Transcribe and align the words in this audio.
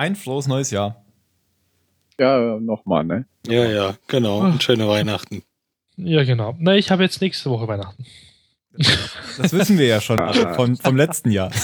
Ein 0.00 0.16
frohes 0.16 0.46
neues 0.46 0.70
Jahr. 0.70 1.04
Ja, 2.18 2.58
nochmal, 2.58 3.04
ne? 3.04 3.26
Ja, 3.46 3.66
ja, 3.66 3.96
genau. 4.06 4.38
Und 4.38 4.62
schöne 4.62 4.88
Weihnachten. 4.88 5.42
Ja, 5.98 6.24
genau. 6.24 6.56
Na, 6.58 6.74
ich 6.74 6.90
habe 6.90 7.02
jetzt 7.02 7.20
nächste 7.20 7.50
Woche 7.50 7.68
Weihnachten. 7.68 8.06
Das 9.36 9.52
wissen 9.52 9.76
wir 9.76 9.86
ja 9.86 10.00
schon 10.00 10.18
von, 10.54 10.76
vom 10.76 10.96
letzten 10.96 11.30
Jahr. 11.30 11.50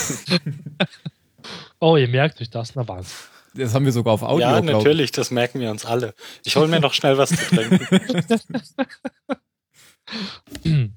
Oh, 1.79 1.97
ihr 1.97 2.09
merkt 2.09 2.41
euch 2.41 2.49
das, 2.49 2.75
na 2.75 2.89
was. 2.89 3.29
Das 3.55 3.75
haben 3.75 3.85
wir 3.85 3.93
sogar 3.93 4.15
auf 4.15 4.23
Audio. 4.23 4.49
ja, 4.49 4.61
natürlich, 4.63 5.13
das 5.13 5.31
merken 5.31 5.61
wir 5.61 5.71
uns 5.71 5.85
alle. 5.85 6.15
Ich 6.43 6.57
hole 6.57 6.69
mir 6.69 6.81
noch 6.81 6.95
schnell 6.95 7.17
was 7.19 7.31
zu 7.31 7.55
trinken. 7.55 7.87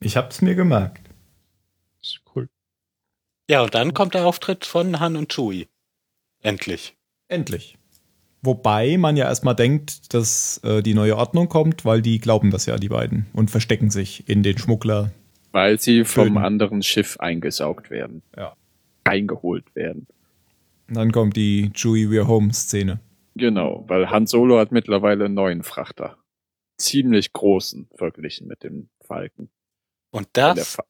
Ich 0.00 0.16
hab's 0.16 0.42
mir 0.42 0.54
gemerkt. 0.54 1.08
Ist 2.00 2.20
cool. 2.34 2.48
Ja, 3.48 3.62
und 3.62 3.74
dann 3.74 3.94
kommt 3.94 4.14
der 4.14 4.26
Auftritt 4.26 4.64
von 4.64 5.00
Han 5.00 5.16
und 5.16 5.32
Chewie. 5.32 5.68
Endlich. 6.42 6.96
Endlich. 7.28 7.76
Wobei 8.42 8.96
man 8.98 9.16
ja 9.16 9.26
erstmal 9.26 9.56
denkt, 9.56 10.14
dass 10.14 10.58
äh, 10.62 10.82
die 10.82 10.94
neue 10.94 11.16
Ordnung 11.16 11.48
kommt, 11.48 11.84
weil 11.84 12.02
die 12.02 12.18
glauben 12.20 12.50
das 12.50 12.66
ja, 12.66 12.76
die 12.76 12.88
beiden, 12.88 13.26
und 13.32 13.50
verstecken 13.50 13.90
sich 13.90 14.28
in 14.28 14.42
den 14.42 14.56
Schmuggler. 14.58 15.10
Weil 15.50 15.80
sie 15.80 16.04
vom 16.04 16.36
anderen 16.36 16.82
Schiff 16.82 17.18
eingesaugt 17.18 17.90
werden. 17.90 18.22
Ja. 18.36 18.54
Eingeholt 19.04 19.74
werden. 19.74 20.06
Und 20.88 20.96
dann 20.96 21.10
kommt 21.10 21.36
die 21.36 21.70
Chewie 21.74 22.06
We're 22.06 22.28
Home 22.28 22.52
Szene. 22.52 23.00
Genau, 23.34 23.84
weil 23.88 24.10
Han 24.10 24.26
Solo 24.26 24.58
hat 24.58 24.72
mittlerweile 24.72 25.26
einen 25.26 25.34
neuen 25.34 25.62
Frachter. 25.62 26.16
Ziemlich 26.76 27.32
großen 27.32 27.88
verglichen 27.94 28.46
mit 28.46 28.62
dem 28.62 28.88
Falken. 29.00 29.48
Und 30.10 30.28
das 30.32 30.76
Fa 30.76 30.84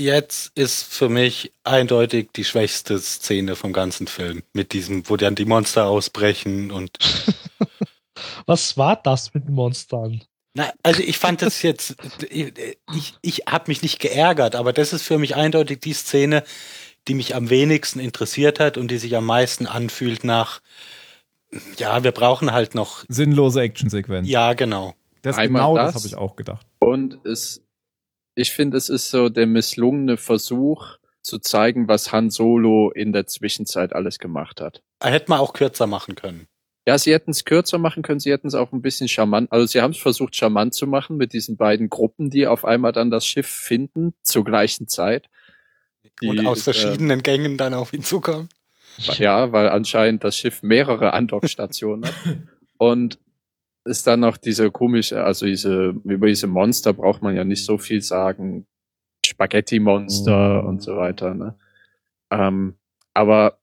jetzt 0.00 0.56
ist 0.56 0.82
für 0.82 1.08
mich 1.08 1.52
eindeutig 1.64 2.30
die 2.34 2.44
schwächste 2.44 2.98
Szene 2.98 3.56
vom 3.56 3.72
ganzen 3.72 4.06
Film. 4.06 4.42
Mit 4.52 4.72
diesem, 4.72 5.08
wo 5.08 5.16
dann 5.16 5.34
die 5.34 5.44
Monster 5.44 5.86
ausbrechen 5.86 6.70
und 6.70 6.96
Was 8.46 8.76
war 8.76 8.96
das 8.96 9.32
mit 9.34 9.46
den 9.46 9.54
Monstern? 9.54 10.22
Na, 10.54 10.72
also 10.82 11.02
ich 11.02 11.16
fand 11.18 11.42
das 11.42 11.62
jetzt, 11.62 11.96
ich, 12.28 13.14
ich 13.22 13.42
habe 13.48 13.64
mich 13.68 13.82
nicht 13.82 14.00
geärgert, 14.00 14.56
aber 14.56 14.72
das 14.72 14.92
ist 14.92 15.04
für 15.04 15.18
mich 15.18 15.36
eindeutig 15.36 15.80
die 15.80 15.92
Szene, 15.92 16.42
die 17.06 17.14
mich 17.14 17.34
am 17.34 17.50
wenigsten 17.50 18.00
interessiert 18.00 18.58
hat 18.58 18.76
und 18.76 18.90
die 18.90 18.98
sich 18.98 19.16
am 19.16 19.26
meisten 19.26 19.66
anfühlt 19.66 20.24
nach, 20.24 20.60
ja, 21.78 22.02
wir 22.02 22.12
brauchen 22.12 22.52
halt 22.52 22.74
noch, 22.74 23.04
Sinnlose 23.08 23.60
Actionsequenz. 23.60 24.28
ja, 24.28 24.54
genau. 24.54 24.94
das 25.22 25.38
Einmal 25.38 25.62
genau 25.62 25.76
das, 25.76 25.94
das. 25.94 26.02
habe 26.02 26.08
ich 26.08 26.16
auch 26.16 26.36
gedacht. 26.36 26.66
Und 26.80 27.24
es, 27.24 27.62
ich 28.34 28.52
finde, 28.52 28.76
es 28.76 28.88
ist 28.88 29.10
so 29.10 29.28
der 29.28 29.46
misslungene 29.46 30.16
Versuch 30.16 30.98
zu 31.22 31.38
zeigen, 31.38 31.88
was 31.88 32.12
Han 32.12 32.30
Solo 32.30 32.90
in 32.90 33.12
der 33.12 33.26
Zwischenzeit 33.26 33.92
alles 33.92 34.18
gemacht 34.18 34.60
hat. 34.60 34.82
Hätte 35.02 35.30
man 35.30 35.40
auch 35.40 35.52
kürzer 35.52 35.86
machen 35.86 36.14
können. 36.14 36.46
Ja, 36.86 36.96
sie 36.98 37.12
hätten 37.12 37.30
es 37.30 37.44
kürzer 37.44 37.78
machen 37.78 38.02
können, 38.02 38.20
sie 38.20 38.32
hätten 38.32 38.48
es 38.48 38.54
auch 38.54 38.72
ein 38.72 38.80
bisschen 38.80 39.06
charmant, 39.06 39.52
also 39.52 39.66
sie 39.66 39.82
haben 39.82 39.90
es 39.90 39.98
versucht 39.98 40.34
charmant 40.34 40.74
zu 40.74 40.86
machen 40.86 41.18
mit 41.18 41.34
diesen 41.34 41.56
beiden 41.56 41.90
Gruppen, 41.90 42.30
die 42.30 42.46
auf 42.46 42.64
einmal 42.64 42.92
dann 42.92 43.10
das 43.10 43.26
Schiff 43.26 43.46
finden 43.46 44.14
zur 44.22 44.44
gleichen 44.44 44.88
Zeit. 44.88 45.28
Die, 46.22 46.28
und 46.28 46.46
aus 46.46 46.60
äh, 46.60 46.72
verschiedenen 46.72 47.22
Gängen 47.22 47.58
dann 47.58 47.74
auf 47.74 47.92
ihn 47.92 48.02
zukommen. 48.02 48.48
Ja, 48.98 49.52
weil 49.52 49.68
anscheinend 49.68 50.24
das 50.24 50.36
Schiff 50.36 50.62
mehrere 50.62 51.12
Andockstationen 51.12 52.06
hat. 52.06 52.14
Und 52.76 53.18
ist 53.90 54.06
dann 54.06 54.20
noch 54.20 54.38
diese 54.38 54.70
komische, 54.70 55.22
also 55.22 55.44
diese, 55.44 55.94
über 56.04 56.28
diese 56.28 56.46
Monster 56.46 56.92
braucht 56.92 57.22
man 57.22 57.36
ja 57.36 57.44
nicht 57.44 57.64
so 57.64 57.76
viel 57.76 58.00
sagen. 58.00 58.66
Spaghetti-Monster 59.26 60.64
und 60.64 60.82
so 60.82 60.96
weiter, 60.96 61.34
ne? 61.34 61.54
Ähm, 62.30 62.76
aber 63.12 63.58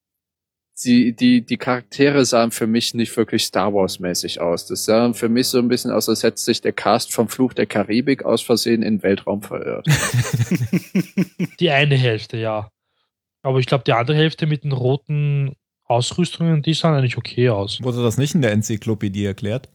die, 0.84 1.16
die, 1.16 1.44
die 1.44 1.58
Charaktere 1.58 2.24
sahen 2.26 2.52
für 2.52 2.68
mich 2.68 2.94
nicht 2.94 3.16
wirklich 3.18 3.46
Star 3.46 3.74
Wars-mäßig 3.74 4.40
aus. 4.40 4.68
Das 4.68 4.86
sah 4.86 5.12
für 5.14 5.30
mich 5.30 5.48
so 5.48 5.58
ein 5.58 5.68
bisschen 5.68 5.92
aus, 5.92 6.08
als 6.08 6.22
hätte 6.22 6.40
sich 6.40 6.62
der 6.62 6.74
Cast 6.74 7.12
vom 7.12 7.30
Fluch 7.30 7.54
der 7.54 7.66
Karibik 7.66 8.24
aus 8.24 8.42
Versehen 8.44 8.84
in 8.84 8.98
den 8.98 9.04
Weltraum 9.04 9.42
verirrt. 9.42 9.88
Die 11.60 11.72
eine 11.72 11.96
Hälfte, 11.96 12.38
ja. 12.38 12.70
Aber 13.42 13.60
ich 13.60 13.66
glaube, 13.66 13.86
die 13.86 13.94
andere 13.94 14.18
Hälfte 14.18 14.46
mit 14.46 14.64
den 14.64 14.74
roten 14.74 15.56
Ausrüstungen, 15.86 16.62
die 16.62 16.74
sahen 16.74 16.96
eigentlich 16.96 17.18
okay 17.18 17.50
aus. 17.50 17.82
Wurde 17.82 18.04
das 18.04 18.18
nicht 18.18 18.36
in 18.36 18.42
der 18.42 18.52
Enzyklopädie 18.52 19.26
erklärt? 19.26 19.70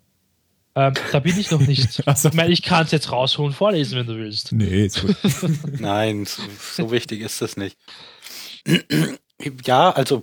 Ähm, 0.75 0.94
da 1.12 1.19
bin 1.21 1.38
ich 1.38 1.50
noch 1.50 1.60
nicht. 1.60 2.03
Ach 2.06 2.16
so. 2.16 2.28
Ich 2.28 2.34
meine, 2.34 2.53
ich 2.53 2.62
kann 2.62 2.84
es 2.87 2.93
jetzt 2.93 3.12
rausholen, 3.12 3.53
vorlesen, 3.53 3.99
wenn 3.99 4.06
du 4.06 4.16
willst. 4.16 4.53
Nee, 4.53 4.87
ist 4.87 5.03
gut. 5.03 5.16
Nein, 5.81 6.25
so, 6.25 6.43
so 6.75 6.91
wichtig 6.91 7.21
ist 7.21 7.41
das 7.43 7.56
nicht. 7.56 7.77
Ja, 9.65 9.91
also 9.91 10.22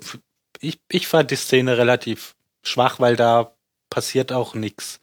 ich, 0.61 0.79
ich 0.89 1.07
fand 1.07 1.29
die 1.31 1.35
Szene 1.35 1.77
relativ 1.77 2.35
schwach, 2.63 3.01
weil 3.01 3.17
da 3.17 3.51
passiert 3.89 4.31
auch 4.31 4.53
nichts. 4.55 5.01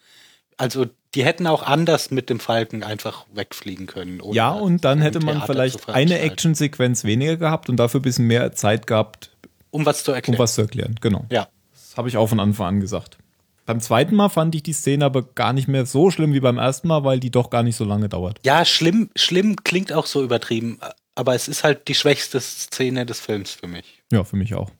Also 0.56 0.86
die 1.14 1.22
hätten 1.22 1.46
auch 1.46 1.62
anders 1.62 2.10
mit 2.10 2.30
dem 2.30 2.40
Falken 2.40 2.82
einfach 2.82 3.26
wegfliegen 3.34 3.86
können. 3.86 4.20
ja, 4.32 4.52
und 4.52 4.84
dann 4.86 5.02
hätte 5.02 5.20
man 5.20 5.36
Theater 5.36 5.52
vielleicht 5.52 5.88
eine. 5.90 6.18
Actionsequenz 6.20 7.04
weniger 7.04 7.36
gehabt 7.36 7.68
und 7.68 7.76
dafür 7.76 8.00
ein 8.00 8.04
bisschen 8.04 8.26
mehr 8.26 8.52
Zeit 8.52 8.86
gehabt, 8.86 9.36
Um 9.70 9.84
was 9.84 10.02
zu 10.02 10.12
erklären. 10.12 10.36
um 10.36 10.42
was 10.42 10.54
zu 10.54 10.62
erklären. 10.62 10.94
Genau. 11.02 11.26
Ja. 11.30 11.48
Das 11.72 11.96
habe 11.98 12.08
ich 12.08 12.16
auch 12.16 12.28
von 12.28 12.40
Anfang 12.40 12.66
an 12.68 12.80
gesagt. 12.80 13.18
Beim 13.66 13.80
zweiten 13.80 14.14
Mal 14.14 14.28
fand 14.28 14.54
ich 14.54 14.62
die 14.62 14.72
Szene 14.72 15.04
aber 15.04 15.22
gar 15.22 15.52
nicht 15.52 15.66
mehr 15.68 15.86
so 15.86 16.10
schlimm 16.10 16.32
wie 16.32 16.40
beim 16.40 16.56
ersten 16.58 16.86
Mal, 16.88 17.02
weil 17.04 17.18
die 17.20 17.30
doch 17.32 17.50
gar 17.50 17.62
nicht 17.64 17.76
so 17.76 17.84
lange 17.84 18.08
dauert. 18.08 18.38
Ja, 18.46 18.64
schlimm, 18.64 19.10
schlimm 19.16 19.56
klingt 19.64 19.92
auch 19.92 20.06
so 20.06 20.22
übertrieben, 20.22 20.78
aber 21.16 21.34
es 21.34 21.48
ist 21.48 21.64
halt 21.64 21.88
die 21.88 21.94
schwächste 21.94 22.40
Szene 22.40 23.04
des 23.06 23.18
Films 23.20 23.50
für 23.50 23.66
mich. 23.66 24.02
Ja, 24.12 24.22
für 24.22 24.36
mich 24.36 24.54
auch. 24.54 24.70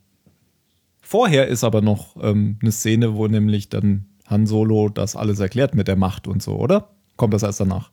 Vorher 1.00 1.46
ist 1.48 1.64
aber 1.64 1.82
noch 1.82 2.16
ähm, 2.22 2.58
eine 2.62 2.72
Szene, 2.72 3.14
wo 3.16 3.26
nämlich 3.26 3.69
dann 3.69 4.06
Han 4.28 4.46
Solo 4.46 4.88
das 4.88 5.14
alles 5.16 5.38
erklärt 5.41 5.75
mit 5.75 5.88
der 5.88 5.96
Macht 5.96 6.26
und 6.26 6.42
so, 6.42 6.56
oder? 6.56 6.91
Kommt 7.16 7.34
das 7.34 7.42
erst 7.42 7.60
danach? 7.60 7.91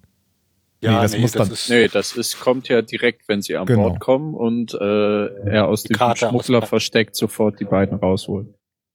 Nee, 0.81 0.89
das 0.89 1.17
muss 1.17 1.31
dann- 1.31 1.49
ist, 1.51 1.69
Nee, 1.69 1.87
das 1.87 2.15
ist, 2.17 2.39
kommt 2.39 2.67
ja 2.67 2.81
direkt, 2.81 3.27
wenn 3.29 3.41
sie 3.41 3.55
an 3.55 3.65
Genau. 3.65 3.83
Bord 3.89 3.99
kommen 3.99 4.33
und 4.35 4.73
äh, 4.73 5.25
er 5.49 5.67
aus 5.67 5.83
dem 5.83 5.95
Karte 5.95 6.27
Schmuggler 6.27 6.61
versteckt 6.63 7.15
sofort 7.15 7.59
die 7.59 7.65
beiden 7.65 7.97
rausholt. 7.99 8.47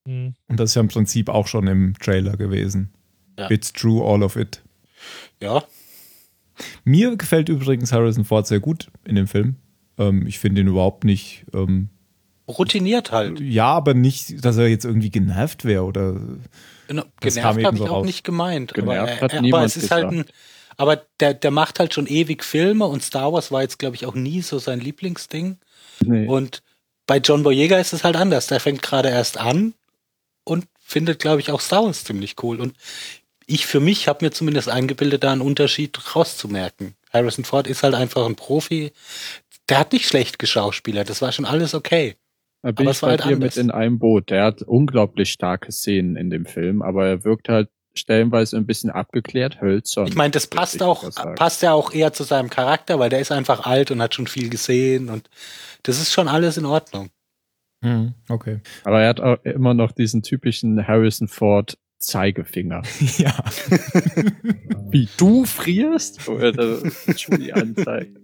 Hm. 0.08 0.34
Und 0.48 0.58
das 0.58 0.70
ist 0.70 0.74
ja 0.74 0.80
im 0.80 0.88
Prinzip 0.88 1.28
auch 1.28 1.46
schon 1.46 1.66
im 1.66 1.92
Trailer 2.00 2.36
gewesen. 2.38 2.94
Ja. 3.38 3.50
It's 3.50 3.72
true, 3.72 4.02
all 4.02 4.22
of 4.22 4.36
it. 4.36 4.62
ja, 5.40 5.62
Mir 6.84 7.16
gefällt 7.16 7.48
übrigens 7.50 7.92
Harrison 7.92 8.24
Ford 8.24 8.46
sehr 8.46 8.58
gut 8.60 8.88
in 9.04 9.14
dem 9.16 9.26
Film. 9.28 9.56
Ähm, 9.98 10.26
ich 10.26 10.38
finde 10.38 10.62
ihn 10.62 10.66
überhaupt 10.68 11.04
nicht, 11.04 11.44
ähm, 11.52 11.90
routiniert 12.48 13.12
halt. 13.12 13.38
ja, 13.40 13.66
aber 13.66 13.92
nicht, 13.94 14.42
dass 14.44 14.56
er 14.56 14.68
jetzt 14.68 14.84
irgendwie 14.86 15.10
genervt 15.10 15.64
wäre 15.66 15.84
oder 15.84 16.18
Genau, 16.88 17.04
genervt 17.20 17.44
habe 17.64 17.74
ich 17.74 17.78
so 17.78 17.84
auch 17.84 17.90
raus. 17.90 18.06
nicht 18.06 18.24
gemeint. 18.24 18.72
Genervt 18.72 19.12
aber, 19.12 19.20
hat 19.20 19.32
äh, 19.32 19.36
aber 19.36 19.42
niemand 19.42 19.66
es 19.66 19.76
ist 19.76 19.90
halt 19.90 20.06
ein, 20.06 20.24
aber 20.78 21.02
der, 21.20 21.34
der 21.34 21.50
macht 21.50 21.78
halt 21.80 21.92
schon 21.92 22.06
ewig 22.06 22.42
Filme 22.42 22.86
und 22.86 23.02
Star 23.02 23.32
Wars 23.32 23.52
war 23.52 23.60
jetzt, 23.62 23.78
glaube 23.78 23.96
ich, 23.96 24.06
auch 24.06 24.14
nie 24.14 24.40
so 24.40 24.58
sein 24.58 24.80
Lieblingsding. 24.80 25.58
Nee. 26.02 26.26
Und 26.26 26.62
bei 27.06 27.18
John 27.18 27.42
Boyega 27.42 27.78
ist 27.78 27.92
es 27.92 28.04
halt 28.04 28.16
anders. 28.16 28.46
Der 28.46 28.60
fängt 28.60 28.80
gerade 28.82 29.10
erst 29.10 29.38
an 29.38 29.74
und 30.48 30.66
findet, 30.80 31.18
glaube 31.18 31.40
ich, 31.40 31.50
auch 31.50 31.60
Star 31.60 31.84
Wars 31.84 32.04
ziemlich 32.04 32.36
cool. 32.42 32.60
Und 32.60 32.74
ich 33.46 33.66
für 33.66 33.80
mich 33.80 34.08
habe 34.08 34.24
mir 34.24 34.30
zumindest 34.30 34.68
eingebildet, 34.68 35.24
da 35.24 35.32
einen 35.32 35.40
Unterschied 35.40 35.98
rauszumerken. 36.14 36.94
Harrison 37.12 37.44
Ford 37.44 37.66
ist 37.66 37.82
halt 37.82 37.94
einfach 37.94 38.26
ein 38.26 38.36
Profi. 38.36 38.92
Der 39.68 39.78
hat 39.78 39.92
nicht 39.92 40.06
schlecht 40.06 40.38
geschauspielert. 40.38 41.08
Das 41.08 41.22
war 41.22 41.32
schon 41.32 41.44
alles 41.44 41.74
okay. 41.74 42.16
Da 42.62 42.72
bin 42.72 42.86
Aber 42.86 42.92
ich 42.92 43.00
bei 43.00 43.08
halt 43.08 43.20
dir 43.20 43.34
anders. 43.34 43.56
mit 43.56 43.64
in 43.64 43.70
einem 43.70 43.98
Boot. 43.98 44.30
Der 44.30 44.44
hat 44.44 44.62
unglaublich 44.62 45.30
starke 45.30 45.72
Szenen 45.72 46.16
in 46.16 46.30
dem 46.30 46.44
Film, 46.44 46.82
aber 46.82 47.06
er 47.06 47.24
wirkt 47.24 47.48
halt 47.48 47.68
stellenweise 47.94 48.56
ein 48.56 48.66
bisschen 48.66 48.90
abgeklärt, 48.90 49.60
hölzern. 49.60 50.06
Ich 50.06 50.14
meine, 50.14 50.30
das 50.30 50.46
passt 50.46 50.82
auch, 50.82 51.04
passt 51.34 51.62
ja 51.62 51.72
auch 51.72 51.92
eher 51.92 52.12
zu 52.12 52.24
seinem 52.24 52.50
Charakter, 52.50 52.98
weil 52.98 53.10
der 53.10 53.20
ist 53.20 53.32
einfach 53.32 53.66
alt 53.66 53.90
und 53.90 54.00
hat 54.00 54.14
schon 54.14 54.26
viel 54.26 54.48
gesehen 54.50 55.08
und 55.08 55.28
das 55.82 56.00
ist 56.00 56.12
schon 56.12 56.28
alles 56.28 56.56
in 56.56 56.66
Ordnung. 56.66 57.10
Hm, 57.82 58.14
okay. 58.28 58.60
Aber 58.84 59.02
er 59.02 59.08
hat 59.08 59.20
auch 59.20 59.42
immer 59.44 59.74
noch 59.74 59.92
diesen 59.92 60.22
typischen 60.22 60.86
Harrison 60.86 61.28
Ford 61.28 61.78
Zeigefinger. 61.98 62.82
ja. 63.18 63.34
Wie 64.90 65.08
du 65.16 65.44
frierst? 65.44 66.28
Oder 66.28 66.80
Julie 67.16 67.54
anzeigt. 67.54 68.18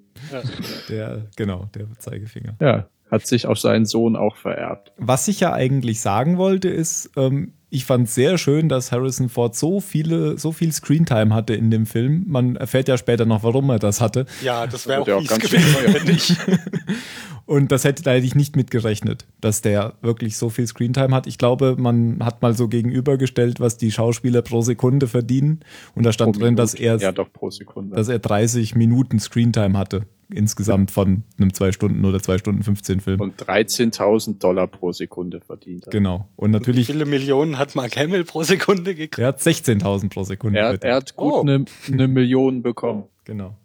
Der, 0.88 1.26
genau, 1.36 1.68
der 1.74 1.92
Zeigefinger. 1.98 2.56
Ja, 2.60 2.88
hat 3.10 3.26
sich 3.26 3.46
auf 3.46 3.58
seinen 3.58 3.86
Sohn 3.86 4.16
auch 4.16 4.36
vererbt. 4.36 4.92
Was 4.96 5.28
ich 5.28 5.40
ja 5.40 5.52
eigentlich 5.52 6.00
sagen 6.00 6.38
wollte, 6.38 6.68
ist, 6.68 7.10
ähm, 7.16 7.52
ich 7.70 7.84
fand 7.84 8.08
sehr 8.08 8.38
schön, 8.38 8.68
dass 8.68 8.92
Harrison 8.92 9.28
Ford 9.28 9.56
so 9.56 9.80
viele, 9.80 10.38
so 10.38 10.52
viel 10.52 10.70
Screentime 10.72 11.34
hatte 11.34 11.54
in 11.54 11.70
dem 11.72 11.86
Film. 11.86 12.24
Man 12.28 12.54
erfährt 12.54 12.86
ja 12.86 12.96
später 12.96 13.26
noch, 13.26 13.42
warum 13.42 13.68
er 13.70 13.80
das 13.80 14.00
hatte. 14.00 14.26
Ja, 14.42 14.66
das 14.66 14.86
wäre 14.86 15.04
wäre 15.06 15.18
auch 15.18 15.26
ganz 15.26 15.48
schön 15.48 15.60
teuer. 15.60 16.08
ich. 16.08 16.36
Und 17.46 17.72
das 17.72 17.84
hätte, 17.84 18.02
da 18.02 18.12
hätte 18.12 18.24
ich 18.24 18.34
nicht 18.34 18.56
mitgerechnet, 18.56 19.26
dass 19.40 19.60
der 19.60 19.94
wirklich 20.00 20.38
so 20.38 20.48
viel 20.48 20.66
Screentime 20.66 21.14
hat. 21.14 21.26
Ich 21.26 21.36
glaube, 21.36 21.76
man 21.78 22.24
hat 22.24 22.40
mal 22.40 22.54
so 22.56 22.68
gegenübergestellt, 22.68 23.60
was 23.60 23.76
die 23.76 23.92
Schauspieler 23.92 24.40
pro 24.40 24.62
Sekunde 24.62 25.08
verdienen. 25.08 25.60
Und 25.94 26.06
da 26.06 26.12
stand 26.12 26.36
Pro 26.36 26.40
drin, 26.42 26.56
dass 26.56 26.72
er, 26.74 26.96
Ja, 26.96 27.12
doch 27.12 27.30
pro 27.32 27.50
Sekunde. 27.50 27.96
dass 27.96 28.08
er 28.08 28.18
30 28.18 28.76
Minuten 28.76 29.18
Screentime 29.18 29.76
hatte. 29.76 30.06
Insgesamt 30.32 30.90
von 30.90 31.22
einem 31.38 31.52
2 31.52 31.72
Stunden 31.72 32.04
oder 32.04 32.20
2 32.20 32.38
Stunden 32.38 32.62
15 32.62 33.00
Film. 33.00 33.20
Und 33.20 33.40
13.000 33.42 34.38
Dollar 34.38 34.66
pro 34.66 34.92
Sekunde 34.92 35.40
verdient. 35.40 35.86
Genau. 35.90 36.28
Und 36.36 36.50
natürlich. 36.50 36.88
Wie 36.88 36.92
viele 36.92 37.04
Millionen 37.04 37.58
hat 37.58 37.74
Mark 37.74 37.96
Hamill 37.96 38.24
pro 38.24 38.42
Sekunde 38.42 38.94
gekriegt? 38.94 39.18
Er 39.18 39.28
hat 39.28 39.40
16.000 39.40 40.10
pro 40.10 40.24
Sekunde. 40.24 40.58
Er, 40.58 40.82
er 40.82 40.96
hat 40.96 41.16
gut 41.16 41.42
eine 41.42 41.64
oh. 41.64 41.92
ne 41.92 42.08
Million 42.08 42.62
bekommen. 42.62 43.04
Genau. 43.24 43.56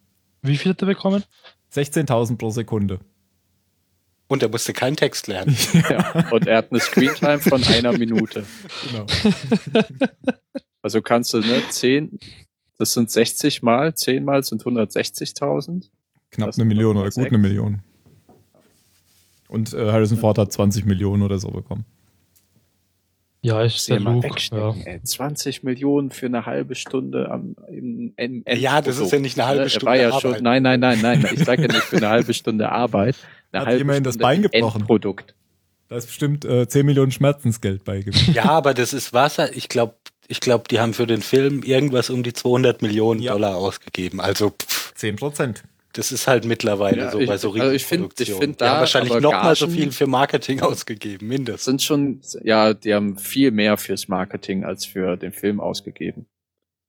Wie 0.41 0.57
viel 0.57 0.71
hat 0.71 0.81
er 0.81 0.87
bekommen? 0.87 1.23
16.000 1.73 2.37
pro 2.37 2.49
Sekunde. 2.49 2.99
Und 4.27 4.43
er 4.43 4.49
musste 4.49 4.73
keinen 4.73 4.95
Text 4.95 5.27
lernen. 5.27 5.55
ja. 5.89 6.29
Und 6.31 6.47
er 6.47 6.57
hat 6.57 6.71
eine 6.71 6.79
Screentime 6.79 7.39
von 7.39 7.63
einer 7.63 7.97
Minute. 7.97 8.45
Genau. 8.89 9.05
Also 10.81 11.01
kannst 11.01 11.33
du, 11.33 11.39
ne, 11.39 11.61
10, 11.69 12.19
das 12.77 12.93
sind 12.93 13.11
60 13.11 13.61
mal, 13.61 13.93
10 13.93 14.23
mal 14.23 14.43
sind 14.43 14.63
160.000. 14.63 15.89
Knapp 16.31 16.53
eine 16.55 16.65
Million 16.65 16.97
oder 16.97 17.09
gut 17.09 17.27
eine 17.27 17.37
Million. 17.37 17.81
Und 19.47 19.73
äh, 19.73 19.91
Harrison 19.91 20.17
Ford 20.17 20.37
hat 20.37 20.51
20 20.51 20.85
Millionen 20.85 21.23
oder 21.23 21.39
so 21.39 21.49
bekommen. 21.49 21.85
Ja, 23.41 23.63
ist 23.63 23.87
der 23.89 24.01
Luke. 24.01 24.29
Ja. 24.51 24.75
20 25.01 25.63
Millionen 25.63 26.11
für 26.11 26.25
eine 26.25 26.45
halbe 26.45 26.75
Stunde 26.75 27.31
am 27.31 27.55
im, 27.69 28.13
im 28.17 28.43
Ja, 28.47 28.81
das 28.81 28.99
ist 28.99 29.11
ja 29.13 29.19
nicht 29.19 29.39
eine 29.39 29.47
halbe 29.47 29.63
ne, 29.63 29.69
Stunde 29.69 29.85
war 29.85 29.95
ja 29.95 30.09
Arbeit. 30.09 30.21
Schon, 30.21 30.43
nein, 30.43 30.61
nein, 30.61 30.79
nein, 30.79 30.99
nein. 31.01 31.25
Ich 31.31 31.45
sage 31.45 31.61
ja 31.61 31.67
nicht 31.69 31.83
für 31.83 31.97
eine 31.97 32.09
halbe 32.09 32.33
Stunde 32.33 32.69
Arbeit. 32.69 33.15
Eine 33.51 33.65
hat 33.65 33.79
immerhin 33.79 34.03
das 34.03 34.19
Bein 34.19 34.43
gebrochen. 34.43 34.81
Endprodukt. 34.81 35.33
Da 35.87 35.95
ist 35.95 36.05
bestimmt 36.05 36.45
äh, 36.45 36.67
10 36.67 36.85
Millionen 36.85 37.11
Schmerzensgeld 37.11 37.83
beigebracht. 37.83 38.27
Ja, 38.27 38.45
aber 38.45 38.75
das 38.75 38.93
ist 38.93 39.11
Wasser. 39.11 39.55
Ich 39.55 39.69
glaube, 39.69 39.95
ich 40.27 40.39
glaube, 40.39 40.65
die 40.69 40.79
haben 40.79 40.93
für 40.93 41.07
den 41.07 41.23
Film 41.23 41.63
irgendwas 41.63 42.11
um 42.11 42.21
die 42.21 42.33
200 42.33 42.83
Millionen 42.83 43.21
ja. 43.21 43.31
Dollar 43.31 43.55
ausgegeben. 43.55 44.21
Also 44.21 44.51
pff, 44.51 44.93
10 44.93 45.15
Prozent. 45.15 45.63
Das 45.93 46.11
ist 46.11 46.27
halt 46.27 46.45
mittlerweile 46.45 46.97
ja, 46.97 47.11
so 47.11 47.19
ich, 47.19 47.27
bei 47.27 47.37
so 47.37 47.51
also 47.51 47.71
ich 47.71 47.85
finde, 47.85 48.09
ich 48.19 48.31
finde 48.31 48.57
da 48.57 48.73
haben 48.73 48.79
wahrscheinlich 48.81 49.19
noch 49.19 49.31
mal 49.31 49.55
so 49.55 49.67
viel 49.67 49.91
für 49.91 50.05
Marketing 50.05 50.61
ausgegeben, 50.61 51.27
mindestens. 51.27 51.65
Sind 51.65 51.81
schon, 51.81 52.21
ja, 52.43 52.73
die 52.73 52.93
haben 52.93 53.17
viel 53.17 53.51
mehr 53.51 53.77
fürs 53.77 54.07
Marketing 54.07 54.63
als 54.63 54.85
für 54.85 55.17
den 55.17 55.31
Film 55.31 55.59
ausgegeben. 55.59 56.27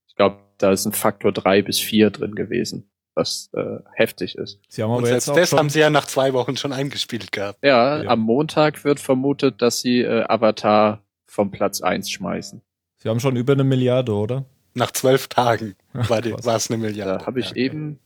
Ich 0.07 0.15
glaube, 0.15 0.37
da 0.59 0.71
ist 0.71 0.85
ein 0.85 0.93
Faktor 0.93 1.31
drei 1.31 1.61
bis 1.63 1.79
vier 1.79 2.11
drin 2.11 2.35
gewesen, 2.35 2.91
was 3.15 3.49
äh, 3.53 3.79
heftig 3.95 4.35
ist. 4.35 4.59
Sie 4.67 4.83
haben 4.83 4.91
aber 4.91 4.99
Und 4.99 5.07
jetzt 5.07 5.27
das 5.27 5.53
haben 5.53 5.69
sie 5.69 5.79
ja 5.79 5.89
nach 5.89 6.05
zwei 6.05 6.33
Wochen 6.33 6.57
schon 6.57 6.71
eingespielt 6.71 7.31
gehabt. 7.31 7.59
Ja, 7.63 8.03
ja. 8.03 8.09
am 8.09 8.19
Montag 8.19 8.83
wird 8.83 8.99
vermutet, 8.99 9.61
dass 9.61 9.81
sie 9.81 10.01
äh, 10.01 10.25
Avatar 10.27 11.03
vom 11.25 11.49
Platz 11.49 11.81
eins 11.81 12.11
schmeißen. 12.11 12.61
Sie 12.97 13.09
haben 13.09 13.19
schon 13.19 13.35
über 13.35 13.53
eine 13.53 13.63
Milliarde, 13.63 14.13
oder? 14.13 14.45
Nach 14.73 14.91
zwölf 14.91 15.27
Tagen 15.27 15.75
war, 15.93 16.21
die, 16.21 16.33
war 16.33 16.55
es 16.55 16.69
eine 16.69 16.77
Milliarde. 16.77 17.19
Da 17.19 17.25
habe 17.25 17.39
ich 17.39 17.49
ja, 17.49 17.55
eben. 17.55 17.99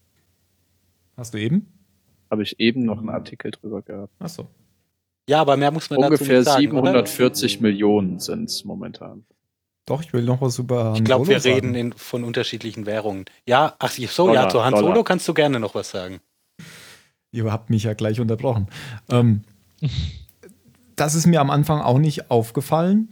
Hast 1.17 1.33
du 1.33 1.37
eben? 1.37 1.67
Habe 2.29 2.43
ich 2.43 2.59
eben 2.59 2.83
noch 2.85 2.97
einen 2.99 3.09
Artikel 3.09 3.51
drüber 3.51 3.81
gehabt. 3.81 4.13
Ach 4.19 4.29
so. 4.29 4.47
Ja, 5.29 5.41
aber 5.41 5.57
mehr 5.57 5.71
muss 5.71 5.89
man 5.89 5.99
Ungefähr 6.03 6.43
dazu 6.43 6.59
nicht 6.59 6.71
sagen, 6.71 6.83
740 6.83 7.57
oder? 7.57 7.61
Millionen 7.67 8.19
sind 8.19 8.49
es 8.49 8.63
momentan. 8.65 9.25
Doch, 9.85 10.01
ich 10.01 10.13
will 10.13 10.23
noch 10.23 10.41
was 10.41 10.57
über 10.59 10.85
Han 10.85 10.95
Ich 10.95 11.03
glaube, 11.03 11.27
wir 11.27 11.39
sagen. 11.39 11.55
reden 11.55 11.75
in, 11.75 11.93
von 11.93 12.23
unterschiedlichen 12.23 12.85
Währungen. 12.85 13.25
Ja, 13.45 13.75
ach 13.79 13.91
so, 13.91 14.27
Dollar, 14.27 14.43
ja, 14.43 14.49
zu 14.49 14.63
Han 14.63 14.73
Dollar. 14.73 14.87
Solo 14.87 15.03
kannst 15.03 15.27
du 15.27 15.33
gerne 15.33 15.59
noch 15.59 15.75
was 15.75 15.91
sagen. 15.91 16.19
Ihr 17.31 17.51
habt 17.51 17.69
mich 17.69 17.83
ja 17.83 17.93
gleich 17.93 18.19
unterbrochen. 18.19 18.67
Ähm, 19.09 19.41
das 20.95 21.15
ist 21.15 21.27
mir 21.27 21.41
am 21.41 21.49
Anfang 21.49 21.81
auch 21.81 21.99
nicht 21.99 22.31
aufgefallen. 22.31 23.09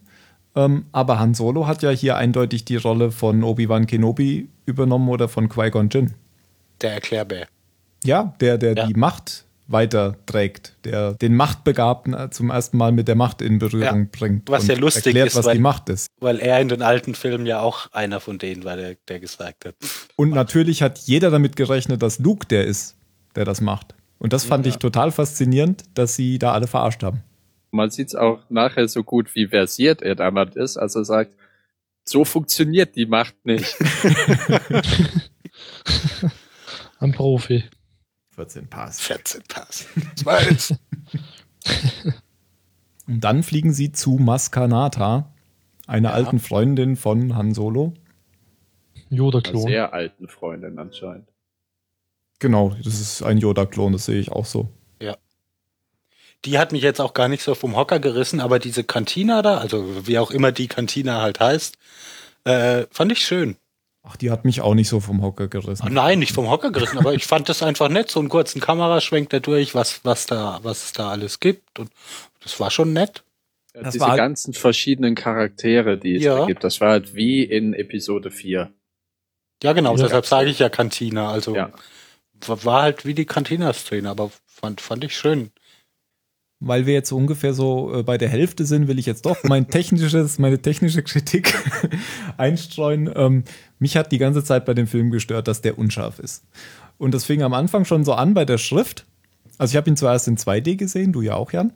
Ähm, 0.55 0.85
aber 0.91 1.19
Han 1.19 1.33
Solo 1.33 1.67
hat 1.67 1.81
ja 1.81 1.89
hier 1.89 2.15
eindeutig 2.15 2.63
die 2.65 2.75
Rolle 2.77 3.11
von 3.11 3.43
Obi-Wan 3.43 3.87
Kenobi 3.87 4.49
übernommen 4.65 5.09
oder 5.09 5.27
von 5.27 5.49
Qui-Gon 5.49 5.89
Jinn. 5.89 6.13
Der 6.81 6.93
Erklärbär. 6.93 7.47
Ja, 8.05 8.35
der, 8.39 8.57
der 8.57 8.75
ja. 8.75 8.87
die 8.87 8.93
Macht 8.93 9.45
weiterträgt, 9.67 10.75
der 10.83 11.13
den 11.13 11.35
Machtbegabten 11.35 12.31
zum 12.31 12.49
ersten 12.49 12.77
Mal 12.77 12.91
mit 12.91 13.07
der 13.07 13.15
Macht 13.15 13.41
in 13.41 13.59
Berührung 13.59 14.01
ja, 14.01 14.07
bringt. 14.11 14.49
Was 14.49 14.67
ja 14.67 14.75
lustig 14.75 15.07
erklärt, 15.07 15.27
ist, 15.27 15.35
was 15.35 15.45
weil, 15.45 15.55
die 15.55 15.61
Macht 15.61 15.89
ist. 15.89 16.07
Weil 16.19 16.39
er 16.39 16.59
in 16.59 16.67
den 16.67 16.81
alten 16.81 17.15
Filmen 17.15 17.45
ja 17.45 17.61
auch 17.61 17.91
einer 17.93 18.19
von 18.19 18.37
denen 18.37 18.65
war, 18.65 18.75
der, 18.75 18.97
der 19.07 19.19
gesagt 19.19 19.65
hat. 19.65 19.75
Und 20.15 20.31
natürlich 20.31 20.81
hat 20.81 20.99
jeder 20.99 21.31
damit 21.31 21.55
gerechnet, 21.55 22.01
dass 22.01 22.19
Luke 22.19 22.45
der 22.47 22.65
ist, 22.65 22.95
der 23.35 23.45
das 23.45 23.61
macht. 23.61 23.95
Und 24.19 24.33
das 24.33 24.43
fand 24.43 24.65
ja. 24.65 24.71
ich 24.71 24.77
total 24.77 25.11
faszinierend, 25.11 25.83
dass 25.95 26.15
sie 26.15 26.39
da 26.39 26.51
alle 26.51 26.67
verarscht 26.67 27.03
haben 27.03 27.23
man 27.73 27.89
sieht 27.89 28.09
es 28.09 28.15
auch 28.15 28.39
nachher 28.49 28.87
so 28.87 29.03
gut, 29.03 29.35
wie 29.35 29.47
versiert 29.47 30.01
er 30.01 30.15
damit 30.15 30.55
ist. 30.55 30.77
Also 30.77 31.03
sagt, 31.03 31.35
so 32.05 32.23
funktioniert 32.23 32.95
die 32.95 33.05
Macht 33.07 33.35
nicht. 33.43 33.75
Ein 36.99 37.11
Profi. 37.11 37.63
14 38.35 38.67
Pass. 38.67 38.99
14 39.01 39.43
Pass. 39.47 39.85
12. 40.15 40.73
Und 43.07 43.21
dann 43.23 43.43
fliegen 43.43 43.73
sie 43.73 43.91
zu 43.91 44.11
Maskanata, 44.11 45.33
einer 45.87 46.09
ja. 46.09 46.15
alten 46.15 46.39
Freundin 46.39 46.95
von 46.95 47.35
Han 47.35 47.53
Solo. 47.53 47.93
Yoda-Klon. 49.09 49.63
Sehr 49.63 49.93
alten 49.93 50.27
Freundin 50.27 50.79
anscheinend. 50.79 51.27
Genau, 52.39 52.75
das 52.83 52.99
ist 52.99 53.21
ein 53.21 53.37
Yoda-Klon, 53.37 53.93
das 53.93 54.05
sehe 54.05 54.19
ich 54.19 54.31
auch 54.31 54.45
so 54.45 54.69
die 56.45 56.57
hat 56.57 56.71
mich 56.71 56.83
jetzt 56.83 56.99
auch 56.99 57.13
gar 57.13 57.27
nicht 57.27 57.43
so 57.43 57.55
vom 57.55 57.75
Hocker 57.75 57.99
gerissen, 57.99 58.39
aber 58.39 58.59
diese 58.59 58.83
Kantina 58.83 59.41
da, 59.41 59.57
also 59.57 60.07
wie 60.07 60.19
auch 60.19 60.31
immer 60.31 60.51
die 60.51 60.67
Kantina 60.67 61.21
halt 61.21 61.39
heißt, 61.39 61.77
äh, 62.43 62.85
fand 62.91 63.11
ich 63.11 63.25
schön. 63.25 63.55
Ach, 64.05 64.17
die 64.17 64.31
hat 64.31 64.43
mich 64.43 64.59
auch 64.59 64.73
nicht 64.73 64.89
so 64.89 64.99
vom 64.99 65.21
Hocker 65.21 65.47
gerissen. 65.47 65.83
Ach, 65.85 65.89
nein, 65.89 66.19
nicht 66.19 66.33
vom 66.33 66.49
Hocker 66.49 66.71
gerissen, 66.71 66.97
aber 66.97 67.13
ich 67.13 67.25
fand 67.25 67.47
das 67.47 67.63
einfach 67.63 67.87
nett. 67.87 68.11
So 68.11 68.19
einen 68.19 68.27
kurzen 68.27 68.59
Kameraschwenk 68.59 69.29
da 69.29 69.39
durch, 69.39 69.73
was, 69.75 70.03
was 70.03 70.25
da, 70.25 70.59
was 70.61 70.85
es 70.85 70.91
da 70.91 71.09
alles 71.09 71.39
gibt. 71.39 71.79
Und 71.79 71.89
das 72.41 72.59
war 72.59 72.69
schon 72.69 72.91
nett. 72.91 73.23
Ja, 73.73 73.83
diese 73.83 74.01
war 74.01 74.17
ganzen 74.17 74.53
verschiedenen 74.53 75.15
Charaktere, 75.15 75.97
die 75.97 76.17
es 76.17 76.23
ja. 76.23 76.39
da 76.39 76.45
gibt, 76.45 76.63
das 76.63 76.81
war 76.81 76.89
halt 76.89 77.15
wie 77.15 77.43
in 77.43 77.73
Episode 77.73 78.29
4. 78.29 78.71
Ja, 79.63 79.73
genau, 79.73 79.95
ja. 79.95 80.03
deshalb 80.03 80.25
sage 80.25 80.49
ich 80.49 80.59
ja 80.59 80.69
Kantina. 80.69 81.31
Also 81.31 81.55
ja. 81.55 81.71
war 82.45 82.83
halt 82.83 83.05
wie 83.05 83.13
die 83.13 83.25
Cantina-Szene, 83.25 84.09
aber 84.09 84.31
fand, 84.45 84.81
fand 84.81 85.05
ich 85.05 85.17
schön 85.17 85.51
weil 86.65 86.85
wir 86.85 86.93
jetzt 86.93 87.09
so 87.09 87.17
ungefähr 87.17 87.53
so 87.53 87.93
äh, 87.93 88.03
bei 88.03 88.17
der 88.17 88.29
Hälfte 88.29 88.65
sind, 88.65 88.87
will 88.87 88.97
ich 88.97 89.05
jetzt 89.05 89.25
doch 89.25 89.43
mein 89.43 89.67
technisches, 89.67 90.39
meine 90.39 90.61
technische 90.61 91.03
Kritik 91.03 91.53
einstreuen. 92.37 93.11
Ähm, 93.15 93.43
mich 93.79 93.97
hat 93.97 94.11
die 94.11 94.17
ganze 94.17 94.43
Zeit 94.43 94.65
bei 94.65 94.73
dem 94.73 94.87
Film 94.87 95.11
gestört, 95.11 95.47
dass 95.47 95.61
der 95.61 95.77
unscharf 95.77 96.19
ist. 96.19 96.43
Und 96.97 97.13
das 97.13 97.25
fing 97.25 97.43
am 97.43 97.53
Anfang 97.53 97.85
schon 97.85 98.05
so 98.05 98.13
an 98.13 98.33
bei 98.33 98.45
der 98.45 98.57
Schrift. 98.57 99.05
Also 99.57 99.73
ich 99.73 99.77
habe 99.77 99.89
ihn 99.89 99.97
zuerst 99.97 100.27
in 100.27 100.37
2D 100.37 100.77
gesehen, 100.77 101.11
du 101.11 101.21
ja 101.21 101.35
auch, 101.35 101.51
Jan. 101.51 101.73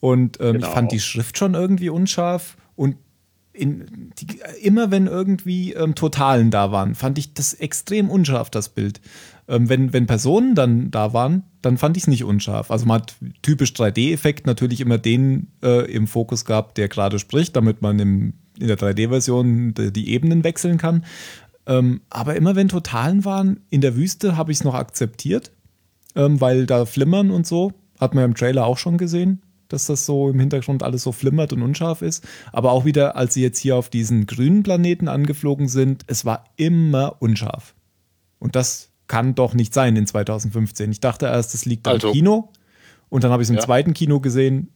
Und 0.00 0.38
ähm, 0.40 0.54
genau. 0.54 0.66
ich 0.66 0.72
fand 0.72 0.92
die 0.92 1.00
Schrift 1.00 1.38
schon 1.38 1.54
irgendwie 1.54 1.88
unscharf. 1.88 2.56
Und 2.76 2.96
in, 3.52 4.12
die, 4.18 4.40
immer 4.62 4.90
wenn 4.90 5.06
irgendwie 5.06 5.72
ähm, 5.72 5.94
Totalen 5.94 6.50
da 6.50 6.72
waren, 6.72 6.94
fand 6.94 7.18
ich 7.18 7.34
das 7.34 7.54
extrem 7.54 8.10
unscharf, 8.10 8.50
das 8.50 8.68
Bild. 8.68 9.00
Ähm, 9.50 9.68
wenn, 9.68 9.92
wenn 9.92 10.06
Personen 10.06 10.54
dann 10.54 10.92
da 10.92 11.12
waren, 11.12 11.42
dann 11.60 11.76
fand 11.76 11.96
ich 11.96 12.04
es 12.04 12.06
nicht 12.06 12.22
unscharf. 12.22 12.70
Also 12.70 12.86
man 12.86 13.02
hat 13.02 13.16
typisch 13.42 13.72
3D-Effekt 13.72 14.46
natürlich 14.46 14.80
immer 14.80 14.96
den 14.96 15.48
äh, 15.62 15.90
im 15.92 16.06
Fokus 16.06 16.44
gehabt, 16.44 16.78
der 16.78 16.88
gerade 16.88 17.18
spricht, 17.18 17.56
damit 17.56 17.82
man 17.82 17.98
im, 17.98 18.34
in 18.60 18.68
der 18.68 18.78
3D-Version 18.78 19.74
die, 19.74 19.92
die, 19.92 20.10
Ebenen 20.10 20.44
wechseln 20.44 20.78
kann. 20.78 21.04
Ähm, 21.66 22.00
aber 22.10 22.36
immer 22.36 22.54
wenn 22.54 22.68
Totalen 22.68 23.24
waren, 23.24 23.58
in 23.70 23.80
der 23.80 23.96
Wüste 23.96 24.36
habe 24.36 24.52
ich 24.52 24.58
es 24.58 24.64
noch 24.64 24.74
akzeptiert, 24.74 25.50
ähm, 26.14 26.40
weil 26.40 26.66
da 26.66 26.86
flimmern 26.86 27.32
und 27.32 27.44
so, 27.44 27.72
hat 27.98 28.14
man 28.14 28.22
ja 28.22 28.26
im 28.26 28.36
Trailer 28.36 28.64
auch 28.64 28.78
schon 28.78 28.98
gesehen, 28.98 29.42
dass 29.68 29.86
das 29.86 30.06
so 30.06 30.30
im 30.30 30.38
Hintergrund 30.38 30.84
alles 30.84 31.02
so 31.02 31.10
flimmert 31.10 31.52
und 31.52 31.62
unscharf 31.62 32.02
ist. 32.02 32.24
Aber 32.52 32.70
auch 32.70 32.84
wieder, 32.84 33.16
als 33.16 33.34
sie 33.34 33.42
jetzt 33.42 33.58
hier 33.58 33.74
auf 33.74 33.88
diesen 33.88 34.26
grünen 34.26 34.62
Planeten 34.62 35.08
angeflogen 35.08 35.66
sind, 35.66 36.04
es 36.06 36.24
war 36.24 36.44
immer 36.56 37.16
unscharf. 37.18 37.74
Und 38.38 38.54
das 38.56 38.89
kann 39.10 39.34
doch 39.34 39.54
nicht 39.54 39.74
sein 39.74 39.96
in 39.96 40.06
2015. 40.06 40.92
Ich 40.92 41.00
dachte 41.00 41.26
erst, 41.26 41.52
es 41.52 41.64
liegt 41.64 41.88
also, 41.88 42.08
am 42.08 42.14
Kino. 42.14 42.52
Und 43.08 43.24
dann 43.24 43.32
habe 43.32 43.42
ich 43.42 43.46
es 43.46 43.50
im 43.50 43.56
ja. 43.56 43.62
zweiten 43.62 43.92
Kino 43.92 44.20
gesehen. 44.20 44.70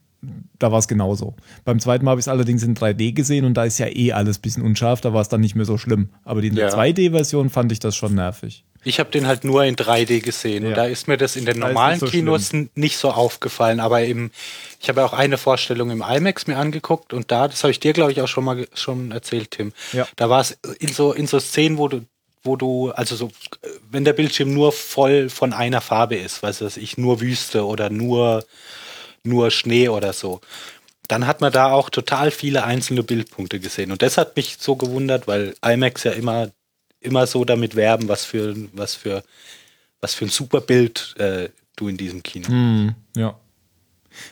Da 0.59 0.73
war 0.73 0.79
es 0.79 0.89
genauso. 0.89 1.35
Beim 1.63 1.79
zweiten 1.79 2.03
Mal 2.03 2.11
habe 2.11 2.19
ich 2.19 2.25
es 2.25 2.27
allerdings 2.27 2.61
in 2.61 2.75
3D 2.75 3.13
gesehen 3.13 3.45
und 3.45 3.53
da 3.53 3.63
ist 3.63 3.77
ja 3.77 3.87
eh 3.87 4.11
alles 4.11 4.39
ein 4.39 4.41
bisschen 4.41 4.63
unscharf. 4.63 4.99
Da 4.99 5.13
war 5.13 5.21
es 5.21 5.29
dann 5.29 5.39
nicht 5.39 5.55
mehr 5.55 5.63
so 5.63 5.77
schlimm. 5.77 6.09
Aber 6.25 6.43
in 6.43 6.55
der 6.55 6.67
ja. 6.67 6.75
2D-Version 6.75 7.49
fand 7.49 7.71
ich 7.71 7.79
das 7.79 7.95
schon 7.95 8.13
nervig. 8.15 8.65
Ich 8.83 8.99
habe 8.99 9.09
den 9.09 9.25
halt 9.25 9.45
nur 9.45 9.63
in 9.63 9.77
3D 9.77 10.19
gesehen. 10.19 10.63
Ja. 10.63 10.69
Und 10.69 10.77
da 10.77 10.83
ist 10.83 11.07
mir 11.07 11.15
das 11.15 11.37
in 11.37 11.45
den 11.45 11.59
normalen 11.59 11.93
nicht 11.93 11.99
so 12.01 12.07
Kinos 12.07 12.49
schlimm. 12.49 12.69
nicht 12.75 12.97
so 12.97 13.11
aufgefallen. 13.11 13.79
Aber 13.79 14.03
im, 14.03 14.31
ich 14.81 14.89
habe 14.89 14.99
ja 14.99 15.07
auch 15.07 15.13
eine 15.13 15.37
Vorstellung 15.37 15.91
im 15.91 16.03
IMAX 16.05 16.47
mir 16.47 16.57
angeguckt 16.57 17.13
und 17.13 17.31
da, 17.31 17.47
das 17.47 17.63
habe 17.63 17.71
ich 17.71 17.79
dir, 17.79 17.93
glaube 17.93 18.11
ich, 18.11 18.19
auch 18.19 18.27
schon 18.27 18.43
mal 18.43 18.67
schon 18.73 19.11
erzählt, 19.11 19.51
Tim. 19.51 19.71
Ja. 19.93 20.05
Da 20.17 20.29
war 20.29 20.41
es 20.41 20.57
in 20.79 20.89
so, 20.89 21.13
in 21.13 21.25
so 21.25 21.39
Szenen, 21.39 21.77
wo 21.77 21.87
du 21.87 22.01
wo 22.45 22.55
du, 22.55 22.91
also 22.91 23.15
so, 23.15 23.31
wenn 23.89 24.05
der 24.05 24.13
Bildschirm 24.13 24.53
nur 24.53 24.71
voll 24.71 25.29
von 25.29 25.53
einer 25.53 25.81
Farbe 25.81 26.15
ist, 26.15 26.43
weiß 26.43 26.61
was 26.61 26.77
ich, 26.77 26.97
nur 26.97 27.21
Wüste 27.21 27.65
oder 27.65 27.89
nur, 27.89 28.45
nur 29.23 29.51
Schnee 29.51 29.89
oder 29.89 30.13
so, 30.13 30.41
dann 31.07 31.27
hat 31.27 31.41
man 31.41 31.51
da 31.51 31.71
auch 31.71 31.89
total 31.89 32.31
viele 32.31 32.63
einzelne 32.63 33.03
Bildpunkte 33.03 33.59
gesehen. 33.59 33.91
Und 33.91 34.01
das 34.01 34.17
hat 34.17 34.35
mich 34.35 34.57
so 34.59 34.75
gewundert, 34.75 35.27
weil 35.27 35.55
IMAX 35.63 36.03
ja 36.03 36.11
immer, 36.11 36.49
immer 36.99 37.27
so 37.27 37.45
damit 37.45 37.75
werben, 37.75 38.07
was 38.07 38.25
für, 38.25 38.55
was 38.73 38.95
für, 38.95 39.23
was 40.01 40.13
für 40.13 40.25
ein 40.25 40.29
super 40.29 40.61
Bild 40.61 41.15
äh, 41.17 41.49
du 41.75 41.87
in 41.87 41.97
diesem 41.97 42.23
Kino. 42.23 42.47
Hm, 42.47 42.95
ja. 43.15 43.37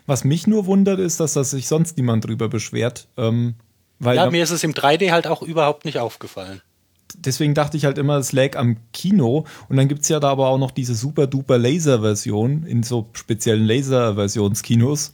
Was 0.05 0.23
mich 0.23 0.47
nur 0.47 0.65
wundert, 0.65 0.99
ist, 0.99 1.19
dass 1.19 1.33
da 1.33 1.43
sich 1.43 1.67
sonst 1.67 1.97
niemand 1.97 2.25
drüber 2.25 2.47
beschwert. 2.47 3.07
Ähm, 3.17 3.55
weil 3.99 4.15
Ja, 4.15 4.29
mir 4.29 4.43
ist 4.43 4.51
es 4.51 4.63
im 4.63 4.73
3D 4.73 5.11
halt 5.11 5.27
auch 5.27 5.41
überhaupt 5.41 5.85
nicht 5.85 5.99
aufgefallen. 5.99 6.61
Deswegen 7.17 7.53
dachte 7.53 7.77
ich 7.77 7.85
halt 7.85 7.97
immer, 7.97 8.17
es 8.17 8.31
lag 8.31 8.57
am 8.57 8.77
Kino. 8.91 9.45
Und 9.69 9.77
dann 9.77 9.87
gibt's 9.87 10.09
ja 10.09 10.19
da 10.19 10.29
aber 10.29 10.47
auch 10.47 10.57
noch 10.57 10.71
diese 10.71 10.95
super 10.95 11.27
duper 11.27 11.57
Laser-Version 11.57 12.63
in 12.63 12.83
so 12.83 13.09
speziellen 13.13 13.65
Laser-Versionskinos. 13.65 15.11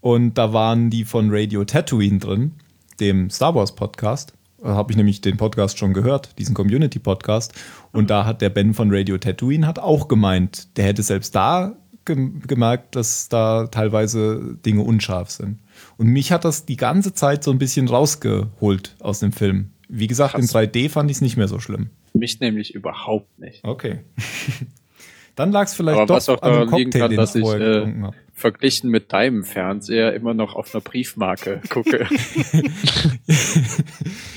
Und 0.00 0.34
da 0.34 0.52
waren 0.52 0.90
die 0.90 1.04
von 1.04 1.28
Radio 1.30 1.64
Tatooine 1.64 2.18
drin, 2.18 2.52
dem 3.00 3.30
Star 3.30 3.54
Wars 3.54 3.74
Podcast. 3.74 4.32
Da 4.60 4.74
habe 4.74 4.92
ich 4.92 4.96
nämlich 4.96 5.20
den 5.20 5.36
Podcast 5.36 5.78
schon 5.78 5.94
gehört, 5.94 6.38
diesen 6.38 6.54
Community-Podcast. 6.54 7.54
Und 7.92 8.10
da 8.10 8.24
hat 8.24 8.42
der 8.42 8.50
Ben 8.50 8.74
von 8.74 8.92
Radio 8.92 9.18
Tatooine 9.18 9.66
hat 9.66 9.78
auch 9.78 10.08
gemeint, 10.08 10.76
der 10.76 10.84
hätte 10.84 11.02
selbst 11.02 11.34
da 11.34 11.76
gem- 12.04 12.42
gemerkt, 12.42 12.96
dass 12.96 13.28
da 13.28 13.68
teilweise 13.68 14.56
Dinge 14.66 14.82
unscharf 14.82 15.30
sind. 15.30 15.58
Und 15.96 16.08
mich 16.08 16.32
hat 16.32 16.44
das 16.44 16.64
die 16.64 16.76
ganze 16.76 17.14
Zeit 17.14 17.44
so 17.44 17.52
ein 17.52 17.58
bisschen 17.58 17.86
rausgeholt 17.88 18.96
aus 19.00 19.20
dem 19.20 19.32
Film. 19.32 19.70
Wie 19.88 20.06
gesagt, 20.06 20.34
in 20.34 20.42
Krass. 20.42 20.54
3D 20.54 20.90
fand 20.90 21.10
ich 21.10 21.18
es 21.18 21.20
nicht 21.20 21.36
mehr 21.36 21.48
so 21.48 21.58
schlimm. 21.58 21.90
Mich 22.12 22.40
nämlich 22.40 22.74
überhaupt 22.74 23.38
nicht. 23.38 23.64
Okay. 23.64 24.00
Dann 25.34 25.52
lag 25.52 25.66
es 25.66 25.74
vielleicht 25.74 25.98
Aber 25.98 26.06
doch 26.06 26.16
was 26.16 26.28
auch 26.28 26.42
an 26.42 26.52
dem 26.52 26.66
daran 26.66 26.78
liegen 26.78 26.90
Cocktail, 26.90 27.00
kann, 27.00 27.10
den 27.10 27.16
dass 27.16 27.34
ich 27.36 27.44
äh, 27.44 28.10
verglichen 28.32 28.90
mit 28.90 29.12
deinem 29.12 29.44
Fernseher 29.44 30.12
immer 30.12 30.34
noch 30.34 30.56
auf 30.56 30.74
einer 30.74 30.82
Briefmarke 30.82 31.60
gucke. 31.68 32.06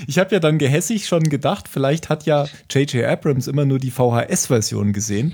Ich 0.08 0.20
habe 0.20 0.34
ja 0.34 0.40
dann 0.40 0.58
gehässig 0.58 1.08
schon 1.08 1.24
gedacht, 1.24 1.70
vielleicht 1.70 2.10
hat 2.10 2.26
ja 2.26 2.48
J.J. 2.70 3.06
Abrams 3.06 3.48
immer 3.48 3.64
nur 3.64 3.80
die 3.80 3.92
VHS-Version 3.92 4.92
gesehen 4.92 5.34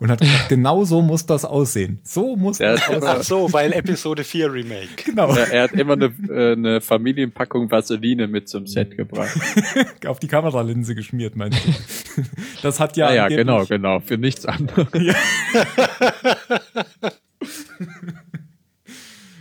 und 0.00 0.10
hat 0.10 0.20
gesagt, 0.20 0.48
genau 0.48 0.84
so 0.84 1.02
muss 1.02 1.26
das 1.26 1.44
aussehen. 1.44 2.00
So 2.02 2.36
muss 2.36 2.58
Der 2.58 2.72
das 2.72 2.82
hat 2.88 2.96
aussehen. 2.96 3.08
Ach 3.18 3.22
so, 3.22 3.52
weil 3.52 3.72
Episode 3.72 4.24
4 4.24 4.52
Remake. 4.52 4.88
Genau, 5.04 5.34
er, 5.34 5.50
er 5.52 5.62
hat 5.64 5.72
immer 5.72 5.94
eine, 5.94 6.06
äh, 6.28 6.52
eine 6.52 6.80
Familienpackung 6.80 7.70
Vaseline 7.70 8.26
mit 8.28 8.48
zum 8.48 8.66
Set 8.66 8.96
gebracht. 8.96 9.36
auf 10.06 10.18
die 10.20 10.28
Kameralinse 10.28 10.94
geschmiert, 10.94 11.36
meinst 11.36 11.58
du? 11.64 12.22
Das 12.62 12.80
hat 12.80 12.96
ja, 12.96 13.08
Ja, 13.10 13.14
ja, 13.14 13.22
angeblich- 13.24 13.46
genau, 13.46 13.64
genau. 13.66 14.00
Für 14.00 14.16
nichts 14.16 14.46
anderes. 14.46 14.86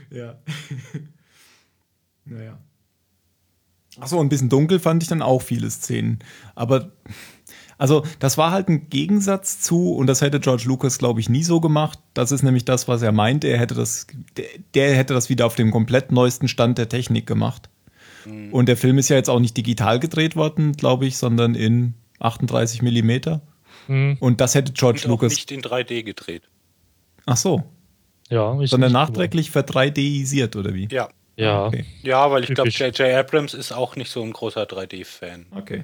Ja. 0.09 0.35
naja. 2.25 2.59
Achso, 3.99 4.19
ein 4.19 4.29
bisschen 4.29 4.49
dunkel 4.49 4.79
fand 4.79 5.03
ich 5.03 5.09
dann 5.09 5.21
auch 5.21 5.41
viele 5.41 5.69
Szenen. 5.69 6.19
Aber, 6.55 6.91
also, 7.77 8.03
das 8.19 8.37
war 8.37 8.51
halt 8.51 8.69
ein 8.69 8.89
Gegensatz 8.89 9.59
zu, 9.61 9.93
und 9.93 10.07
das 10.07 10.21
hätte 10.21 10.39
George 10.39 10.63
Lucas, 10.65 10.97
glaube 10.97 11.19
ich, 11.19 11.29
nie 11.29 11.43
so 11.43 11.59
gemacht. 11.59 11.99
Das 12.13 12.31
ist 12.31 12.43
nämlich 12.43 12.65
das, 12.65 12.87
was 12.87 13.01
er 13.01 13.11
meinte. 13.11 13.47
Er 13.47 13.57
hätte 13.59 13.73
das, 13.75 14.07
der, 14.37 14.45
der 14.73 14.95
hätte 14.95 15.13
das 15.13 15.29
wieder 15.29 15.45
auf 15.45 15.55
dem 15.55 15.71
komplett 15.71 16.11
neuesten 16.11 16.47
Stand 16.47 16.77
der 16.77 16.89
Technik 16.89 17.27
gemacht. 17.27 17.69
Und 18.51 18.67
der 18.67 18.77
Film 18.77 18.97
ist 18.99 19.09
ja 19.09 19.17
jetzt 19.17 19.29
auch 19.29 19.41
nicht 19.41 19.57
digital 19.57 19.99
gedreht 19.99 20.37
worden, 20.37 20.71
glaube 20.73 21.05
ich, 21.05 21.17
sondern 21.17 21.55
in 21.55 21.93
38 22.19 22.81
Millimeter. 22.81 23.41
Hm, 23.87 24.15
Und 24.21 24.39
das 24.39 24.55
hätte 24.55 24.71
George 24.71 24.99
Und 25.03 25.05
auch 25.07 25.09
Lucas. 25.21 25.33
nicht 25.33 25.51
in 25.51 25.61
3D 25.61 26.03
gedreht. 26.03 26.43
Ach 27.25 27.35
so, 27.35 27.63
ja, 28.29 28.61
ist 28.61 28.69
sondern 28.69 28.91
nicht 28.91 28.93
nachträglich 28.93 29.51
ver-3Disiert, 29.51 30.55
oder 30.55 30.73
wie? 30.73 30.87
Ja. 30.89 31.09
Ja, 31.35 31.65
Okay. 31.65 31.83
Ja, 32.03 32.29
weil 32.31 32.43
ich 32.43 32.53
glaube. 32.53 32.69
J.J. 32.69 33.01
Abrams 33.13 33.53
ist 33.53 33.71
auch 33.73 33.95
nicht 33.97 34.09
so 34.11 34.21
ein 34.23 34.31
großer 34.31 34.63
3D-Fan. 34.63 35.47
Okay. 35.51 35.83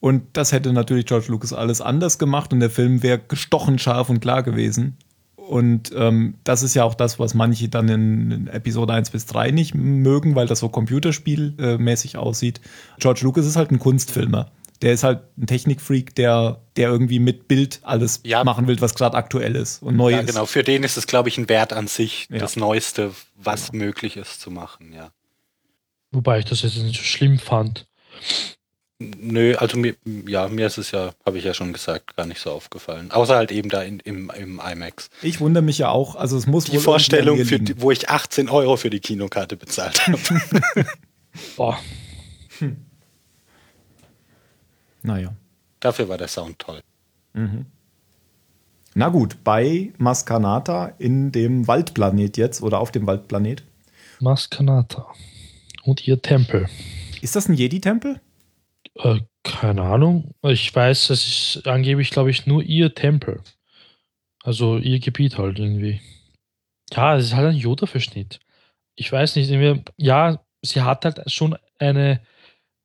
Und 0.00 0.22
das 0.32 0.52
hätte 0.52 0.72
natürlich 0.72 1.06
George 1.06 1.26
Lucas 1.28 1.52
alles 1.52 1.80
anders 1.82 2.18
gemacht 2.18 2.52
und 2.52 2.60
der 2.60 2.70
Film 2.70 3.02
wäre 3.02 3.18
gestochen 3.18 3.78
scharf 3.78 4.08
und 4.08 4.20
klar 4.20 4.42
gewesen. 4.42 4.96
Und 5.36 5.90
ähm, 5.96 6.34
das 6.44 6.62
ist 6.62 6.74
ja 6.74 6.84
auch 6.84 6.94
das, 6.94 7.18
was 7.18 7.34
manche 7.34 7.68
dann 7.68 7.88
in, 7.88 8.30
in 8.30 8.46
Episode 8.48 8.92
1 8.94 9.10
bis 9.10 9.26
3 9.26 9.50
nicht 9.50 9.74
mögen, 9.74 10.36
weil 10.36 10.46
das 10.46 10.60
so 10.60 10.68
computerspielmäßig 10.68 12.16
aussieht. 12.16 12.60
George 12.98 13.20
Lucas 13.24 13.46
ist 13.46 13.56
halt 13.56 13.70
ein 13.72 13.78
Kunstfilmer. 13.78 14.50
Der 14.80 14.92
ist 14.94 15.02
halt 15.04 15.20
ein 15.36 15.46
Technikfreak, 15.46 16.14
der, 16.14 16.60
der 16.76 16.88
irgendwie 16.88 17.18
mit 17.18 17.48
Bild 17.48 17.80
alles 17.82 18.20
Ja. 18.24 18.44
machen 18.44 18.66
will, 18.68 18.80
was 18.80 18.94
gerade 18.94 19.16
aktuell 19.16 19.54
ist 19.56 19.82
und 19.82 19.96
neu 19.96 20.12
Ja, 20.12 20.20
ist. 20.20 20.26
genau. 20.28 20.46
Für 20.46 20.62
den 20.62 20.84
ist 20.84 20.96
es, 20.96 21.06
glaube 21.06 21.28
ich, 21.28 21.36
ein 21.36 21.48
Wert 21.50 21.74
an 21.74 21.86
sich, 21.86 22.28
Ja. 22.30 22.38
das 22.38 22.56
Neueste, 22.56 23.10
was 23.36 23.72
möglich 23.72 24.16
ist 24.16 24.40
zu 24.40 24.50
machen, 24.50 24.92
ja. 24.94 25.10
Wobei 26.12 26.38
ich 26.38 26.44
das 26.46 26.62
jetzt 26.62 26.78
nicht 26.78 26.96
so 26.96 27.02
schlimm 27.02 27.38
fand. 27.38 27.86
Nö, 29.00 29.56
also 29.56 29.78
mir, 29.78 29.96
ja, 30.26 30.48
mir 30.48 30.66
ist 30.66 30.76
es 30.76 30.90
ja, 30.90 31.12
habe 31.24 31.38
ich 31.38 31.44
ja 31.44 31.54
schon 31.54 31.72
gesagt, 31.72 32.16
gar 32.16 32.26
nicht 32.26 32.40
so 32.40 32.50
aufgefallen. 32.50 33.10
Außer 33.10 33.34
halt 33.34 33.50
eben 33.50 33.70
da 33.70 33.82
in, 33.82 33.98
im, 34.00 34.30
im 34.36 34.60
IMAX. 34.60 35.08
Ich 35.22 35.40
wundere 35.40 35.62
mich 35.62 35.78
ja 35.78 35.88
auch, 35.88 36.16
also 36.16 36.36
es 36.36 36.46
muss 36.46 36.66
Die 36.66 36.72
wohl 36.72 36.80
Vorstellung, 36.80 37.44
für 37.44 37.58
wo 37.78 37.90
ich 37.90 38.10
18 38.10 38.50
Euro 38.50 38.76
für 38.76 38.90
die 38.90 39.00
Kinokarte 39.00 39.56
bezahlt 39.56 40.06
habe. 40.06 40.18
Boah, 41.56 41.78
liegen. 42.60 42.86
Naja. 45.02 45.34
Dafür 45.80 46.08
war 46.08 46.18
der 46.18 46.28
Sound 46.28 46.58
toll. 46.58 46.82
Na 48.94 49.08
gut, 49.08 49.42
bei 49.44 49.92
Maskanata 49.98 50.92
in 50.98 51.32
dem 51.32 51.66
Waldplanet 51.66 52.36
jetzt 52.36 52.62
oder 52.62 52.80
auf 52.80 52.90
dem 52.90 53.06
Waldplanet. 53.06 53.62
Maskanata. 54.18 55.06
Und 55.84 56.06
ihr 56.06 56.20
Tempel. 56.20 56.68
Ist 57.22 57.36
das 57.36 57.48
ein 57.48 57.54
Jedi-Tempel? 57.54 58.20
Äh, 58.96 59.20
keine 59.42 59.82
Ahnung. 59.82 60.34
Ich 60.42 60.74
weiß, 60.74 61.08
das 61.08 61.26
ist 61.26 61.66
angeblich, 61.66 62.10
glaube 62.10 62.30
ich, 62.30 62.46
nur 62.46 62.62
ihr 62.62 62.94
Tempel. 62.94 63.42
Also 64.42 64.78
ihr 64.78 65.00
Gebiet 65.00 65.38
halt 65.38 65.58
irgendwie. 65.58 66.00
Ja, 66.92 67.16
es 67.16 67.26
ist 67.26 67.34
halt 67.36 67.48
ein 67.48 67.56
Yoda-Verschnitt. 67.56 68.40
Ich 68.96 69.12
weiß 69.12 69.36
nicht, 69.36 69.50
irgendwie, 69.50 69.84
ja, 69.96 70.44
sie 70.62 70.82
hat 70.82 71.04
halt 71.04 71.30
schon 71.30 71.56
eine 71.78 72.22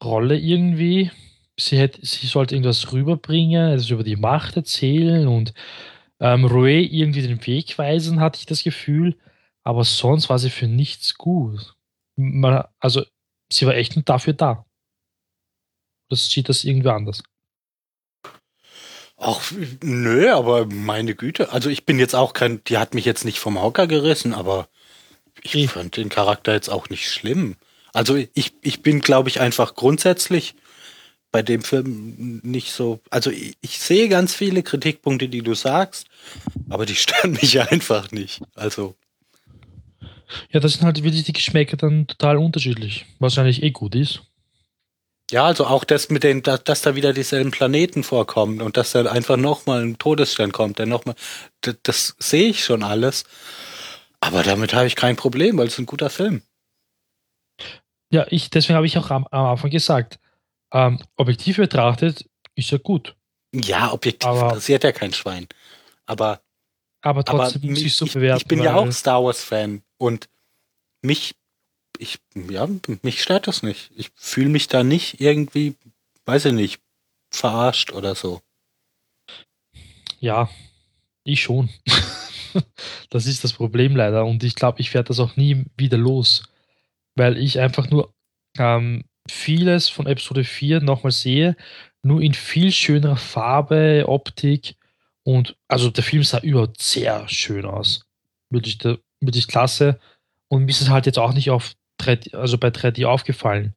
Rolle 0.03 0.37
irgendwie. 0.37 1.11
Sie, 1.59 1.77
hätte, 1.79 2.05
sie 2.05 2.27
sollte 2.27 2.55
irgendwas 2.55 2.93
rüberbringen, 2.93 3.71
also 3.71 3.95
über 3.95 4.03
die 4.03 4.17
Macht 4.17 4.57
erzählen 4.57 5.27
und 5.27 5.53
ähm, 6.19 6.45
Rue 6.45 6.81
irgendwie 6.81 7.21
den 7.23 7.45
Weg 7.47 7.77
weisen, 7.77 8.19
hatte 8.21 8.39
ich 8.39 8.45
das 8.45 8.63
Gefühl. 8.63 9.17
Aber 9.63 9.83
sonst 9.85 10.29
war 10.29 10.39
sie 10.39 10.49
für 10.51 10.67
nichts 10.67 11.15
gut. 11.15 11.75
Man, 12.17 12.65
also, 12.79 13.03
sie 13.51 13.65
war 13.67 13.75
echt 13.75 13.97
dafür 14.09 14.33
da. 14.33 14.64
Das 16.09 16.29
sieht 16.29 16.49
das 16.49 16.63
irgendwie 16.63 16.89
anders. 16.89 17.23
Ach, 19.17 19.41
nö, 19.81 20.29
aber 20.31 20.65
meine 20.65 21.15
Güte. 21.15 21.51
Also 21.51 21.69
ich 21.69 21.85
bin 21.85 21.99
jetzt 21.99 22.15
auch 22.15 22.33
kein, 22.33 22.63
die 22.65 22.77
hat 22.77 22.93
mich 22.93 23.05
jetzt 23.05 23.23
nicht 23.25 23.39
vom 23.39 23.61
Hocker 23.61 23.87
gerissen, 23.87 24.33
aber 24.33 24.67
ich 25.41 25.55
Ich- 25.55 25.71
fand 25.71 25.95
den 25.97 26.09
Charakter 26.09 26.53
jetzt 26.53 26.69
auch 26.69 26.89
nicht 26.89 27.09
schlimm. 27.09 27.55
Also 27.93 28.15
ich, 28.15 28.53
ich 28.61 28.81
bin, 28.81 28.99
glaube 28.99 29.29
ich, 29.29 29.39
einfach 29.39 29.75
grundsätzlich 29.75 30.55
bei 31.31 31.41
dem 31.41 31.61
Film 31.63 32.41
nicht 32.43 32.71
so. 32.73 32.99
Also 33.09 33.29
ich, 33.31 33.55
ich 33.61 33.79
sehe 33.79 34.09
ganz 34.09 34.33
viele 34.35 34.63
Kritikpunkte, 34.63 35.29
die 35.29 35.41
du 35.41 35.53
sagst, 35.53 36.07
aber 36.69 36.85
die 36.85 36.95
stören 36.95 37.31
mich 37.31 37.59
einfach 37.61 38.11
nicht. 38.11 38.41
Also 38.53 38.95
Ja, 40.51 40.59
das 40.59 40.73
sind 40.73 40.83
halt 40.83 41.01
wirklich 41.03 41.23
die 41.23 41.33
Geschmäcker 41.33 41.77
dann 41.77 42.07
total 42.07 42.37
unterschiedlich. 42.37 43.05
Was 43.19 43.37
eigentlich 43.37 43.63
eh 43.63 43.71
gut 43.71 43.95
ist. 43.95 44.23
Ja, 45.31 45.45
also 45.45 45.65
auch 45.65 45.83
das 45.83 46.09
mit 46.09 46.23
den, 46.23 46.43
dass, 46.43 46.63
dass 46.63 46.81
da 46.81 46.95
wieder 46.95 47.13
dieselben 47.13 47.51
Planeten 47.51 48.03
vorkommen 48.03 48.61
und 48.61 48.77
dass 48.77 48.91
da 48.91 49.03
einfach 49.05 49.37
nochmal 49.37 49.81
ein 49.83 49.97
Todesstern 49.97 50.51
kommt, 50.51 50.77
der 50.79 50.85
nochmal, 50.85 51.15
das, 51.61 51.75
das 51.83 52.15
sehe 52.19 52.49
ich 52.49 52.63
schon 52.63 52.83
alles. 52.83 53.23
Aber 54.19 54.43
damit 54.43 54.73
habe 54.73 54.87
ich 54.87 54.95
kein 54.95 55.15
Problem, 55.15 55.57
weil 55.57 55.67
es 55.67 55.77
ein 55.77 55.85
guter 55.85 56.09
Film. 56.09 56.41
Ja, 58.11 58.25
ich, 58.29 58.49
deswegen 58.49 58.75
habe 58.75 58.85
ich 58.85 58.97
auch 58.97 59.09
am, 59.09 59.25
am 59.31 59.45
Anfang 59.47 59.69
gesagt, 59.71 60.19
ähm, 60.71 60.99
objektiv 61.15 61.57
betrachtet 61.57 62.25
ist 62.55 62.71
er 62.71 62.79
gut. 62.79 63.15
Ja, 63.53 63.91
objektiv 63.91 64.27
Aber- 64.29 64.47
interessiert 64.49 64.83
ja 64.83 64.91
kein 64.91 65.13
Schwein. 65.13 65.47
Aber, 66.05 66.41
Aber 67.01 67.19
aber 67.21 67.23
trotzdem 67.25 67.61
muss 67.69 67.79
mich, 67.79 67.87
ich 67.87 67.95
so 67.95 68.05
bewerten. 68.05 68.41
ich 68.41 68.47
bin 68.47 68.61
ja 68.61 68.75
auch 68.75 68.91
Star 68.91 69.23
Wars-Fan 69.23 69.81
und 69.97 70.29
mich, 71.01 71.35
ich, 71.99 72.19
ja, 72.33 72.67
mich 73.01 73.21
stört 73.21 73.47
das 73.47 73.63
nicht. 73.63 73.91
Ich 73.95 74.11
fühle 74.15 74.49
mich 74.49 74.67
da 74.67 74.83
nicht 74.83 75.21
irgendwie, 75.21 75.75
weiß 76.25 76.45
ich 76.45 76.53
nicht, 76.53 76.81
verarscht 77.29 77.91
oder 77.91 78.15
so. 78.15 78.41
Ja, 80.19 80.49
ich 81.23 81.41
schon. 81.41 81.69
das 83.09 83.25
ist 83.25 83.43
das 83.43 83.53
Problem 83.53 83.95
leider. 83.95 84.25
Und 84.25 84.43
ich 84.43 84.55
glaube, 84.55 84.79
ich 84.81 84.93
werde 84.93 85.09
das 85.09 85.19
auch 85.19 85.35
nie 85.35 85.65
wieder 85.77 85.97
los. 85.97 86.43
Weil 87.15 87.37
ich 87.37 87.59
einfach 87.59 87.89
nur 87.89 88.13
ähm, 88.57 89.03
vieles 89.29 89.89
von 89.89 90.07
Episode 90.07 90.43
4 90.43 90.81
nochmal 90.81 91.11
sehe, 91.11 91.55
nur 92.03 92.21
in 92.21 92.33
viel 92.33 92.71
schönerer 92.71 93.17
Farbe, 93.17 94.05
Optik. 94.07 94.75
Und 95.23 95.57
also 95.67 95.89
der 95.89 96.03
Film 96.03 96.23
sah 96.23 96.39
überhaupt 96.39 96.81
sehr 96.81 97.27
schön 97.27 97.65
aus. 97.65 98.05
Wirklich, 98.49 98.77
wirklich 99.19 99.47
klasse. 99.47 99.99
Und 100.47 100.65
mir 100.65 100.71
ist 100.71 100.81
es 100.81 100.89
halt 100.89 101.05
jetzt 101.05 101.17
auch 101.17 101.33
nicht 101.33 101.49
auf 101.49 101.73
3D, 102.05 102.35
also 102.35 102.57
bei 102.57 102.69
3D 102.69 103.05
aufgefallen, 103.05 103.73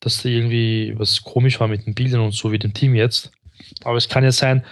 dass 0.00 0.22
da 0.22 0.28
irgendwie 0.28 0.94
was 0.96 1.22
komisch 1.22 1.60
war 1.60 1.68
mit 1.68 1.86
den 1.86 1.94
Bildern 1.94 2.20
und 2.20 2.32
so 2.32 2.52
wie 2.52 2.58
dem 2.58 2.74
Team 2.74 2.94
jetzt. 2.94 3.32
Aber 3.84 3.96
es 3.96 4.08
kann 4.08 4.24
ja 4.24 4.32
sein, 4.32 4.64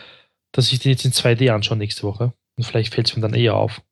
dass 0.53 0.73
ich 0.73 0.79
den 0.81 0.93
jetzt 0.93 1.05
in 1.05 1.13
2D 1.13 1.51
anschaue 1.51 1.79
nächste 1.79 2.03
Woche. 2.03 2.33
Und 2.57 2.65
vielleicht 2.65 2.95
fällt 2.95 3.09
es 3.09 3.17
mir 3.17 3.23
dann 3.23 3.35
eher 3.35 3.57
auf. 3.57 3.83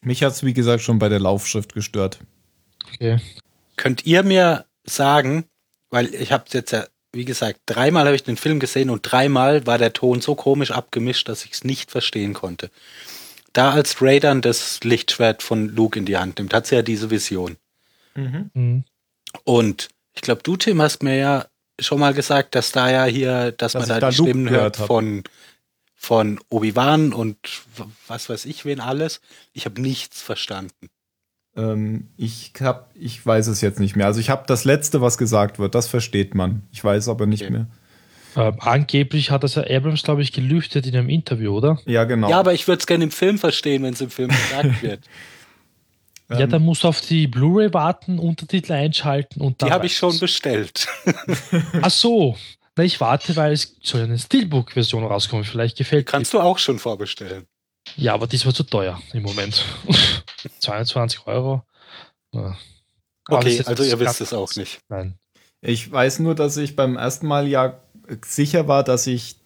Mich 0.00 0.22
hat 0.22 0.32
es, 0.32 0.44
wie 0.44 0.52
gesagt, 0.52 0.82
schon 0.82 0.98
bei 0.98 1.08
der 1.08 1.20
Laufschrift 1.20 1.74
gestört. 1.74 2.18
Okay. 2.94 3.18
Könnt 3.76 4.04
ihr 4.04 4.24
mir 4.24 4.66
sagen, 4.84 5.44
weil 5.90 6.12
ich 6.14 6.32
habe 6.32 6.44
jetzt 6.52 6.72
ja, 6.72 6.86
wie 7.12 7.24
gesagt, 7.24 7.60
dreimal 7.66 8.06
habe 8.06 8.16
ich 8.16 8.24
den 8.24 8.36
Film 8.36 8.58
gesehen 8.58 8.90
und 8.90 9.02
dreimal 9.02 9.66
war 9.66 9.78
der 9.78 9.92
Ton 9.92 10.20
so 10.20 10.34
komisch 10.34 10.72
abgemischt, 10.72 11.28
dass 11.28 11.44
ich 11.44 11.52
es 11.52 11.64
nicht 11.64 11.90
verstehen 11.90 12.34
konnte. 12.34 12.70
Da 13.52 13.72
als 13.72 14.00
Ray 14.00 14.18
dann 14.18 14.40
das 14.40 14.82
Lichtschwert 14.82 15.42
von 15.42 15.68
Luke 15.68 15.98
in 15.98 16.06
die 16.06 16.16
Hand 16.16 16.38
nimmt, 16.38 16.54
hat 16.54 16.66
sie 16.66 16.74
ja 16.74 16.82
diese 16.82 17.10
Vision. 17.10 17.56
Mhm. 18.14 18.84
Und 19.44 19.88
ich 20.14 20.22
glaube, 20.22 20.42
du, 20.42 20.56
Tim, 20.56 20.80
hast 20.82 21.02
mir 21.02 21.16
ja 21.16 21.46
schon 21.80 22.00
mal 22.00 22.14
gesagt, 22.14 22.54
dass 22.54 22.72
da 22.72 22.90
ja 22.90 23.04
hier, 23.04 23.52
dass, 23.52 23.72
Dass 23.72 23.88
man 23.88 23.88
da 23.88 24.00
da 24.00 24.10
die 24.10 24.16
Luke 24.18 24.30
Stimmen 24.30 24.50
hört 24.50 24.78
hab. 24.78 24.86
von, 24.86 25.24
von 25.94 26.38
Obi-Wan 26.50 27.12
und 27.12 27.36
was 28.06 28.28
weiß 28.28 28.44
ich, 28.46 28.64
wen 28.64 28.80
alles. 28.80 29.20
Ich 29.52 29.64
habe 29.64 29.80
nichts 29.80 30.20
verstanden. 30.22 30.88
Ähm, 31.56 32.08
ich 32.16 32.52
hab, 32.60 32.90
ich 32.94 33.24
weiß 33.24 33.46
es 33.48 33.60
jetzt 33.60 33.80
nicht 33.80 33.96
mehr. 33.96 34.06
Also 34.06 34.20
ich 34.20 34.30
habe 34.30 34.44
das 34.46 34.64
letzte, 34.64 35.00
was 35.00 35.18
gesagt 35.18 35.58
wird, 35.58 35.74
das 35.74 35.88
versteht 35.88 36.34
man. 36.34 36.62
Ich 36.72 36.82
weiß 36.82 37.08
aber 37.08 37.26
nicht 37.26 37.42
Okay. 37.42 37.52
mehr. 37.52 37.66
Ähm, 38.34 38.56
angeblich 38.60 39.30
hat 39.30 39.44
das 39.44 39.56
ja 39.56 39.64
Abrams, 39.68 40.02
glaube 40.02 40.22
ich, 40.22 40.32
gelüftet 40.32 40.86
in 40.86 40.96
einem 40.96 41.10
Interview, 41.10 41.54
oder? 41.54 41.78
Ja, 41.84 42.04
genau. 42.04 42.30
Ja, 42.30 42.38
aber 42.40 42.54
ich 42.54 42.66
würde 42.66 42.80
es 42.80 42.86
gerne 42.86 43.04
im 43.04 43.10
Film 43.10 43.38
verstehen, 43.38 43.82
wenn 43.82 43.92
es 43.92 44.00
im 44.00 44.08
Film 44.08 44.30
gesagt 44.30 44.82
wird. 44.82 45.00
Ähm, 46.30 46.38
ja, 46.40 46.46
dann 46.46 46.62
musst 46.62 46.84
du 46.84 46.88
auf 46.88 47.00
die 47.00 47.26
Blu-ray 47.26 47.72
warten, 47.74 48.18
Untertitel 48.18 48.72
einschalten 48.72 49.40
und 49.40 49.60
dann. 49.60 49.68
Die 49.68 49.72
habe 49.72 49.86
ich 49.86 49.96
schon 49.96 50.18
bestellt. 50.18 50.88
Ach 51.82 51.90
so. 51.90 52.36
Na, 52.76 52.84
ich 52.84 53.00
warte, 53.00 53.36
weil 53.36 53.52
es 53.52 53.76
soll 53.82 54.02
eine 54.02 54.18
Steelbook-Version 54.18 55.04
rauskommen. 55.04 55.44
Vielleicht 55.44 55.76
gefällt 55.76 56.08
die. 56.08 56.12
Kannst 56.12 56.32
du 56.32 56.40
auch 56.40 56.58
schon 56.58 56.78
vorbestellen. 56.78 57.46
Ja, 57.96 58.14
aber 58.14 58.26
die 58.26 58.36
ist 58.36 58.46
mir 58.46 58.54
zu 58.54 58.62
teuer 58.62 59.00
im 59.12 59.22
Moment. 59.22 59.64
22 60.60 61.26
Euro. 61.26 61.62
Ja. 62.32 62.56
Okay, 63.28 63.62
also 63.64 63.84
ihr 63.84 64.00
wisst 64.00 64.20
es 64.20 64.32
auch 64.32 64.54
nicht. 64.56 64.80
Nein. 64.88 65.18
Ich 65.60 65.90
weiß 65.92 66.20
nur, 66.20 66.34
dass 66.34 66.56
ich 66.56 66.74
beim 66.74 66.96
ersten 66.96 67.26
Mal 67.26 67.46
ja 67.46 67.80
sicher 68.24 68.66
war, 68.68 68.82
dass 68.82 69.06
ich, 69.06 69.36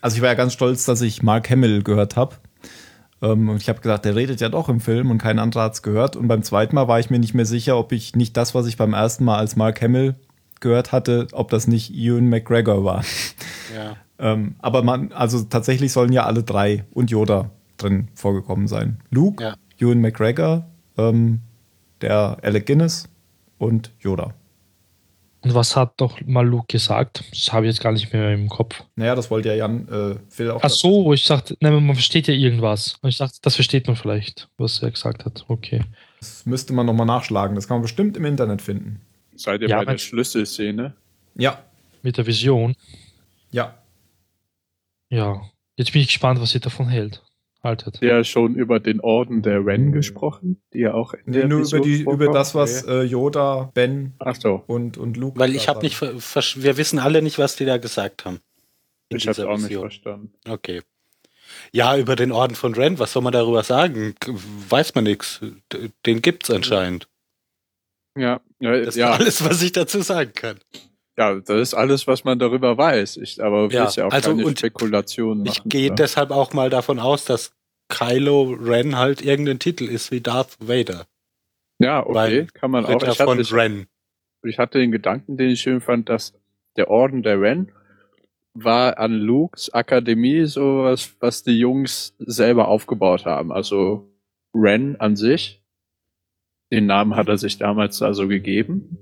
also 0.00 0.16
ich 0.16 0.22
war 0.22 0.28
ja 0.28 0.34
ganz 0.34 0.54
stolz, 0.54 0.84
dass 0.84 1.02
ich 1.02 1.22
Mark 1.22 1.50
Hamill 1.50 1.82
gehört 1.82 2.16
habe. 2.16 2.36
Ähm, 3.20 3.48
und 3.48 3.60
ich 3.62 3.68
habe 3.68 3.80
gesagt, 3.80 4.04
der 4.04 4.14
redet 4.16 4.40
ja 4.40 4.48
doch 4.48 4.68
im 4.68 4.80
Film 4.80 5.10
und 5.10 5.18
kein 5.18 5.38
anderer 5.38 5.64
hat's 5.64 5.82
gehört. 5.82 6.16
Und 6.16 6.28
beim 6.28 6.42
zweiten 6.42 6.74
Mal 6.74 6.88
war 6.88 7.00
ich 7.00 7.10
mir 7.10 7.18
nicht 7.18 7.34
mehr 7.34 7.46
sicher, 7.46 7.76
ob 7.78 7.92
ich 7.92 8.14
nicht 8.14 8.36
das, 8.36 8.54
was 8.54 8.66
ich 8.66 8.76
beim 8.76 8.94
ersten 8.94 9.24
Mal 9.24 9.38
als 9.38 9.56
Mark 9.56 9.82
Hamill 9.82 10.14
gehört 10.60 10.92
hatte, 10.92 11.28
ob 11.32 11.50
das 11.50 11.66
nicht 11.66 11.94
Ewan 11.94 12.28
McGregor 12.28 12.84
war. 12.84 13.04
Ja. 13.76 13.96
Ähm, 14.18 14.54
aber 14.60 14.82
man, 14.82 15.12
also 15.12 15.42
tatsächlich 15.42 15.92
sollen 15.92 16.10
ja 16.10 16.24
alle 16.24 16.42
drei 16.42 16.86
und 16.90 17.10
Yoda 17.10 17.50
drin 17.76 18.08
vorgekommen 18.14 18.66
sein. 18.66 18.96
Luke, 19.10 19.44
Ja. 19.44 19.56
Ewan 19.78 20.00
McGregor, 20.00 20.64
ähm, 20.96 21.40
der 22.00 22.38
Alec 22.40 22.64
Guinness 22.64 23.10
und 23.58 23.92
Yoda. 24.00 24.32
Und 25.42 25.54
was 25.54 25.76
hat 25.76 25.92
doch 25.98 26.20
mal 26.26 26.46
Luke 26.46 26.66
gesagt? 26.68 27.22
Das 27.30 27.52
habe 27.52 27.66
ich 27.66 27.72
jetzt 27.74 27.82
gar 27.82 27.92
nicht 27.92 28.12
mehr 28.12 28.32
im 28.32 28.48
Kopf. 28.48 28.82
Naja, 28.96 29.14
das 29.14 29.30
wollte 29.30 29.48
ja 29.50 29.54
Jan 29.54 29.86
äh, 29.88 30.16
Phil 30.28 30.50
auch. 30.50 30.60
Ach 30.62 30.68
so, 30.70 31.12
ich 31.12 31.24
dachte, 31.24 31.56
nein, 31.60 31.74
man 31.84 31.94
versteht 31.94 32.26
ja 32.26 32.34
irgendwas. 32.34 32.96
Und 33.02 33.10
ich 33.10 33.18
dachte, 33.18 33.38
das 33.42 33.54
versteht 33.54 33.86
man 33.86 33.94
vielleicht, 33.94 34.48
was 34.56 34.82
er 34.82 34.90
gesagt 34.90 35.24
hat. 35.24 35.44
Okay. 35.48 35.84
Das 36.18 36.44
müsste 36.44 36.72
man 36.72 36.86
nochmal 36.86 37.06
nachschlagen. 37.06 37.54
Das 37.54 37.68
kann 37.68 37.76
man 37.76 37.82
bestimmt 37.82 38.16
im 38.16 38.24
Internet 38.24 38.60
finden. 38.62 39.00
Seid 39.36 39.60
ihr 39.62 39.68
Ja, 39.68 39.78
bei 39.78 39.84
der 39.92 39.98
Schlüsselszene? 39.98 40.94
Ja, 41.36 41.62
Mit 42.02 42.16
der 42.16 42.26
Vision. 42.26 42.74
ja. 43.52 43.74
Ja. 45.10 45.40
Jetzt 45.76 45.92
bin 45.92 46.02
ich 46.02 46.08
gespannt, 46.08 46.40
was 46.40 46.52
ihr 46.54 46.60
davon 46.60 46.88
hält. 46.88 47.22
Haltet. 47.62 48.00
Ja, 48.00 48.22
schon 48.22 48.54
über 48.54 48.78
den 48.78 49.00
Orden 49.00 49.42
der 49.42 49.64
Ren 49.66 49.90
gesprochen, 49.90 50.62
die 50.72 50.78
ja 50.80 50.94
auch 50.94 51.12
in 51.12 51.20
Nee, 51.26 51.38
der 51.38 51.48
nur 51.48 51.66
über, 51.66 51.80
die, 51.80 52.02
über 52.02 52.30
das, 52.32 52.54
was 52.54 52.84
äh, 52.84 53.02
Yoda, 53.02 53.72
Ben 53.74 54.14
Ach 54.20 54.36
so, 54.36 54.62
und, 54.68 54.96
und 54.96 55.16
Luke. 55.16 55.38
Weil 55.40 55.56
ich 55.56 55.68
habe 55.68 55.80
nicht, 55.80 56.00
wir 56.00 56.76
wissen 56.76 57.00
alle 57.00 57.20
nicht, 57.20 57.38
was 57.38 57.56
die 57.56 57.64
da 57.64 57.78
gesagt 57.78 58.24
haben. 58.24 58.40
Ich 59.08 59.26
habe 59.26 59.48
auch 59.48 59.58
nicht 59.58 59.74
verstanden. 59.74 60.32
Okay. 60.48 60.82
Ja, 61.72 61.96
über 61.96 62.14
den 62.14 62.30
Orden 62.30 62.54
von 62.54 62.74
Ren, 62.74 62.98
was 62.98 63.12
soll 63.12 63.22
man 63.22 63.32
darüber 63.32 63.62
sagen? 63.62 64.14
Weiß 64.68 64.94
man 64.94 65.04
nichts. 65.04 65.40
Den 66.06 66.22
gibt's 66.22 66.50
anscheinend. 66.50 67.08
Ja, 68.16 68.40
ja, 68.60 68.80
Das 68.80 68.96
ja, 68.96 69.14
ist 69.14 69.20
alles, 69.20 69.44
was 69.44 69.62
ich 69.62 69.72
dazu 69.72 70.00
sagen 70.02 70.32
kann. 70.34 70.58
Ja, 71.18 71.34
das 71.34 71.60
ist 71.60 71.74
alles, 71.74 72.06
was 72.06 72.22
man 72.22 72.38
darüber 72.38 72.78
weiß. 72.78 73.16
Ich, 73.16 73.42
aber 73.42 73.70
Ja, 73.72 73.86
will 73.86 73.92
ja 73.96 74.06
auch 74.06 74.12
also 74.12 74.36
keine 74.36 74.56
Spekulationen 74.56 75.44
Ich 75.46 75.64
gehe 75.64 75.88
ja. 75.88 75.94
deshalb 75.94 76.30
auch 76.30 76.52
mal 76.52 76.70
davon 76.70 77.00
aus, 77.00 77.24
dass 77.24 77.52
Kylo 77.88 78.56
Ren 78.60 78.96
halt 78.96 79.20
irgendein 79.22 79.58
Titel 79.58 79.84
ist 79.84 80.12
wie 80.12 80.20
Darth 80.20 80.56
Vader. 80.60 81.06
Ja, 81.80 82.04
okay, 82.04 82.14
weil 82.14 82.46
kann 82.46 82.70
man 82.70 82.84
auch. 82.84 82.90
Ritter 82.90 83.10
Ich 83.10 83.18
von 83.18 83.38
hatte, 83.38 83.54
Ren. 83.54 83.86
ich 84.44 84.58
hatte 84.60 84.78
den 84.78 84.92
Gedanken, 84.92 85.36
den 85.36 85.50
ich 85.50 85.60
schön 85.60 85.80
fand, 85.80 86.08
dass 86.08 86.34
der 86.76 86.88
Orden 86.88 87.24
der 87.24 87.40
Ren 87.40 87.72
war 88.54 88.98
an 88.98 89.12
Lukes 89.12 89.70
Akademie 89.72 90.44
sowas, 90.44 91.16
was 91.18 91.42
die 91.42 91.58
Jungs 91.58 92.14
selber 92.18 92.68
aufgebaut 92.68 93.24
haben. 93.24 93.50
Also 93.50 94.08
Ren 94.54 94.96
an 95.00 95.16
sich, 95.16 95.62
den 96.70 96.86
Namen 96.86 97.16
hat 97.16 97.28
er 97.28 97.38
sich 97.38 97.58
damals 97.58 98.02
also 98.02 98.28
gegeben. 98.28 98.98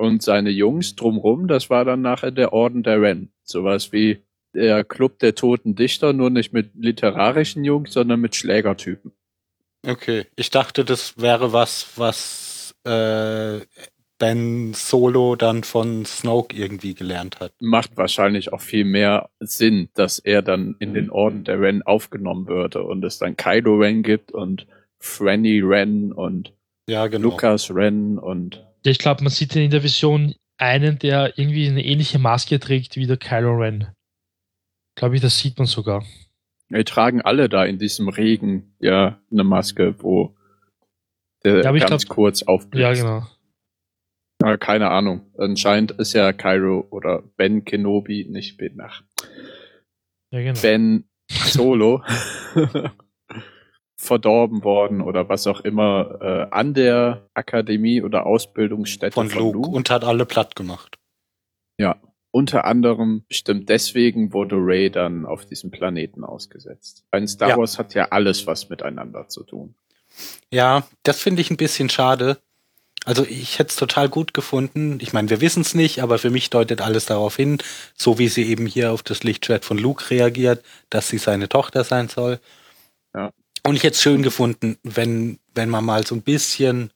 Und 0.00 0.22
seine 0.22 0.48
Jungs 0.48 0.96
drumrum, 0.96 1.46
das 1.46 1.68
war 1.68 1.84
dann 1.84 2.00
nachher 2.00 2.30
der 2.30 2.54
Orden 2.54 2.82
der 2.82 3.02
Ren. 3.02 3.32
Sowas 3.42 3.92
wie 3.92 4.22
der 4.54 4.82
Club 4.82 5.18
der 5.18 5.34
toten 5.34 5.74
Dichter, 5.74 6.14
nur 6.14 6.30
nicht 6.30 6.54
mit 6.54 6.70
literarischen 6.74 7.64
Jungs, 7.64 7.92
sondern 7.92 8.18
mit 8.18 8.34
Schlägertypen. 8.34 9.12
Okay. 9.86 10.24
Ich 10.36 10.48
dachte, 10.48 10.86
das 10.86 11.18
wäre 11.18 11.52
was, 11.52 11.86
was 11.96 12.74
äh, 12.84 13.60
Ben 14.18 14.72
Solo 14.72 15.36
dann 15.36 15.64
von 15.64 16.06
Snoke 16.06 16.56
irgendwie 16.56 16.94
gelernt 16.94 17.38
hat. 17.40 17.52
macht 17.60 17.98
wahrscheinlich 17.98 18.54
auch 18.54 18.62
viel 18.62 18.86
mehr 18.86 19.28
Sinn, 19.38 19.90
dass 19.92 20.18
er 20.18 20.40
dann 20.40 20.76
in 20.78 20.94
den 20.94 21.10
Orden 21.10 21.44
der 21.44 21.60
Ren 21.60 21.82
aufgenommen 21.82 22.48
würde 22.48 22.84
und 22.84 23.04
es 23.04 23.18
dann 23.18 23.36
Kaido 23.36 23.74
Ren 23.74 24.02
gibt 24.02 24.32
und 24.32 24.66
Franny 24.98 25.60
Ren 25.60 26.10
und 26.12 26.54
Ja, 26.88 27.06
genau. 27.06 27.28
Lucas 27.28 27.70
Ren 27.70 28.18
und 28.18 28.64
ich 28.84 28.98
glaube, 28.98 29.22
man 29.22 29.30
sieht 29.32 29.54
in 29.56 29.70
der 29.70 29.82
Vision 29.82 30.34
einen, 30.58 30.98
der 30.98 31.38
irgendwie 31.38 31.68
eine 31.68 31.84
ähnliche 31.84 32.18
Maske 32.18 32.58
trägt 32.60 32.96
wie 32.96 33.06
der 33.06 33.16
Kylo 33.16 33.54
Ren. 33.56 33.88
Glaube 34.96 35.16
ich, 35.16 35.20
das 35.22 35.38
sieht 35.38 35.58
man 35.58 35.66
sogar. 35.66 36.04
wir 36.68 36.84
tragen 36.84 37.20
alle 37.22 37.48
da 37.48 37.64
in 37.64 37.78
diesem 37.78 38.08
Regen 38.08 38.74
ja 38.78 39.20
eine 39.30 39.44
Maske, 39.44 39.94
wo 40.02 40.36
der 41.44 41.62
Ja, 41.64 41.72
ganz 41.72 42.04
glaub- 42.06 42.14
kurz 42.16 42.42
aufblitzt. 42.42 42.82
Ja, 42.82 42.92
genau. 42.92 43.26
Aber 44.42 44.56
keine 44.58 44.90
Ahnung. 44.90 45.30
Anscheinend 45.38 45.92
ist 45.92 46.12
ja 46.14 46.32
Kylo 46.32 46.86
oder 46.90 47.22
Ben 47.36 47.64
Kenobi, 47.64 48.26
nicht 48.28 48.56
Ben, 48.56 48.80
ach, 48.80 49.02
Ja, 50.30 50.40
genau. 50.40 50.60
Ben 50.60 51.04
Solo 51.30 52.02
verdorben 54.00 54.64
worden 54.64 55.02
oder 55.02 55.28
was 55.28 55.46
auch 55.46 55.60
immer 55.60 56.18
äh, 56.22 56.54
an 56.54 56.72
der 56.72 57.28
Akademie 57.34 58.00
oder 58.00 58.24
Ausbildungsstätte 58.24 59.12
Von 59.12 59.28
Luke 59.28 59.68
und 59.68 59.90
hat 59.90 60.04
alle 60.04 60.24
platt 60.24 60.56
gemacht. 60.56 60.96
Ja, 61.78 62.00
unter 62.30 62.64
anderem 62.64 63.24
bestimmt 63.28 63.68
deswegen 63.68 64.32
wurde 64.32 64.56
Ray 64.56 64.90
dann 64.90 65.26
auf 65.26 65.44
diesem 65.44 65.70
Planeten 65.70 66.24
ausgesetzt. 66.24 67.04
Ein 67.10 67.28
Star 67.28 67.50
Ja. 67.50 67.58
Wars 67.58 67.78
hat 67.78 67.92
ja 67.92 68.06
alles 68.06 68.46
was 68.46 68.70
miteinander 68.70 69.28
zu 69.28 69.44
tun. 69.44 69.74
Ja, 70.50 70.84
das 71.02 71.20
finde 71.20 71.42
ich 71.42 71.50
ein 71.50 71.58
bisschen 71.58 71.90
schade. 71.90 72.38
Also 73.04 73.24
ich 73.24 73.58
hätte 73.58 73.68
es 73.68 73.76
total 73.76 74.08
gut 74.08 74.32
gefunden. 74.32 74.98
Ich 75.02 75.12
meine, 75.12 75.28
wir 75.28 75.42
wissen 75.42 75.60
es 75.60 75.74
nicht, 75.74 76.02
aber 76.02 76.18
für 76.18 76.30
mich 76.30 76.48
deutet 76.48 76.80
alles 76.80 77.04
darauf 77.04 77.36
hin, 77.36 77.58
so 77.94 78.18
wie 78.18 78.28
sie 78.28 78.44
eben 78.44 78.64
hier 78.64 78.92
auf 78.92 79.02
das 79.02 79.24
Lichtschwert 79.24 79.66
von 79.66 79.76
Luke 79.76 80.08
reagiert, 80.08 80.64
dass 80.88 81.08
sie 81.08 81.18
seine 81.18 81.50
Tochter 81.50 81.84
sein 81.84 82.08
soll. 82.08 82.40
Ja. 83.14 83.30
Und 83.64 83.76
ich 83.76 83.82
hätte 83.82 83.94
es 83.94 84.02
schön 84.02 84.22
gefunden, 84.22 84.78
wenn, 84.82 85.38
wenn 85.54 85.68
man 85.68 85.84
mal 85.84 86.06
so 86.06 86.14
ein 86.14 86.22
bisschen 86.22 86.90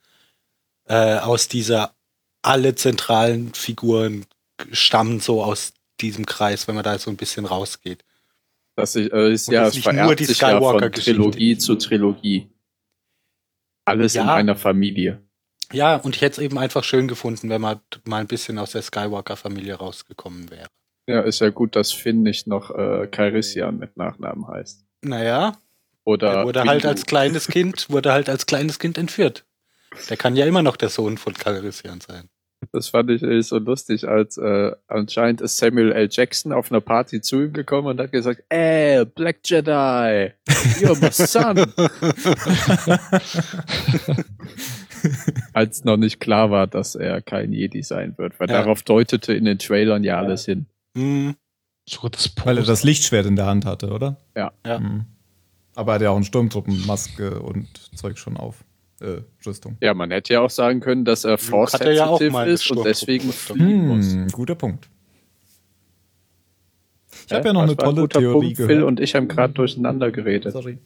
äh, 0.87 1.17
aus 1.19 1.49
dieser 1.49 1.95
alle 2.43 2.75
zentralen 2.75 3.55
Figuren 3.55 4.27
stammen 4.73 5.21
so 5.21 5.43
aus 5.43 5.73
diesem 6.01 6.27
Kreis, 6.27 6.69
wenn 6.69 6.75
man 6.75 6.85
da 6.85 6.99
so 6.99 7.11
ein 7.11 7.17
bisschen 7.17 7.47
rausgeht. 7.47 8.05
Das 8.77 8.97
ist, 8.97 9.13
äh, 9.13 9.33
ist 9.33 9.49
ja, 9.49 9.67
nicht 9.69 9.87
nur 9.93 10.15
die 10.17 10.25
sich 10.25 10.41
ja. 10.41 10.59
Trilogie 10.91 11.57
zu 11.57 11.77
Trilogie. 11.77 12.51
Alles 13.85 14.15
in 14.15 14.27
Ja. 14.27 14.35
einer 14.35 14.57
Familie. 14.57 15.23
Ja, 15.73 15.97
und 15.97 16.17
ich 16.17 16.23
hätte 16.23 16.41
es 16.41 16.45
eben 16.45 16.59
einfach 16.59 16.85
schön 16.85 17.09
gefunden, 17.09 17.49
wenn 17.49 17.61
man 17.61 17.81
mal 18.05 18.19
ein 18.21 18.27
bisschen 18.27 18.59
aus 18.59 18.73
der 18.73 18.83
Skywalker-Familie 18.83 19.75
rausgekommen 19.75 20.51
wäre. 20.51 20.69
Ja, 21.07 21.21
ist 21.21 21.41
ja 21.41 21.51
gut, 21.51 21.77
dass 21.77 21.93
Finn 21.93 22.23
nicht 22.23 22.47
noch 22.47 22.71
äh, 22.71 23.07
Calrissian 23.11 23.79
mit 23.79 23.97
Nachnamen 23.97 24.47
heißt. 24.49 24.85
Naja, 25.03 25.57
Oder 26.05 26.33
er 26.33 26.45
wurde 26.45 26.61
halt 26.61 26.71
Windu. 26.83 26.89
als 26.89 27.07
kleines 27.07 27.49
Kind, 27.49 27.89
wurde 27.91 28.13
halt 28.13 28.29
als 28.29 28.47
kleines 28.47 28.79
Kind 28.79 28.99
entführt. 28.99 29.45
Der 30.11 30.17
kann 30.17 30.37
ja 30.37 30.47
immer 30.47 30.63
noch 30.63 30.77
der 30.77 30.89
Sohn 30.91 31.19
von 31.19 31.35
Calrissian 31.35 32.01
sein. 32.01 32.29
Das 32.73 32.89
fand 32.89 33.11
ich 33.11 33.23
eh 33.23 33.43
so 33.43 33.59
lustig, 33.59 34.09
als 34.09 34.39
äh, 34.39 34.73
anscheinend 34.89 35.41
ist 35.43 35.59
Samuel 35.59 35.93
L. 35.93 36.09
Jackson 36.11 36.53
auf 36.53 36.73
einer 36.73 36.81
Party 36.81 37.21
zu 37.21 37.43
ihm 37.43 37.53
gekommen 37.53 37.89
und 37.89 38.01
hat 38.01 38.11
gesagt, 38.11 38.43
ey, 38.49 39.05
Black 39.05 39.37
Jedi, 39.45 40.33
you're 40.81 40.99
my 41.01 41.11
son. 41.13 41.67
als 45.53 45.85
noch 45.85 45.97
nicht 45.97 46.21
klar 46.21 46.51
war, 46.51 46.67
dass 46.67 46.95
er 46.95 47.21
kein 47.23 47.53
Jedi 47.53 47.83
sein 47.83 48.15
wird, 48.17 48.39
weil 48.41 48.49
Ja. 48.49 48.59
darauf 48.59 48.83
deutete 48.83 49.35
in 49.35 49.45
den 49.45 49.59
Trailern 49.59 50.03
ja 50.03 50.19
alles 50.19 50.45
hin. 50.47 50.67
Hm, 50.97 51.37
das 51.87 52.33
Weil 52.45 52.59
er 52.59 52.65
das 52.65 52.83
Lichtschwert 52.83 53.27
in 53.27 53.37
der 53.37 53.47
Hand 53.47 53.67
hatte, 53.67 53.91
oder? 53.91 54.17
Ja. 54.35 54.53
Ja. 54.67 54.81
Mhm. 54.81 55.05
Aber 55.75 55.93
er 55.93 55.95
hat 55.97 56.03
ja 56.03 56.11
auch 56.11 56.17
eine 56.17 56.25
Sturmtruppenmaske 56.25 57.41
und 57.41 57.69
Zeug 57.97 58.19
schon 58.19 58.37
auf. 58.37 58.65
Äh, 59.01 59.23
Rüstung. 59.45 59.77
Ja, 59.81 59.93
man 59.93 60.11
hätte 60.13 60.35
ja 60.35 60.41
auch 60.41 60.51
sagen 60.51 60.79
können, 60.81 61.05
dass 61.05 61.25
er 61.25 61.37
force 61.37 61.75
hatte 61.75 61.93
ja 61.93 62.07
auch 62.07 62.21
mal 62.31 62.49
ist 62.49 62.71
und 62.71 62.85
deswegen 62.85 63.33
fliegen 63.33 63.89
muss. 63.89 64.13
Hm, 64.13 64.29
guter 64.29 64.55
Punkt. 64.55 64.89
Ich 67.27 67.33
habe 67.33 67.49
ja 67.49 67.53
noch 67.53 67.63
eine 67.63 67.77
war 67.77 67.85
ein 67.85 67.91
tolle 67.91 68.01
guter 68.03 68.21
Theorie 68.21 68.41
Punkt. 68.47 68.57
gehört. 68.59 68.73
Phil 68.73 68.83
und 68.85 69.01
ich 69.01 69.15
haben 69.15 69.29
gerade 69.29 69.53
durcheinander 69.53 70.11
geredet. 70.13 70.53
Sorry. 70.53 70.79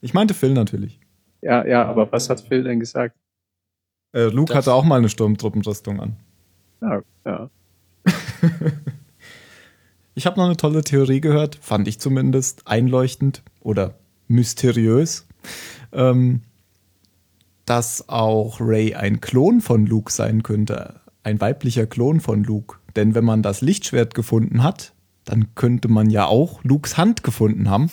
Ich 0.00 0.14
meinte 0.14 0.32
Phil 0.34 0.54
natürlich. 0.54 0.98
Ja, 1.42 1.66
ja, 1.66 1.84
aber 1.84 2.10
was 2.10 2.30
hat 2.30 2.40
Phil 2.40 2.62
denn 2.64 2.80
gesagt? 2.80 3.14
Äh, 4.12 4.24
Luke 4.28 4.48
Das- 4.48 4.58
hatte 4.66 4.72
auch 4.74 4.84
mal 4.84 4.96
eine 4.98 5.08
Sturmtruppenrüstung 5.10 6.00
an. 6.00 6.16
Ja, 6.80 7.02
ja. 7.26 7.50
Ich 10.16 10.26
habe 10.26 10.36
noch 10.38 10.44
eine 10.46 10.56
tolle 10.56 10.82
Theorie 10.82 11.20
gehört, 11.20 11.56
fand 11.60 11.88
ich 11.88 11.98
zumindest 11.98 12.68
einleuchtend 12.68 13.42
oder 13.60 13.94
mysteriös, 14.34 15.26
ähm, 15.92 16.42
dass 17.64 18.08
auch 18.08 18.60
Ray 18.60 18.94
ein 18.94 19.20
Klon 19.20 19.60
von 19.60 19.86
Luke 19.86 20.12
sein 20.12 20.42
könnte, 20.42 21.00
ein 21.22 21.40
weiblicher 21.40 21.86
Klon 21.86 22.20
von 22.20 22.44
Luke. 22.44 22.78
Denn 22.96 23.14
wenn 23.14 23.24
man 23.24 23.42
das 23.42 23.60
Lichtschwert 23.60 24.14
gefunden 24.14 24.62
hat, 24.62 24.92
dann 25.24 25.54
könnte 25.54 25.88
man 25.88 26.10
ja 26.10 26.26
auch 26.26 26.62
Lukes 26.64 26.96
Hand 26.96 27.22
gefunden 27.22 27.70
haben 27.70 27.90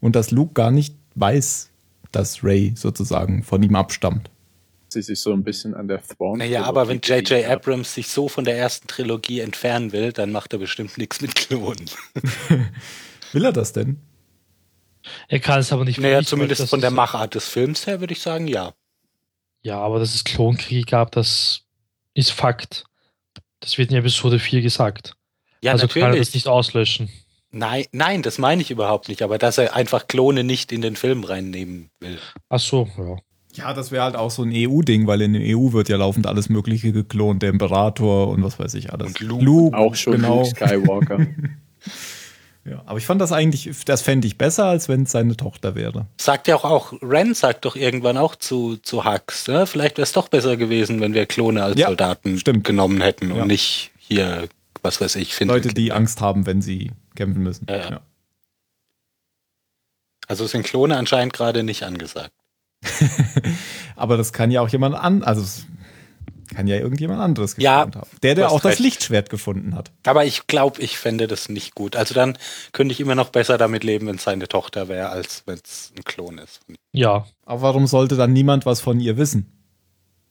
und 0.00 0.16
dass 0.16 0.30
Luke 0.30 0.54
gar 0.54 0.70
nicht 0.70 0.96
weiß, 1.14 1.70
dass 2.10 2.42
Ray 2.44 2.74
sozusagen 2.76 3.42
von 3.42 3.62
ihm 3.62 3.76
abstammt. 3.76 4.30
Sie 4.88 5.02
sich 5.02 5.20
so 5.20 5.32
ein 5.32 5.42
bisschen 5.42 5.74
an 5.74 5.88
der 5.88 6.00
Thrawn. 6.02 6.38
Naja, 6.38 6.64
aber 6.64 6.88
wenn 6.88 7.00
J.J. 7.00 7.44
Abrams 7.48 7.94
sich 7.94 8.08
so 8.08 8.28
von 8.28 8.44
der 8.44 8.56
ersten 8.56 8.86
Trilogie 8.86 9.40
entfernen 9.40 9.92
will, 9.92 10.12
dann 10.12 10.30
macht 10.30 10.52
er 10.52 10.60
bestimmt 10.60 10.98
nichts 10.98 11.20
mit 11.20 11.34
Klonen. 11.34 11.90
Will 13.32 13.44
er 13.44 13.52
das 13.52 13.72
denn? 13.72 13.98
Er 15.28 15.40
kann 15.40 15.60
es 15.60 15.72
aber 15.72 15.84
nicht 15.84 15.98
Naja, 15.98 16.14
verbieten, 16.14 16.28
zumindest 16.28 16.68
von 16.68 16.80
der 16.80 16.90
Machart 16.90 17.34
des 17.34 17.48
Films 17.48 17.86
her 17.86 18.00
würde 18.00 18.12
ich 18.12 18.20
sagen, 18.20 18.46
ja. 18.46 18.74
Ja, 19.62 19.78
aber 19.78 19.98
dass 19.98 20.14
es 20.14 20.24
Klonkriege 20.24 20.84
gab, 20.84 21.12
das 21.12 21.62
ist 22.14 22.32
Fakt. 22.32 22.84
Das 23.60 23.78
wird 23.78 23.90
in 23.90 23.96
Episode 23.96 24.38
4 24.38 24.60
gesagt. 24.62 25.14
Ja, 25.62 25.72
also 25.72 25.88
kann 25.88 26.02
er 26.02 26.08
natürlich. 26.08 26.28
das 26.28 26.34
nicht 26.34 26.48
auslöschen. 26.48 27.08
Nein, 27.50 27.86
nein, 27.92 28.22
das 28.22 28.38
meine 28.38 28.60
ich 28.62 28.70
überhaupt 28.70 29.08
nicht, 29.08 29.22
aber 29.22 29.38
dass 29.38 29.58
er 29.58 29.74
einfach 29.74 30.08
Klone 30.08 30.44
nicht 30.44 30.72
in 30.72 30.82
den 30.82 30.96
Film 30.96 31.24
reinnehmen 31.24 31.90
will. 32.00 32.18
Ach 32.48 32.60
so, 32.60 32.88
ja. 32.98 33.16
Ja, 33.56 33.72
das 33.72 33.92
wäre 33.92 34.02
halt 34.02 34.16
auch 34.16 34.32
so 34.32 34.42
ein 34.42 34.50
EU-Ding, 34.52 35.06
weil 35.06 35.22
in 35.22 35.34
der 35.34 35.56
EU 35.56 35.72
wird 35.72 35.88
ja 35.88 35.96
laufend 35.96 36.26
alles 36.26 36.48
Mögliche 36.48 36.90
geklont, 36.90 37.42
der 37.42 37.50
Imperator 37.50 38.28
und 38.28 38.42
was 38.42 38.58
weiß 38.58 38.74
ich 38.74 38.92
alles. 38.92 39.06
Und 39.06 39.20
Luke. 39.20 39.76
auch 39.76 39.94
schon 39.94 40.14
genau. 40.14 40.42
Luke 40.42 40.50
Skywalker. 40.50 41.26
Ja, 42.66 42.82
aber 42.86 42.96
ich 42.98 43.04
fand 43.04 43.20
das 43.20 43.30
eigentlich, 43.30 43.68
das 43.84 44.00
fände 44.00 44.26
ich 44.26 44.38
besser, 44.38 44.64
als 44.64 44.88
wenn 44.88 45.02
es 45.02 45.10
seine 45.12 45.36
Tochter 45.36 45.74
wäre. 45.74 46.06
Sagt 46.18 46.48
ja 46.48 46.56
auch, 46.56 46.64
auch 46.64 46.94
Ren 47.02 47.34
sagt 47.34 47.66
doch 47.66 47.76
irgendwann 47.76 48.16
auch 48.16 48.36
zu, 48.36 48.78
zu 48.78 49.04
Hux, 49.04 49.48
ne? 49.48 49.66
vielleicht 49.66 49.98
wäre 49.98 50.04
es 50.04 50.12
doch 50.12 50.28
besser 50.28 50.56
gewesen, 50.56 51.00
wenn 51.00 51.12
wir 51.12 51.26
Klone 51.26 51.62
als 51.62 51.78
Ja, 51.78 51.88
Soldaten 51.88 52.38
stimmt. 52.38 52.64
genommen 52.64 53.02
hätten 53.02 53.34
Ja. 53.34 53.42
und 53.42 53.48
nicht 53.48 53.90
hier, 53.98 54.48
was 54.82 55.00
weiß 55.00 55.16
ich, 55.16 55.34
finden. 55.34 55.52
Leute, 55.52 55.68
die 55.74 55.92
Angst 55.92 56.22
haben, 56.22 56.46
wenn 56.46 56.62
sie 56.62 56.92
kämpfen 57.16 57.42
müssen. 57.42 57.66
Ja, 57.68 57.76
ja. 57.90 58.00
Also 60.26 60.46
sind 60.46 60.64
Klone 60.64 60.96
anscheinend 60.96 61.34
gerade 61.34 61.62
nicht 61.64 61.82
angesagt. 61.82 62.32
aber 63.96 64.16
das 64.16 64.32
kann 64.32 64.50
ja 64.50 64.60
auch 64.62 64.68
jemand 64.68 64.94
an, 64.94 65.22
also 65.22 65.44
kann 66.46 66.66
ja 66.66 66.76
irgendjemand 66.76 67.20
anderes 67.20 67.56
Ja, 67.58 67.84
geklont 67.84 67.96
haben. 68.06 68.16
Der, 68.22 68.34
der 68.34 68.50
auch 68.50 68.60
das 68.60 68.72
recht. 68.72 68.80
Lichtschwert 68.80 69.30
gefunden 69.30 69.74
hat. 69.74 69.90
Aber 70.04 70.24
ich 70.24 70.46
glaube, 70.46 70.80
ich 70.82 70.98
fände 70.98 71.26
das 71.26 71.48
nicht 71.48 71.74
gut. 71.74 71.96
Also 71.96 72.14
dann 72.14 72.38
könnte 72.72 72.92
ich 72.92 73.00
immer 73.00 73.14
noch 73.14 73.30
besser 73.30 73.58
damit 73.58 73.84
leben, 73.84 74.06
wenn 74.06 74.16
es 74.16 74.24
seine 74.24 74.48
Tochter 74.48 74.88
wäre, 74.88 75.08
als 75.10 75.42
wenn 75.46 75.58
es 75.62 75.92
ein 75.96 76.04
Klon 76.04 76.38
ist. 76.38 76.60
Ja, 76.92 77.26
Aber 77.44 77.62
warum 77.62 77.86
sollte 77.86 78.16
dann 78.16 78.32
niemand 78.32 78.66
was 78.66 78.80
von 78.80 79.00
ihr 79.00 79.16
wissen? 79.16 79.50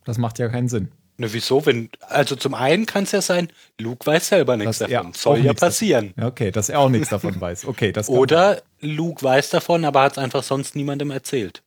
Das 0.05 0.17
macht 0.17 0.39
ja 0.39 0.49
keinen 0.49 0.67
Sinn. 0.69 0.91
Ne, 1.17 1.31
wieso? 1.31 1.63
Wenn, 1.65 1.89
also 2.09 2.35
zum 2.35 2.55
einen 2.55 2.85
kann 2.87 3.03
es 3.03 3.11
ja 3.11 3.21
sein, 3.21 3.49
Luke 3.79 4.05
weiß 4.05 4.29
selber 4.29 4.57
nichts 4.57 4.79
Dass 4.79 4.89
davon. 4.89 5.13
Soll 5.13 5.37
ja 5.37 5.53
davon- 5.53 5.55
passieren. 5.67 6.13
Ja, 6.17 6.25
okay, 6.27 6.49
dass 6.49 6.69
er 6.69 6.79
auch 6.79 6.89
nichts 6.89 7.09
davon 7.09 7.39
weiß. 7.39 7.65
Okay, 7.67 7.91
das 7.91 8.09
Oder 8.09 8.63
Luke 8.81 9.21
weiß 9.23 9.51
davon, 9.51 9.85
aber 9.85 10.01
hat 10.01 10.13
es 10.13 10.17
einfach 10.17 10.41
sonst 10.43 10.75
niemandem 10.75 11.11
erzählt. 11.11 11.61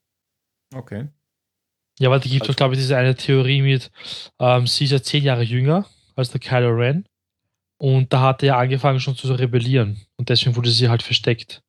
Okay. 0.75 1.07
Ja, 1.99 2.11
weil 2.11 2.21
da 2.21 2.25
gibt 2.29 2.35
es 2.37 2.41
Also- 2.43 2.53
doch, 2.53 2.57
glaube 2.57 2.75
ich, 2.75 2.81
diese 2.81 2.97
eine 2.97 3.15
Theorie 3.15 3.63
mit, 3.63 3.91
ähm, 4.39 4.67
sie 4.67 4.85
ist 4.85 4.91
ja 4.91 5.03
zehn 5.03 5.25
Jahre 5.25 5.43
jünger 5.43 5.87
als 6.15 6.31
der 6.31 6.41
Kylo 6.41 6.71
Ren. 6.71 7.07
Und 7.79 8.13
da 8.13 8.21
hat 8.23 8.43
er 8.43 8.47
ja 8.47 8.59
angefangen 8.59 9.01
schon 9.01 9.17
zu 9.17 9.33
rebellieren. 9.35 10.01
Und 10.17 10.29
deswegen 10.31 10.57
wurde 10.57 10.71
sie 10.71 10.89
halt 10.89 11.03
versteckt. 11.03 11.63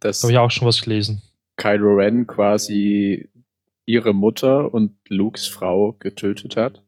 Dass 0.00 0.20
Da 0.20 0.26
habe 0.26 0.32
ich 0.32 0.38
auch 0.38 0.50
schon 0.50 0.68
was 0.68 0.82
gelesen. 0.82 1.22
Kylo 1.56 1.94
Ren 1.94 2.26
quasi 2.26 3.28
ihre 3.86 4.12
Mutter 4.14 4.72
und 4.74 4.96
Lukes 5.08 5.46
Frau 5.46 5.92
getötet 5.98 6.56
hat. 6.56 6.82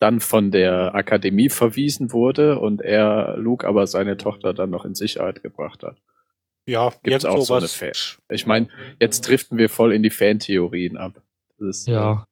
Dann 0.00 0.20
von 0.20 0.50
der 0.50 0.94
Akademie 0.94 1.48
verwiesen 1.48 2.12
wurde 2.12 2.58
und 2.58 2.82
er 2.82 3.36
Luke 3.38 3.66
aber 3.66 3.86
seine 3.86 4.16
Tochter 4.16 4.52
dann 4.52 4.70
noch 4.70 4.84
in 4.84 4.94
Sicherheit 4.94 5.42
gebracht 5.42 5.82
hat. 5.82 5.96
Ja, 6.66 6.92
Gibt's 7.02 7.24
auch 7.24 7.40
so 7.42 7.54
eine 7.54 7.68
Fan. 7.68 7.92
Ich 8.30 8.46
meine, 8.46 8.68
jetzt 9.00 9.22
driften 9.28 9.58
wir 9.58 9.68
voll 9.68 9.92
in 9.92 10.02
die 10.02 10.10
Fantheorien 10.10 10.96
ab. 10.96 11.22
Das 11.58 11.78
ist, 11.78 11.88
Ja. 11.88 12.26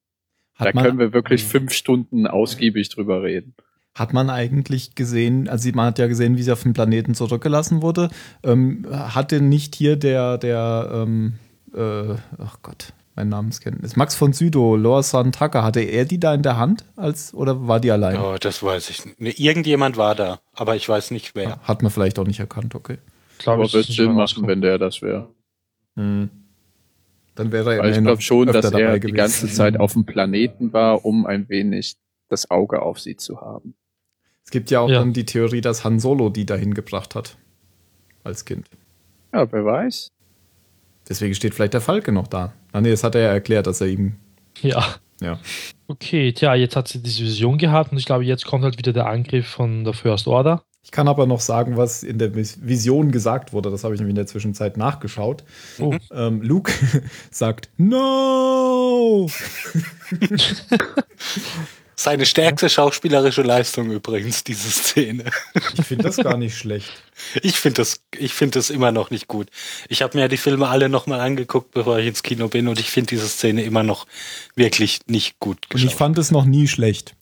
Da 0.59 0.67
Hat 0.67 0.75
man, 0.75 0.85
können 0.85 0.99
wir 0.99 1.13
wirklich 1.13 1.45
fünf 1.45 1.73
Stunden 1.73 2.27
ausgiebig 2.27 2.89
drüber 2.91 3.23
reden. 3.23 3.55
Hat 3.95 4.13
man 4.13 4.31
eigentlich 4.31 4.95
gesehen, 4.95 5.49
also 5.49 5.71
man 5.75 5.87
hat 5.87 5.99
ja 5.99 6.07
gesehen, 6.07 6.37
wie 6.37 6.43
sie 6.43 6.53
auf 6.53 6.63
dem 6.63 6.73
Planeten 6.73 7.15
zurückgelassen 7.15 7.83
wurde. 7.83 8.11
Ähm, 8.43 8.87
hatte 8.91 9.41
nicht 9.41 9.75
hier 9.75 9.97
der, 9.97 10.39
der, 10.39 10.91
ähm, 10.93 11.35
äh, 11.75 12.15
ach 12.39 12.59
Gott, 12.63 12.93
mein 13.15 13.29
Namenskenntnis, 13.29 13.97
Max 13.97 14.15
von 14.15 14.33
Südow, 14.33 14.79
Lorsan 14.79 15.33
Tucker, 15.33 15.63
hatte 15.63 15.81
er 15.81 16.05
die 16.05 16.19
da 16.21 16.33
in 16.33 16.43
der 16.43 16.57
Hand 16.57 16.85
als 16.97 17.35
oder 17.35 17.67
war 17.67 17.81
die 17.81 17.91
allein? 17.91 18.17
Oh, 18.19 18.37
das 18.41 18.63
weiß 18.63 18.89
ich 18.91 19.05
nicht. 19.05 19.21
Ne, 19.21 19.31
irgendjemand 19.31 19.97
war 19.97 20.15
da, 20.15 20.41
aber 20.55 20.77
ich 20.77 20.89
weiß 20.89 21.11
nicht 21.11 21.35
wer. 21.35 21.59
Hat 21.63 21.83
man 21.83 21.91
vielleicht 21.91 22.19
auch 22.19 22.27
nicht 22.27 22.41
erkannt, 22.41 22.75
okay. 22.75 22.99
Glaube 23.39 23.61
Aber 23.61 23.65
ich, 23.65 23.75
wird 23.75 23.87
Sinn 23.87 24.15
machen, 24.15 24.47
wenn 24.47 24.61
der 24.61 24.79
das 24.79 25.03
wäre. 25.03 25.29
Hm. 25.97 26.31
Dann 27.35 27.51
wäre 27.53 27.77
er 27.77 27.85
ich 27.87 27.93
glaube 27.95 28.03
noch 28.17 28.21
schon, 28.21 28.47
dass 28.49 28.67
dabei 28.71 28.83
er 28.83 28.93
die 28.95 29.01
gewesen. 29.01 29.17
ganze 29.17 29.49
Zeit 29.49 29.79
auf 29.81 29.95
dem 29.95 30.05
Planeten 30.05 30.73
war, 30.73 31.05
um 31.05 31.25
ein 31.27 31.49
wenig 31.49 31.97
das 32.29 32.51
Auge 32.51 32.83
auf 32.83 33.01
sie 33.01 33.17
zu 33.17 33.41
haben. 33.41 33.75
Es 34.45 34.51
gibt 34.51 34.71
ja 34.71 34.81
auch 34.81 34.89
Ja. 34.91 34.99
dann 34.99 35.13
die 35.13 35.25
Theorie, 35.25 35.61
dass 35.61 35.85
Han 35.85 35.99
Solo 36.01 36.29
die 36.29 36.45
dahin 36.47 36.75
gebracht 36.75 37.15
hat. 37.15 37.37
Als 38.25 38.45
Kind. 38.45 38.67
Ja, 39.33 39.51
wer 39.51 39.65
weiß. 39.65 40.09
Deswegen 41.09 41.35
steht 41.35 41.55
vielleicht 41.55 41.75
der 41.75 41.81
Falke 41.81 42.13
noch 42.13 42.29
da. 42.29 42.53
Ah 42.73 42.81
nee, 42.81 42.91
das 42.91 43.03
hat 43.03 43.15
er 43.15 43.23
ja 43.23 43.29
erklärt, 43.33 43.67
dass 43.67 43.81
er 43.81 43.89
ihm. 43.89 44.17
Ja. 44.61 44.85
Ja. 45.21 45.39
Okay, 45.87 46.33
tja, 46.33 46.55
jetzt 46.55 46.75
hat 46.77 46.89
sie 46.89 47.03
diese 47.03 47.23
Vision 47.23 47.57
gehabt 47.57 47.93
und 47.93 47.99
ich 47.99 48.07
glaube, 48.07 48.25
jetzt 48.25 48.45
kommt 48.45 48.65
halt 48.65 48.77
wieder 48.79 48.93
der 48.93 49.07
Angriff 49.07 49.47
von 49.47 49.85
der 49.85 49.95
First 49.95 50.27
Order. 50.27 50.65
Ich 50.85 50.91
kann 50.91 51.07
aber 51.09 51.27
noch 51.27 51.41
sagen, 51.41 51.77
was 51.77 52.03
in 52.03 52.19
der 52.19 52.35
Vis- 52.35 52.59
Vision 52.61 53.13
gesagt 53.13 53.53
wurde. 53.53 53.71
Das 53.71 53.85
habe 53.85 53.95
ich 53.95 54.01
nämlich 54.01 54.13
in 54.13 54.17
der 54.17 54.27
Zwischenzeit 54.27 54.77
nachgeschaut. 54.77 55.45
Oh. 55.79 55.95
Ähm, 56.13 56.43
Luke 56.43 56.73
sagt 57.31 57.71
No! 57.79 59.31
Seine 61.95 62.27
stärkste 62.27 62.69
schauspielerische 62.69 63.43
Leistung 63.43 63.93
übrigens, 63.93 64.43
diese 64.43 64.69
Szene. 64.71 65.25
Ich 65.79 65.85
finde 65.87 66.05
das 66.05 66.17
gar 66.17 66.37
nicht 66.37 66.57
schlecht. 66.57 66.91
Ich 67.43 67.59
finde 67.61 67.77
das, 67.83 68.01
ich 68.19 68.35
finde 68.35 68.59
das 68.59 68.71
immer 68.71 68.91
noch 68.91 69.11
nicht 69.11 69.29
gut. 69.29 69.49
Ich 69.89 70.03
habe 70.03 70.17
mir 70.17 70.23
ja 70.23 70.29
die 70.29 70.37
Filme 70.37 70.67
alle 70.69 70.89
nochmal 70.89 71.21
angeguckt, 71.21 71.71
bevor 71.71 72.01
ich 72.01 72.09
ins 72.09 72.25
Kino 72.25 72.49
bin, 72.49 72.67
und 72.67 72.81
ich 72.81 72.91
finde 72.91 73.11
diese 73.11 73.29
Szene 73.29 73.63
immer 73.63 73.85
noch 73.85 74.07
wirklich 74.57 75.01
nicht 75.07 75.39
gut 75.39 75.59
Und 75.71 75.77
ich 75.77 75.83
geschaut. 75.85 75.99
fand 75.99 76.19
es 76.19 76.33
noch 76.33 76.45
nie 76.45 76.67
schlecht. 76.67 77.15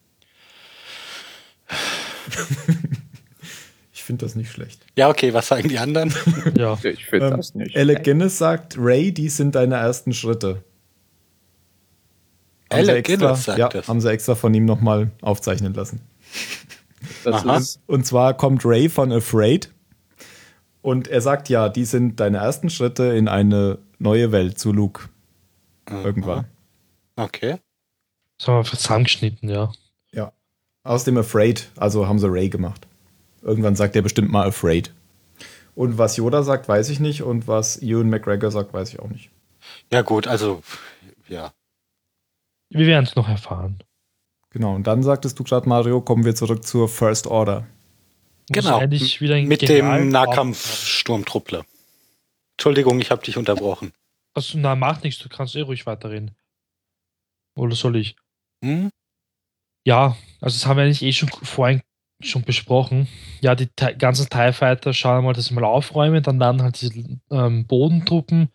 ich 4.11 4.13
finde 4.13 4.25
das 4.25 4.35
nicht 4.35 4.51
schlecht. 4.51 4.85
Ja, 4.97 5.09
okay, 5.09 5.33
was 5.33 5.47
sagen 5.47 5.69
die 5.69 5.79
anderen? 5.79 6.13
Ja. 6.57 6.77
Ich 6.83 7.07
finde 7.07 7.27
Ähm, 7.29 7.37
das 7.37 7.55
nicht. 7.55 7.77
Alec 7.77 8.03
Guinness 8.03 8.39
sagt, 8.39 8.77
Ray, 8.77 9.13
dies 9.13 9.37
sind 9.37 9.55
deine 9.55 9.77
ersten 9.77 10.13
Schritte. 10.13 10.65
Haben 12.73 12.85
sie 12.85 12.91
Alec 12.91 13.09
extra, 13.09 13.27
Guinness 13.27 13.45
sagt 13.45 13.59
ja, 13.59 13.69
das. 13.69 13.89
haben 13.89 14.01
sie 14.01 14.11
extra 14.11 14.35
von 14.35 14.53
ihm 14.53 14.65
nochmal 14.65 15.11
aufzeichnen 15.23 15.75
lassen. 15.75 16.01
Das 17.25 17.45
Aha. 17.45 17.57
ist, 17.59 17.81
Und 17.87 18.05
zwar 18.05 18.35
kommt 18.37 18.65
Ray 18.65 18.89
von 18.89 19.13
Afraid 19.13 19.71
und 20.83 21.07
er 21.09 21.21
sagt 21.21 21.49
ja, 21.49 21.69
die 21.69 21.85
sind 21.85 22.19
deine 22.19 22.39
ersten 22.39 22.69
Schritte 22.71 23.05
in 23.05 23.29
eine 23.29 23.79
neue 23.99 24.33
Welt 24.33 24.59
zu 24.59 24.73
Luke. 24.73 25.09
Irgendwann. 25.89 26.47
Okay. 27.17 27.59
Das 28.39 28.49
haben 28.49 28.65
wir 28.65 28.71
zusammengeschnitten, 28.79 29.49
ja. 29.49 29.71
Ja. 30.13 30.33
Aus 30.85 31.05
dem 31.05 31.17
Afraid, 31.19 31.71
also 31.77 32.07
haben 32.09 32.19
sie 32.19 32.29
Ray 32.31 32.49
gemacht. 32.49 32.87
Irgendwann 33.43 33.77
sagt 33.77 33.97
er 33.97 34.03
bestimmt 34.03 34.31
mal 34.31 34.47
Afraid. 34.47 34.93
Und 35.75 35.99
was 35.99 36.17
Yoda 36.17 36.43
sagt, 36.43 36.69
weiß 36.69 36.91
ich 36.91 37.01
nicht. 37.01 37.23
Und 37.23 37.49
was 37.49 37.81
Ewan 37.81 38.11
McGregor 38.11 38.51
sagt, 38.51 38.73
weiß 38.73 38.93
ich 38.93 39.01
auch 39.01 39.09
nicht. 39.09 39.31
Ja, 39.93 40.03
gut, 40.03 40.27
also, 40.27 40.63
ja. 41.29 41.53
Wir 42.71 42.87
werden 42.87 43.05
es 43.05 43.17
noch 43.17 43.29
erfahren. 43.29 43.83
Genau, 44.51 44.75
und 44.75 44.87
dann 44.87 45.03
sagtest 45.03 45.39
du 45.39 45.45
gerade, 45.45 45.69
Mario, 45.69 46.01
kommen 46.01 46.25
wir 46.25 46.35
zurück 46.35 46.65
zur 46.65 46.89
First 46.89 47.27
Order. 47.27 47.67
Genau. 48.49 48.79
ein 48.79 49.49
Mit 49.49 49.69
dem 49.69 50.09
Nahkampfsturmtruppler. 50.09 51.65
Entschuldigung, 52.57 53.01
ich 53.01 53.11
habe 53.11 53.23
dich 53.23 53.37
unterbrochen. 53.37 53.93
Also, 54.35 54.59
na, 54.59 54.75
mach 54.75 55.03
nichts, 55.03 55.23
du 55.23 55.29
kannst 55.29 55.55
eh 55.55 55.61
ruhig 55.61 55.87
weiterreden. 55.87 56.37
Oder 57.57 57.75
soll 57.75 57.97
ich? 57.97 58.17
Hm? 58.65 58.91
Ja, 59.87 60.17
also 60.41 60.57
das 60.57 60.67
haben 60.67 60.77
wir 60.77 60.85
eigentlich 60.85 61.03
eh 61.03 61.13
schon 61.13 61.29
vorhin 61.29 61.81
schon 62.21 62.43
besprochen. 62.43 63.09
Ja, 63.41 63.55
die 63.55 63.69
ganzen 63.99 64.29
TIE 64.29 64.53
Fighter 64.53 64.93
schauen 64.93 65.25
mal, 65.25 65.33
dass 65.33 65.47
sie 65.47 65.55
mal 65.55 65.65
aufräumen, 65.65 66.23
dann 66.23 66.41
werden 66.41 66.63
halt 66.63 66.81
diese 66.81 67.19
ähm, 67.31 67.67
Bodentruppen 67.67 68.51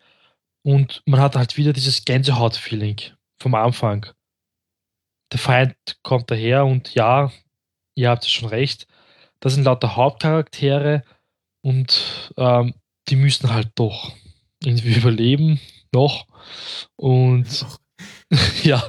und 0.62 1.02
man 1.06 1.20
hat 1.20 1.36
halt 1.36 1.56
wieder 1.56 1.72
dieses 1.72 2.04
Gänsehaut-Feeling 2.04 3.00
vom 3.40 3.54
Anfang. 3.54 4.06
Der 5.32 5.38
Feind 5.38 5.74
kommt 6.02 6.30
daher 6.30 6.64
und 6.64 6.94
ja, 6.94 7.32
ihr 7.94 8.10
habt 8.10 8.26
schon 8.26 8.48
recht, 8.48 8.86
das 9.40 9.54
sind 9.54 9.64
lauter 9.64 9.96
Hauptcharaktere 9.96 11.02
und 11.62 12.32
ähm, 12.36 12.74
die 13.08 13.16
müssen 13.16 13.52
halt 13.52 13.70
doch 13.74 14.12
irgendwie 14.62 14.94
überleben, 14.96 15.60
noch. 15.92 16.26
Und 16.96 17.66
ja, 18.62 18.82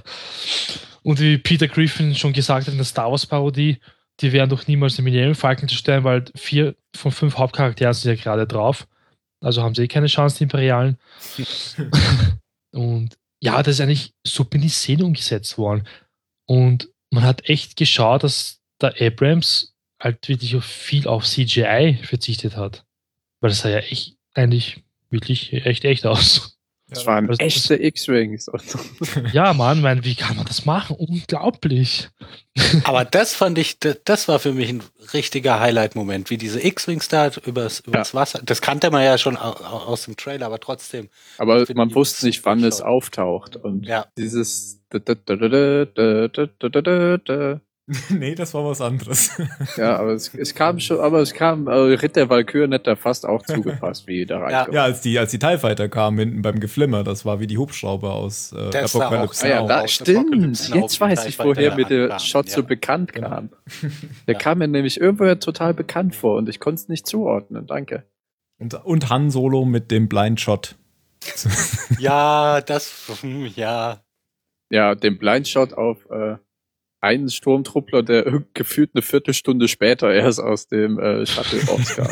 und 1.04 1.20
wie 1.20 1.38
Peter 1.38 1.68
Griffin 1.68 2.16
schon 2.16 2.34
gesagt 2.34 2.68
hat 2.68 2.74
in 2.74 2.78
der 2.78 2.86
Star 2.86 3.10
Wars 3.10 3.26
Parodie, 3.26 3.80
die 4.22 4.32
werden 4.32 4.50
doch 4.50 4.68
niemals 4.68 4.96
den 4.96 5.06
Millennium 5.06 5.36
Falcon 5.36 5.70
zerstören, 5.70 6.04
weil 6.04 6.26
vier 6.36 6.76
von 6.96 7.12
fünf 7.12 7.38
Hauptcharakteren 7.38 7.94
sind 7.94 8.18
ja 8.18 8.22
gerade 8.22 8.48
drauf. 8.48 8.88
Also 9.42 9.62
haben 9.62 9.76
sie 9.76 9.84
eh 9.84 9.88
keine 9.88 10.08
Chance, 10.08 10.38
die 10.38 10.44
Imperialen. 10.44 10.98
und 12.72 13.18
ja, 13.40 13.62
das 13.62 13.76
ist 13.76 13.82
eigentlich 13.82 14.14
super 14.26 14.56
in 14.56 14.62
die 14.62 14.70
Szene 14.70 15.06
umgesetzt 15.06 15.58
worden. 15.58 15.88
Und 16.46 16.90
man 17.12 17.24
hat 17.24 17.48
echt 17.48 17.76
geschaut, 17.76 18.24
dass 18.24 18.62
der 18.82 18.96
Abrams 19.00 19.76
halt 20.00 20.28
wirklich 20.28 20.56
auf 20.56 20.66
viel 20.66 21.08
auf 21.08 21.26
CGI 21.26 22.00
verzichtet 22.04 22.56
hat. 22.56 22.86
Weil 23.40 23.50
das 23.50 23.60
sah 23.60 23.70
ja 23.70 23.80
echt 23.80 24.18
eigentlich 24.34 24.84
wirklich 25.10 25.54
echt 25.54 25.86
echt 25.86 26.06
aus. 26.06 26.57
Das 26.90 27.06
waren 27.06 27.28
das- 27.28 27.40
echte 27.40 27.76
X-Wings. 27.82 28.50
Ja, 29.34 29.54
Mann, 29.54 29.82
mein, 29.82 30.06
wie 30.06 30.16
kann 30.16 30.38
man 30.38 30.46
das 30.46 30.66
machen? 30.66 30.96
Unglaublich. 30.98 32.08
Aber 32.86 33.04
das 33.06 33.34
fand 33.34 33.58
ich, 33.58 33.78
das, 33.80 34.28
war 34.28 34.40
für 34.40 34.54
mich 34.54 34.70
ein 34.70 34.82
richtiger 35.14 35.60
Highlight-Moment, 35.60 36.30
wie 36.30 36.38
diese 36.38 36.66
X-Wings 36.66 37.08
da 37.10 37.30
übers, 37.46 37.82
übers 37.82 38.14
Wasser. 38.14 38.40
Das 38.44 38.62
kannte 38.62 38.90
man 38.90 39.04
ja 39.04 39.18
schon 39.18 39.36
au- 39.38 39.52
au- 39.58 39.86
aus 39.88 40.06
dem 40.06 40.16
Trailer, 40.16 40.46
aber 40.46 40.60
trotzdem. 40.60 41.10
Aber 41.38 41.66
man 41.76 41.94
wusste 41.94 42.26
nicht, 42.26 42.46
wann 42.46 42.64
es 42.64 42.82
auftaucht. 42.82 43.58
Und 43.58 43.86
Ja. 43.86 44.06
dieses 44.18 44.80
ja, 44.94 45.00
nee, 48.10 48.36
das 48.36 48.54
war 48.54 48.66
was 48.66 48.82
anderes. 48.82 49.32
aber 49.78 50.10
es, 50.14 50.34
es 50.34 50.54
kam 50.54 50.78
schon, 50.80 51.00
aber 51.00 51.20
es 51.22 51.34
kam, 51.34 51.68
äh, 51.68 51.72
Ritter 51.74 52.30
Valkyr 52.30 52.64
hätte 52.70 52.80
da 52.84 52.96
fast 52.98 53.26
auch 53.26 53.42
zugepasst, 53.46 54.08
wie 54.08 54.26
da 54.26 54.40
reinkommt. 54.40 54.74
ja, 54.76 54.84
als 54.84 55.00
die, 55.02 55.18
als 55.18 55.32
die 55.32 55.40
TIE 55.40 55.58
Fighter 55.58 55.88
kamen 55.88 56.20
hinten 56.20 56.42
beim 56.42 56.60
Geflimmer, 56.60 57.06
das 57.06 57.24
war 57.24 57.40
wie 57.40 57.48
die 57.48 57.58
Hubschrauber 57.58 58.14
aus 58.14 58.52
äh, 58.52 58.72
Das 58.72 58.94
Apocalypse 58.94 59.46
auch- 59.46 59.46
Ah 59.46 59.50
ja, 59.62 59.66
da 59.68 59.82
Aus 59.84 59.92
stimmt. 59.94 60.70
Jetzt 60.76 61.00
weiß 61.00 61.26
ich, 61.28 61.40
woher 61.40 61.76
mir 61.76 61.86
der 61.86 62.20
Shot 62.20 62.50
so 62.50 62.60
ja. 62.62 62.68
bekannt 62.68 63.14
Genau. 63.14 63.30
kam. 63.30 63.50
Der 64.28 64.34
Ja. 64.34 64.40
kam 64.40 64.58
mir 64.58 64.68
nämlich 64.68 65.00
irgendwoher 65.00 65.40
total 65.40 65.74
bekannt 65.74 66.14
vor 66.16 66.36
und 66.38 66.50
ich 66.50 66.60
konnte 66.60 66.82
es 66.82 66.88
nicht 66.90 67.08
zuordnen. 67.08 67.68
Danke. 67.68 68.04
Und, 68.60 68.74
und 68.86 69.10
Han 69.10 69.30
Solo 69.32 69.64
mit 69.64 69.92
dem 69.92 70.10
Blind 70.10 70.42
Shot. 70.42 70.76
Ja, 72.00 72.60
das, 72.62 73.12
hm, 73.22 73.46
ja. 73.56 74.02
Ja, 74.70 74.96
den 74.96 75.18
Blindshot 75.18 75.74
auf 75.74 75.98
äh, 76.10 76.36
einen 77.02 77.30
Sturmtruppler, 77.30 78.04
der 78.04 78.26
gefühlt 78.54 78.92
eine 78.94 79.02
Viertelstunde 79.02 79.68
später 79.68 80.14
erst 80.14 80.40
aus 80.40 80.68
dem 80.68 81.00
äh, 81.00 81.26
Shuttle 81.26 81.64
rauskam. 81.68 82.08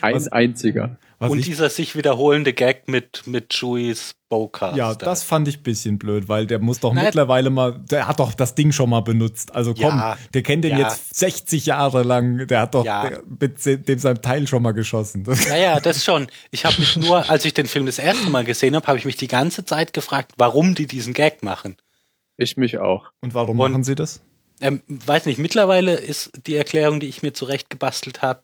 Ein 0.00 0.14
Was- 0.16 0.28
einziger. 0.28 0.96
Was 1.20 1.32
Und 1.32 1.40
ich, 1.40 1.46
dieser 1.46 1.68
sich 1.68 1.96
wiederholende 1.96 2.52
Gag 2.52 2.86
mit, 2.86 3.26
mit 3.26 3.48
Chewies 3.52 4.14
Bowcast. 4.28 4.76
ja, 4.76 4.94
das 4.94 5.24
fand 5.24 5.48
ich 5.48 5.56
ein 5.58 5.62
bisschen 5.64 5.98
blöd, 5.98 6.28
weil 6.28 6.46
der 6.46 6.60
muss 6.60 6.78
doch 6.78 6.94
Nein. 6.94 7.06
mittlerweile 7.06 7.50
mal, 7.50 7.76
der 7.90 8.06
hat 8.06 8.20
doch 8.20 8.34
das 8.34 8.54
Ding 8.54 8.70
schon 8.70 8.88
mal 8.90 9.00
benutzt. 9.00 9.52
Also 9.52 9.74
komm, 9.74 9.98
Ja. 9.98 10.16
der 10.32 10.42
kennt 10.42 10.62
den 10.62 10.78
Ja. 10.78 10.86
jetzt 10.86 11.16
60 11.16 11.66
Jahre 11.66 12.04
lang, 12.04 12.46
der 12.46 12.60
hat 12.60 12.74
doch 12.76 12.84
Ja. 12.84 13.08
der, 13.08 13.22
mit 13.40 13.88
dem 13.88 13.98
seinem 13.98 14.22
Teil 14.22 14.46
schon 14.46 14.62
mal 14.62 14.70
geschossen. 14.70 15.24
Naja, 15.48 15.80
das 15.80 16.04
schon. 16.04 16.28
Ich 16.52 16.64
habe 16.64 16.76
mich 16.78 16.96
nur, 16.96 17.28
als 17.28 17.44
ich 17.44 17.52
den 17.52 17.66
Film 17.66 17.86
das 17.86 17.98
erste 17.98 18.30
Mal 18.30 18.44
gesehen 18.44 18.76
habe, 18.76 18.86
habe 18.86 18.98
ich 18.98 19.04
mich 19.04 19.16
die 19.16 19.26
ganze 19.26 19.64
Zeit 19.64 19.92
gefragt, 19.92 20.30
warum 20.36 20.76
die 20.76 20.86
diesen 20.86 21.14
Gag 21.14 21.42
machen. 21.42 21.76
Ich 22.38 22.56
mich 22.56 22.78
auch. 22.78 23.10
und 23.20 23.34
warum 23.34 23.60
Und- 23.60 23.72
machen 23.72 23.84
sie 23.84 23.94
das? 23.94 24.22
Ähm, 24.60 24.82
weiß 24.88 25.26
nicht, 25.26 25.38
mittlerweile 25.38 25.94
ist 25.94 26.30
die 26.46 26.56
Erklärung, 26.56 26.98
die 26.98 27.06
ich 27.08 27.22
mir 27.22 27.32
zurecht 27.32 27.70
gebastelt 27.70 28.22
habe, 28.22 28.42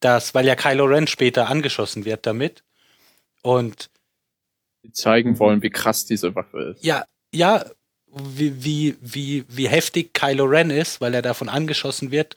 dass, 0.00 0.34
weil 0.34 0.44
ja 0.46 0.54
Kylo 0.56 0.84
Ren 0.84 1.06
später 1.06 1.48
angeschossen 1.48 2.04
wird 2.04 2.26
damit. 2.26 2.64
Und 3.42 3.88
Die 4.84 4.92
zeigen 4.92 5.38
wollen, 5.38 5.62
wie 5.62 5.70
krass 5.70 6.04
diese 6.04 6.34
Waffe 6.34 6.74
ist. 6.74 6.84
ja, 6.84 7.04
ja, 7.34 7.64
wie, 8.14 8.62
wie, 8.62 8.96
wie, 9.00 9.44
wie 9.48 9.68
heftig 9.68 10.12
Kylo 10.12 10.44
Ren 10.44 10.68
ist, 10.70 11.00
weil 11.00 11.14
er 11.14 11.22
davon 11.22 11.48
angeschossen 11.48 12.10
wird 12.10 12.36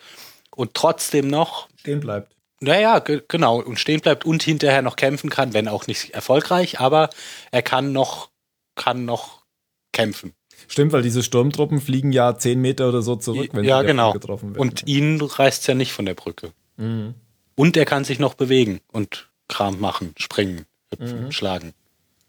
und 0.56 0.74
trotzdem 0.74 1.28
noch 1.28 1.68
Stehen 1.80 2.00
bleibt. 2.00 2.34
Naja, 2.62 3.00
ge 3.00 3.24
genau, 3.28 3.60
und 3.62 3.78
stehen 3.80 4.00
bleibt 4.02 4.24
und 4.26 4.42
hinterher 4.44 4.82
noch 4.84 4.96
kämpfen 4.96 5.30
kann, 5.30 5.54
wenn 5.54 5.68
auch 5.68 5.88
nicht 5.88 6.12
erfolgreich, 6.14 6.80
aber 6.80 7.10
er 7.52 7.62
kann 7.62 7.92
noch, 7.92 8.30
kann 8.76 9.04
noch 9.04 9.44
kämpfen. 9.92 10.34
Stimmt, 10.72 10.94
weil 10.94 11.02
diese 11.02 11.22
Sturmtruppen 11.22 11.82
fliegen 11.82 12.14
ja 12.14 12.38
10 12.38 12.62
Meter 12.62 12.88
oder 12.88 13.02
so 13.02 13.18
zurück, 13.18 13.50
wenn 13.52 13.66
ja, 13.66 13.82
sie 13.82 13.88
genau. 13.88 14.14
getroffen 14.14 14.52
werden. 14.52 14.62
Und 14.62 14.88
ihn 14.88 15.20
reißt 15.20 15.68
ja 15.68 15.74
nicht 15.74 15.92
von 15.92 16.06
der 16.06 16.14
Brücke. 16.14 16.54
Mhm. 16.78 17.14
Und 17.56 17.76
er 17.76 17.84
kann 17.86 18.06
sich 18.06 18.20
noch 18.20 18.36
bewegen 18.36 18.80
und 18.92 19.30
Kram 19.50 19.82
machen, 19.82 20.14
springen, 20.18 20.66
hüpfen, 20.90 21.26
Mhm. 21.26 21.32
schlagen. 21.34 21.74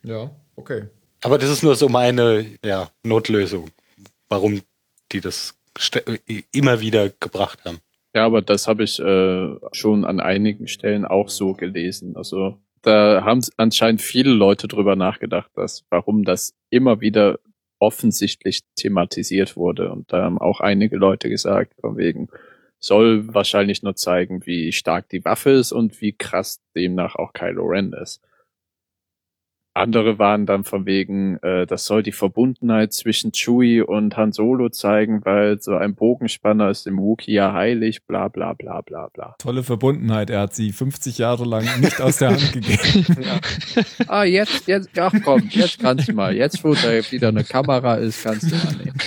Ja, 0.02 0.31
okay. 0.57 0.88
Aber 1.22 1.38
das 1.38 1.50
ist 1.50 1.62
nur 1.62 1.76
so 1.76 1.88
meine 1.88 2.44
ja, 2.64 2.90
Notlösung, 3.05 3.70
warum 4.28 4.62
die 5.12 5.20
das 5.20 5.55
ste- 5.78 6.02
immer 6.50 6.81
wieder 6.81 7.11
gebracht 7.11 7.61
haben. 7.64 7.78
Ja, 8.12 8.26
aber 8.26 8.42
das 8.42 8.66
habe 8.66 8.83
ich 8.83 8.98
äh, 8.98 9.55
schon 9.70 10.05
an 10.05 10.18
einigen 10.18 10.66
Stellen 10.66 11.05
auch 11.05 11.28
so 11.28 11.52
gelesen. 11.52 12.16
Also 12.16 12.59
da 12.83 13.22
haben 13.24 13.40
anscheinend 13.57 14.02
viele 14.02 14.33
Leute 14.33 14.66
drüber 14.66 14.96
nachgedacht, 14.96 15.50
dass 15.55 15.85
warum 15.90 16.24
das 16.24 16.55
immer 16.70 17.00
wieder 17.00 17.38
offensichtlich 17.83 18.61
thematisiert 18.77 19.57
wurde. 19.57 19.90
Und 19.90 20.12
da 20.12 20.23
haben 20.23 20.38
auch 20.38 20.61
einige 20.61 20.97
Leute 20.97 21.29
gesagt, 21.29 21.75
von 21.81 21.97
wegen, 21.97 22.29
soll 22.79 23.35
wahrscheinlich 23.35 23.83
nur 23.83 23.97
zeigen, 23.97 24.47
wie 24.47 24.71
stark 24.71 25.09
die 25.09 25.25
Waffe 25.25 25.51
ist 25.51 25.73
und 25.73 26.01
wie 26.01 26.12
krass 26.12 26.61
demnach 26.77 27.16
auch 27.16 27.33
Kylo 27.33 27.64
Ren 27.64 27.92
ist. 27.92 28.21
Andere 29.75 30.19
waren 30.19 30.45
dann 30.45 30.65
von 30.65 30.85
wegen, 30.85 31.39
äh, 31.43 31.67
das 31.67 31.87
soll 31.87 32.03
die 32.03 32.13
Verbundenheit 32.13 32.93
zwischen 32.93 33.33
Chewie 33.33 33.81
und 33.81 34.17
Han 34.19 34.33
Solo 34.33 34.69
zeigen, 34.69 35.25
weil 35.25 35.61
so 35.63 35.75
ein 35.77 35.95
Bogenspanner 35.95 36.69
ist 36.69 36.85
dem 36.85 36.99
Wookiee 36.99 37.33
ja 37.33 37.55
heilig, 37.55 38.05
bla 38.07 38.29
bla 38.29 38.53
bla 38.53 38.83
bla 38.83 39.09
bla. 39.09 39.35
Tolle 39.39 39.63
Verbundenheit. 39.63 40.29
Er 40.29 40.41
hat 40.41 40.55
sie 40.55 40.73
50 40.73 41.17
Jahre 41.17 41.47
lang 41.47 41.65
nicht 41.81 42.01
aus 42.03 42.19
der 42.19 42.31
Hand 42.31 42.53
gegeben. 42.53 43.07
Ah, 44.07 44.25
jetzt, 44.25 44.67
jetzt, 44.67 44.99
ach 44.99 45.13
komm, 45.25 45.49
jetzt 45.51 45.79
kannst 45.79 46.09
du 46.09 46.13
mal. 46.13 46.35
Jetzt, 46.35 46.63
wo 46.65 46.75
da 46.75 46.93
wieder 47.11 47.29
eine 47.29 47.45
Kamera 47.45 47.95
ist, 47.95 48.23
kannst 48.23 48.51
du 48.51 48.57
mal 48.57 48.75
nehmen. 48.77 48.99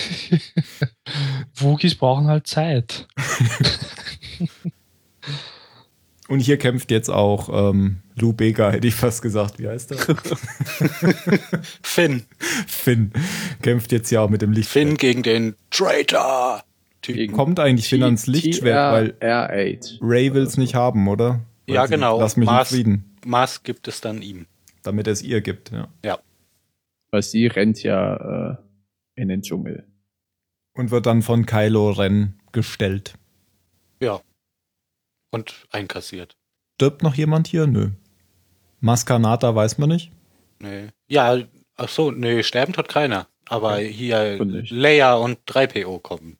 Wookies 1.54 1.94
brauchen 1.94 2.26
halt 2.26 2.46
Zeit. 2.46 3.06
Und 6.28 6.40
hier 6.40 6.56
kämpft 6.58 6.90
jetzt 6.90 7.08
auch 7.08 7.70
ähm, 7.70 7.98
Lou 8.16 8.32
Bega, 8.32 8.70
hätte 8.72 8.88
ich 8.88 8.94
fast 8.96 9.22
gesagt. 9.22 9.58
Wie 9.60 9.68
heißt 9.68 9.90
der? 9.92 9.98
Finn. 11.82 12.22
Finn. 12.66 13.12
Kämpft 13.62 13.92
jetzt 13.92 14.10
ja 14.10 14.22
auch 14.22 14.30
mit 14.30 14.42
dem 14.42 14.50
Lichtschwert. 14.52 14.86
Finn 14.88 14.96
gegen 14.96 15.22
den 15.22 15.54
Traitor. 15.70 16.62
Gegen 17.02 17.32
Kommt 17.32 17.60
eigentlich 17.60 17.88
Finn 17.88 18.02
ans 18.02 18.26
Lichtschwert, 18.26 18.92
weil 18.92 19.10
R8. 19.20 19.98
Ray 20.00 20.34
will's 20.34 20.56
nicht 20.56 20.74
haben, 20.74 21.06
oder? 21.06 21.40
Weil 21.66 21.74
Ja, 21.76 21.86
genau. 21.86 22.18
Lass 22.18 22.36
mich 22.36 22.46
Mars- 22.46 22.72
in 22.72 22.76
Frieden, 22.76 23.16
Maß 23.24 23.62
gibt 23.62 23.86
es 23.86 24.00
dann 24.00 24.22
ihm. 24.22 24.46
damit 24.82 25.06
er 25.06 25.12
es 25.12 25.22
ihr 25.22 25.40
gibt. 25.40 25.70
Ja. 25.70 25.86
Ja. 26.04 26.18
Weil 27.12 27.22
sie 27.22 27.46
rennt 27.46 27.80
ja 27.84 28.52
äh, 28.52 28.56
in 29.14 29.28
den 29.28 29.42
Dschungel. 29.42 29.84
Und 30.74 30.90
wird 30.90 31.06
dann 31.06 31.22
von 31.22 31.46
Kylo 31.46 31.90
Ren 31.90 32.34
gestellt. 32.50 33.14
Ja. 34.02 34.20
Und 35.36 35.66
einkassiert. 35.70 36.34
Stirbt 36.76 37.02
noch 37.02 37.14
jemand 37.14 37.46
hier? 37.46 37.66
Nö. 37.66 37.90
Maskanata 38.80 39.54
weiß 39.54 39.76
man 39.76 39.90
nicht. 39.90 40.10
Nee. 40.60 40.88
Ja, 41.08 41.36
ach 41.76 41.88
so, 41.90 42.10
nee, 42.10 42.42
sterben 42.42 42.72
tut 42.72 42.88
keiner. 42.88 43.28
Aber 43.46 43.76
hier 43.76 44.38
Und 44.40 44.52
nicht. 44.52 44.70
Leia 44.70 45.14
und 45.16 45.38
3PO 45.46 46.00
kommen. 46.00 46.38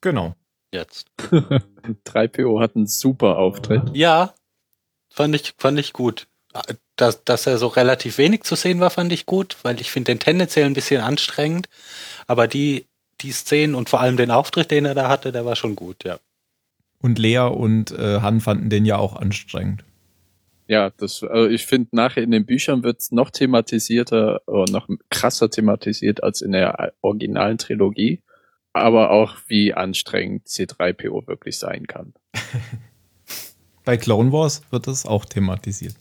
Genau. 0.00 0.34
jetzt. 0.72 1.08
3PO 1.20 2.58
hat 2.62 2.74
einen 2.74 2.86
super 2.86 3.36
Auftritt. 3.36 3.94
Ja, 3.94 4.32
fand 5.10 5.34
ich, 5.34 5.52
fand 5.58 5.78
ich 5.78 5.92
gut. 5.92 6.26
Dass, 6.96 7.24
dass 7.24 7.46
er 7.46 7.58
so 7.58 7.66
relativ 7.66 8.16
wenig 8.16 8.44
zu 8.44 8.54
sehen 8.56 8.80
war, 8.80 8.88
fand 8.88 9.12
ich 9.12 9.26
gut, 9.26 9.58
weil 9.62 9.78
ich 9.78 9.90
finde 9.90 10.12
den 10.12 10.20
tendenziell 10.20 10.64
ein 10.64 10.72
bisschen 10.72 11.02
anstrengend. 11.02 11.68
Aber 12.26 12.48
die, 12.48 12.86
die 13.20 13.32
Szenen 13.32 13.74
und 13.74 13.90
vor 13.90 14.00
allem 14.00 14.16
den 14.16 14.30
Auftritt, 14.30 14.70
den 14.70 14.86
er 14.86 14.94
da 14.94 15.10
hatte, 15.10 15.32
der 15.32 15.44
war 15.44 15.54
schon 15.54 15.76
gut, 15.76 16.04
ja. 16.04 16.18
Und 17.00 17.18
Lea 17.18 17.38
und 17.48 17.92
äh, 17.92 18.20
Han 18.20 18.40
fanden 18.40 18.70
den 18.70 18.84
ja 18.84 18.96
auch 18.96 19.14
anstrengend. 19.16 19.84
Ja, 20.66 20.90
das, 20.90 21.22
also 21.22 21.48
ich 21.48 21.64
finde, 21.64 21.88
nachher 21.92 22.22
in 22.22 22.30
den 22.30 22.44
Büchern 22.44 22.82
wird 22.82 23.00
es 23.00 23.10
noch 23.12 23.30
thematisierter 23.30 24.42
oder 24.46 24.70
noch 24.70 24.88
krasser 25.08 25.48
thematisiert 25.50 26.22
als 26.22 26.42
in 26.42 26.52
der 26.52 26.92
originalen 27.00 27.56
Trilogie. 27.58 28.22
Aber 28.74 29.10
auch 29.10 29.36
wie 29.46 29.72
anstrengend 29.72 30.46
C3PO 30.46 31.26
wirklich 31.26 31.58
sein 31.58 31.86
kann. 31.86 32.12
Bei 33.84 33.96
Clone 33.96 34.30
Wars 34.32 34.62
wird 34.70 34.86
das 34.86 35.06
auch 35.06 35.24
thematisiert. 35.24 35.94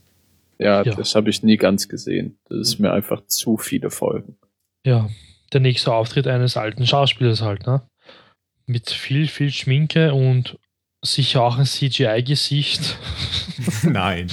Ja, 0.60 0.84
Ja. 0.84 0.94
das 0.96 1.16
habe 1.16 1.30
ich 1.30 1.44
nie 1.44 1.58
ganz 1.58 1.88
gesehen. 1.88 2.38
Das 2.50 2.58
ist 2.60 2.80
mir 2.80 2.92
einfach 2.92 3.26
zu 3.28 3.58
viele 3.58 3.90
Folgen. 3.90 4.38
Ja, 4.86 5.10
der 5.54 5.62
nächste 5.62 5.94
Auftritt 5.94 6.28
eines 6.28 6.58
alten 6.58 6.86
Schauspielers 6.86 7.42
halt, 7.42 7.66
ne? 7.66 7.88
Mit 8.66 8.90
viel, 8.90 9.28
viel 9.28 9.52
Schminke 9.52 10.14
und 10.14 10.60
sicher 11.08 11.42
auch 11.42 11.58
ein 11.58 11.66
CGI-Gesicht. 11.66 12.98
Nein. 13.84 14.28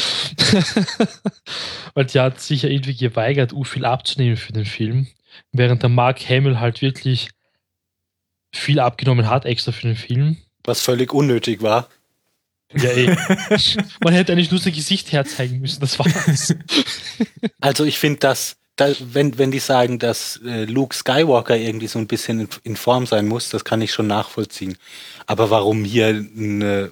Weil 1.94 2.04
die 2.06 2.20
hat 2.20 2.40
sich 2.40 2.62
ja 2.62 2.68
irgendwie 2.68 2.96
geweigert, 2.96 3.52
u 3.52 3.64
viel 3.64 3.84
abzunehmen 3.84 4.36
für 4.36 4.52
den 4.52 4.64
Film. 4.64 5.06
Während 5.52 5.82
der 5.82 5.90
Mark 5.90 6.28
Hamill 6.28 6.60
halt 6.60 6.82
wirklich 6.82 7.30
viel 8.52 8.80
abgenommen 8.80 9.28
hat, 9.28 9.44
extra 9.44 9.72
für 9.72 9.88
den 9.88 9.96
Film. 9.96 10.36
Was 10.64 10.80
völlig 10.80 11.12
unnötig 11.12 11.62
war. 11.62 11.88
Ja, 12.72 12.90
eh. 12.90 13.06
Man 14.02 14.14
hätte 14.14 14.32
eigentlich 14.32 14.50
nur 14.50 14.60
sein 14.60 14.72
Gesicht 14.72 15.12
herzeigen 15.12 15.60
müssen, 15.60 15.80
das 15.80 15.98
war's. 15.98 16.54
Also 17.60 17.84
ich 17.84 17.98
finde, 17.98 18.20
dass, 18.20 18.56
da, 18.76 18.92
wenn, 19.00 19.38
wenn 19.38 19.50
die 19.50 19.58
sagen, 19.60 19.98
dass 19.98 20.40
äh, 20.44 20.64
Luke 20.64 20.94
Skywalker 20.96 21.56
irgendwie 21.56 21.86
so 21.86 21.98
ein 21.98 22.06
bisschen 22.06 22.40
in, 22.40 22.48
in 22.64 22.76
Form 22.76 23.06
sein 23.06 23.26
muss, 23.26 23.48
das 23.50 23.64
kann 23.64 23.80
ich 23.82 23.92
schon 23.92 24.06
nachvollziehen. 24.08 24.76
Aber 25.26 25.50
warum 25.50 25.84
hier 25.84 26.06
eine, 26.08 26.90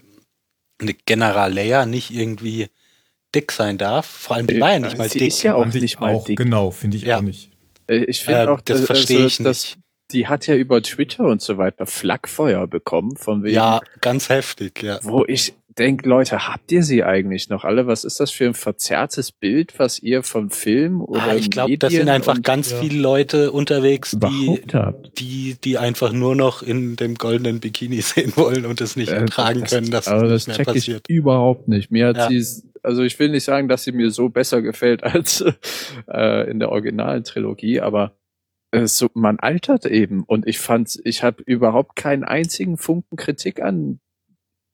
eine 0.81 0.95
General 1.07 1.53
Leia 1.53 1.87
nicht 1.87 2.11
irgendwie 2.11 2.68
dick 3.35 3.51
sein 3.53 3.79
darf, 3.79 4.07
vor 4.07 4.37
allem 4.37 4.47
die 4.47 4.61
war 4.61 4.73
ja 4.73 4.79
nicht 4.79 4.99
mal 4.99 5.09
Sie 5.09 5.18
dick. 5.21 5.29
ist 5.29 5.42
ja 5.42 5.55
auch 5.55 5.66
nicht 5.66 5.99
mal 6.01 6.14
auch, 6.14 6.25
dick. 6.25 6.38
Genau, 6.38 6.71
finde 6.71 6.99
ich 6.99 7.03
Ja. 7.05 7.18
auch 7.18 7.23
nicht. 7.23 7.51
Äh, 7.88 8.05
Ich 8.05 8.23
finde 8.25 8.42
Äh, 8.42 8.47
auch, 8.49 8.61
das 8.61 8.79
dass- 8.79 8.87
verstehe 8.87 9.16
also, 9.18 9.27
ich 9.29 9.37
dass- 9.38 9.62
nicht. 9.64 9.79
Die 10.12 10.27
hat 10.29 10.47
ja 10.47 10.55
über 10.57 10.83
Twitter 10.83 11.25
und 11.25 11.40
so 11.40 11.57
weiter 11.57 11.87
Flakfeuer 11.87 12.66
bekommen, 12.66 13.16
von 13.16 13.42
wegen, 13.45 13.55
Ja, 13.55 13.81
ganz 14.03 14.29
heftig, 14.29 14.83
ja. 14.83 14.99
wo 15.03 15.25
ich 15.27 15.55
denke, 15.78 16.08
Leute, 16.08 16.48
habt 16.48 16.70
ihr 16.72 16.82
sie 16.82 17.02
eigentlich 17.04 17.48
noch 17.48 17.64
alle? 17.64 17.87
Was 17.87 18.04
ist 18.04 18.20
das 18.20 18.30
für 18.30 18.46
ein 18.46 18.54
verzerrtes 18.54 19.32
Bild, 19.32 19.78
was 19.78 19.98
ihr 19.98 20.22
vom 20.22 20.50
Film 20.50 21.00
oder 21.00 21.22
Ah, 21.22 21.35
ich 21.35 21.50
glaube, 21.50 21.76
da 21.78 21.87
Medien 21.88 22.00
sind 22.02 22.08
einfach 22.08 22.37
und 22.37 22.44
ganz 22.44 22.70
ja. 22.72 22.78
viele 22.78 23.00
Leute 23.00 23.52
unterwegs, 23.52 24.16
die, 24.20 24.61
die, 25.18 25.56
die 25.62 25.78
einfach 25.78 26.12
nur 26.12 26.35
noch 26.37 26.62
in 26.62 26.96
dem 26.96 27.14
goldenen 27.14 27.61
Bikini 27.61 28.00
sehen 28.02 28.32
wollen 28.37 28.66
und 28.66 28.80
es 28.80 28.96
nicht 28.96 29.11
Äh, 29.12 29.16
ertragen 29.16 29.61
das- 29.61 29.70
können, 29.70 29.90
dass 29.90 30.08
aber 30.08 30.28
das 30.28 30.44
das 30.44 30.48
nicht 30.48 30.58
mehr 30.58 30.66
check 30.66 30.76
ich 30.76 30.87
passiert. 30.87 31.08
überhaupt 31.08 31.68
nicht. 31.68 31.90
Mir 31.90 32.08
hat 32.08 32.16
Ja. 32.16 32.28
sie, 32.28 32.62
also 32.82 33.02
ich 33.02 33.18
will 33.18 33.28
nicht 33.30 33.44
sagen, 33.44 33.68
dass 33.68 33.85
sie 33.85 33.92
mir 33.92 34.11
so 34.11 34.28
besser 34.28 34.62
gefällt 34.62 35.02
als 35.04 35.44
äh, 36.11 36.50
in 36.50 36.58
der 36.58 36.70
originalen 36.70 37.24
Trilogie, 37.24 37.80
aber 37.80 38.16
äh, 38.72 38.87
so, 38.87 39.08
man 39.14 39.38
altert 39.38 39.87
eben 39.87 40.22
und 40.24 40.46
ich 40.46 40.58
fand, 40.58 40.98
ich 41.04 41.22
habe 41.22 41.42
überhaupt 41.44 41.96
keinen 41.96 42.24
einzigen 42.24 42.76
Funken 42.76 43.16
Kritik 43.16 43.62
an 43.62 44.00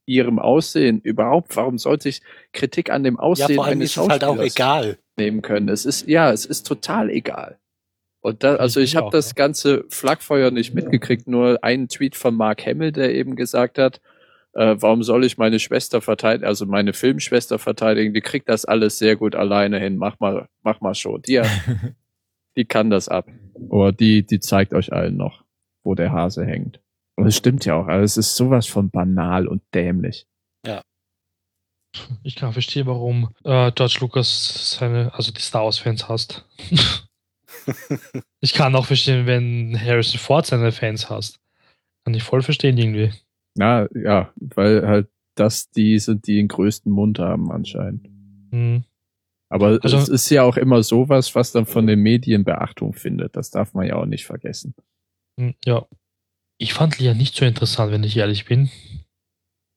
ihrem 0.09 0.39
Aussehen. 0.39 1.01
Überhaupt, 1.01 1.55
warum 1.57 1.79
sollte 1.79 2.09
ich 2.09 2.23
Kritik 2.53 2.91
an 2.91 3.05
dem 3.05 3.17
Ja, 3.17 3.21
Aussehen 3.21 3.57
vor 3.57 3.67
allem 3.67 3.79
eines 3.79 3.91
ist 3.91 3.97
es 3.99 4.09
halt 4.09 4.25
auch 4.25 4.37
Schauspielers 4.37 4.57
egal. 4.57 4.99
nehmen 5.17 5.43
können? 5.43 5.69
Es 5.69 5.85
ist 5.85 6.09
ja, 6.09 6.33
es 6.33 6.47
ist 6.47 6.67
total 6.67 7.11
egal. 7.11 7.59
Und 8.21 8.43
da, 8.43 8.57
also 8.57 8.81
ich 8.81 8.97
habe 8.97 9.11
das 9.11 9.31
ja. 9.31 9.35
ganze 9.35 9.85
Flakfeuer 9.89 10.51
nicht 10.51 10.75
mitgekriegt, 10.75 11.29
nur 11.29 11.63
einen 11.63 11.89
Tweet 11.89 12.17
von 12.17 12.35
Mark 12.35 12.67
Hamill, 12.67 12.91
der 12.91 13.15
eben 13.15 13.37
gesagt 13.37 13.79
hat, 13.79 14.01
äh, 14.55 14.75
warum 14.79 15.03
soll 15.03 15.25
ich 15.25 15.39
meine 15.39 15.61
Schwester 15.61 16.01
verteidigen, 16.01 16.47
also 16.47 16.67
meine 16.67 16.93
Filmschwester 16.93 17.59
verteidigen, 17.59 18.13
die 18.15 18.21
kriegt 18.21 18.49
das 18.49 18.65
alles 18.65 18.99
sehr 18.99 19.15
gut 19.15 19.37
alleine 19.37 19.79
hin, 19.79 19.97
mach 19.97 20.19
mal, 20.19 20.49
mach 20.63 20.81
mal 20.81 20.95
schon. 20.95 21.23
Die, 21.23 21.41
die 22.57 22.65
kann 22.65 22.91
das 22.91 23.09
ab. 23.09 23.29
Oder 23.69 23.93
die, 23.93 24.27
die 24.27 24.41
zeigt 24.41 24.75
euch 24.75 24.93
allen 24.93 25.17
noch, 25.17 25.45
wo 25.85 25.95
der 25.95 26.11
Hase 26.13 26.45
hängt. 26.45 26.81
Und 27.19 27.27
es 27.27 27.37
stimmt 27.37 27.65
ja 27.65 27.75
auch, 27.75 27.87
also 27.89 28.05
es 28.05 28.17
ist 28.17 28.37
sowas 28.37 28.67
von 28.67 28.91
banal 28.91 29.47
und 29.49 29.63
dämlich. 29.75 30.27
Ich 32.23 32.37
kann 32.37 32.53
verstehen, 32.53 32.87
warum 32.87 33.35
äh, 33.45 33.73
George 33.73 33.97
Lucas 34.01 34.77
seine, 34.79 35.13
also 35.15 35.33
die 35.33 35.41
Star 35.41 35.65
Wars-Fans 35.65 36.09
hasst. 36.09 36.45
ich 38.41 38.53
kann 38.55 38.77
auch 38.77 38.87
verstehen, 38.87 39.27
wenn 39.27 39.79
Harrison 39.81 40.21
Ford 40.21 40.47
seine 40.47 40.71
Fans 40.71 41.09
hasst. 41.11 41.41
Kann 42.05 42.15
ich 42.15 42.23
voll 42.23 42.43
verstehen 42.43 42.79
irgendwie. 42.79 43.13
Na, 43.57 43.89
ja, 43.95 44.33
weil 44.37 44.87
halt 44.87 45.09
das 45.35 45.71
die 45.71 45.99
sind, 45.99 46.27
die 46.27 46.37
den 46.37 46.49
größten 46.49 46.93
Mund 46.93 47.19
haben 47.19 47.51
anscheinend. 47.51 48.09
Hm. 48.53 48.85
Aber 49.51 49.79
Also- 49.83 49.97
es 49.97 50.09
ist 50.09 50.31
ja 50.31 50.43
auch 50.43 50.57
immer 50.59 50.83
sowas, 50.83 51.35
was 51.35 51.53
dann 51.53 51.67
von 51.67 51.87
den 51.87 52.01
Medien 52.01 52.45
Beachtung 52.45 52.93
findet. 52.93 53.35
Das 53.35 53.51
darf 53.51 53.73
man 53.75 53.87
ja 53.87 53.97
auch 53.97 54.07
nicht 54.07 54.27
vergessen. 54.27 54.75
Hm, 55.41 55.55
Ja. 55.65 55.87
Ich 56.59 56.75
fand 56.75 56.99
Lia 56.99 57.15
nicht 57.15 57.37
so 57.37 57.45
interessant, 57.45 57.93
wenn 57.93 58.03
ich 58.03 58.17
ehrlich 58.17 58.45
bin. 58.45 58.71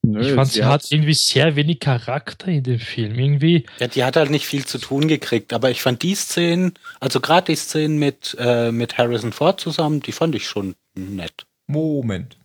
Nö, 0.04 0.20
ich 0.20 0.32
fand, 0.32 0.50
sie, 0.50 0.64
hat- 0.64 0.82
hat 0.82 0.90
irgendwie 0.92 1.14
sehr 1.14 1.54
wenig 1.54 1.78
Charakter 1.78 2.48
in 2.48 2.64
dem 2.64 2.80
Film. 2.80 3.16
Irgendwie, 3.16 3.64
Ja, 3.78 3.86
die 3.86 4.02
hat 4.02 4.16
halt 4.16 4.30
nicht 4.30 4.46
viel 4.46 4.64
zu 4.66 4.78
tun 4.78 5.06
gekriegt, 5.06 5.52
aber 5.52 5.70
ich 5.70 5.80
fand 5.80 6.02
die 6.02 6.16
Szenen, 6.16 6.74
also 6.98 7.20
gerade 7.20 7.52
die 7.52 7.56
Szenen 7.56 7.98
mit, 8.00 8.36
äh, 8.40 8.72
mit 8.72 8.98
Harrison 8.98 9.32
Ford 9.32 9.60
zusammen, 9.60 10.00
die 10.00 10.10
fand 10.10 10.34
ich 10.34 10.48
schon 10.48 10.74
nett. 10.96 11.46
Moment. 11.68 12.36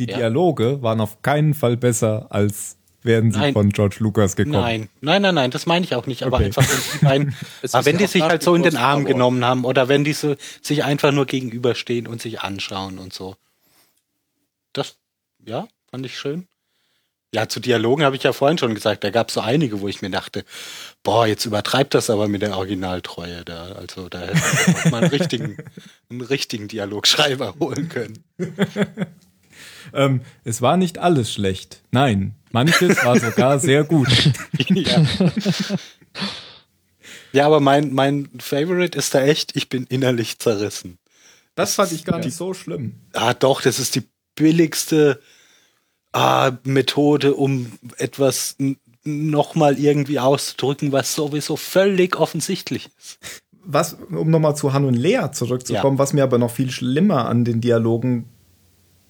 Die 0.00 0.06
Ja. 0.08 0.16
Dialoge 0.18 0.82
waren 0.82 1.00
auf 1.00 1.22
keinen 1.22 1.54
Fall 1.54 1.76
besser, 1.76 2.26
als 2.30 2.76
wären 3.04 3.30
sie 3.30 3.38
Nein. 3.38 3.52
von 3.52 3.70
George 3.70 3.96
Lucas 4.00 4.34
gekommen. 4.34 4.60
Nein, 4.60 4.88
nein, 5.00 5.22
nein, 5.22 5.34
nein, 5.36 5.50
das 5.52 5.66
meine 5.66 5.84
ich 5.84 5.94
auch 5.94 6.06
nicht, 6.06 6.24
aber 6.24 6.38
Okay. 6.38 6.46
einfach, 6.46 6.64
wenn 7.02 7.28
die, 7.30 7.72
aber 7.72 7.84
wenn 7.86 7.98
die 7.98 8.06
sich 8.08 8.22
halt 8.22 8.42
so 8.42 8.56
in 8.56 8.64
den 8.64 8.76
Arm 8.76 9.04
genommen 9.04 9.44
haben 9.44 9.64
oder 9.64 9.86
wenn 9.88 10.02
die 10.02 10.12
so, 10.14 10.34
sich 10.62 10.82
einfach 10.82 11.12
nur 11.12 11.26
gegenüberstehen 11.26 12.08
und 12.08 12.20
sich 12.20 12.40
anschauen 12.40 12.98
und 12.98 13.12
so. 13.12 13.36
Das, 15.48 15.50
ja, 15.50 15.68
fand 15.90 16.06
ich 16.06 16.18
schön. 16.18 16.46
Ja, 17.34 17.46
zu 17.48 17.60
Dialogen 17.60 18.04
habe 18.04 18.16
ich 18.16 18.22
ja 18.22 18.32
vorhin 18.32 18.56
schon 18.56 18.74
gesagt, 18.74 19.04
da 19.04 19.10
gab 19.10 19.28
es 19.28 19.34
so 19.34 19.40
einige, 19.40 19.80
wo 19.80 19.88
ich 19.88 20.00
mir 20.00 20.10
dachte, 20.10 20.44
boah, 21.02 21.26
jetzt 21.26 21.44
übertreibt 21.44 21.92
das 21.92 22.08
aber 22.08 22.26
mit 22.26 22.40
der 22.40 22.56
Originaltreue 22.56 23.44
da. 23.44 23.72
Also 23.72 24.08
da 24.08 24.20
hätte 24.20 24.88
man 24.90 25.04
einen 25.04 25.10
richtigen, 25.18 25.58
einen 26.08 26.22
richtigen 26.22 26.68
Dialogschreiber 26.68 27.54
holen 27.60 27.88
können. 27.88 28.24
Ähm, 29.94 30.20
es 30.44 30.60
war 30.60 30.76
nicht 30.76 30.98
alles 30.98 31.32
schlecht. 31.32 31.80
Nein, 31.92 32.34
manches 32.52 33.02
war 33.06 33.18
sogar 33.18 33.58
sehr 33.58 33.84
gut. 33.84 34.08
ja. 34.68 35.02
ja, 37.32 37.46
aber 37.46 37.60
mein, 37.60 37.94
mein 37.94 38.28
Favorite 38.38 38.98
ist 38.98 39.14
da 39.14 39.22
echt, 39.22 39.56
ich 39.56 39.70
bin 39.70 39.84
innerlich 39.84 40.38
zerrissen. 40.38 40.98
Das 41.54 41.74
fand 41.74 41.92
ich 41.92 42.04
gar 42.04 42.18
nicht 42.18 42.36
so 42.36 42.52
schlimm. 42.52 42.96
Ah, 43.14 43.32
doch, 43.32 43.62
das 43.62 43.78
ist 43.78 43.94
die 43.94 44.06
billigste 44.34 45.22
ah, 46.12 46.52
Methode, 46.64 47.34
um 47.34 47.72
etwas 47.96 48.56
nochmal 49.04 49.78
irgendwie 49.78 50.18
auszudrücken, 50.18 50.92
was 50.92 51.14
sowieso 51.14 51.56
völlig 51.56 52.18
offensichtlich 52.18 52.90
ist. 52.98 53.18
Was, 53.64 53.98
um 54.10 54.30
nochmal 54.30 54.56
zu 54.56 54.72
Han 54.72 54.84
und 54.84 54.94
Lea 54.94 55.28
zurückzukommen, 55.32 55.98
was 55.98 56.12
mir 56.12 56.22
aber 56.22 56.38
noch 56.38 56.50
viel 56.50 56.70
schlimmer 56.70 57.28
an 57.28 57.44
den 57.44 57.60
Dialogen 57.60 58.26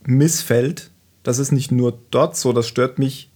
missfällt, 0.04 0.90
das 1.22 1.38
ist 1.38 1.52
nicht 1.52 1.70
nur 1.70 1.98
dort 2.10 2.36
so, 2.36 2.52
das 2.52 2.66
stört 2.66 2.98
mich 2.98 3.30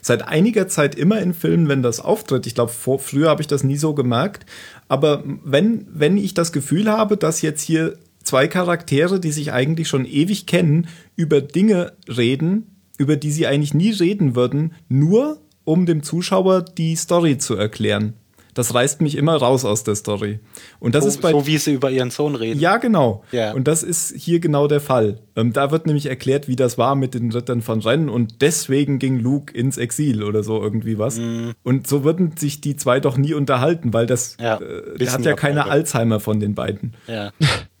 seit 0.00 0.26
einiger 0.28 0.68
Zeit 0.68 0.94
immer 0.94 1.20
in 1.20 1.34
Filmen, 1.34 1.68
wenn 1.68 1.82
das 1.82 2.00
auftritt. 2.00 2.46
Ich 2.46 2.54
glaube, 2.54 2.70
früher 2.70 3.28
habe 3.28 3.40
ich 3.40 3.48
das 3.48 3.64
nie 3.64 3.76
so 3.76 3.94
gemerkt. 3.94 4.46
Aber 4.88 5.24
wenn, 5.42 5.86
wenn 5.92 6.16
ich 6.16 6.34
das 6.34 6.52
Gefühl 6.52 6.90
habe, 6.90 7.16
dass 7.16 7.42
jetzt 7.42 7.62
hier 7.62 7.98
zwei 8.22 8.46
Charaktere, 8.46 9.18
die 9.18 9.32
sich 9.32 9.52
eigentlich 9.52 9.88
schon 9.88 10.04
ewig 10.04 10.46
kennen, 10.46 10.88
über 11.16 11.40
Dinge 11.40 11.94
reden, 12.06 12.71
über 12.98 13.16
die 13.16 13.30
sie 13.32 13.46
eigentlich 13.46 13.74
nie 13.74 13.90
reden 13.90 14.34
würden, 14.34 14.74
nur 14.88 15.38
um 15.64 15.86
dem 15.86 16.02
Zuschauer 16.02 16.62
die 16.62 16.96
Story 16.96 17.38
zu 17.38 17.54
erklären. 17.54 18.14
Das 18.54 18.74
reißt 18.74 19.00
mich 19.00 19.16
immer 19.16 19.36
raus 19.36 19.64
aus 19.64 19.82
der 19.82 19.94
Story. 19.94 20.38
Und 20.78 20.94
das 20.94 21.04
so, 21.04 21.08
ist 21.08 21.22
bei 21.22 21.30
so 21.30 21.46
wie 21.46 21.56
sie 21.56 21.72
über 21.72 21.90
ihren 21.90 22.10
Sohn 22.10 22.34
reden. 22.34 22.60
ja, 22.60 22.76
genau. 22.76 23.24
Ja. 23.32 23.54
Und 23.54 23.66
das 23.66 23.82
ist 23.82 24.14
hier 24.14 24.40
genau 24.40 24.68
der 24.68 24.80
Fall. 24.80 25.20
Ähm, 25.36 25.54
da 25.54 25.70
wird 25.70 25.86
nämlich 25.86 26.04
erklärt, 26.04 26.48
wie 26.48 26.56
das 26.56 26.76
war 26.76 26.94
mit 26.94 27.14
den 27.14 27.32
Rittern 27.32 27.62
von 27.62 27.80
Rennen 27.80 28.10
und 28.10 28.42
deswegen 28.42 28.98
ging 28.98 29.18
Luke 29.18 29.56
ins 29.56 29.78
Exil 29.78 30.22
oder 30.22 30.42
so 30.42 30.60
irgendwie 30.60 30.98
was. 30.98 31.16
Mhm. 31.16 31.52
Und 31.62 31.86
so 31.86 32.04
würden 32.04 32.36
sich 32.36 32.60
die 32.60 32.76
zwei 32.76 33.00
doch 33.00 33.16
nie 33.16 33.32
unterhalten, 33.32 33.94
weil 33.94 34.06
das, 34.06 34.36
Ja, 34.38 34.60
äh, 34.60 35.06
hat 35.06 35.24
ja 35.24 35.32
keine. 35.32 35.62
Alzheimer 35.70 36.20
von 36.20 36.38
den 36.38 36.54
beiden. 36.54 36.94
Ja. 37.06 37.32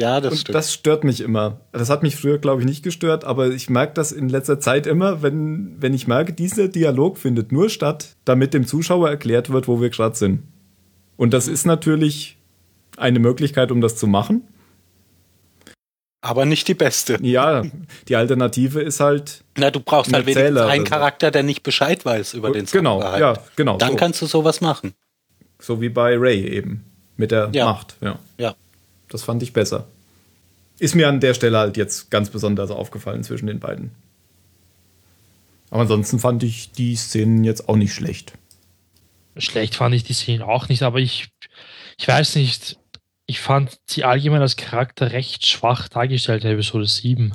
Ja, 0.00 0.20
das 0.20 0.32
Und 0.32 0.38
stimmt. 0.38 0.54
das 0.54 0.72
stört 0.72 1.02
mich 1.04 1.20
immer. 1.20 1.60
Das 1.72 1.90
hat 1.90 2.02
mich 2.04 2.14
früher, 2.16 2.38
glaube 2.38 2.60
ich, 2.62 2.66
nicht 2.68 2.84
gestört, 2.84 3.24
aber 3.24 3.48
ich 3.48 3.68
merke 3.68 3.94
das 3.94 4.12
in 4.12 4.28
letzter 4.28 4.60
Zeit 4.60 4.86
immer, 4.86 5.22
wenn, 5.22 5.74
wenn 5.80 5.92
ich 5.92 6.06
merke, 6.06 6.32
dieser 6.32 6.68
Dialog 6.68 7.18
findet 7.18 7.50
nur 7.50 7.68
statt, 7.68 8.14
damit 8.24 8.54
dem 8.54 8.66
Zuschauer 8.66 9.08
erklärt 9.10 9.50
wird, 9.50 9.66
wo 9.66 9.80
wir 9.80 9.90
gerade 9.90 10.14
sind. 10.16 10.44
Und 11.16 11.34
das 11.34 11.48
ist 11.48 11.66
natürlich 11.66 12.36
eine 12.96 13.18
Möglichkeit, 13.18 13.72
um 13.72 13.80
das 13.80 13.96
zu 13.96 14.06
machen. 14.06 14.42
aber 16.20 16.44
nicht 16.44 16.68
die 16.68 16.74
beste. 16.74 17.18
Ja, 17.22 17.64
die 18.08 18.16
Alternative 18.16 18.80
ist 18.80 19.00
halt. 19.00 19.42
Na, 19.56 19.70
du 19.70 19.80
brauchst 19.80 20.12
halt 20.12 20.26
wenigstens 20.26 20.44
Erzähler 20.50 20.66
einen. 20.68 20.84
Charakter, 20.84 21.30
der 21.30 21.42
nicht 21.42 21.62
Bescheid 21.62 22.04
weiß 22.04 22.34
über 22.34 22.50
den 22.50 22.66
genau, 22.66 23.00
Sachverhalt. 23.00 23.20
ja, 23.38 23.42
genau. 23.56 23.76
Dann 23.78 23.90
so. 23.92 23.96
kannst 23.96 24.22
du 24.22 24.26
sowas 24.26 24.60
machen. 24.60 24.94
so 25.60 25.80
wie 25.80 25.88
bei 25.88 26.16
Ray 26.16 26.40
eben. 26.46 26.84
Mit 27.16 27.30
der 27.32 27.50
Ja. 27.52 27.66
Macht, 27.66 27.96
ja. 28.00 28.18
Ja. 28.38 28.54
Das 29.08 29.22
fand 29.22 29.42
ich 29.42 29.52
besser. 29.52 29.86
Ist 30.78 30.94
mir 30.94 31.08
an 31.08 31.20
der 31.20 31.34
Stelle 31.34 31.58
halt 31.58 31.76
jetzt 31.76 32.10
ganz 32.10 32.30
besonders 32.30 32.70
aufgefallen 32.70 33.24
zwischen 33.24 33.46
den 33.46 33.58
beiden. 33.58 33.90
Aber 35.70 35.82
ansonsten 35.82 36.18
fand 36.18 36.42
ich 36.42 36.72
die 36.72 36.96
Szenen 36.96 37.44
jetzt 37.44 37.68
auch 37.68 37.76
nicht 37.76 37.92
schlecht. 37.92 38.32
Schlecht 39.36 39.74
fand 39.74 39.94
ich 39.94 40.04
die 40.04 40.14
Szene 40.14 40.46
auch 40.46 40.68
nicht, 40.68 40.82
aber 40.82 40.98
ich, 40.98 41.28
ich 41.96 42.08
weiß 42.08 42.36
nicht, 42.36 42.78
ich 43.26 43.40
fand 43.40 43.78
sie 43.86 44.04
allgemein 44.04 44.40
als 44.40 44.56
Charakter 44.56 45.12
recht 45.12 45.46
schwach 45.46 45.88
dargestellt 45.88 46.44
in 46.44 46.52
Episode 46.52 46.86
7. 46.86 47.32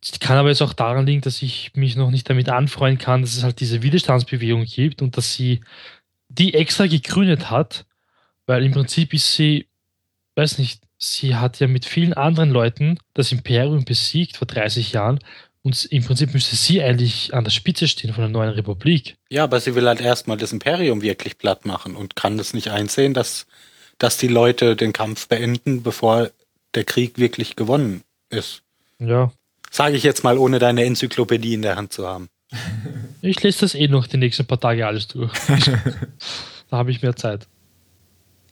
Das 0.00 0.18
kann 0.20 0.36
aber 0.36 0.48
jetzt 0.48 0.62
auch 0.62 0.72
daran 0.72 1.06
liegen, 1.06 1.22
dass 1.22 1.42
ich 1.42 1.72
mich 1.74 1.96
noch 1.96 2.10
nicht 2.10 2.28
damit 2.28 2.48
anfreunden 2.48 2.98
kann, 2.98 3.22
dass 3.22 3.36
es 3.36 3.42
halt 3.42 3.60
diese 3.60 3.82
Widerstandsbewegung 3.82 4.64
gibt 4.64 5.02
und 5.02 5.16
dass 5.16 5.34
sie 5.34 5.60
die 6.28 6.54
extra 6.54 6.86
gegründet 6.86 7.50
hat, 7.50 7.86
weil 8.46 8.64
im 8.64 8.72
Prinzip 8.72 9.14
ist 9.14 9.32
sie, 9.32 9.66
weiß 10.34 10.58
nicht, 10.58 10.82
sie 10.98 11.36
hat 11.36 11.60
ja 11.60 11.66
mit 11.66 11.84
vielen 11.84 12.12
anderen 12.12 12.50
Leuten 12.50 12.98
das 13.14 13.32
Imperium 13.32 13.84
besiegt 13.84 14.36
vor 14.36 14.46
30 14.46 14.92
Jahren 14.92 15.18
und 15.62 15.84
im 15.86 16.04
Prinzip 16.04 16.32
müsste 16.32 16.56
sie 16.56 16.82
eigentlich 16.82 17.34
an 17.34 17.44
der 17.44 17.50
Spitze 17.50 17.88
stehen 17.88 18.12
von 18.12 18.22
der 18.22 18.30
neuen 18.30 18.50
Republik. 18.50 19.16
Ja, 19.28 19.44
aber 19.44 19.60
sie 19.60 19.74
will 19.74 19.86
halt 19.88 20.00
erstmal 20.00 20.36
das 20.36 20.52
Imperium 20.52 21.02
wirklich 21.02 21.38
platt 21.38 21.66
machen 21.66 21.96
und 21.96 22.16
kann 22.16 22.38
das 22.38 22.54
nicht 22.54 22.68
einsehen, 22.68 23.14
dass, 23.14 23.46
dass 23.98 24.16
die 24.16 24.28
Leute 24.28 24.76
den 24.76 24.92
Kampf 24.92 25.28
beenden, 25.28 25.82
bevor 25.82 26.30
der 26.74 26.84
Krieg 26.84 27.18
wirklich 27.18 27.56
gewonnen 27.56 28.02
ist. 28.30 28.62
Ja, 28.98 29.32
Sage 29.76 29.96
ich 29.96 30.04
jetzt 30.04 30.24
mal, 30.24 30.38
ohne 30.38 30.58
deine 30.58 30.84
Enzyklopädie 30.84 31.52
in 31.52 31.60
der 31.60 31.76
Hand 31.76 31.92
zu 31.92 32.06
haben. 32.06 32.28
Ich 33.22 33.42
lese 33.42 33.60
das 33.60 33.74
eh 33.74 33.88
noch 33.88 34.06
die 34.06 34.18
nächsten 34.18 34.46
paar 34.46 34.60
Tage 34.60 34.86
alles 34.86 35.08
durch. 35.08 35.32
da 36.70 36.76
habe 36.76 36.92
ich 36.92 37.02
mehr 37.02 37.16
Zeit. 37.16 37.48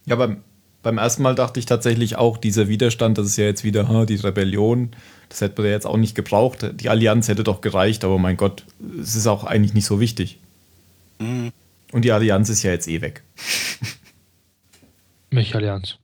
Ja, 0.06 0.16
beim, 0.16 0.42
beim 0.84 0.98
ersten 0.98 1.22
Mal 1.24 1.34
dachte 1.34 1.58
ich 1.58 1.66
tatsächlich 1.66 2.14
auch, 2.16 2.36
dieser 2.38 2.68
Widerstand, 2.68 3.18
das 3.18 3.26
ist 3.26 3.36
ja 3.36 3.44
jetzt 3.46 3.64
wieder 3.64 3.88
ha, 3.88 4.04
die 4.04 4.14
Rebellion, 4.14 4.90
das 5.28 5.40
hätte 5.40 5.60
man 5.60 5.66
ja 5.66 5.72
jetzt 5.72 5.86
auch 5.86 5.96
nicht 5.96 6.14
gebraucht. 6.14 6.70
Die 6.80 6.88
Allianz 6.88 7.26
hätte 7.26 7.42
doch 7.42 7.60
gereicht, 7.60 8.04
aber 8.04 8.18
mein 8.18 8.36
Gott, 8.36 8.64
es 9.00 9.16
ist 9.16 9.26
auch 9.26 9.42
eigentlich 9.44 9.74
nicht 9.74 9.86
so 9.86 9.98
wichtig. 9.98 10.38
Mhm. 11.18 11.50
Und 11.92 12.04
die 12.04 12.12
Allianz 12.12 12.48
ist 12.50 12.62
ja 12.62 12.70
jetzt 12.70 12.86
eh 12.86 13.00
weg. 13.00 13.22
Welche 15.30 15.56
Allianz? 15.56 15.98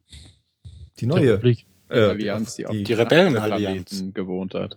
Die 0.98 1.06
neue. 1.06 1.34
Republik. 1.34 1.66
Die 1.90 1.94
Äh, 1.94 2.00
Allianz, 2.10 2.56
die, 2.56 2.64
die- 2.70 2.84
Die 2.84 2.92
Rebellenallianz. 2.92 4.04
Gewohnt 4.14 4.54
hat. 4.54 4.76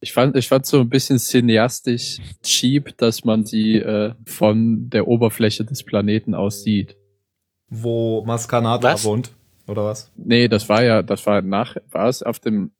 Ich 0.00 0.12
fand, 0.12 0.36
ich 0.36 0.48
fand 0.48 0.66
so 0.66 0.80
ein 0.80 0.88
bisschen 0.88 1.18
cineastisch 1.18 2.18
cheap, 2.42 2.96
dass 2.98 3.24
man 3.24 3.44
sie 3.44 3.76
äh, 3.76 4.14
von 4.26 4.90
der 4.90 5.06
Oberfläche 5.06 5.64
des 5.64 5.84
Planeten 5.84 6.34
aus 6.34 6.62
sieht. 6.64 6.96
Wo 7.74 8.22
Maskanata 8.26 8.92
Was? 8.92 9.04
wohnt, 9.04 9.32
oder 9.66 9.84
was? 9.86 10.12
Nee, 10.14 10.46
das 10.48 10.68
war 10.68 10.82
ja, 10.84 11.02
das 11.02 11.24
war 11.24 11.40
nach, 11.40 11.76
war 11.90 12.08
es 12.08 12.22
auf 12.22 12.38
dem 12.38 12.72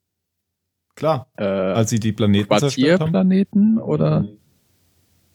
Klar, 0.95 1.27
äh, 1.37 1.43
als 1.43 1.89
sie 1.89 1.99
die 1.99 2.11
Planeten 2.11 2.47
zerstört 2.59 3.01
haben. 3.01 3.11
Quartierplaneten 3.11 3.79
oder? 3.79 4.27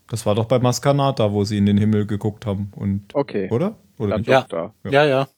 Das 0.09 0.25
war 0.25 0.37
doch 0.37 0.45
bei 0.45 0.61
Maskanata, 0.61 1.33
wo 1.33 1.43
sie 1.43 1.59
in 1.59 1.67
den 1.67 1.77
Himmel 1.77 2.07
geguckt 2.07 2.47
haben. 2.47 2.71
Und, 2.77 3.13
Okay. 3.15 3.51
oder? 3.51 3.77
Oder? 3.99 4.21
Ja. 4.21 4.43
doch 4.43 4.49
da. 4.49 4.91
Ja, 4.91 5.05
ja. 5.05 5.29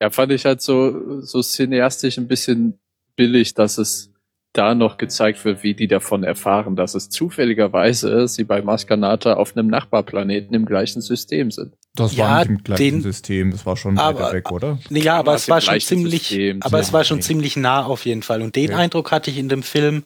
Ja, 0.00 0.10
fand 0.10 0.30
ich 0.30 0.44
halt 0.44 0.62
so, 0.62 1.20
so 1.22 1.42
cineastisch 1.42 2.18
ein 2.18 2.28
bisschen 2.28 2.78
billig, 3.16 3.54
dass 3.54 3.78
es 3.78 4.12
da 4.56 4.74
noch 4.74 4.96
gezeigt 4.98 5.44
wird, 5.44 5.62
wie 5.62 5.74
die 5.74 5.86
davon 5.88 6.24
erfahren, 6.24 6.76
dass 6.76 6.94
es 6.94 7.08
zufälligerweise 7.10 8.26
sie 8.28 8.44
bei 8.44 8.62
Maskanata 8.62 9.34
auf 9.34 9.56
einem 9.56 9.66
Nachbarplaneten 9.68 10.54
im 10.54 10.64
gleichen 10.66 11.00
System 11.02 11.50
sind. 11.50 11.74
Das 11.94 12.14
Ja, 12.16 12.24
war 12.28 12.38
nicht 12.40 12.48
im 12.48 12.64
gleichen 12.64 12.82
den- 12.82 13.02
System, 13.02 13.50
das 13.50 13.66
war 13.66 13.76
schon 13.76 13.98
Aber- 13.98 14.18
weiter 14.20 14.32
weg, 14.32 14.50
oder? 14.50 14.78
Nee, 14.90 15.00
Ja, 15.00 15.16
aber 15.18 15.34
es 15.34 15.48
war 15.48 15.60
schon 15.60 15.80
ziemlich, 15.80 16.28
System, 16.28 16.62
aber 16.62 16.78
es 16.80 16.88
ja, 16.88 16.92
war 16.94 17.04
schon 17.04 17.22
ziemlich 17.22 17.56
nah 17.56 17.84
auf 17.84 18.04
jeden 18.06 18.22
Fall. 18.22 18.42
Und 18.42 18.56
den 18.56 18.70
Okay. 18.70 18.74
Eindruck 18.82 19.10
hatte 19.12 19.30
ich 19.30 19.38
in 19.38 19.48
dem 19.48 19.62
Film 19.62 20.04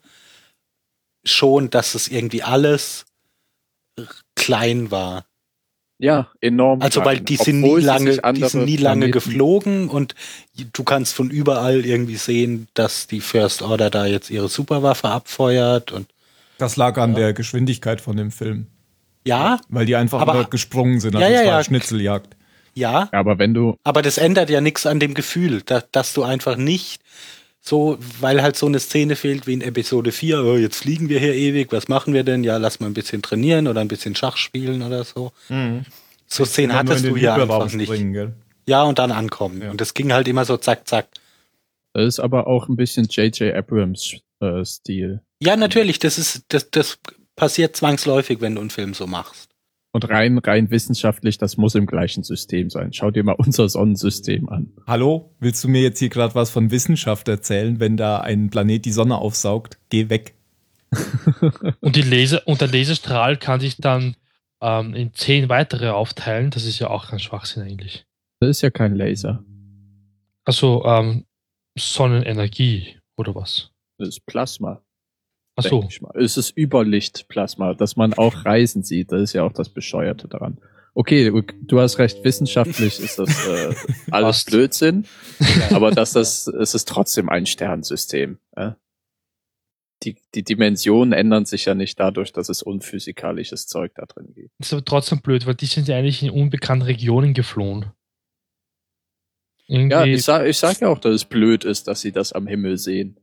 schon, 1.24 1.70
dass 1.70 1.94
es 1.94 2.08
irgendwie 2.08 2.42
alles 2.42 3.04
klein 4.34 4.90
war. 4.90 5.26
Ja, 6.02 6.28
enorm. 6.40 6.80
Also 6.80 7.04
weil 7.04 7.20
die 7.20 7.36
sind 7.36 7.60
nie 7.60 7.78
lange, 7.80 8.18
die 8.32 8.44
sind 8.48 8.64
nie 8.64 8.78
lange 8.78 9.08
Planeten- 9.08 9.12
geflogen 9.12 9.88
und 9.90 10.14
du 10.72 10.82
kannst 10.82 11.14
von 11.14 11.28
überall 11.30 11.84
irgendwie 11.84 12.16
sehen, 12.16 12.68
dass 12.72 13.06
die 13.06 13.20
First 13.20 13.60
Order 13.60 13.90
da 13.90 14.06
jetzt 14.06 14.30
ihre 14.30 14.48
Superwaffe 14.48 15.08
abfeuert 15.10 15.92
und 15.92 16.06
Das 16.56 16.76
lag 16.76 16.96
an 16.98 17.12
Ja. 17.12 17.18
der 17.18 17.32
Geschwindigkeit 17.34 18.00
von 18.00 18.16
dem 18.16 18.30
Film. 18.30 18.66
ja, 19.26 19.58
Weil 19.68 19.84
die 19.84 19.94
einfach 19.96 20.20
Aber- 20.22 20.44
gesprungen 20.44 21.00
sind. 21.00 21.12
Ja, 21.14 21.20
Also 21.20 21.32
ja, 21.34 21.40
es 21.40 21.46
war 21.46 21.58
ja. 21.58 21.64
Schnitzeljagd. 21.64 22.36
ja, 22.74 23.08
Ja, 23.12 23.18
aber 23.18 23.38
wenn 23.38 23.52
du, 23.52 23.76
aber 23.84 24.00
das 24.00 24.16
ändert 24.16 24.48
ja 24.48 24.62
nichts 24.62 24.86
an 24.86 25.00
dem 25.00 25.12
Gefühl, 25.12 25.60
da, 25.66 25.82
dass 25.92 26.14
du 26.14 26.22
einfach 26.22 26.56
nicht 26.56 27.02
so, 27.60 27.98
weil 28.20 28.42
halt 28.42 28.56
so 28.56 28.66
eine 28.66 28.78
Szene 28.80 29.16
fehlt 29.16 29.46
wie 29.46 29.52
in 29.52 29.60
Episode 29.60 30.12
4, 30.12 30.42
oh, 30.44 30.56
jetzt 30.56 30.78
fliegen 30.78 31.08
wir 31.08 31.20
hier 31.20 31.34
ewig, 31.34 31.72
was 31.72 31.88
machen 31.88 32.14
wir 32.14 32.24
denn? 32.24 32.42
Ja, 32.42 32.56
lass 32.56 32.80
mal 32.80 32.86
ein 32.86 32.94
bisschen 32.94 33.20
trainieren 33.22 33.68
oder 33.68 33.80
ein 33.82 33.88
bisschen 33.88 34.16
Schach 34.16 34.38
spielen 34.38 34.82
oder 34.82 35.04
so. 35.04 35.32
So 36.26 36.44
Szenen 36.44 36.74
hattest 36.74 37.04
du 37.04 37.16
Hyperraum 37.16 37.62
einfach 37.62 37.72
nicht. 37.74 37.88
springen, 37.88 38.12
gell? 38.12 38.32
Ja, 38.66 38.84
und 38.84 38.98
dann 38.98 39.10
ankommen. 39.10 39.62
Ja. 39.62 39.70
Und 39.70 39.80
das 39.80 39.94
ging 39.94 40.12
halt 40.12 40.28
immer 40.28 40.44
so 40.44 40.56
zack, 40.56 40.86
zack. 40.88 41.08
das 41.92 42.06
ist 42.06 42.20
aber 42.20 42.46
auch 42.46 42.68
ein 42.68 42.76
bisschen 42.76 43.06
J.J. 43.06 43.54
Abrams 43.54 44.16
äh, 44.40 44.64
Stil. 44.64 45.20
Ja, 45.42 45.56
natürlich, 45.56 45.98
das 45.98 46.18
ist, 46.18 46.44
das, 46.48 46.70
das 46.70 46.98
passiert 47.36 47.76
zwangsläufig, 47.76 48.40
wenn 48.40 48.54
du 48.54 48.60
einen 48.60 48.70
Film 48.70 48.94
so 48.94 49.06
machst. 49.06 49.49
Und 49.92 50.08
rein, 50.08 50.38
rein 50.38 50.70
wissenschaftlich, 50.70 51.38
das 51.38 51.56
muss 51.56 51.74
im 51.74 51.86
gleichen 51.86 52.22
System 52.22 52.70
sein. 52.70 52.92
Schau 52.92 53.10
dir 53.10 53.24
mal 53.24 53.32
unser 53.32 53.68
Sonnensystem 53.68 54.48
an. 54.48 54.72
Hallo, 54.86 55.34
willst 55.40 55.64
du 55.64 55.68
mir 55.68 55.82
jetzt 55.82 55.98
hier 55.98 56.10
gerade 56.10 56.34
was 56.36 56.50
von 56.50 56.70
Wissenschaft 56.70 57.26
erzählen, 57.26 57.80
wenn 57.80 57.96
da 57.96 58.20
ein 58.20 58.50
Planet 58.50 58.84
die 58.84 58.92
Sonne 58.92 59.18
aufsaugt? 59.18 59.78
Geh 59.88 60.08
weg. 60.08 60.34
Und, 61.80 61.96
die 61.96 62.02
Laser, 62.02 62.42
und 62.46 62.60
der 62.60 62.66
Laserstrahl 62.66 63.36
kann 63.36 63.60
sich 63.60 63.76
dann 63.76 64.16
ähm, 64.60 64.92
in 64.94 65.14
zehn 65.14 65.48
weitere 65.48 65.88
aufteilen. 65.90 66.50
Das 66.50 66.64
ist 66.64 66.80
ja 66.80 66.90
auch 66.90 67.08
ganz 67.08 67.22
Schwachsinn 67.22 67.62
eigentlich. 67.62 68.06
Das 68.40 68.50
ist 68.50 68.62
ja 68.62 68.70
kein 68.70 68.96
Laser. 68.96 69.44
Also 70.44 70.84
ähm, 70.84 71.26
Sonnenenergie 71.78 72.98
oder 73.16 73.36
was? 73.36 73.70
Das 73.98 74.08
ist 74.08 74.26
Plasma. 74.26 74.82
Ich 75.66 76.00
mal. 76.00 76.12
Es 76.16 76.36
ist 76.36 76.56
Überlichtplasma, 76.56 77.74
dass 77.74 77.96
man 77.96 78.14
auch 78.14 78.44
Reisen 78.44 78.82
sieht. 78.82 79.12
Das 79.12 79.20
ist 79.22 79.32
ja 79.32 79.42
auch 79.44 79.52
das 79.52 79.68
Bescheuerte 79.68 80.28
daran. 80.28 80.58
Okay, 80.94 81.30
du- 81.66 81.80
hast 81.80 81.98
recht, 81.98 82.24
wissenschaftlich 82.24 82.98
ist 82.98 83.18
das 83.18 83.46
äh, 83.46 83.74
alles. 84.10 84.44
Blödsinn, 84.44 85.06
aber 85.70 85.92
dass 85.92 86.12
das, 86.12 86.46
es 86.48 86.74
ist 86.74 86.88
trotzdem 86.88 87.28
ein 87.28 87.46
Sternensystem. 87.46 88.38
Ja? 88.56 88.76
Die, 90.02 90.16
die 90.34 90.42
Dimensionen 90.42 91.12
ändern 91.12 91.44
sich 91.44 91.66
ja 91.66 91.74
nicht 91.74 92.00
dadurch, 92.00 92.32
dass 92.32 92.48
es 92.48 92.62
unphysikalisches 92.62 93.66
Zeug 93.68 93.92
da 93.94 94.06
drin 94.06 94.32
gibt. 94.34 94.50
ist 94.58 94.72
aber 94.72 94.84
trotzdem 94.84 95.20
blöd, 95.20 95.46
weil 95.46 95.54
die 95.54 95.66
sind 95.66 95.86
ja 95.88 95.96
eigentlich 95.96 96.22
in 96.22 96.30
unbekannte 96.30 96.86
Regionen 96.86 97.34
geflohen. 97.34 97.92
Irgendwie, 99.68 99.92
Ja, 99.92 100.04
ich 100.04 100.24
sag, 100.24 100.46
ich 100.46 100.58
sag 100.58 100.80
ja 100.80 100.88
auch, 100.88 100.98
dass 100.98 101.14
es 101.14 101.24
blöd 101.24 101.64
ist, 101.64 101.86
dass 101.86 102.00
sie 102.00 102.10
das 102.10 102.32
am 102.32 102.48
Himmel 102.48 102.76
sehen. 102.78 103.20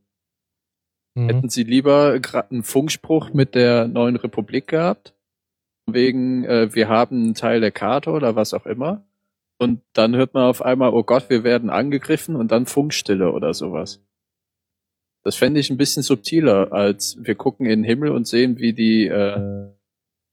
Mhm. 1.18 1.30
Hätten 1.30 1.50
sie 1.50 1.64
lieber 1.64 2.20
gerade 2.20 2.52
einen 2.52 2.64
Funkspruch 2.64 3.34
mit 3.34 3.56
der 3.56 3.88
neuen 3.88 4.16
Republik 4.16 4.68
gehabt, 4.68 5.14
wegen 5.86 6.44
äh, 6.46 6.74
wir 6.74 6.90
haben 6.90 7.24
einen 7.24 7.34
Teil 7.34 7.62
der 7.62 7.72
Karte 7.72 8.12
oder 8.12 8.36
was 8.36 8.54
auch 8.54 8.66
immer, 8.66 9.08
und 9.58 9.82
dann 9.94 10.16
hört 10.16 10.34
man 10.34 10.44
auf 10.44 10.62
einmal, 10.62 10.94
oh 10.94 11.04
Gott, 11.04 11.30
wir 11.30 11.44
werden 11.44 11.70
angegriffen 11.70 12.36
und 12.36 12.52
dann 12.52 12.66
Funkstille 12.68 13.32
oder 13.32 13.54
sowas. 13.54 14.04
Das 15.24 15.36
fände 15.36 15.60
ich 15.60 15.70
ein 15.70 15.78
bisschen 15.78 16.04
subtiler, 16.04 16.72
als 16.72 17.18
wir 17.20 17.36
gucken 17.36 17.66
in 17.66 17.82
den 17.82 17.84
Himmel 17.84 18.12
und 18.12 18.28
sehen, 18.28 18.60
wie 18.60 18.74
die 18.74 19.08
äh, 19.08 19.68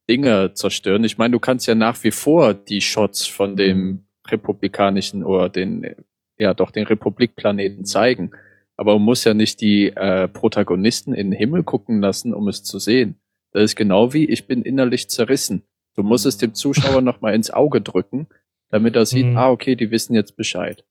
Dinge 0.08 0.52
zerstören. 0.52 1.04
Ich 1.04 1.18
meine, 1.18 1.32
du 1.32 1.40
kannst 1.40 1.66
ja 1.66 1.74
nach 1.74 2.04
wie 2.04 2.10
vor 2.10 2.54
die 2.54 2.80
Shots 2.80 3.26
von 3.26 3.56
dem 3.56 4.04
republikanischen 4.28 5.24
oder 5.24 5.48
den, 5.48 5.96
ja 6.38 6.54
doch, 6.54 6.70
den 6.70 6.86
Republikplaneten 6.86 7.84
zeigen. 7.86 8.32
Aber 8.76 8.94
man 8.94 9.02
muss 9.02 9.24
ja 9.24 9.34
nicht 9.34 9.60
die 9.60 9.88
äh, 9.88 10.26
Protagonisten 10.28 11.14
in 11.14 11.30
den 11.30 11.38
Himmel 11.38 11.62
gucken 11.62 12.00
lassen, 12.00 12.34
um 12.34 12.48
es 12.48 12.62
zu 12.64 12.78
sehen. 12.78 13.20
Das 13.52 13.62
ist 13.62 13.76
genau 13.76 14.12
wie, 14.12 14.24
ich 14.24 14.46
bin 14.46 14.62
innerlich 14.62 15.08
zerrissen. 15.08 15.62
Du 15.94 16.02
musst 16.02 16.26
es 16.26 16.38
dem 16.38 16.54
Zuschauer 16.54 17.00
nochmal 17.02 17.34
ins 17.34 17.50
Auge 17.52 17.80
drücken, 17.80 18.26
damit 18.70 18.96
er 18.96 19.06
sieht, 19.06 19.26
Mhm. 19.26 19.36
ah, 19.36 19.50
okay, 19.50 19.76
die 19.76 19.90
wissen 19.92 20.14
jetzt 20.14 20.36
Bescheid. 20.36 20.84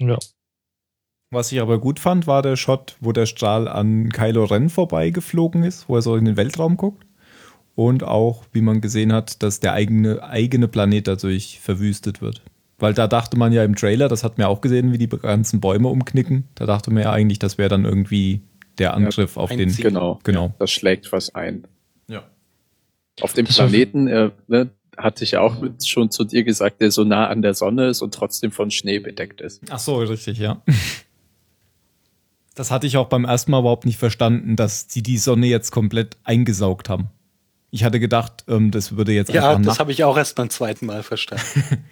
ja. 0.00 0.18
Was 1.32 1.52
ich 1.52 1.60
aber 1.60 1.78
gut 1.78 2.00
fand, 2.00 2.26
war 2.26 2.42
der 2.42 2.56
Shot, 2.56 2.96
wo 2.98 3.12
der 3.12 3.26
Strahl 3.26 3.68
an 3.68 4.08
Kylo 4.08 4.46
Ren 4.46 4.68
vorbeigeflogen 4.68 5.62
ist, 5.62 5.88
wo 5.88 5.94
er 5.94 6.02
so 6.02 6.16
in 6.16 6.24
den 6.24 6.36
Weltraum 6.36 6.76
guckt. 6.76 7.06
Und 7.76 8.02
auch, 8.02 8.44
wie 8.52 8.62
man 8.62 8.80
gesehen 8.80 9.12
hat, 9.12 9.40
dass 9.44 9.60
der 9.60 9.74
eigene, 9.74 10.24
eigene 10.24 10.66
Planet 10.66 11.06
dadurch 11.06 11.60
verwüstet 11.60 12.20
wird. 12.20 12.42
Weil 12.80 12.94
da 12.94 13.06
dachte 13.06 13.38
man 13.38 13.52
ja 13.52 13.62
im 13.62 13.76
Trailer, 13.76 14.08
das 14.08 14.24
hat 14.24 14.38
man 14.38 14.46
auch 14.46 14.60
gesehen, 14.60 14.92
wie 14.92 14.98
die 14.98 15.08
ganzen 15.08 15.60
Bäume 15.60 15.88
umknicken. 15.88 16.48
Da 16.54 16.66
dachte 16.66 16.90
man 16.90 17.02
ja 17.02 17.12
eigentlich, 17.12 17.38
das 17.38 17.58
wäre 17.58 17.68
dann 17.68 17.84
irgendwie 17.84 18.40
der 18.78 18.94
Angriff 18.94 19.36
auf 19.36 19.50
ein 19.50 19.58
den. 19.58 19.70
Ziel. 19.70 19.84
Genau. 19.84 20.18
Genau. 20.24 20.54
Das 20.58 20.70
schlägt 20.70 21.12
was 21.12 21.34
ein. 21.34 21.66
Ja. 22.08 22.24
Auf 23.20 23.34
dem 23.34 23.46
Das 23.46 23.56
Planeten, 23.56 24.08
äh, 24.08 24.30
ne, 24.48 24.70
hatte 24.96 25.24
ich 25.24 25.32
ja 25.32 25.40
auch 25.40 25.60
mit, 25.60 25.86
schon 25.86 26.10
zu 26.10 26.24
dir 26.24 26.42
gesagt, 26.42 26.80
der 26.80 26.90
so 26.90 27.04
nah 27.04 27.26
an 27.28 27.42
der 27.42 27.54
Sonne 27.54 27.88
ist 27.88 28.00
und 28.02 28.14
trotzdem 28.14 28.50
von 28.50 28.70
Schnee 28.70 28.98
bedeckt 28.98 29.40
ist. 29.42 29.62
Ach 29.70 29.78
so, 29.78 29.96
richtig, 29.98 30.38
ja. 30.38 30.62
Das 32.54 32.70
hatte 32.70 32.86
ich 32.86 32.96
auch 32.96 33.08
beim 33.08 33.24
ersten 33.24 33.50
Mal 33.50 33.60
überhaupt 33.60 33.86
nicht 33.86 33.98
verstanden, 33.98 34.56
dass 34.56 34.86
sie 34.88 35.02
die 35.02 35.18
Sonne 35.18 35.46
jetzt 35.46 35.70
komplett 35.70 36.16
eingesaugt 36.24 36.88
haben. 36.88 37.08
Ich 37.70 37.84
hatte 37.84 38.00
gedacht, 38.00 38.44
ähm, 38.48 38.70
das 38.70 38.96
würde 38.96 39.12
jetzt 39.12 39.30
Ja, 39.32 39.50
einfach 39.50 39.58
das 39.64 39.74
nach. 39.74 39.78
habe 39.80 39.92
ich 39.92 40.02
auch 40.04 40.16
erst 40.16 40.34
beim 40.36 40.50
zweiten 40.50 40.86
Mal 40.86 41.02
verstanden. 41.02 41.44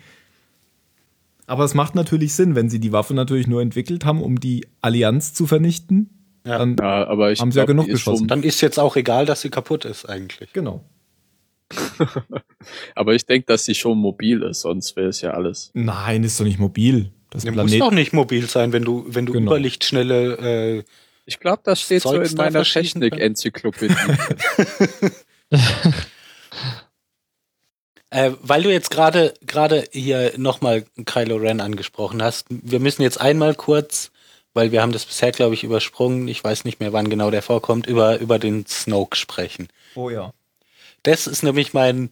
Aber 1.49 1.65
es 1.65 1.75
macht 1.75 1.95
natürlich 1.95 2.35
Sinn, 2.35 2.55
wenn 2.55 2.69
sie 2.69 2.79
die 2.79 2.93
Waffe 2.93 3.15
natürlich 3.15 3.47
nur 3.47 3.63
entwickelt 3.63 4.05
haben, 4.05 4.23
um 4.23 4.39
die 4.39 4.67
Allianz 4.83 5.33
zu 5.35 5.47
vernichten. 5.47 6.11
Ja. 6.47 6.59
Dann, 6.59 6.77
Ja, 6.79 7.07
aber 7.09 7.33
ich 7.33 7.41
Haben 7.41 7.53
sie 7.53 7.59
ja 7.59 7.65
glaub, 7.65 7.75
genug 7.77 7.87
die 7.87 7.93
ist 7.93 7.99
geschossen. 8.05 8.29
Dann 8.29 8.43
ist 8.43 8.61
jetzt 8.61 8.79
auch 8.79 8.97
egal, 8.97 9.25
dass 9.27 9.41
sie 9.41 9.49
kaputt 9.51 9.85
ist 9.87 10.05
eigentlich. 10.09 10.53
genau. 10.53 10.85
aber 12.95 13.15
ich 13.15 13.27
denke, 13.27 13.47
dass 13.47 13.65
sie 13.65 13.75
schon 13.75 13.99
mobil 13.99 14.43
ist, 14.43 14.61
sonst 14.61 14.95
wäre 14.97 15.09
es 15.09 15.21
ja 15.21 15.33
alles. 15.33 15.71
Nein, 15.75 16.23
ist 16.25 16.39
doch 16.39 16.45
nicht 16.45 16.59
mobil. 16.59 17.13
Das 17.31 17.45
Du 17.45 17.51
musst 17.53 17.67
Planet. 17.67 17.81
doch 17.81 17.93
nicht 17.93 18.13
mobil 18.13 18.47
sein, 18.47 18.73
wenn 18.73 18.85
du, 18.85 19.05
wenn 19.09 19.27
du 19.27 19.33
Genau. 19.35 19.51
überlichtschnelle 19.51 20.79
äh, 20.79 20.83
Ich 21.27 21.41
glaube, 21.41 21.61
das 21.65 21.81
steht 21.83 22.03
so 22.03 22.11
Zeugs 22.11 22.31
in 22.31 22.37
da 22.37 22.45
meiner 22.45 22.63
Technik-Enzyklopädie. 22.63 23.95
Äh, 28.11 28.33
weil 28.41 28.63
du 28.63 28.73
jetzt 28.73 28.91
gerade 28.91 29.35
gerade 29.43 29.85
hier 29.93 30.33
nochmal 30.39 30.85
Kylo 31.05 31.37
Ren 31.37 31.61
angesprochen 31.61 32.23
hast, 32.23 32.47
wir 32.49 32.81
müssen 32.81 33.03
jetzt 33.03 33.21
einmal 33.21 33.55
kurz, 33.55 34.11
weil 34.55 34.73
wir 34.73 34.81
haben 34.81 34.93
das 34.93 35.05
bisher, 35.05 35.31
glaube 35.33 35.55
ich, 35.55 35.65
übersprungen, 35.65 36.27
ich 36.27 36.43
weiß 36.43 36.65
nicht 36.65 36.81
mehr, 36.81 36.93
wann 36.93 37.11
genau 37.11 37.31
der 37.31 37.43
vorkommt, 37.43 37.87
über, 37.87 38.19
über 38.19 38.39
den 38.39 38.67
Snoke 38.67 39.17
sprechen. 39.17 39.69
Oh 39.95 40.09
ja. 40.09 40.33
Das 41.03 41.27
ist 41.27 41.43
nämlich 41.43 41.75
mein, 41.75 42.11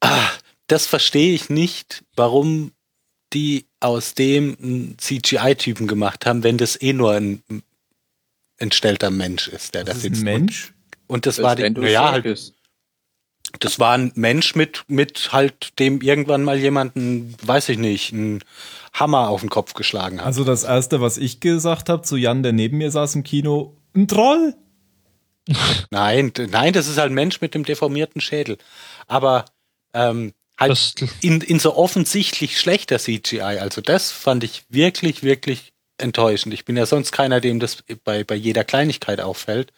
ah, 0.00 0.30
das 0.66 0.86
verstehe 0.86 1.34
ich 1.34 1.50
nicht, 1.50 2.02
warum 2.16 2.72
die 3.34 3.66
aus 3.80 4.14
dem 4.14 4.56
einen 4.60 4.98
CGI-Typen 4.98 5.86
gemacht 5.86 6.24
haben, 6.24 6.42
wenn 6.42 6.56
das 6.56 6.80
eh 6.80 6.92
nur 6.92 7.12
ein 7.12 7.42
entstellter 8.58 9.10
Mensch 9.10 9.48
ist, 9.48 9.74
der 9.74 9.84
Das 9.84 10.00
da 10.00 10.08
ist 10.08 10.18
ein. 10.18 10.24
Mensch. 10.24 10.72
Und 11.06 11.26
das, 11.26 11.42
war 11.42 11.56
die, 11.56 11.62
ja, 11.62 12.12
halt, 12.12 12.24
Serkis. 12.24 12.54
Das 13.60 13.78
war 13.78 13.96
ein 13.96 14.12
Mensch 14.14 14.54
mit, 14.54 14.84
mit 14.88 15.32
halt 15.32 15.78
dem 15.78 16.00
irgendwann 16.00 16.44
mal 16.44 16.58
jemanden, 16.58 17.34
weiß 17.42 17.68
ich 17.70 17.78
nicht, 17.78 18.12
einen 18.12 18.42
Hammer 18.92 19.28
auf 19.28 19.40
den 19.40 19.50
Kopf 19.50 19.74
geschlagen 19.74 20.20
hat. 20.20 20.26
Also 20.26 20.44
das 20.44 20.64
erste, 20.64 21.00
was 21.00 21.18
ich 21.18 21.40
gesagt 21.40 21.88
habe 21.88 22.02
zu 22.02 22.16
Jan, 22.16 22.42
der 22.42 22.52
neben 22.52 22.78
mir 22.78 22.90
saß 22.90 23.14
im 23.16 23.24
Kino, 23.24 23.76
ein 23.94 24.08
Troll. 24.08 24.54
Nein, 25.90 26.32
nein, 26.50 26.72
das 26.72 26.88
ist 26.88 26.96
halt 26.96 27.10
ein 27.10 27.14
Mensch 27.14 27.42
mit 27.42 27.54
dem 27.54 27.64
deformierten 27.64 28.22
Schädel. 28.22 28.56
Aber 29.06 29.44
ähm, 29.92 30.32
halt 30.58 30.70
Das, 30.70 30.94
in, 31.20 31.42
in 31.42 31.58
so 31.58 31.76
offensichtlich 31.76 32.58
schlechter 32.58 32.98
CGI. 32.98 33.42
Also 33.42 33.82
das 33.82 34.10
fand 34.10 34.42
ich 34.42 34.64
wirklich, 34.70 35.22
wirklich 35.22 35.74
enttäuschend. 35.98 36.54
Ich 36.54 36.64
bin 36.64 36.78
ja 36.78 36.86
sonst 36.86 37.12
keiner, 37.12 37.40
dem 37.40 37.60
das 37.60 37.84
bei, 38.04 38.24
bei 38.24 38.34
jeder 38.34 38.64
Kleinigkeit 38.64 39.20
auffällt. 39.20 39.72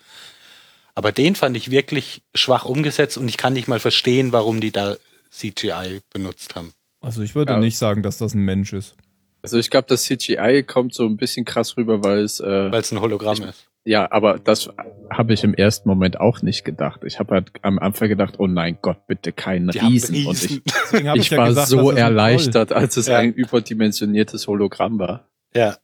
Aber 0.97 1.13
den 1.13 1.35
fand 1.37 1.57
ich 1.57 1.71
wirklich 1.71 2.23
schwach 2.35 2.65
umgesetzt 2.65 3.19
und 3.19 3.29
ich 3.29 3.37
kann 3.37 3.53
nicht 3.53 3.69
mal 3.69 3.79
verstehen, 3.79 4.33
warum 4.33 4.61
die 4.61 4.73
da 4.73 4.97
CGI 5.31 6.01
benutzt 6.13 6.57
haben. 6.57 6.73
Also 7.01 7.23
ich 7.23 7.35
würde 7.35 7.53
Ja. 7.53 7.59
nicht 7.61 7.77
sagen, 7.79 8.03
dass 8.03 8.19
das 8.19 8.35
ein 8.35 8.41
Mensch 8.41 8.73
ist. 8.73 8.97
Also 9.43 9.59
ich 9.59 9.71
glaube, 9.71 9.87
das 9.89 10.03
CGI 10.05 10.65
kommt 10.67 10.95
so 10.95 11.05
ein 11.07 11.17
bisschen 11.19 11.45
krass 11.45 11.77
rüber, 11.77 12.03
weil 12.03 12.21
es 12.21 12.41
äh, 12.41 12.73
Weil 12.73 12.81
es 12.81 12.91
ein 12.93 13.01
Hologramm 13.01 13.35
Ich- 13.37 13.45
ist. 13.45 13.69
ja, 13.85 14.11
aber 14.11 14.39
das 14.39 14.71
habe 15.11 15.35
ich 15.35 15.45
im 15.45 15.53
ersten 15.55 15.89
Moment 15.89 16.19
auch 16.19 16.41
nicht 16.43 16.65
gedacht. 16.65 17.03
Ich 17.05 17.19
habe 17.21 17.35
halt 17.35 17.53
am 17.63 17.79
Anfang 17.79 18.09
gedacht, 18.09 18.37
oh 18.39 18.47
nein 18.47 18.79
Gott, 18.81 19.07
bitte 19.07 19.33
keinen 19.33 19.69
Die 19.69 19.81
haben 19.83 19.89
Riesen. 19.93 20.27
Und 20.27 20.43
ich, 20.43 20.63
hab 21.07 21.17
ich 21.17 21.29
ja 21.31 21.37
war 21.39 21.49
gesagt, 21.49 21.69
so 21.69 21.91
erleichtert, 21.91 22.73
als 22.73 22.97
es 22.97 23.07
Ja. 23.07 23.19
ein 23.19 23.35
überdimensioniertes 23.35 24.47
Hologramm 24.49 24.99
war. 24.99 25.29
Ja. 25.55 25.77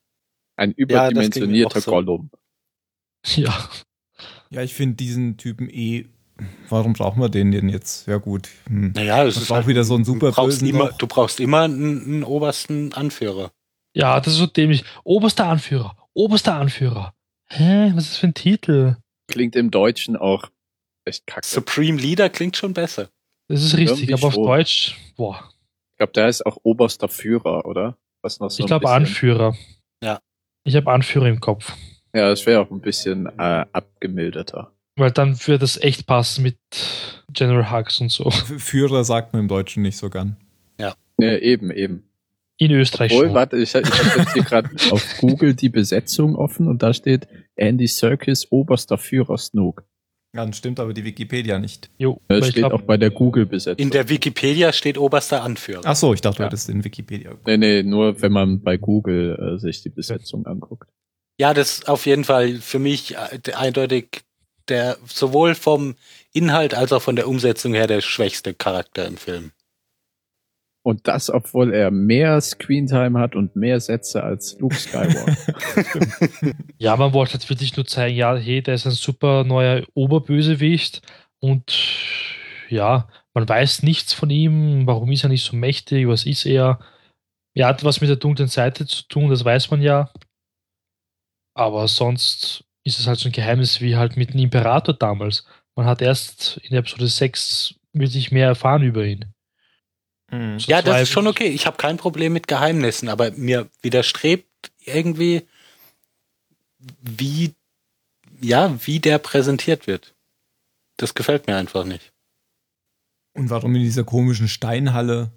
Ein 0.56 0.70
Ja, 0.70 0.74
überdimensionierter 0.78 1.82
so. 1.82 1.90
Gollum. 1.90 2.30
ja. 3.36 3.68
Ja, 4.52 4.62
ich 4.62 4.74
finde 4.74 4.96
diesen 4.96 5.38
Typen 5.38 5.68
eh. 5.70 6.06
Warum 6.68 6.92
brauchen 6.92 7.20
wir 7.20 7.28
den 7.28 7.52
denn 7.52 7.68
jetzt? 7.68 8.06
Ja 8.06 8.18
gut. 8.18 8.48
Hm. 8.68 8.92
Naja, 8.94 9.24
es 9.24 9.34
Das 9.34 9.44
ist 9.44 9.50
auch 9.50 9.56
halt, 9.56 9.66
wieder 9.66 9.84
so 9.84 9.94
ein 9.94 10.00
du 10.04 10.12
super 10.12 10.30
brauchst 10.32 10.60
Bösen 10.60 10.68
immer, 10.68 10.92
du 10.92 11.06
brauchst 11.06 11.40
immer 11.40 11.62
einen, 11.62 12.02
einen 12.04 12.24
obersten 12.24 12.92
Anführer. 12.92 13.52
ja, 13.94 14.20
das 14.20 14.34
ist 14.34 14.38
so 14.38 14.46
dämlich. 14.46 14.84
Oberster 15.04 15.46
Anführer. 15.46 15.96
Oberster 16.14 16.54
Anführer. 16.54 17.14
Hä? 17.48 17.92
Was 17.94 18.04
ist 18.04 18.12
das 18.12 18.18
für 18.18 18.26
ein 18.28 18.34
Titel? 18.34 18.96
Klingt 19.28 19.56
im 19.56 19.70
Deutschen 19.70 20.16
auch 20.16 20.50
echt 21.04 21.26
kacke. 21.26 21.46
Supreme 21.46 21.98
Leader 21.98 22.28
klingt 22.28 22.56
schon 22.56 22.74
besser. 22.74 23.08
Das 23.48 23.62
ist 23.62 23.76
richtig, 23.76 24.00
Irgendwie 24.08 24.14
aber 24.14 24.26
auf 24.26 24.34
schon. 24.34 24.44
Deutsch, 24.44 24.96
boah. 25.16 25.48
Ich 25.92 25.98
glaube, 25.98 26.12
der 26.12 26.28
ist 26.28 26.44
auch 26.44 26.58
oberster 26.62 27.08
Führer, 27.08 27.64
oder? 27.66 27.96
Was 28.22 28.40
noch 28.40 28.50
so 28.50 28.60
ich 28.62 28.66
glaube 28.66 28.90
Anführer. 28.90 29.56
Ja. 30.02 30.20
Ich 30.64 30.76
habe 30.76 30.90
Anführer 30.90 31.28
im 31.28 31.40
Kopf. 31.40 31.74
Ja, 32.14 32.28
das 32.28 32.44
wäre 32.46 32.60
auch 32.60 32.70
ein 32.70 32.80
bisschen 32.80 33.26
äh, 33.38 33.64
abgemilderter. 33.72 34.72
Weil 34.96 35.10
dann 35.10 35.38
würde 35.46 35.60
das 35.60 35.80
echt 35.80 36.06
passen 36.06 36.42
mit 36.42 36.56
General 37.32 37.70
Hux 37.70 38.00
und 38.00 38.10
so. 38.10 38.30
Führer 38.30 39.04
sagt 39.04 39.32
man 39.32 39.42
im 39.42 39.48
Deutschen 39.48 39.82
nicht 39.82 39.96
so 39.96 40.10
gern. 40.10 40.36
Ja, 40.78 41.36
eben, 41.36 41.70
eben. 41.70 42.02
In 42.58 42.70
Österreich 42.72 43.12
Obwohl, 43.12 43.26
schon. 43.26 43.34
warte, 43.34 43.56
ich, 43.56 43.74
ich 43.74 43.84
habe 43.84 44.18
jetzt 44.20 44.32
hier 44.32 44.42
gerade 44.42 44.70
auf 44.90 45.06
Google 45.20 45.54
die 45.54 45.68
Besetzung 45.68 46.34
offen 46.36 46.68
und 46.68 46.82
da 46.82 46.92
steht 46.94 47.28
Andy 47.54 47.86
Serkis, 47.86 48.46
oberster 48.50 48.98
Führer 48.98 49.38
Snook. 49.38 49.84
Ja, 50.34 50.46
das 50.46 50.56
stimmt 50.56 50.80
aber 50.80 50.94
die 50.94 51.04
Wikipedia 51.04 51.58
nicht. 51.58 51.90
Jo, 51.98 52.20
Das 52.28 52.48
steht 52.48 52.56
glaub, 52.56 52.72
auch 52.72 52.82
bei 52.82 52.96
der 52.96 53.10
Google-Besetzung. 53.10 53.84
In 53.84 53.90
der 53.90 54.08
Wikipedia 54.08 54.72
steht 54.72 54.96
oberster 54.96 55.42
Anführer. 55.42 55.82
Ach 55.84 55.94
so, 55.96 56.14
ich 56.14 56.22
dachte, 56.22 56.38
du 56.38 56.42
Ja. 56.44 56.46
hättest 56.48 56.70
in 56.70 56.82
Wikipedia. 56.82 57.32
Nee, 57.46 57.58
nee, 57.58 57.82
nur 57.82 58.20
wenn 58.22 58.32
man 58.32 58.62
bei 58.62 58.78
Google 58.78 59.56
äh, 59.56 59.58
sich 59.60 59.82
die 59.82 59.90
Besetzung 59.90 60.46
anguckt. 60.46 60.88
Ja, 61.38 61.54
das 61.54 61.78
ist 61.78 61.88
auf 61.88 62.06
jeden 62.06 62.24
Fall 62.24 62.56
für 62.56 62.78
mich 62.78 63.16
äh, 63.16 63.38
der- 63.38 63.58
eindeutig 63.58 64.22
der 64.68 64.96
sowohl 65.06 65.54
vom 65.54 65.96
Inhalt 66.32 66.74
als 66.74 66.92
auch 66.92 67.02
von 67.02 67.16
der 67.16 67.28
Umsetzung 67.28 67.74
her 67.74 67.86
der 67.86 68.00
schwächste 68.00 68.54
Charakter 68.54 69.06
im 69.06 69.16
Film. 69.16 69.52
Und 70.84 71.06
das, 71.06 71.30
obwohl 71.30 71.72
er 71.72 71.90
mehr 71.92 72.40
Screentime 72.40 73.18
hat 73.20 73.36
und 73.36 73.54
mehr 73.54 73.78
Sätze 73.80 74.22
als 74.22 74.58
Luke 74.58 74.74
Skywalker. 74.74 75.36
ja, 76.78 76.96
man 76.96 77.12
wollte 77.12 77.34
halt 77.34 77.48
wirklich 77.48 77.76
nur 77.76 77.86
zeigen, 77.86 78.16
ja, 78.16 78.36
hey, 78.36 78.62
der 78.62 78.74
ist 78.74 78.86
ein 78.86 78.92
super 78.92 79.44
neuer 79.44 79.84
Oberbösewicht 79.94 81.02
und 81.38 81.72
ja, 82.68 83.08
man 83.32 83.48
weiß 83.48 83.82
nichts 83.84 84.12
von 84.12 84.30
ihm, 84.30 84.86
warum 84.86 85.12
ist 85.12 85.22
er 85.22 85.28
nicht 85.28 85.44
so 85.44 85.54
mächtig, 85.56 86.08
was 86.08 86.26
ist 86.26 86.46
er? 86.46 86.80
Er 87.54 87.66
hat 87.68 87.84
was 87.84 88.00
mit 88.00 88.10
der 88.10 88.16
dunklen 88.16 88.48
Seite 88.48 88.84
zu 88.86 89.06
tun, 89.06 89.30
das 89.30 89.44
weiß 89.44 89.70
man 89.70 89.82
ja. 89.82 90.10
Aber 91.54 91.86
sonst 91.88 92.64
ist 92.84 92.98
es 92.98 93.06
halt 93.06 93.18
so 93.18 93.28
ein 93.28 93.32
Geheimnis 93.32 93.80
wie 93.80 93.96
halt 93.96 94.16
mit 94.16 94.32
dem 94.32 94.40
Imperator 94.40 94.94
damals. 94.94 95.44
Man 95.76 95.86
hat 95.86 96.02
erst 96.02 96.58
in 96.58 96.70
der 96.70 96.80
Episode 96.80 97.08
6 97.08 97.74
wirklich 97.92 98.30
mehr 98.32 98.46
erfahren 98.46 98.82
über 98.82 99.04
ihn. 99.04 99.26
So 100.30 100.70
Ja, 100.70 100.80
das 100.80 101.02
ist 101.02 101.10
schon 101.10 101.26
okay. 101.26 101.48
Ich 101.48 101.66
habe 101.66 101.76
kein 101.76 101.98
Problem 101.98 102.32
mit 102.32 102.48
Geheimnissen, 102.48 103.08
aber 103.10 103.30
mir 103.32 103.68
widerstrebt 103.82 104.48
irgendwie, 104.80 105.46
wie, 107.02 107.54
ja, 108.40 108.74
wie 108.86 108.98
der 108.98 109.18
präsentiert 109.18 109.86
wird. 109.86 110.14
Das 110.96 111.14
gefällt 111.14 111.46
mir 111.46 111.56
einfach 111.56 111.84
nicht. 111.84 112.12
Und 113.34 113.50
warum 113.50 113.74
in 113.74 113.82
dieser 113.82 114.04
komischen 114.04 114.48
Steinhalle? 114.48 115.30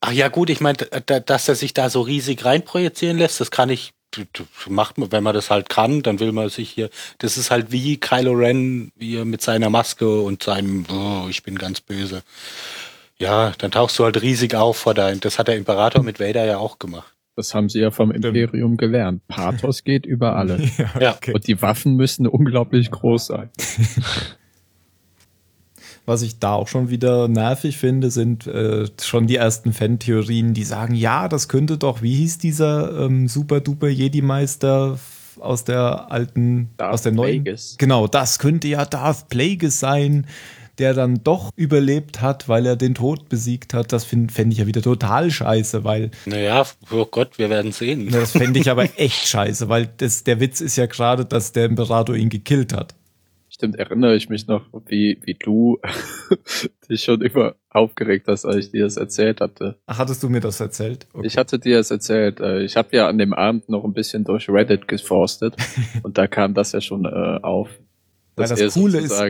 Ach 0.00 0.12
ja, 0.12 0.28
gut, 0.28 0.50
ich 0.50 0.60
meine, 0.60 0.76
da- 0.78 1.20
dass 1.20 1.48
er 1.48 1.54
sich 1.54 1.72
da 1.72 1.88
so 1.88 2.02
riesig 2.02 2.44
reinprojizieren 2.44 3.16
lässt, 3.18 3.40
das 3.40 3.50
kann 3.50 3.70
ich, 3.70 3.92
macht 4.68 4.98
man, 4.98 5.12
wenn 5.12 5.22
man 5.22 5.34
das 5.34 5.50
halt 5.50 5.68
kann, 5.68 6.02
dann 6.02 6.20
will 6.20 6.32
man 6.32 6.48
sich 6.48 6.70
hier, 6.70 6.90
das 7.18 7.36
ist 7.36 7.50
halt 7.50 7.72
wie 7.72 7.96
Kylo 7.98 8.32
Ren, 8.32 8.92
wie 8.96 9.16
er 9.16 9.24
mit 9.24 9.42
seiner 9.42 9.70
Maske 9.70 10.20
und 10.20 10.42
seinem, 10.42 10.84
oh, 10.90 11.26
ich 11.28 11.42
bin 11.42 11.56
ganz 11.56 11.80
böse. 11.80 12.22
Ja, 13.18 13.52
dann 13.58 13.70
tauchst 13.70 13.98
du 13.98 14.04
halt 14.04 14.20
riesig 14.20 14.54
auf 14.54 14.76
vor 14.76 14.94
deinem, 14.94 15.20
das 15.20 15.38
hat 15.38 15.48
der 15.48 15.56
Imperator 15.56 16.02
mit 16.02 16.20
Vader 16.20 16.44
ja 16.44 16.58
auch 16.58 16.78
gemacht. 16.78 17.14
Das 17.36 17.54
haben 17.54 17.68
sie 17.68 17.80
ja 17.80 17.90
vom 17.90 18.12
Imperium 18.12 18.76
gelernt. 18.76 19.26
Pathos 19.26 19.82
geht 19.82 20.06
über 20.06 20.36
alles. 20.36 20.78
Ja. 21.00 21.14
okay. 21.14 21.32
Und 21.32 21.46
die 21.46 21.60
Waffen 21.62 21.96
müssen 21.96 22.26
unglaublich 22.26 22.90
groß 22.90 23.26
sein. 23.26 23.50
Was 26.06 26.22
ich 26.22 26.38
da 26.38 26.52
auch 26.54 26.68
schon 26.68 26.90
wieder 26.90 27.28
nervig 27.28 27.78
finde, 27.78 28.10
sind 28.10 28.46
äh, 28.46 28.86
schon 29.00 29.26
die 29.26 29.36
ersten 29.36 29.72
Fan-Theorien, 29.72 30.52
die 30.52 30.64
sagen, 30.64 30.94
ja, 30.94 31.28
das 31.28 31.48
könnte 31.48 31.78
doch, 31.78 32.02
wie 32.02 32.14
hieß 32.14 32.38
dieser 32.38 33.04
ähm, 33.06 33.26
super-duper 33.26 33.88
Jedi-Meister 33.88 34.98
aus 35.40 35.64
der 35.64 36.12
alten, 36.12 36.70
Darth 36.76 36.92
aus 36.92 37.02
der 37.02 37.12
neuen? 37.12 37.42
Plagueis. 37.44 37.76
Genau, 37.78 38.06
das 38.06 38.38
könnte 38.38 38.68
ja 38.68 38.84
Darth 38.84 39.28
Plagueis 39.30 39.80
sein, 39.80 40.26
der 40.78 40.92
dann 40.94 41.22
doch 41.22 41.50
überlebt 41.56 42.20
hat, 42.20 42.48
weil 42.48 42.66
er 42.66 42.76
den 42.76 42.94
Tod 42.94 43.28
besiegt 43.28 43.74
hat. 43.74 43.92
Das 43.92 44.04
fände 44.04 44.32
fänd 44.32 44.52
ich 44.52 44.58
ja 44.58 44.66
wieder 44.66 44.82
total 44.82 45.30
scheiße, 45.30 45.84
weil 45.84 46.10
Naja, 46.26 46.66
oh 46.90 47.06
Gott, 47.06 47.38
wir 47.38 47.48
werden 47.50 47.72
sehen. 47.72 48.10
das 48.10 48.32
fände 48.32 48.58
ich 48.58 48.70
aber 48.70 48.88
echt 48.98 49.26
scheiße, 49.28 49.68
weil 49.68 49.88
das, 49.96 50.24
der 50.24 50.40
Witz 50.40 50.60
ist 50.60 50.76
ja 50.76 50.86
gerade, 50.86 51.24
dass 51.24 51.52
der 51.52 51.66
Imperator 51.66 52.16
ihn 52.16 52.28
gekillt 52.28 52.72
hat. 52.72 52.94
Stimmt, 53.54 53.76
erinnere 53.76 54.16
ich 54.16 54.28
mich 54.28 54.48
noch, 54.48 54.66
wie, 54.86 55.16
wie 55.22 55.34
du 55.34 55.78
dich 56.90 57.04
schon 57.04 57.20
immer 57.22 57.54
aufgeregt 57.70 58.26
hast, 58.26 58.44
als 58.44 58.66
ich 58.66 58.70
dir 58.72 58.82
das 58.84 58.96
erzählt 58.96 59.40
hatte. 59.40 59.78
Ach, 59.86 59.98
hattest 59.98 60.24
du 60.24 60.28
mir 60.28 60.40
das 60.40 60.58
erzählt? 60.58 61.06
Okay. 61.12 61.24
Ich 61.28 61.36
hatte 61.38 61.60
dir 61.60 61.76
das 61.76 61.92
erzählt. 61.92 62.40
äh, 62.40 62.62
Ich 62.64 62.76
habe 62.76 62.96
ja 62.96 63.06
an 63.08 63.16
dem 63.16 63.32
Abend 63.32 63.68
noch 63.68 63.84
ein 63.84 63.92
bisschen 63.92 64.24
durch 64.24 64.48
Reddit 64.48 64.88
geforstet 64.88 65.54
und 66.02 66.18
da 66.18 66.26
kam 66.26 66.52
das 66.54 66.72
ja 66.72 66.80
schon 66.80 67.04
äh, 67.04 67.08
auf. 67.42 67.68
Weil 68.34 68.48
das 68.48 68.74
Coole 68.74 68.98
ist- 68.98 69.22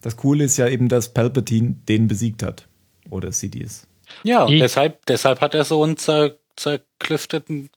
Das 0.00 0.16
Coole 0.16 0.44
ist 0.44 0.56
ja 0.56 0.66
eben, 0.66 0.88
dass 0.88 1.12
Palpatine 1.12 1.76
den 1.86 2.08
besiegt 2.08 2.42
hat. 2.42 2.66
Oder 3.10 3.30
Sidious. 3.30 3.86
Ja, 4.22 4.48
Ich- 4.48 4.58
deshalb, 4.60 5.04
deshalb 5.04 5.42
hat 5.42 5.54
er 5.54 5.64
so 5.64 5.82
einen 5.82 5.98
zer 5.98 6.38
zerklüfteten 6.56 7.68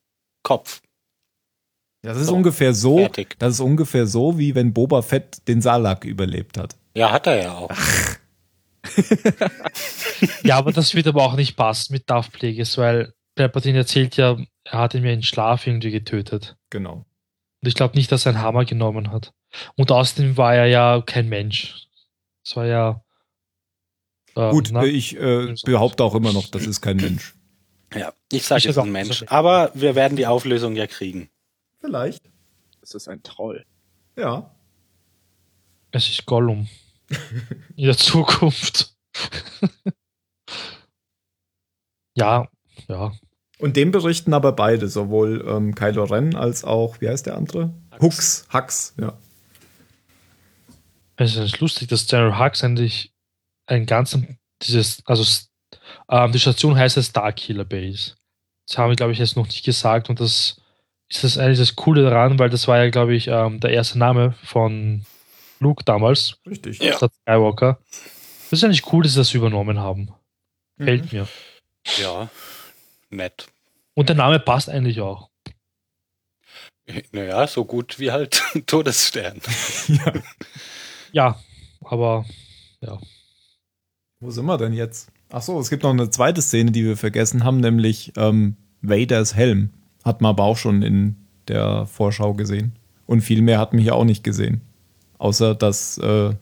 Kopf. 0.43 0.81
Das 2.03 2.17
ist 2.17 2.27
So, 2.27 2.35
ungefähr 2.35 2.73
so, 2.73 2.97
fertig. 2.99 3.35
das 3.39 3.55
ist 3.55 3.59
ungefähr 3.61 4.05
so, 4.05 4.37
wie 4.37 4.53
wenn 4.55 4.73
Boba 4.73 5.01
Fett 5.01 5.47
den 5.47 5.61
Salak 5.61 6.05
überlebt 6.05 6.57
hat. 6.57 6.75
Ja, 6.95 7.11
hat 7.11 7.27
er 7.27 7.41
ja 7.41 7.53
auch. 7.53 7.71
Ja, 10.43 10.57
aber 10.57 10.71
das 10.71 10.93
wird 10.93 11.07
aber 11.07 11.23
auch 11.23 11.35
nicht 11.35 11.55
passen 11.55 11.93
mit 11.93 12.09
Darth 12.09 12.31
Plagueis, 12.31 12.77
weil 12.77 13.13
Palpatine 13.35 13.79
erzählt 13.79 14.17
ja, 14.17 14.37
er 14.65 14.79
hat 14.79 14.93
ihn 14.93 15.05
ja 15.05 15.11
in 15.11 15.23
Schlaf 15.23 15.67
irgendwie 15.67 15.91
getötet. 15.91 16.55
Genau. 16.69 17.05
Und 17.61 17.67
ich 17.67 17.75
glaube 17.75 17.95
nicht, 17.95 18.11
dass 18.11 18.25
er 18.25 18.33
einen 18.33 18.41
Hammer 18.41 18.65
genommen 18.65 19.11
hat. 19.11 19.33
Und 19.75 19.91
außerdem 19.91 20.37
war 20.37 20.55
er 20.55 20.65
ja 20.67 21.01
kein 21.05 21.29
Mensch. 21.29 21.87
Es 22.45 22.55
war 22.55 22.65
ja. 22.65 23.03
ähm, 24.35 24.51
Gut, 24.51 24.69
na, 24.71 24.83
äh, 24.83 24.87
ich 24.89 25.17
äh, 25.17 25.53
behaupte 25.65 26.03
auch 26.03 26.15
immer 26.15 26.33
noch, 26.33 26.47
das 26.49 26.65
ist 26.65 26.81
kein 26.81 26.97
Mensch. 26.97 27.35
Ja, 27.95 28.13
ich 28.31 28.43
sage 28.43 28.63
jetzt 28.63 28.77
ein 28.77 28.91
Mensch. 28.91 29.23
Aber 29.27 29.71
wir 29.73 29.95
werden 29.95 30.17
die 30.17 30.27
Auflösung 30.27 30.75
ja 30.75 30.87
kriegen. 30.87 31.29
Vielleicht. 31.83 32.31
Das 32.79 32.93
ist 32.93 33.09
ein 33.09 33.23
Troll. 33.23 33.65
Ja. 34.15 34.55
es 35.91 36.09
ist 36.09 36.25
Gollum. 36.25 36.69
In 37.75 37.85
der 37.85 37.97
Zukunft. 37.97 38.95
ja, 42.15 42.47
ja. 42.87 43.11
Und 43.59 43.75
dem 43.75 43.91
berichten 43.91 44.33
aber 44.33 44.53
beide, 44.53 44.87
sowohl 44.87 45.45
ähm, 45.45 45.75
Kylo 45.75 46.05
Ren 46.05 46.35
als 46.35 46.63
auch, 46.63 47.01
wie 47.01 47.09
heißt 47.09 47.25
der 47.25 47.35
andere? 47.35 47.73
Hux. 47.99 48.47
Hux, 48.53 48.93
ja. 48.99 49.17
Es 51.17 51.35
ist 51.35 51.59
lustig, 51.59 51.89
dass 51.89 52.07
General 52.07 52.39
Hux 52.39 52.63
eigentlich 52.63 53.13
ein 53.65 53.85
ganzen, 53.85 54.39
dieses, 54.61 55.05
also 55.05 55.47
ähm, 56.09 56.31
die 56.31 56.39
Station 56.39 56.77
heißt 56.77 57.03
Starkiller 57.03 57.65
Base. 57.65 58.15
Das 58.67 58.77
haben 58.77 58.89
wir, 58.89 58.95
glaube 58.95 59.11
ich, 59.11 59.19
jetzt 59.19 59.35
noch 59.35 59.47
nicht 59.47 59.65
gesagt 59.65 60.09
und 60.09 60.21
das 60.21 60.62
ist 61.15 61.23
das 61.23 61.37
eigentlich 61.37 61.59
das 61.59 61.75
Coole 61.75 62.03
daran, 62.03 62.39
weil 62.39 62.49
das 62.49 62.67
war 62.67 62.83
ja, 62.83 62.89
glaube 62.89 63.15
ich, 63.15 63.27
ähm, 63.27 63.59
der 63.59 63.71
erste 63.71 63.99
Name 63.99 64.33
von 64.43 65.05
Luke 65.59 65.83
damals, 65.83 66.37
Richtig. 66.47 66.79
Ja. 66.79 66.97
statt 66.97 67.11
Skywalker. 67.21 67.79
Das 68.49 68.59
ist 68.59 68.63
eigentlich 68.63 68.91
cool, 68.91 69.03
dass 69.03 69.13
sie 69.13 69.19
das 69.19 69.33
übernommen 69.33 69.79
haben. 69.79 70.09
Mhm. 70.77 70.83
Fällt 70.85 71.13
mir. 71.13 71.27
Ja, 72.01 72.29
nett. 73.09 73.47
Und 73.93 74.09
der 74.09 74.15
Name 74.15 74.39
passt 74.39 74.69
eigentlich 74.69 75.01
auch. 75.01 75.29
Naja, 77.11 77.47
so 77.47 77.63
gut 77.63 77.99
wie 77.99 78.11
halt 78.11 78.41
Todesstern. 78.65 79.39
ja. 79.87 80.13
Ja, 81.11 81.39
aber 81.81 82.25
Wo 84.19 84.31
sind 84.31 84.45
wir 84.45 84.57
denn 84.57 84.73
jetzt? 84.73 85.09
Ach 85.31 85.41
so, 85.41 85.59
es 85.59 85.69
gibt 85.69 85.83
noch 85.83 85.91
eine 85.91 86.09
zweite 86.09 86.41
Szene, 86.41 86.71
die 86.71 86.83
wir 86.83 86.97
vergessen 86.97 87.43
haben, 87.43 87.59
nämlich 87.59 88.11
ähm, 88.17 88.57
Vaders 88.81 89.35
Helm. 89.35 89.69
Hat 90.03 90.21
man 90.21 90.29
aber 90.29 90.43
auch 90.43 90.57
schon 90.57 90.81
in 90.81 91.15
der 91.47 91.85
Vorschau 91.85 92.33
gesehen. 92.33 92.73
Und 93.05 93.21
viel 93.21 93.41
mehr 93.41 93.59
hat 93.59 93.73
man 93.73 93.81
hier 93.81 93.95
auch 93.95 94.05
nicht 94.05 94.23
gesehen. 94.23 94.61
Außer, 95.17 95.55
dass 95.55 95.97
äh, 95.97 96.33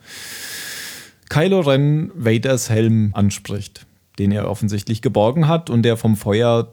Kylo 1.30 1.62
Ren 1.62 2.12
Vaders 2.16 2.70
Helm 2.70 3.12
anspricht, 3.14 3.86
den 4.20 4.32
er 4.32 4.50
offensichtlich 4.50 5.02
geborgen 5.02 5.48
hat 5.48 5.70
und 5.70 5.84
der 5.84 5.98
vom 5.98 6.16
Feuer 6.16 6.72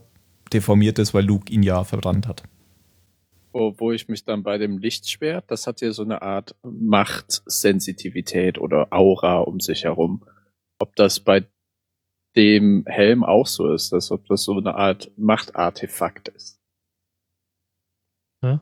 deformiert 0.53 0.99
ist, 0.99 1.14
weil 1.14 1.24
Luke 1.24 1.53
ihn 1.53 1.62
ja 1.62 1.84
verbrannt 1.84 2.26
hat. 2.26 2.43
Wo, 3.53 3.74
wo 3.78 3.93
ich 3.93 4.09
mich 4.09 4.24
dann 4.24 4.43
bei 4.43 4.59
dem 4.59 4.78
Lichtschwert, 4.78 5.51
das 5.51 5.66
hat 5.66 5.80
ja 5.80 5.93
so 5.93 6.03
eine 6.03 6.22
Art 6.22 6.55
Machtsensitivität 6.62 8.59
oder 8.59 8.89
Aura 8.91 9.39
um 9.39 9.61
sich 9.61 9.84
herum. 9.84 10.22
Ob 10.78 10.95
das 10.97 11.20
bei 11.20 11.47
dem 12.36 12.84
Helm 12.86 13.24
auch 13.24 13.47
so 13.47 13.72
ist, 13.72 13.93
dass 13.93 14.11
ob 14.11 14.26
das 14.26 14.45
so 14.45 14.57
eine 14.57 14.74
Art 14.74 15.11
Machtartefakt 15.16 16.28
ist. 16.28 16.61
Ja. 18.43 18.61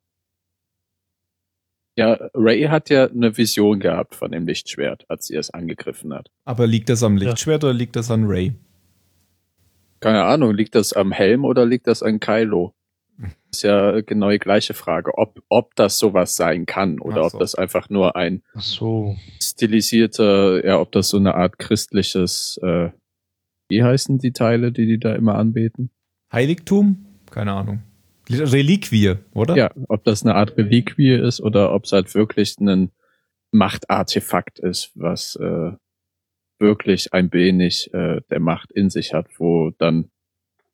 Ja, 1.96 2.18
Ray 2.34 2.64
hat 2.64 2.90
ja 2.90 3.06
eine 3.06 3.36
Vision 3.36 3.80
gehabt 3.80 4.14
von 4.14 4.30
dem 4.30 4.46
Lichtschwert, 4.46 5.06
als 5.08 5.26
sie 5.26 5.36
es 5.36 5.50
angegriffen 5.50 6.12
hat. 6.12 6.30
Aber 6.44 6.66
liegt 6.66 6.90
das 6.90 7.02
am 7.02 7.16
Lichtschwert 7.16 7.64
oder 7.64 7.72
liegt 7.72 7.96
das 7.96 8.10
an 8.10 8.24
Ray? 8.26 8.52
Keine 10.00 10.24
Ahnung, 10.24 10.54
liegt 10.54 10.74
das 10.74 10.92
am 10.92 11.10
Helm 11.10 11.46
oder 11.46 11.64
liegt 11.64 11.86
das 11.86 12.02
an 12.02 12.20
Kylo? 12.20 12.74
Ist 13.50 13.62
ja 13.62 14.02
genau 14.02 14.28
die 14.28 14.38
gleiche 14.38 14.74
Frage, 14.74 15.16
ob, 15.16 15.42
ob 15.48 15.74
das 15.74 15.98
sowas 15.98 16.36
sein 16.36 16.66
kann 16.66 17.00
oder 17.00 17.30
so. 17.30 17.36
ob 17.36 17.40
das 17.40 17.54
einfach 17.54 17.88
nur 17.88 18.14
ein 18.14 18.42
so. 18.54 19.16
stilisierter, 19.42 20.66
ja, 20.66 20.78
ob 20.78 20.92
das 20.92 21.08
so 21.08 21.16
eine 21.16 21.34
Art 21.34 21.58
christliches, 21.58 22.60
äh, 22.62 22.90
wie 23.70 23.82
heißen 23.82 24.18
die 24.18 24.32
Teile, 24.32 24.70
die 24.70 24.86
die 24.86 24.98
da 24.98 25.14
immer 25.14 25.36
anbeten? 25.36 25.90
Heiligtum? 26.30 27.06
Keine 27.30 27.54
Ahnung. 27.54 27.82
Reliquie, 28.30 29.14
oder? 29.34 29.56
Ja, 29.56 29.70
ob 29.88 30.04
das 30.04 30.22
eine 30.22 30.34
Art 30.34 30.56
Reliquie 30.56 31.14
ist 31.14 31.40
oder 31.40 31.72
ob 31.72 31.84
es 31.84 31.92
halt 31.92 32.14
wirklich 32.14 32.56
ein 32.58 32.90
Machtartefakt 33.52 34.58
ist, 34.58 34.90
was 34.94 35.36
äh, 35.36 35.72
wirklich 36.58 37.12
ein 37.12 37.32
wenig 37.32 37.92
äh, 37.94 38.20
der 38.30 38.40
Macht 38.40 38.72
in 38.72 38.90
sich 38.90 39.14
hat, 39.14 39.28
wo 39.38 39.70
dann, 39.78 40.10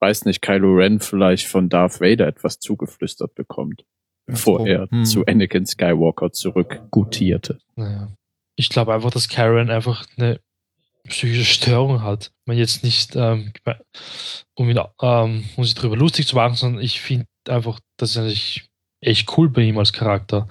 weiß 0.01 0.25
nicht, 0.25 0.43
Kylo 0.43 0.75
Ren 0.75 1.01
vielleicht 1.01 1.47
von 1.47 1.69
Darth 1.69 2.01
Vader 2.01 2.27
etwas 2.27 2.59
zugeflüstert 2.59 3.35
bekommt, 3.35 3.85
bevor 4.27 4.61
so. 4.61 4.67
er 4.67 4.91
Hm. 4.91 5.05
zu 5.05 5.27
Anakin 5.27 5.67
Skywalker 5.67 6.33
zurückgutierte. 6.33 7.59
Naja. 7.77 8.13
Ich 8.57 8.69
glaube 8.69 8.95
einfach, 8.95 9.11
dass 9.11 9.29
Karen 9.29 9.71
einfach 9.71 10.07
eine 10.17 10.41
psychische 11.09 11.45
Störung 11.45 12.03
hat. 12.03 12.33
Man 12.45 12.57
jetzt 12.57 12.85
nicht, 12.85 13.17
ähm, 13.17 13.53
um, 14.55 14.69
ihn, 14.69 14.79
ähm, 15.01 15.45
um 15.57 15.65
sich 15.65 15.75
darüber 15.75 15.97
lustig 15.97 16.27
zu 16.27 16.37
machen, 16.37 16.55
sondern 16.55 16.83
ich 16.83 17.01
finde 17.01 17.27
einfach, 17.49 17.81
das 17.97 18.11
ist 18.11 18.17
eigentlich 18.19 18.71
echt 19.01 19.37
cool 19.37 19.49
bei 19.51 19.63
ihm 19.63 19.79
als 19.79 19.93
Charakter. 19.93 20.49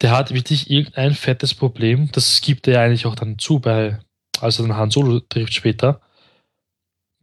Der 0.00 0.12
hat 0.12 0.32
wirklich 0.32 0.70
irgendein 0.70 1.14
fettes 1.14 1.54
Problem. 1.54 2.10
Das 2.12 2.40
gibt 2.40 2.68
er 2.68 2.74
ja 2.74 2.82
eigentlich 2.82 3.06
auch 3.06 3.14
dann 3.14 3.38
zu, 3.38 3.58
bei, 3.58 3.98
als 4.40 4.58
er 4.58 4.66
dann 4.66 4.76
Han 4.76 4.90
Solo 4.90 5.20
trifft 5.20 5.54
später, 5.54 6.00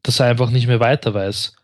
dass 0.03 0.19
er 0.19 0.27
einfach 0.27 0.49
nicht 0.49 0.67
mehr 0.67 0.79
weiter 0.79 1.13
weiß. 1.13 1.55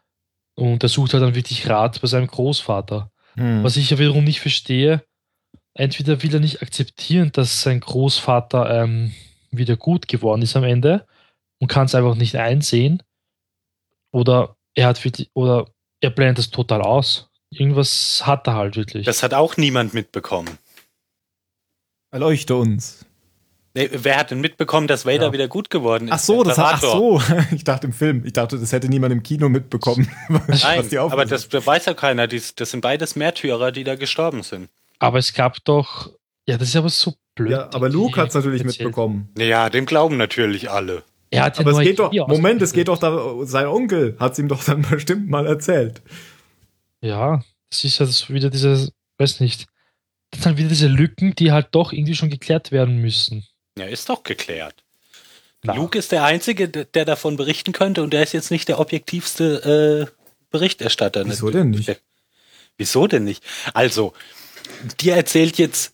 Und 0.56 0.84
er 0.84 0.90
sucht 0.90 1.14
halt 1.14 1.24
dann 1.24 1.36
wirklich 1.36 1.68
Rat 1.70 2.02
bei 2.02 2.08
seinem 2.08 2.28
Großvater. 2.28 3.12
Hm. 3.36 3.64
Was 3.64 3.78
ich 3.78 3.90
ja 3.90 4.00
wiederum 4.00 4.24
nicht 4.24 4.42
verstehe, 4.42 5.04
entweder 5.74 6.22
will 6.24 6.34
er 6.34 6.40
nicht 6.40 6.62
akzeptieren, 6.62 7.32
dass 7.32 7.62
sein 7.62 7.80
Großvater 7.80 8.84
ähm, 8.84 9.14
wieder 9.52 9.76
gut 9.76 10.08
geworden 10.08 10.42
ist 10.42 10.56
am 10.56 10.64
Ende 10.64 11.06
und 11.60 11.68
kann 11.68 11.86
es 11.86 11.96
einfach 11.96 12.16
nicht 12.16 12.36
einsehen, 12.36 13.02
oder 14.12 14.56
er 14.76 14.88
hat 14.88 15.04
wirklich, 15.04 15.30
oder 15.34 15.66
er 16.02 16.10
blendet 16.10 16.40
es 16.40 16.50
total 16.50 16.82
aus. 16.82 17.30
Irgendwas 17.52 18.24
hat 18.26 18.48
er 18.48 18.56
halt 18.56 18.76
wirklich. 18.78 19.06
Das 19.06 19.24
hat 19.24 19.34
auch 19.34 19.58
niemand 19.58 19.94
mitbekommen. 19.94 20.58
Erleuchte 22.12 22.56
uns. 22.56 23.06
Nee, 23.74 23.90
wer 23.94 24.18
hat 24.18 24.32
denn 24.32 24.42
mitbekommen, 24.42 24.88
dass 24.88 25.06
Vader 25.06 25.28
Ja. 25.28 25.34
wieder 25.34 25.48
gut 25.48 25.70
geworden 25.70 26.08
ist? 26.10 26.14
Ach 26.14 26.20
so, 26.20 26.44
das 26.44 26.58
hat, 26.58 26.76
ach 26.76 26.82
so. 26.82 27.22
Ich 27.56 27.64
dachte 27.64 27.88
im 27.88 27.94
Film. 27.94 28.24
Ich 28.26 28.34
dachte, 28.34 28.58
das 28.60 28.74
hätte 28.74 28.90
niemand 28.90 29.14
im 29.14 29.24
Kino 29.24 29.48
mitbekommen. 29.48 30.10
Nein, 30.48 30.88
die 30.90 30.98
aber 30.98 31.26
das, 31.26 31.48
das 31.48 31.66
weiß 31.66 31.86
ja 31.86 31.94
keiner. 31.94 32.28
Dies- 32.28 32.54
Das 32.56 32.72
sind 32.72 32.82
beides 32.82 33.16
Märtyrer, 33.16 33.72
die 33.72 33.86
da 33.86 33.96
gestorben 33.96 34.44
sind. 34.44 34.70
aber 35.00 35.20
es 35.20 35.34
gab 35.34 35.64
doch, 35.64 36.12
ja, 36.48 36.58
das 36.58 36.68
ist 36.70 36.76
aber 36.76 36.90
so 36.90 37.14
blöd. 37.36 37.52
Ja, 37.52 37.70
aber 37.74 37.88
Luke 37.88 38.20
hat 38.20 38.30
es 38.30 38.36
natürlich 38.36 38.62
erzählt. 38.64 38.80
mitbekommen. 38.80 39.30
Naja, 39.38 39.70
dem 39.70 39.86
glauben 39.86 40.18
natürlich 40.18 40.70
alle. 40.70 41.04
Er 41.30 41.44
hat 41.44 41.56
ja 41.58 41.62
Aber 41.62 41.72
es 41.72 41.80
geht 41.80 42.00
doch, 42.00 42.12
Moment, 42.28 42.62
es 42.62 42.74
geht 42.74 42.90
doch 42.90 42.98
da, 42.98 43.36
sein 43.46 43.68
Onkel 43.68 44.18
hat 44.20 44.34
es 44.34 44.40
ihm 44.40 44.50
doch 44.50 44.66
dann 44.66 44.82
bestimmt 44.90 45.30
mal 45.30 45.48
erzählt. 45.48 46.02
Ja, 47.02 47.44
das 47.70 47.84
ist 47.84 48.00
ja 48.00 48.06
das 48.06 48.30
wieder 48.30 48.50
diese, 48.50 48.92
weiß 49.18 49.40
nicht, 49.40 49.68
das 50.32 50.44
sind 50.44 50.58
wieder 50.58 50.70
diese 50.70 50.88
Lücken, 50.88 51.36
die 51.36 51.52
halt 51.52 51.70
doch 51.72 51.92
irgendwie 51.92 52.16
schon 52.16 52.30
geklärt 52.30 52.72
werden 52.72 52.98
müssen. 52.98 53.46
Ja, 53.78 53.86
ist 53.86 54.10
doch 54.10 54.24
geklärt. 54.24 54.84
Na, 55.64 55.76
Luke 55.76 55.98
ist 55.98 56.12
der 56.12 56.24
Einzige, 56.24 56.70
der 56.70 56.86
der 56.86 57.06
davon 57.06 57.38
berichten 57.38 57.72
könnte 57.72 58.02
und 58.02 58.14
der 58.14 58.24
ist 58.24 58.34
jetzt 58.34 58.52
nicht 58.52 58.68
der 58.68 58.80
objektivste 58.80 60.10
äh, 60.10 60.22
Berichterstatter. 60.50 61.24
Wieso 61.26 61.50
denn 61.50 61.70
nicht? 61.72 62.02
Wieso 62.78 63.08
denn 63.08 63.24
nicht? 63.24 63.44
Also, 63.74 64.14
dir 65.00 65.16
erzählt 65.16 65.58
jetzt 65.58 65.94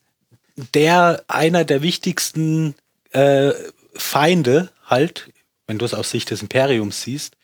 der 0.74 1.24
einer 1.28 1.66
der 1.66 1.82
wichtigsten 1.82 2.76
äh, 3.12 3.52
Feinde 3.94 4.72
halt, 4.86 5.32
wenn 5.68 5.78
du 5.78 5.86
es 5.86 5.94
aus 5.94 6.10
Sicht 6.10 6.32
des 6.32 6.42
Imperiums 6.42 7.02
siehst, 7.02 7.37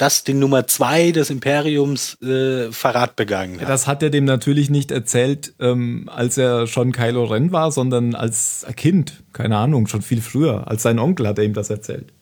dass 0.00 0.24
die 0.24 0.32
Nummer 0.32 0.66
zwei 0.66 1.10
des 1.10 1.28
Imperiums 1.28 2.16
äh, 2.22 2.72
Verrat 2.72 3.16
begangen 3.16 3.60
hat. 3.60 3.68
Das 3.68 3.86
hat 3.86 4.02
er 4.02 4.08
dem 4.08 4.24
natürlich 4.24 4.70
nicht 4.70 4.90
erzählt, 4.90 5.52
ähm, 5.60 6.08
als 6.10 6.38
er 6.38 6.66
schon 6.66 6.92
Kylo 6.92 7.24
Ren 7.24 7.52
war, 7.52 7.70
sondern 7.70 8.14
als 8.14 8.64
Kind. 8.76 9.22
Keine 9.34 9.58
Ahnung, 9.58 9.88
schon 9.88 10.00
viel 10.00 10.22
früher. 10.22 10.68
Als 10.68 10.84
sein 10.84 10.98
Onkel 10.98 11.28
hat 11.28 11.36
er 11.36 11.44
ihm 11.44 11.52
das 11.52 11.68
erzählt. 11.68 12.14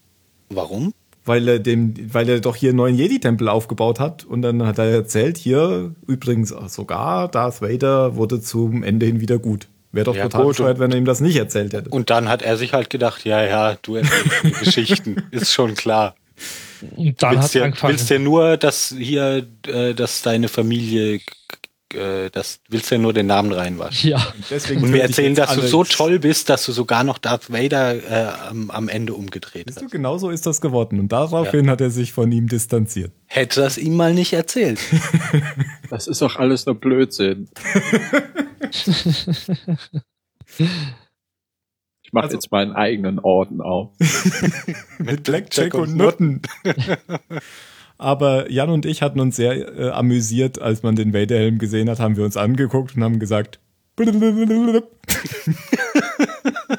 Warum? 0.48 0.92
Weil 1.24 1.46
er 1.46 1.58
dem, 1.60 1.94
weil 2.12 2.28
er 2.28 2.40
doch 2.40 2.56
hier 2.56 2.70
einen 2.70 2.78
neuen 2.78 2.96
Jedi-Tempel 2.96 3.48
aufgebaut 3.48 4.00
hat 4.00 4.24
und 4.24 4.42
dann 4.42 4.66
hat 4.66 4.78
er 4.78 4.86
erzählt, 4.86 5.36
hier 5.36 5.94
übrigens 6.08 6.52
sogar 6.66 7.28
Darth 7.28 7.62
Vader 7.62 8.16
wurde 8.16 8.40
zum 8.40 8.82
Ende 8.82 9.06
hin 9.06 9.20
wieder 9.20 9.38
gut. 9.38 9.68
Wäre 9.92 10.04
doch 10.04 10.16
Ja, 10.16 10.24
total 10.24 10.42
gut, 10.42 10.56
bescheuert, 10.56 10.80
wenn 10.80 10.90
er 10.90 10.98
ihm 10.98 11.04
das 11.04 11.20
nicht 11.20 11.36
erzählt 11.36 11.72
hätte. 11.74 11.90
Und 11.90 12.10
dann 12.10 12.28
hat 12.28 12.42
er 12.42 12.56
sich 12.56 12.72
halt 12.72 12.90
gedacht, 12.90 13.24
ja, 13.24 13.44
ja, 13.44 13.76
du 13.80 13.94
erzählst 13.94 14.42
mir 14.42 14.50
Geschichten, 14.64 15.22
ist 15.30 15.52
schon 15.52 15.76
klar. 15.76 16.16
Und 16.96 17.22
dann 17.22 17.30
hat 17.30 17.36
willst 17.38 17.54
er 17.54 17.58
ja, 17.60 17.64
angefangen. 17.66 17.92
willst 17.92 18.10
ja 18.10 18.18
nur, 18.18 18.56
dass 18.56 18.94
hier, 18.96 19.46
äh, 19.66 19.94
dass 19.94 20.22
deine 20.22 20.48
Familie, 20.48 21.20
äh, 21.94 22.30
das 22.30 22.60
willst 22.68 22.90
ja 22.90 22.98
nur 22.98 23.12
den 23.12 23.26
Namen 23.26 23.52
reinwaschen. 23.52 24.10
ja, 24.10 24.32
Deswegen 24.50 24.82
Und 24.82 24.88
würde 24.88 24.92
mir 24.92 24.96
ich 24.98 25.02
erzählen, 25.10 25.34
dass 25.34 25.54
du 25.54 25.62
so 25.62 25.84
toll 25.84 26.18
bist, 26.18 26.48
dass 26.48 26.64
du 26.66 26.72
sogar 26.72 27.04
noch 27.04 27.18
Darth 27.18 27.50
Vader 27.50 27.94
äh, 27.94 28.48
am, 28.48 28.70
am 28.70 28.88
Ende 28.88 29.14
umgedreht 29.14 29.64
Siehst 29.66 29.80
du, 29.80 29.84
hast. 29.84 29.90
genau 29.92 30.18
so 30.18 30.30
ist 30.30 30.46
das 30.46 30.60
geworden. 30.60 30.98
Und 31.00 31.12
daraufhin 31.12 31.70
hat 31.70 31.80
er 31.80 31.90
sich 31.90 32.12
von 32.12 32.30
ihm 32.32 32.48
distanziert. 32.48 33.12
Hätte 33.26 33.60
das 33.60 33.78
ihm 33.78 33.96
mal 33.96 34.14
nicht 34.14 34.32
erzählt. 34.32 34.78
Das 35.90 36.06
ist 36.06 36.20
doch 36.20 36.36
alles 36.36 36.66
nur 36.66 36.74
Blödsinn. 36.74 37.48
Ich 42.08 42.12
mache 42.14 42.24
Also- 42.24 42.36
jetzt 42.36 42.50
meinen 42.50 42.72
eigenen 42.72 43.18
Orden 43.18 43.60
auf. 43.60 43.90
Mit 44.98 45.24
Blackjack 45.24 45.74
und 45.74 45.94
Nutten. 45.94 46.40
Aber 47.98 48.50
Jan 48.50 48.70
und 48.70 48.86
ich 48.86 49.02
hatten 49.02 49.20
uns 49.20 49.36
sehr 49.36 49.78
äh, 49.78 49.90
amüsiert, 49.90 50.58
als 50.58 50.82
man 50.82 50.96
den 50.96 51.12
Vader-Helm 51.12 51.58
gesehen 51.58 51.90
hat, 51.90 52.00
haben 52.00 52.16
wir 52.16 52.24
uns 52.24 52.38
angeguckt 52.38 52.96
und 52.96 53.04
haben 53.04 53.18
gesagt, 53.18 53.60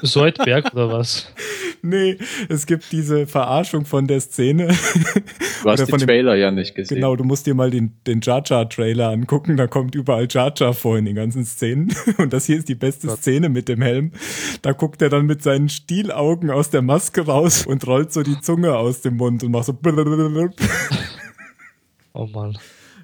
Soldberg 0.02 0.74
oder 0.74 0.92
was? 0.92 1.32
nee, 1.82 2.18
es 2.50 2.66
gibt 2.66 2.92
diese 2.92 3.28
Verarschung 3.28 3.86
von 3.86 4.08
der 4.08 4.20
Szene. 4.22 4.68
Du 5.64 5.70
hast 5.70 5.88
dem- 5.88 5.98
Trailer 6.00 6.36
ja 6.36 6.52
nicht 6.52 6.76
gesehen. 6.76 6.96
Genau, 6.96 7.16
du 7.16 7.24
musst 7.24 7.46
dir 7.48 7.54
mal 7.54 7.70
den, 7.70 7.94
den 8.08 8.22
Jar 8.22 8.42
Jar 8.46 8.70
Trailer 8.70 9.10
angucken, 9.10 9.58
da 9.58 9.68
kommt 9.68 9.96
überall 9.96 10.28
Jar 10.30 10.54
Jar 10.56 10.74
vor 10.74 10.98
in 10.98 11.06
den 11.06 11.16
ganzen 11.16 11.46
Szenen. 11.46 11.94
Und 12.18 12.34
das 12.34 12.46
hier 12.46 12.58
ist 12.58 12.70
die 12.70 12.76
beste 12.76 13.10
Szene 13.10 13.50
mit 13.50 13.68
dem 13.68 13.82
Helm. 13.82 14.12
Da 14.62 14.72
guckt 14.72 15.02
er 15.02 15.10
dann 15.10 15.26
mit 15.26 15.44
seinen 15.44 15.70
Stielaugen 15.70 16.50
aus 16.50 16.70
der 16.70 16.82
Maske 16.82 17.22
raus 17.22 17.66
und 17.66 17.86
rollt 17.88 18.12
so 18.12 18.24
die 18.24 18.40
Zunge 18.42 18.76
aus 18.78 19.02
dem 19.02 19.18
Mund 19.18 19.44
und 19.44 19.52
macht 19.52 19.66
so. 19.66 19.78
Oh 22.14 22.26
Mann. 22.26 22.58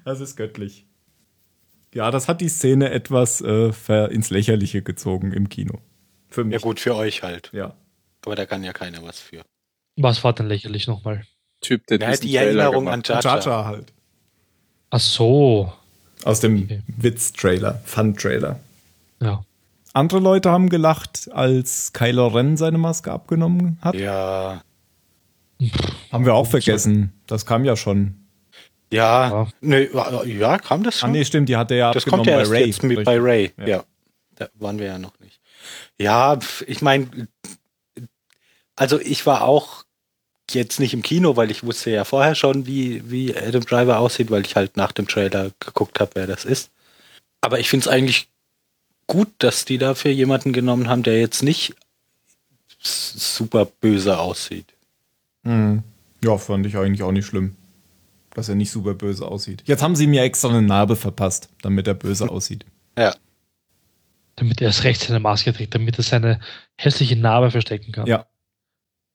Das 0.04 0.20
ist 0.20 0.36
göttlich. 0.36 0.86
Ja, 1.94 2.10
das 2.10 2.28
hat 2.28 2.40
die 2.40 2.48
Szene 2.48 2.90
etwas 2.90 3.40
äh, 3.40 3.70
ins 4.12 4.30
Lächerliche 4.30 4.82
gezogen 4.82 5.32
im 5.32 5.48
Kino. 5.48 5.78
Für 6.36 6.44
mich. 6.44 6.52
Ja 6.52 6.58
gut, 6.60 6.78
für 6.80 6.94
euch 6.94 7.22
halt. 7.22 7.48
Ja. 7.54 7.72
Aber 8.26 8.36
da 8.36 8.44
kann 8.44 8.62
ja 8.62 8.72
keiner 8.74 9.02
was 9.02 9.18
für. 9.20 9.42
Was 9.96 10.22
war 10.22 10.34
denn 10.34 10.46
lächerlich 10.48 10.86
nochmal? 10.86 11.24
Typ, 11.62 11.86
der 11.86 11.96
diesen 11.96 12.26
die 12.26 12.34
Trailer 12.34 12.64
Erinnerung 12.64 12.88
an 12.90 13.00
gemacht 13.02 13.24
Jar 13.24 13.38
Jar. 13.38 13.44
Jar 13.46 13.64
halt. 13.64 13.92
Ach 14.90 15.00
so. 15.00 15.72
Aus 16.24 16.40
dem 16.40 16.64
Okay. 16.64 16.82
Witz-Trailer, 16.98 17.80
Fun-Trailer. 17.86 18.60
Ja. 19.22 19.42
Andere 19.94 20.20
Leute 20.20 20.50
haben 20.50 20.68
gelacht, 20.68 21.30
als 21.32 21.94
Kylo 21.94 22.26
Ren 22.26 22.58
seine 22.58 22.76
Maske 22.76 23.10
abgenommen 23.10 23.78
hat. 23.80 23.94
Ja. 23.94 24.62
Haben 26.12 26.26
wir 26.26 26.34
auch 26.34 26.46
vergessen. 26.46 27.14
Das 27.26 27.46
kam 27.46 27.64
ja 27.64 27.76
schon. 27.76 28.14
Ja. 28.92 29.30
Ja. 29.30 29.48
Nee, 29.62 29.88
ja, 30.26 30.58
kam 30.58 30.82
das 30.82 30.96
Ah, 30.96 30.98
schon? 31.00 31.12
nee, 31.12 31.24
stimmt, 31.24 31.48
die 31.48 31.56
hat 31.56 31.70
er 31.70 31.76
ja 31.78 31.92
das 31.92 32.02
abgenommen 32.04 32.26
kommt 32.26 32.30
ja 32.30 32.34
bei 32.36 32.40
erst 32.40 32.52
Ray. 32.52 32.66
jetzt 32.66 32.82
mit 32.82 33.04
bei 33.04 33.18
Ray. 33.18 33.52
Ja. 33.56 33.66
Ja. 33.66 33.84
Da 34.34 34.48
waren 34.56 34.78
wir 34.78 34.86
ja 34.86 34.98
noch 34.98 35.18
nicht. 35.20 35.40
Ja, 35.98 36.38
ich 36.66 36.82
meine, 36.82 37.28
also 38.76 39.00
ich 39.00 39.24
war 39.26 39.42
auch 39.42 39.84
jetzt 40.50 40.78
nicht 40.78 40.94
im 40.94 41.02
Kino, 41.02 41.36
weil 41.36 41.50
ich 41.50 41.64
wusste 41.64 41.90
ja 41.90 42.04
vorher 42.04 42.34
schon, 42.34 42.66
wie, 42.66 43.10
wie 43.10 43.36
Adam 43.36 43.62
Driver 43.62 43.98
aussieht, 43.98 44.30
weil 44.30 44.44
ich 44.44 44.56
halt 44.56 44.76
nach 44.76 44.92
dem 44.92 45.08
Trailer 45.08 45.50
geguckt 45.58 45.98
habe, 45.98 46.12
wer 46.14 46.26
das 46.26 46.44
ist. 46.44 46.70
Aber 47.40 47.58
ich 47.58 47.68
finde 47.68 47.84
es 47.84 47.88
eigentlich 47.88 48.28
gut, 49.06 49.28
dass 49.38 49.64
die 49.64 49.78
dafür 49.78 50.10
jemanden 50.10 50.52
genommen 50.52 50.88
haben, 50.88 51.02
der 51.02 51.18
jetzt 51.18 51.42
nicht 51.42 51.74
super 52.78 53.64
böse 53.64 54.18
aussieht. 54.18 54.66
Mhm. 55.42 55.82
Ja, 56.22 56.38
fand 56.38 56.66
ich 56.66 56.76
eigentlich 56.76 57.02
auch 57.02 57.12
nicht 57.12 57.26
schlimm. 57.26 57.56
Dass 58.34 58.48
er 58.48 58.54
nicht 58.54 58.70
super 58.70 58.94
böse 58.94 59.26
aussieht. 59.26 59.62
Jetzt 59.64 59.82
haben 59.82 59.96
sie 59.96 60.06
mir 60.06 60.22
extra 60.22 60.48
eine 60.48 60.62
Narbe 60.62 60.96
verpasst, 60.96 61.48
damit 61.62 61.86
er 61.86 61.94
böse 61.94 62.28
aussieht. 62.30 62.64
Ja. 62.98 63.14
Damit 64.36 64.60
er 64.60 64.68
erst 64.68 64.84
recht 64.84 65.00
seine 65.00 65.20
Maske 65.20 65.52
trägt, 65.52 65.74
damit 65.74 65.98
er 65.98 66.04
seine 66.04 66.40
hässliche 66.76 67.16
Narbe 67.16 67.50
verstecken 67.50 67.92
kann. 67.92 68.06
Ja. 68.06 68.26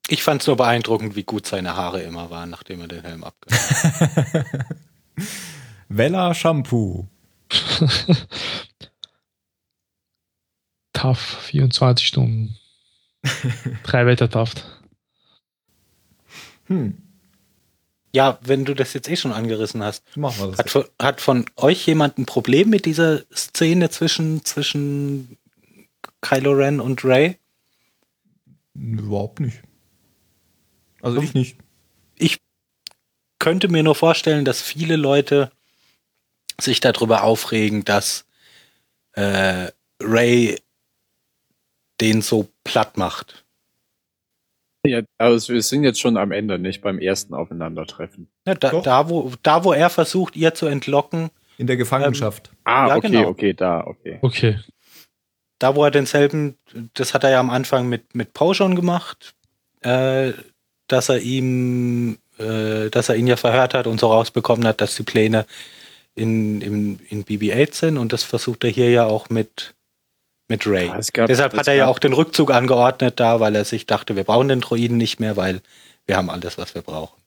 Ich 0.08 0.24
fand 0.24 0.42
es 0.42 0.48
nur 0.48 0.58
beeindruckend, 0.58 1.16
wie 1.16 1.24
gut 1.24 1.46
seine 1.46 1.76
Haare 1.76 2.02
immer 2.02 2.30
waren, 2.30 2.50
nachdem 2.50 2.82
er 2.82 2.88
den 2.88 3.02
Helm 3.04 3.24
abgenommen 3.24 3.66
hat. 3.70 4.76
Vella 5.90 6.34
Shampoo. 6.34 7.08
Tough, 10.94 11.38
24 11.44 12.08
Stunden. 12.08 12.58
Drei 13.84 14.06
Wetter 14.06 14.30
Taft. 14.30 14.66
Hm, 16.66 17.02
Ja, 18.14 18.40
wenn 18.42 18.66
du 18.66 18.74
das 18.74 18.94
jetzt 18.94 19.10
eh 19.10 19.16
schon 19.16 19.32
angerissen 19.32 19.84
hast, 19.84 20.04
machen 20.18 20.42
wir 20.42 20.48
das. 20.50 20.60
Hat 20.60 20.70
von, 20.70 20.86
hat 21.02 21.22
von 21.22 21.46
euch 21.56 21.86
jemand 21.88 22.18
ein 22.18 22.26
Problem 22.26 22.70
mit 22.70 22.86
dieser 22.86 23.22
Szene 23.34 23.90
zwischen, 23.90 24.44
zwischen 24.44 25.38
Kylo 26.22 26.52
Ren 26.52 26.80
und 26.80 27.06
Ray? 27.06 27.38
Überhaupt 28.74 29.40
nicht. 29.40 29.60
Also 31.02 31.22
ich 31.22 31.34
nicht. 31.34 31.58
Könnte 33.42 33.70
mir 33.70 33.82
nur 33.82 33.96
vorstellen, 33.96 34.46
dass 34.46 34.62
viele 34.62 34.98
Leute 34.98 35.52
sich 36.60 36.80
darüber 36.80 37.24
aufregen, 37.24 37.84
dass 37.84 38.26
äh, 39.14 39.72
Ray 40.00 40.62
den 42.00 42.22
so 42.22 42.50
platt 42.64 42.98
macht. 42.98 43.44
Ja, 44.86 45.02
also 45.20 45.54
wir 45.54 45.62
sind 45.62 45.84
jetzt 45.84 46.00
schon 46.00 46.18
am 46.18 46.32
Ende, 46.32 46.58
nicht 46.58 46.82
beim 46.82 46.98
ersten 46.98 47.34
Aufeinandertreffen. 47.36 48.28
Ja, 48.48 48.56
da, 48.56 48.72
da, 48.82 49.10
wo, 49.10 49.32
da, 49.44 49.64
wo 49.64 49.74
er 49.74 49.90
versucht, 49.90 50.36
ihr 50.36 50.54
zu 50.56 50.66
entlocken, 50.66 51.30
In 51.58 51.68
der 51.68 51.78
Gefangenschaft. 51.78 52.52
Ah, 52.64 52.88
Ja, 52.88 52.96
okay, 52.96 53.10
genau. 53.10 53.28
okay, 53.28 53.54
da, 53.54 53.86
okay. 53.86 54.18
Okay. 54.22 54.60
da 55.60 55.76
wo 55.76 55.84
er 55.86 55.92
denselben, 55.92 56.58
das 56.96 57.14
hat 57.14 57.24
er 57.24 57.30
ja 57.30 57.40
am 57.40 57.52
Anfang 57.52 57.88
mit, 57.90 58.16
mit 58.16 58.34
Poe 58.34 58.56
schon 58.56 58.76
gemacht, 58.76 59.36
äh, 59.82 60.32
dass 60.88 61.10
er 61.10 61.20
ihm, 61.20 62.18
äh, 62.40 62.90
dass 62.90 63.10
er 63.10 63.16
ihn 63.16 63.28
ja 63.28 63.38
verhört 63.38 63.76
hat 63.76 63.86
und 63.86 64.00
so 64.00 64.08
rausbekommen 64.08 64.66
hat, 64.66 64.82
dass 64.82 64.96
die 64.96 65.04
Pläne 65.04 65.46
in, 66.16 66.62
in, 66.62 67.00
in 67.10 67.24
BB-8 67.24 67.76
sind 67.76 67.98
und 68.00 68.12
das 68.14 68.24
versucht 68.24 68.64
er 68.64 68.72
hier 68.72 68.90
ja 68.90 69.06
auch 69.06 69.30
mit, 69.30 69.76
mit 70.52 70.68
Ray. 70.68 70.88
Ja, 70.88 71.00
gab- 71.14 71.28
Deshalb 71.28 71.54
es 71.54 71.60
hat 71.60 71.68
er 71.68 71.74
ja 71.74 71.88
auch 71.88 71.98
den 72.00 72.14
Rückzug 72.14 72.52
angeordnet 72.52 73.20
da, 73.20 73.40
weil 73.40 73.56
er 73.56 73.66
sich 73.66 73.86
dachte, 73.88 74.16
wir 74.16 74.24
brauchen 74.24 74.48
den 74.50 74.62
Droiden 74.62 74.98
nicht 74.98 75.20
mehr, 75.20 75.36
weil 75.38 75.62
wir 76.06 76.18
haben 76.18 76.30
alles, 76.30 76.58
was 76.58 76.76
wir 76.76 76.82
brauchen. 76.84 77.20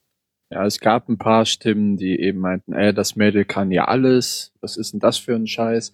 Ja, 0.51 0.65
es 0.67 0.79
gab 0.79 1.09
ein 1.09 1.19
paar 1.19 1.47
Stimmen, 1.47 1.97
die 1.97 2.21
eben 2.21 2.39
meinten, 2.39 2.73
ey, 2.75 2.93
das 2.95 3.17
Mädel 3.17 3.45
kann 3.45 3.71
ja 3.73 3.87
alles. 3.87 4.53
Was 4.61 4.77
ist 4.77 4.93
denn 4.93 5.01
das 5.01 5.17
für 5.19 5.35
ein 5.35 5.47
Scheiß? 5.47 5.91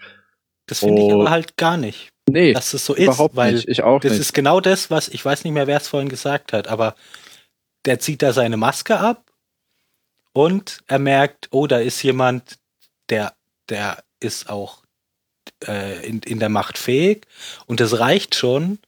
Das 0.66 0.80
finde 0.80 1.00
ich 1.02 1.08
Oh. 1.12 1.20
aber 1.22 1.30
halt 1.30 1.56
gar 1.56 1.76
nicht, 1.76 2.10
Nee, 2.28 2.52
dass 2.52 2.74
es 2.74 2.84
so 2.84 2.94
ist, 2.94 3.04
überhaupt 3.04 3.36
weil 3.36 3.54
nicht. 3.54 3.68
Ich 3.68 3.82
auch 3.82 4.00
Das 4.00 4.12
nicht. 4.12 4.20
ist 4.20 4.34
genau 4.34 4.60
das, 4.60 4.90
was 4.90 5.08
ich 5.08 5.24
weiß 5.24 5.44
nicht 5.44 5.52
mehr, 5.54 5.66
wer 5.66 5.78
es 5.78 5.88
vorhin 5.88 6.08
gesagt 6.08 6.52
hat, 6.52 6.68
aber 6.68 6.94
der 7.86 7.98
zieht 8.00 8.22
da 8.22 8.32
seine 8.32 8.56
Maske 8.56 8.98
ab 9.00 9.30
und 10.32 10.80
er 10.86 10.98
merkt, 10.98 11.48
oh, 11.52 11.66
da 11.66 11.78
ist 11.78 12.02
jemand, 12.02 12.58
der, 13.08 13.32
der 13.68 14.02
ist 14.20 14.50
auch 14.50 14.79
äh, 15.66 16.06
in, 16.06 16.20
in 16.20 16.38
der 16.38 16.48
Macht 16.48 16.78
fähig 16.78 17.26
und 17.66 17.80
es 17.80 17.98
reicht 17.98 18.34
schon, 18.34 18.78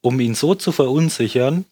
um 0.00 0.20
ihn 0.20 0.34
so 0.34 0.54
zu 0.54 0.72
verunsichern, 0.72 1.64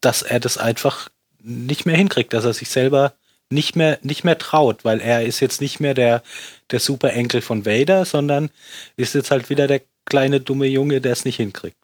dass 0.00 0.22
er 0.22 0.40
das 0.40 0.58
einfach 0.58 1.10
nicht 1.40 1.86
mehr 1.86 1.96
hinkriegt, 1.96 2.32
dass 2.32 2.44
er 2.44 2.54
sich 2.54 2.70
selber 2.70 3.14
nicht 3.50 3.76
mehr, 3.76 3.98
nicht 4.02 4.24
mehr 4.24 4.38
traut, 4.38 4.84
weil 4.84 5.00
er 5.00 5.24
ist 5.24 5.40
jetzt 5.40 5.60
nicht 5.60 5.80
mehr 5.80 5.94
der, 5.94 6.22
der 6.70 6.80
super 6.80 7.12
Enkel 7.12 7.42
von 7.42 7.66
Vader, 7.66 8.04
sondern 8.04 8.50
ist 8.96 9.14
jetzt 9.14 9.30
halt 9.30 9.50
wieder 9.50 9.66
der 9.66 9.82
kleine 10.06 10.40
dumme 10.40 10.66
Junge, 10.66 11.00
der 11.00 11.12
es 11.12 11.24
nicht 11.24 11.36
hinkriegt. 11.36 11.76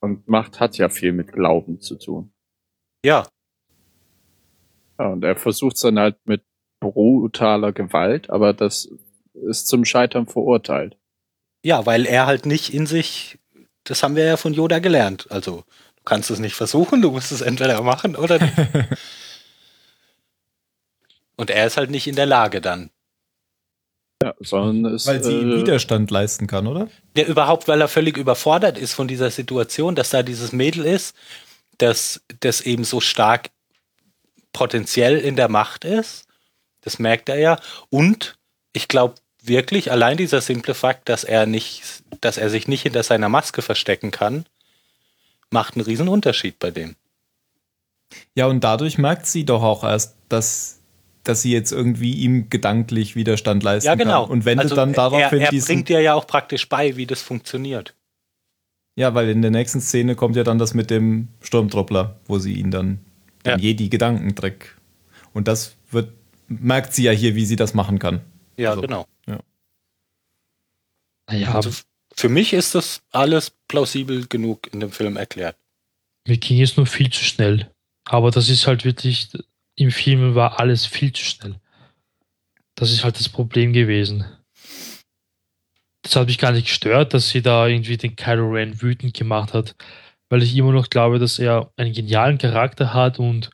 Und 0.00 0.28
Macht 0.28 0.60
hat 0.60 0.78
ja 0.78 0.88
viel 0.88 1.12
mit 1.12 1.32
Glauben 1.32 1.80
zu 1.80 1.96
tun. 1.96 2.32
Ja, 3.04 3.26
Ja, 4.98 5.08
und 5.08 5.24
er 5.24 5.36
versucht 5.36 5.76
es 5.76 5.82
dann 5.82 5.98
halt 5.98 6.16
mit 6.24 6.42
brutaler 6.80 7.72
Gewalt, 7.72 8.30
aber 8.30 8.52
das 8.52 8.88
ist 9.34 9.68
zum 9.68 9.84
Scheitern 9.84 10.26
verurteilt. 10.26 10.96
ja, 11.62 11.86
weil 11.86 12.06
er 12.06 12.26
halt 12.26 12.46
nicht 12.46 12.74
in 12.74 12.86
sich, 12.86 13.38
das 13.84 14.02
haben 14.02 14.16
wir 14.16 14.24
ja 14.24 14.36
von 14.36 14.54
Yoda 14.54 14.78
gelernt. 14.80 15.26
Also, 15.30 15.64
du 15.96 16.02
kannst 16.04 16.30
es 16.30 16.38
nicht 16.38 16.54
versuchen, 16.54 17.02
du 17.02 17.10
musst 17.10 17.32
es 17.32 17.40
entweder 17.40 17.80
machen 17.82 18.16
oder 18.16 18.38
nicht. 18.38 18.56
Und 21.36 21.50
er 21.50 21.66
ist 21.66 21.76
halt 21.76 21.90
nicht 21.90 22.06
in 22.06 22.16
der 22.16 22.26
Lage 22.26 22.60
dann. 22.60 22.90
Ja, 24.22 24.34
sondern 24.38 24.94
es, 24.94 25.06
Weil 25.06 25.24
sie 25.24 25.32
ihm 25.40 25.50
äh, 25.50 25.56
Widerstand 25.56 26.10
leisten 26.10 26.46
kann, 26.46 26.66
oder? 26.66 26.88
Ja, 27.16 27.24
überhaupt, 27.24 27.66
weil 27.66 27.80
er 27.80 27.88
völlig 27.88 28.16
überfordert 28.16 28.78
ist 28.78 28.92
von 28.94 29.08
dieser 29.08 29.30
Situation, 29.30 29.96
dass 29.96 30.10
da 30.10 30.22
dieses 30.22 30.52
Mädel 30.52 30.84
ist, 30.84 31.16
das, 31.78 32.22
das 32.40 32.60
eben 32.60 32.84
so 32.84 33.00
stark 33.00 33.50
potenziell 34.52 35.18
in 35.18 35.34
der 35.34 35.48
Macht 35.48 35.84
ist. 35.84 36.26
Das 36.82 36.98
merkt 37.00 37.28
er 37.28 37.38
ja. 37.38 37.58
Und 37.90 38.38
ich 38.72 38.86
glaube 38.86 39.14
wirklich, 39.42 39.90
allein 39.90 40.16
dieser 40.16 40.40
simple 40.40 40.74
Fakt, 40.74 41.08
dass 41.08 41.24
er 41.24 41.46
nicht, 41.46 41.82
dass 42.20 42.38
er 42.38 42.50
sich 42.50 42.68
nicht 42.68 42.82
hinter 42.82 43.02
seiner 43.02 43.28
Maske 43.28 43.62
verstecken 43.62 44.10
kann, 44.10 44.46
macht 45.50 45.74
einen 45.76 45.84
riesen 45.84 46.08
Unterschied 46.08 46.58
bei 46.58 46.70
dem. 46.70 46.96
Ja, 48.34 48.46
und 48.46 48.62
dadurch 48.64 48.98
merkt 48.98 49.26
sie 49.26 49.44
doch 49.44 49.62
auch 49.62 49.84
erst, 49.84 50.16
dass, 50.28 50.78
dass 51.24 51.42
sie 51.42 51.52
jetzt 51.52 51.72
irgendwie 51.72 52.12
ihm 52.14 52.50
gedanklich 52.50 53.16
Widerstand 53.16 53.62
leisten 53.62 53.86
Ja, 53.86 53.94
genau. 53.94 54.22
kann. 54.24 54.30
Und 54.32 54.44
wendet 54.44 54.64
Also 54.64 54.76
dann 54.76 54.92
daraufhin 54.92 55.40
er, 55.40 55.46
er 55.46 55.50
diesen. 55.50 55.66
bringt 55.66 55.88
dir 55.88 56.00
ja 56.00 56.14
auch 56.14 56.26
praktisch 56.26 56.68
bei, 56.68 56.96
wie 56.96 57.06
das 57.06 57.22
funktioniert. 57.22 57.94
Ja, 58.96 59.14
weil 59.14 59.30
in 59.30 59.40
der 59.40 59.50
nächsten 59.50 59.80
Szene 59.80 60.14
kommt 60.14 60.36
ja 60.36 60.44
dann 60.44 60.58
das 60.58 60.74
mit 60.74 60.90
dem 60.90 61.28
Sturmtruppler, 61.40 62.16
wo 62.26 62.38
sie 62.38 62.52
ihn 62.54 62.70
dann 62.70 62.98
Ja. 63.46 63.56
den 63.56 63.60
Jedi-Gedankentrick. 63.62 64.76
Und 65.32 65.48
das 65.48 65.74
wird, 65.90 66.12
merkt 66.48 66.92
sie 66.92 67.04
ja 67.04 67.12
hier, 67.12 67.34
wie 67.34 67.46
sie 67.46 67.56
das 67.56 67.72
machen 67.72 67.98
kann. 67.98 68.20
Ja, 68.56 68.70
Also, 68.70 68.82
genau. 68.82 69.06
Naja, 71.28 71.54
Also 71.54 71.70
f- 71.70 71.84
für 72.14 72.28
mich 72.28 72.52
ist 72.52 72.74
das 72.74 73.02
alles 73.10 73.50
plausibel 73.68 74.26
genug 74.26 74.72
in 74.72 74.80
dem 74.80 74.90
Film 74.92 75.16
erklärt. 75.16 75.56
mir 76.26 76.36
ging 76.36 76.60
es 76.60 76.76
nur 76.76 76.86
viel 76.86 77.10
zu 77.10 77.24
schnell. 77.24 77.70
Aber 78.04 78.30
das 78.30 78.48
ist 78.48 78.66
halt 78.66 78.84
wirklich, 78.84 79.30
im 79.76 79.90
Film 79.90 80.34
war 80.34 80.58
alles 80.60 80.84
viel 80.86 81.12
zu 81.12 81.24
schnell. 81.24 81.56
Das 82.74 82.90
ist 82.90 83.04
halt 83.04 83.18
das 83.18 83.28
Problem 83.28 83.72
gewesen. 83.72 84.24
Das 86.02 86.16
hat 86.16 86.26
mich 86.26 86.38
gar 86.38 86.52
nicht 86.52 86.66
gestört, 86.66 87.14
dass 87.14 87.30
sie 87.30 87.42
da 87.42 87.66
irgendwie 87.68 87.96
den 87.96 88.16
Kylo 88.16 88.50
Ren 88.50 88.82
wütend 88.82 89.14
gemacht 89.14 89.54
hat, 89.54 89.76
weil 90.28 90.42
ich 90.42 90.56
immer 90.56 90.72
noch 90.72 90.90
glaube, 90.90 91.18
dass 91.18 91.38
er 91.38 91.72
einen 91.76 91.92
genialen 91.92 92.38
Charakter 92.38 92.92
hat 92.92 93.18
und 93.20 93.50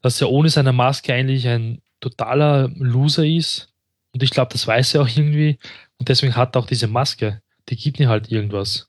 dass 0.00 0.20
er 0.20 0.30
ohne 0.30 0.48
seine 0.48 0.72
Maske 0.72 1.14
eigentlich 1.14 1.46
ein 1.46 1.80
totaler 2.00 2.68
Loser 2.74 3.24
ist. 3.24 3.71
Und 4.12 4.22
ich 4.22 4.30
glaube, 4.30 4.52
das 4.52 4.66
weiß 4.66 4.94
er 4.94 5.02
auch 5.02 5.08
irgendwie. 5.08 5.58
Und 5.98 6.08
deswegen 6.08 6.36
hat 6.36 6.56
er 6.56 6.60
auch 6.60 6.66
diese 6.66 6.86
Maske. 6.86 7.40
Die 7.68 7.76
gibt 7.76 7.98
ihm 8.00 8.08
halt 8.08 8.30
irgendwas. 8.30 8.88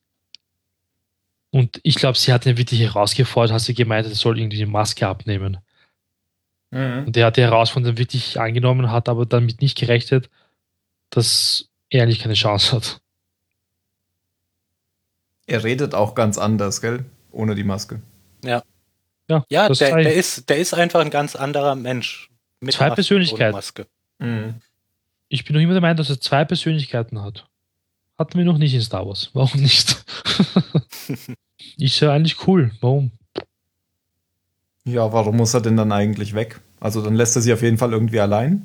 Und 1.51 1.79
ich 1.83 1.95
glaube, 1.95 2.17
sie 2.17 2.33
hat 2.33 2.45
ihn 2.45 2.57
wirklich 2.57 2.81
herausgefordert, 2.81 3.53
hat 3.53 3.61
sie 3.61 3.73
gemeint, 3.75 4.07
er 4.07 4.15
soll 4.15 4.39
irgendwie 4.39 4.57
die 4.57 4.65
Maske 4.65 5.07
abnehmen. 5.07 5.59
Und 7.05 7.15
er 7.15 7.27
hat 7.27 7.37
die 7.37 7.41
Herausforderung 7.41 7.97
wirklich 7.99 8.39
angenommen, 8.39 8.89
hat 8.91 9.07
aber 9.07 9.25
damit 9.27 9.61
nicht 9.61 9.77
gerechnet, 9.77 10.29
dass 11.11 11.69
er 11.89 12.03
eigentlich 12.03 12.19
keine 12.19 12.33
Chance 12.33 12.75
hat. 12.75 12.99
Er 15.45 15.63
redet 15.63 15.93
auch 15.93 16.15
ganz 16.15 16.37
anders, 16.39 16.81
gell? 16.81 17.05
Ohne 17.31 17.53
die 17.53 17.63
Maske. 17.63 18.01
Ja, 19.49 19.67
das 19.67 19.79
der, 19.79 19.89
sei- 19.89 20.03
der, 20.03 20.13
ist, 20.15 20.49
der 20.49 20.57
ist 20.57 20.73
einfach 20.73 21.01
ein 21.01 21.09
ganz 21.09 21.35
anderer 21.35 21.75
Mensch. 21.75 22.29
Mit 22.59 22.73
Zwei 22.73 22.85
Maske, 22.85 22.95
Persönlichkeiten. 22.95 23.55
Maske. 23.55 23.87
Ich 25.33 25.45
bin 25.45 25.55
noch 25.55 25.63
immer 25.63 25.73
der 25.73 25.81
Meinung, 25.81 25.97
dass 25.97 26.11
er 26.11 26.21
zwei 26.21 26.45
Persönlichkeiten 26.45 27.19
hat. 27.23 27.47
Hatten 28.19 28.37
wir 28.37 28.45
noch 28.45 28.59
nicht 28.59 28.75
in 28.75 28.81
Star 28.81 29.07
Wars. 29.07 29.31
Warum 29.33 29.61
nicht? 29.61 30.05
ist 31.79 31.99
ja 32.01 32.13
eigentlich 32.13 32.47
cool. 32.47 32.69
Warum? 32.81 33.09
Ja, 34.85 35.11
warum 35.11 35.37
muss 35.37 35.55
er 35.55 35.61
denn 35.61 35.75
dann 35.75 35.91
eigentlich 35.91 36.35
weg? 36.35 36.61
Also 36.79 37.01
dann 37.01 37.15
lässt 37.15 37.35
er 37.35 37.41
sie 37.41 37.51
auf 37.51 37.63
jeden 37.63 37.79
Fall 37.79 37.93
irgendwie 37.93 38.19
allein. 38.19 38.63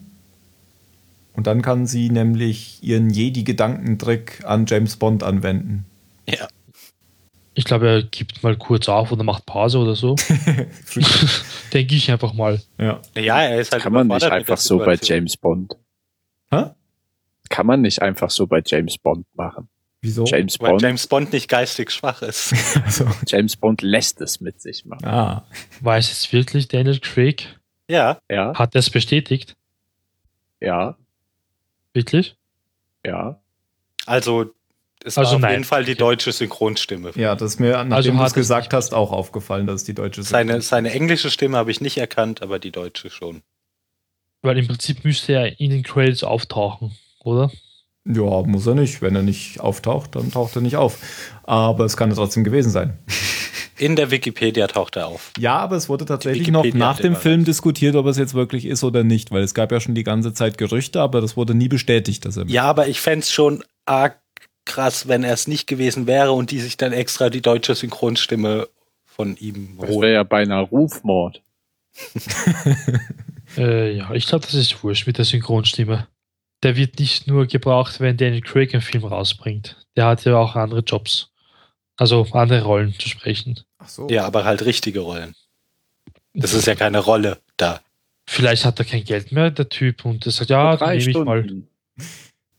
Und 1.32 1.46
dann 1.46 1.62
kann 1.62 1.86
sie 1.86 2.10
nämlich 2.10 2.82
ihren 2.82 3.08
Jedi-Gedankentrick 3.08 4.44
an 4.44 4.66
James 4.66 4.96
Bond 4.96 5.22
anwenden. 5.22 5.86
Ja. 6.28 6.48
Ich 7.54 7.64
glaube, 7.64 7.88
er 7.88 8.02
gibt 8.02 8.42
mal 8.42 8.56
kurz 8.58 8.90
auf 8.90 9.10
oder 9.10 9.24
macht 9.24 9.46
Pause 9.46 9.78
oder 9.78 9.96
so. 9.96 10.16
Denke 11.72 11.94
ich 11.94 12.10
einfach 12.10 12.34
mal. 12.34 12.60
ja. 12.76 13.00
Ja, 13.16 13.40
er 13.40 13.58
ist 13.58 13.72
halt 13.72 13.84
kann 13.84 13.94
man 13.94 14.08
nicht 14.08 14.22
einfach 14.22 14.58
so 14.58 14.76
bei. 14.76 14.98
James 15.00 15.34
Bond. 15.38 15.74
Hä? 16.50 16.70
Kann 17.50 17.66
man 17.66 17.80
nicht 17.82 18.02
einfach 18.02 18.30
so 18.30 18.46
bei 18.46 18.62
James 18.64 18.98
Bond 18.98 19.26
machen. 19.34 19.68
Wieso? 20.00 20.24
James 20.24 20.60
Weil 20.60 20.70
Bond, 20.70 20.82
James 20.82 21.06
Bond 21.06 21.32
nicht 21.32 21.48
geistig 21.48 21.90
schwach 21.90 22.22
ist. 22.22 22.52
Also, 22.84 23.06
James 23.26 23.56
Bond 23.56 23.82
lässt 23.82 24.20
es 24.20 24.40
mit 24.40 24.60
sich 24.60 24.84
machen. 24.84 25.04
ah. 25.06 25.44
War 25.80 25.96
es 25.96 26.08
jetzt 26.08 26.32
wirklich 26.32 26.68
Daniel 26.68 27.00
Craig? 27.00 27.58
ja, 27.88 28.18
Ja, 28.30 28.54
Hat 28.54 28.74
er 28.74 28.80
es 28.80 28.90
bestätigt? 28.90 29.56
ja, 30.60 30.96
Wirklich? 31.94 32.36
ja. 33.04 33.40
also 34.06 34.52
es 35.04 35.16
Also 35.16 35.30
war 35.30 35.36
auf 35.36 35.40
nein. 35.42 35.50
jeden 35.52 35.64
Fall 35.64 35.84
die 35.84 35.94
deutsche 35.94 36.32
Synchronstimme. 36.32 37.12
Ja, 37.14 37.34
das 37.34 37.54
ist 37.54 37.60
mir, 37.60 37.72
nachdem 37.84 37.92
Also 37.92 38.10
du 38.10 38.16
es 38.22 38.26
es 38.28 38.34
gesagt 38.34 38.74
hast, 38.74 38.92
auch 38.94 39.10
aufgefallen, 39.12 39.66
dass 39.66 39.76
es 39.82 39.84
die 39.84 39.94
deutsche 39.94 40.22
Seine, 40.22 40.60
seine 40.60 40.92
englische 40.92 41.30
Stimme 41.30 41.56
habe 41.56 41.70
ich 41.70 41.80
nicht 41.80 41.96
erkannt, 41.98 42.42
aber 42.42 42.58
die 42.58 42.70
deutsche 42.72 43.08
schon. 43.10 43.42
Weil 44.42 44.58
im 44.58 44.66
Prinzip 44.66 45.04
müsste 45.04 45.32
er 45.32 45.60
in 45.60 45.70
den 45.70 45.82
Credits 45.82 46.22
auftauchen, 46.22 46.92
oder? 47.24 47.50
Ja, 48.04 48.42
muss 48.42 48.66
er 48.66 48.74
nicht. 48.74 49.02
Wenn 49.02 49.16
er 49.16 49.22
nicht 49.22 49.60
auftaucht, 49.60 50.14
dann 50.16 50.30
taucht 50.30 50.56
er 50.56 50.62
nicht 50.62 50.76
auf. 50.76 50.98
Aber 51.42 51.84
es 51.84 51.96
kann 51.96 52.10
ja 52.10 52.16
trotzdem 52.16 52.44
gewesen 52.44 52.70
sein. 52.70 52.98
In 53.76 53.94
der 53.96 54.10
Wikipedia 54.10 54.66
taucht 54.66 54.96
er 54.96 55.08
auf. 55.08 55.32
Ja, 55.38 55.58
aber 55.58 55.76
es 55.76 55.88
wurde 55.88 56.04
tatsächlich 56.04 56.50
noch 56.50 56.64
nach 56.74 56.98
dem 56.98 57.14
Film 57.14 57.44
diskutiert, 57.44 57.94
ob 57.94 58.06
es 58.06 58.16
jetzt 58.16 58.34
wirklich 58.34 58.64
ist 58.64 58.82
oder 58.82 59.04
nicht, 59.04 59.30
weil 59.30 59.42
es 59.42 59.54
gab 59.54 59.70
ja 59.70 59.80
schon 59.80 59.94
die 59.94 60.04
ganze 60.04 60.32
Zeit 60.32 60.58
Gerüchte, 60.58 61.00
aber 61.00 61.20
das 61.20 61.36
wurde 61.36 61.54
nie 61.54 61.68
bestätigt, 61.68 62.24
dass 62.24 62.36
er. 62.36 62.46
Ja, 62.46 62.64
aber 62.64 62.88
ich 62.88 63.00
fänd's 63.00 63.30
schon 63.30 63.62
arg 63.84 64.18
krass, 64.64 65.06
wenn 65.06 65.22
er 65.22 65.32
es 65.32 65.46
nicht 65.46 65.66
gewesen 65.66 66.06
wäre 66.06 66.32
und 66.32 66.50
die 66.50 66.60
sich 66.60 66.76
dann 66.76 66.92
extra 66.92 67.30
die 67.30 67.40
deutsche 67.40 67.74
Synchronstimme 67.74 68.68
von 69.06 69.36
ihm 69.36 69.76
Das 69.78 69.90
holen. 69.90 70.02
wäre 70.02 70.12
ja 70.14 70.22
beinahe 70.24 70.62
Rufmord. 70.62 71.42
Äh, 73.56 73.96
ja, 73.96 74.12
ich 74.12 74.26
glaube, 74.26 74.44
das 74.44 74.54
ist 74.54 74.82
wurscht 74.82 75.06
mit 75.06 75.18
der 75.18 75.24
Synchronstimme. 75.24 76.06
Der 76.62 76.76
wird 76.76 76.98
nicht 76.98 77.26
nur 77.26 77.46
gebraucht, 77.46 78.00
wenn 78.00 78.16
Daniel 78.16 78.42
Craig 78.42 78.74
einen 78.74 78.82
Film 78.82 79.04
rausbringt. 79.04 79.76
Der 79.96 80.06
hat 80.06 80.24
ja 80.24 80.36
auch 80.36 80.56
andere 80.56 80.80
Jobs. 80.80 81.30
Also 81.96 82.26
andere 82.32 82.62
Rollen 82.62 82.94
zu 82.98 83.08
sprechen. 83.08 83.60
Ach 83.78 83.88
so. 83.88 84.08
Ja, 84.08 84.24
aber 84.26 84.44
halt 84.44 84.64
richtige 84.64 85.00
Rollen. 85.00 85.34
Das 86.34 86.52
ist 86.52 86.66
ja 86.66 86.74
keine 86.74 86.98
Rolle 86.98 87.40
da. 87.56 87.80
Vielleicht 88.26 88.64
hat 88.64 88.78
er 88.78 88.84
kein 88.84 89.04
Geld 89.04 89.32
mehr, 89.32 89.50
der 89.50 89.68
Typ, 89.68 90.04
und 90.04 90.26
er 90.26 90.32
sagt, 90.32 90.50
ja, 90.50 90.76
dann 90.76 90.78
Drei 90.78 90.96
nehme 90.98 91.10
ich 91.10 91.16
mal. 91.16 91.44
Stunden. 91.44 91.68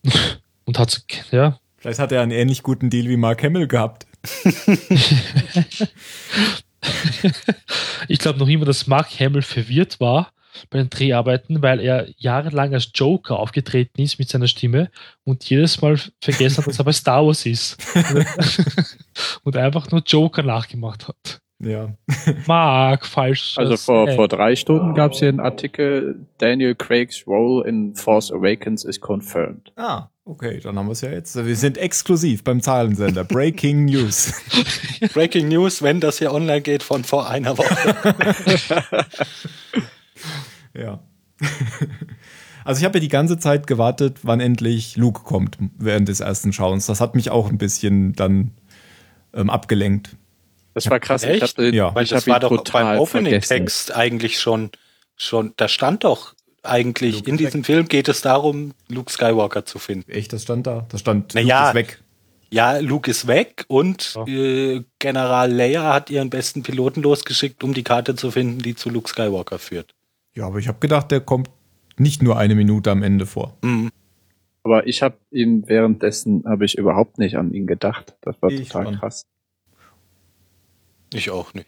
Und 0.66 0.78
hat 0.78 1.02
ja, 1.32 1.60
Vielleicht 1.78 2.00
hat 2.00 2.12
er 2.12 2.22
einen 2.22 2.32
ähnlich 2.32 2.62
guten 2.62 2.90
Deal 2.90 3.08
wie 3.08 3.16
Mark 3.18 3.42
Hamill 3.42 3.68
gehabt. 3.68 4.06
ich 8.08 8.20
glaube 8.20 8.38
noch 8.38 8.50
immer, 8.50 8.66
dass 8.66 8.86
Mark 8.86 9.18
Hamill 9.20 9.42
verwirrt 9.42 10.00
war 10.02 10.34
bei 10.70 10.80
den 10.80 10.90
Dreharbeiten, 10.90 11.62
weil 11.62 11.80
er 11.80 12.08
jahrelang 12.18 12.74
als 12.74 12.92
Joker 12.94 13.40
aufgetreten 13.40 14.02
ist 14.02 14.20
mit 14.20 14.30
seiner 14.30 14.48
Stimme 14.48 14.90
und 15.24 15.50
jedes 15.50 15.82
Mal 15.82 15.98
vergessen 16.22 16.58
hat, 16.58 16.68
dass 16.68 16.80
er 16.80 16.86
bei 16.86 16.92
Star 16.92 17.26
Wars 17.26 17.46
ist. 17.46 17.78
und 19.44 19.58
einfach 19.58 19.92
nur 19.92 20.02
Joker 20.06 20.44
nachgemacht 20.44 21.08
hat. 21.08 21.42
Ja. 21.62 21.94
Mark, 22.48 23.06
falsch. 23.06 23.58
Also 23.58 23.76
vor, 23.76 24.10
vor 24.12 24.28
drei 24.30 24.56
Stunden 24.56 24.94
gab 24.96 25.12
es 25.12 25.20
hier 25.20 25.28
einen 25.28 25.42
Artikel, 25.42 26.26
Daniel 26.38 26.74
Craig's 26.74 27.28
role 27.28 27.68
in 27.68 27.96
Force 27.96 28.32
Awakens 28.32 28.86
is 28.86 29.00
confirmed. 29.00 29.74
Ah, 29.76 30.08
okay, 30.24 30.62
dann 30.64 30.80
haben 30.80 30.88
wir 30.88 30.94
es 30.94 31.02
ja 31.02 31.12
jetzt. 31.12 31.36
Wir 31.36 31.56
sind 31.58 31.78
exklusiv 31.78 32.46
beim 32.46 32.62
Zahlensender. 32.62 33.26
Breaking 33.26 33.86
News. 33.86 34.34
Breaking 35.14 35.50
News, 35.50 35.82
wenn 35.82 36.00
das 36.00 36.20
hier 36.20 36.34
online 36.34 36.62
geht 36.62 36.82
von 36.82 37.04
vor 37.04 37.30
einer 37.30 37.58
Woche. 37.58 37.96
Ja. 40.74 41.00
Also 42.66 42.80
ich 42.80 42.86
habe 42.86 42.98
ja 42.98 43.02
die 43.02 43.08
ganze 43.08 43.40
Zeit 43.40 43.66
gewartet, 43.68 44.20
wann 44.24 44.40
endlich 44.40 44.98
Luke 44.98 45.22
kommt 45.24 45.58
während 45.78 46.08
des 46.10 46.20
ersten 46.20 46.54
Schauens. 46.54 46.86
Das 46.86 47.02
hat 47.02 47.16
mich 47.16 47.32
auch 47.32 47.50
ein 47.50 47.58
bisschen 47.58 48.14
dann 48.14 48.52
ähm, 49.34 49.50
abgelenkt. 49.50 50.16
Das 50.74 50.90
war 50.90 51.00
krass. 51.00 51.24
Echt? 51.24 51.38
Ich 51.38 51.50
hab, 51.50 51.56
den- 51.56 51.74
Ja. 51.74 51.96
Weil 51.96 52.04
ich 52.04 52.10
das 52.10 52.28
war 52.28 52.40
doch 52.40 52.50
total 52.50 52.84
beim. 52.84 53.00
Opening-Text 53.00 53.96
eigentlich 53.96 54.40
schon, 54.40 54.70
schon, 55.16 55.54
da 55.58 55.68
stand 55.68 56.04
doch 56.04 56.36
eigentlich, 56.62 57.16
Luke 57.16 57.30
in 57.32 57.38
diesem 57.38 57.64
Film 57.64 57.88
geht 57.88 58.08
es 58.10 58.22
darum, 58.22 58.74
Luke 58.88 59.12
Skywalker 59.12 59.66
zu 59.66 59.80
finden. 59.80 60.12
Echt, 60.12 60.34
das 60.34 60.44
stand 60.44 60.68
da? 60.68 60.86
Das 60.90 61.00
stand 61.00 61.32
Na 61.34 61.42
Luke 61.42 61.50
ja. 61.50 61.70
ist 61.70 61.76
weg. 61.76 62.02
Ja, 62.52 62.78
Luke 62.80 63.10
ist 63.10 63.28
weg 63.28 63.66
und 63.68 64.16
äh, 64.28 64.82
General 65.00 65.52
Leia 65.52 65.94
hat 65.94 66.10
ihren 66.10 66.30
besten 66.30 66.64
Piloten 66.64 67.02
losgeschickt, 67.02 67.64
um 67.64 67.74
die 67.74 67.84
Karte 67.84 68.16
zu 68.16 68.32
finden, 68.32 68.60
die 68.60 68.76
zu 68.76 68.90
Luke 68.90 69.08
Skywalker 69.10 69.60
führt. 69.60 69.94
Ja, 70.40 70.48
aber 70.48 70.60
ich 70.60 70.70
habe 70.70 70.80
gedacht, 70.80 71.12
der 71.12 71.20
kommt 71.20 71.50
nicht 71.98 72.24
nur 72.24 72.38
eine 72.38 72.56
Minute 72.56 72.92
am 72.92 73.04
Ende 73.04 73.26
vor. 73.26 73.58
Mhm. 73.62 73.92
Aber 74.64 74.88
ich 74.88 75.02
habe 75.02 75.18
ihn 75.32 75.68
währenddessen 75.68 76.44
habe 76.46 76.64
ich 76.64 76.78
überhaupt 76.78 77.18
nicht 77.18 77.36
an 77.36 77.54
ihn 77.54 77.68
gedacht. 77.68 78.16
Das 78.22 78.42
war 78.42 78.50
Ich 78.50 78.70
total 78.70 78.86
schon. 78.86 78.96
krass. 79.00 79.26
Ich 81.14 81.30
auch 81.30 81.54
nicht. 81.54 81.68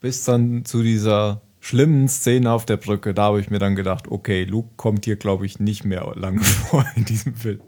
Bis 0.00 0.24
dann 0.24 0.64
zu 0.64 0.82
dieser 0.82 1.42
schlimmen 1.60 2.08
Szene 2.08 2.50
auf 2.50 2.66
der 2.66 2.76
Brücke, 2.76 3.14
da 3.14 3.24
habe 3.24 3.40
ich 3.40 3.50
mir 3.50 3.60
dann 3.60 3.76
gedacht, 3.76 4.08
okay, 4.08 4.42
Luke 4.42 4.70
kommt 4.76 5.04
hier, 5.04 5.14
glaube 5.16 5.46
ich, 5.46 5.60
nicht 5.60 5.84
mehr 5.84 6.12
lange 6.16 6.40
vor 6.42 6.84
in 6.96 7.04
diesem 7.04 7.36
Film. 7.36 7.60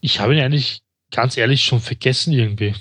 Ich 0.00 0.20
habe 0.20 0.34
ihn 0.36 0.42
eigentlich 0.42 0.82
ganz 1.10 1.36
ehrlich 1.36 1.64
schon 1.64 1.80
vergessen 1.80 2.32
irgendwie. 2.32 2.74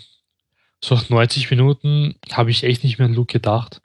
So 0.84 0.94
nach 0.94 1.10
90 1.10 1.50
Minuten 1.50 2.14
habe 2.32 2.52
ich 2.52 2.64
echt 2.64 2.84
nicht 2.84 3.00
mehr 3.00 3.08
an 3.08 3.16
Luke 3.16 3.34
gedacht. 3.34 3.80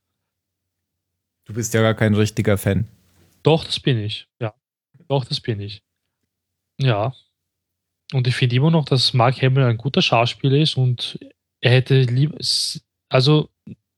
Du 1.48 1.54
bist 1.54 1.72
ja 1.72 1.80
gar 1.80 1.94
kein 1.94 2.14
richtiger 2.14 2.58
Fan. 2.58 2.86
Doch, 3.42 3.64
das 3.64 3.80
bin 3.80 3.98
ich. 3.98 4.28
Ja. 4.38 4.54
Doch, 5.08 5.24
das 5.24 5.40
bin 5.40 5.60
ich. 5.60 5.82
Ja. 6.78 7.14
Und 8.12 8.26
ich 8.26 8.36
finde 8.36 8.56
immer 8.56 8.70
noch, 8.70 8.84
dass 8.84 9.14
Mark 9.14 9.40
Hamill 9.40 9.64
ein 9.64 9.78
guter 9.78 10.02
Schauspieler 10.02 10.58
ist 10.58 10.76
und 10.76 11.18
er 11.60 11.72
hätte 11.72 12.02
lieber, 12.02 12.36
also 13.08 13.48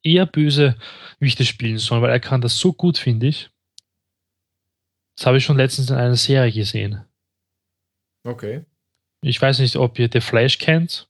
eher 0.04 0.26
böse 0.26 0.76
Wichte 1.18 1.44
spielen 1.44 1.78
sollen, 1.78 2.02
weil 2.02 2.10
er 2.10 2.20
kann 2.20 2.40
das 2.40 2.56
so 2.56 2.72
gut, 2.72 2.98
finde 2.98 3.26
ich. 3.26 3.50
Das 5.16 5.26
habe 5.26 5.38
ich 5.38 5.44
schon 5.44 5.56
letztens 5.56 5.90
in 5.90 5.96
einer 5.96 6.16
Serie 6.16 6.52
gesehen. 6.52 7.04
Okay. 8.24 8.64
Ich 9.22 9.42
weiß 9.42 9.58
nicht, 9.58 9.74
ob 9.76 9.98
ihr 9.98 10.08
The 10.10 10.20
Flash 10.20 10.58
kennt. 10.58 11.08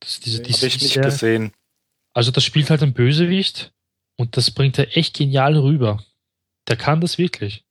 Das 0.00 0.12
ist 0.12 0.24
diese, 0.26 0.42
diese 0.42 0.58
Habe 0.58 0.66
ich 0.68 0.80
nicht 0.80 0.92
Serie. 0.94 1.10
gesehen. 1.10 1.52
Also 2.14 2.30
das 2.30 2.44
spielt 2.44 2.70
halt 2.70 2.82
ein 2.82 2.94
Bösewicht 2.94 3.74
und 4.16 4.36
das 4.36 4.50
bringt 4.50 4.78
er 4.78 4.96
echt 4.96 5.16
genial 5.16 5.56
rüber. 5.56 6.02
Der 6.68 6.76
kann 6.76 7.00
das 7.00 7.18
wirklich. 7.18 7.64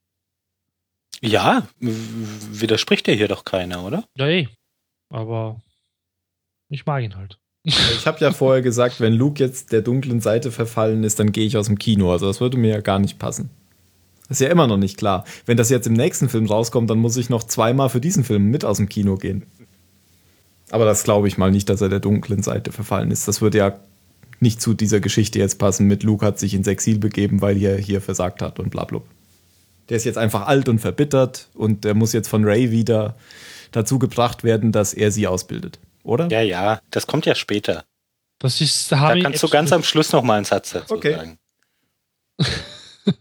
Ja, 1.21 1.67
widerspricht 1.79 3.07
dir 3.07 3.15
hier 3.15 3.27
doch 3.27 3.45
keiner, 3.45 3.83
oder? 3.83 4.05
Ja, 4.15 4.27
eh. 4.27 4.47
Aber 5.09 5.61
ich 6.69 6.85
mag 6.85 7.03
ihn 7.03 7.15
halt. 7.15 7.37
Ich 7.63 8.05
habe 8.05 8.19
ja 8.19 8.31
vorher 8.31 8.61
gesagt, 8.61 8.99
wenn 8.99 9.13
Luke 9.13 9.43
jetzt 9.43 9.71
der 9.71 9.81
dunklen 9.81 10.21
Seite 10.21 10.51
verfallen 10.51 11.03
ist, 11.03 11.19
dann 11.19 11.31
gehe 11.31 11.47
ich 11.47 11.57
aus 11.57 11.65
dem 11.65 11.79
Kino. 11.79 12.11
Also 12.11 12.27
das 12.27 12.39
würde 12.39 12.57
mir 12.57 12.69
ja 12.69 12.81
gar 12.81 12.99
nicht 12.99 13.17
passen. 13.17 13.49
Ist 14.29 14.41
ja 14.41 14.49
immer 14.49 14.67
noch 14.67 14.77
nicht 14.77 14.97
klar. 14.97 15.25
Wenn 15.45 15.57
das 15.57 15.69
jetzt 15.69 15.87
im 15.87 15.93
nächsten 15.93 16.29
Film 16.29 16.45
rauskommt, 16.45 16.89
dann 16.89 16.99
muss 16.99 17.17
ich 17.17 17.29
noch 17.29 17.43
zweimal 17.43 17.89
für 17.89 18.01
diesen 18.01 18.23
Film 18.23 18.51
mit 18.51 18.65
aus 18.65 18.77
dem 18.77 18.89
Kino 18.89 19.17
gehen. 19.17 19.45
Aber 20.69 20.85
das 20.85 21.03
glaube 21.03 21.27
ich 21.27 21.37
mal 21.37 21.51
nicht, 21.51 21.69
dass 21.69 21.81
er 21.81 21.89
der 21.89 21.99
dunklen 21.99 22.43
Seite 22.43 22.71
verfallen 22.71 23.11
ist. 23.11 23.27
Das 23.27 23.41
würde 23.41 23.57
ja 23.57 23.79
nicht 24.39 24.61
zu 24.61 24.73
dieser 24.73 24.99
Geschichte 24.99 25.39
jetzt 25.39 25.59
passen 25.59 25.87
mit 25.87 26.03
Luke 26.03 26.25
hat 26.25 26.39
sich 26.39 26.53
ins 26.53 26.67
Exil 26.67 26.99
begeben, 26.99 27.41
weil 27.41 27.61
er 27.61 27.77
hier 27.77 28.01
versagt 28.01 28.41
hat 28.41 28.59
und 28.59 28.69
bla 28.69 28.83
bla. 28.85 29.01
Der 29.89 29.97
ist 29.97 30.03
jetzt 30.05 30.17
einfach 30.17 30.47
alt 30.47 30.67
und 30.69 30.79
verbittert 30.79 31.47
und 31.53 31.83
der 31.83 31.93
muss 31.93 32.11
jetzt 32.13 32.27
von 32.27 32.43
Ray 32.43 32.71
wieder 32.71 33.15
dazu 33.71 33.99
gebracht 33.99 34.43
werden, 34.43 34.71
dass 34.71 34.93
er 34.93 35.11
sie 35.11 35.27
ausbildet. 35.27 35.79
Oder? 36.03 36.27
Ja, 36.31 36.41
ja, 36.41 36.79
das 36.91 37.07
kommt 37.07 37.25
ja 37.25 37.35
später. 37.35 37.83
Das 38.39 38.61
ist, 38.61 38.91
da 38.91 39.13
Da 39.15 39.21
kannst 39.21 39.41
du 39.43 39.47
ganz 39.47 39.71
am 39.71 39.83
Schluss 39.83 40.11
noch 40.11 40.23
mal 40.23 40.35
einen 40.35 40.45
Satz 40.45 40.71
dazu 40.71 40.95
Okay. 40.95 41.13
sagen. 41.15 41.37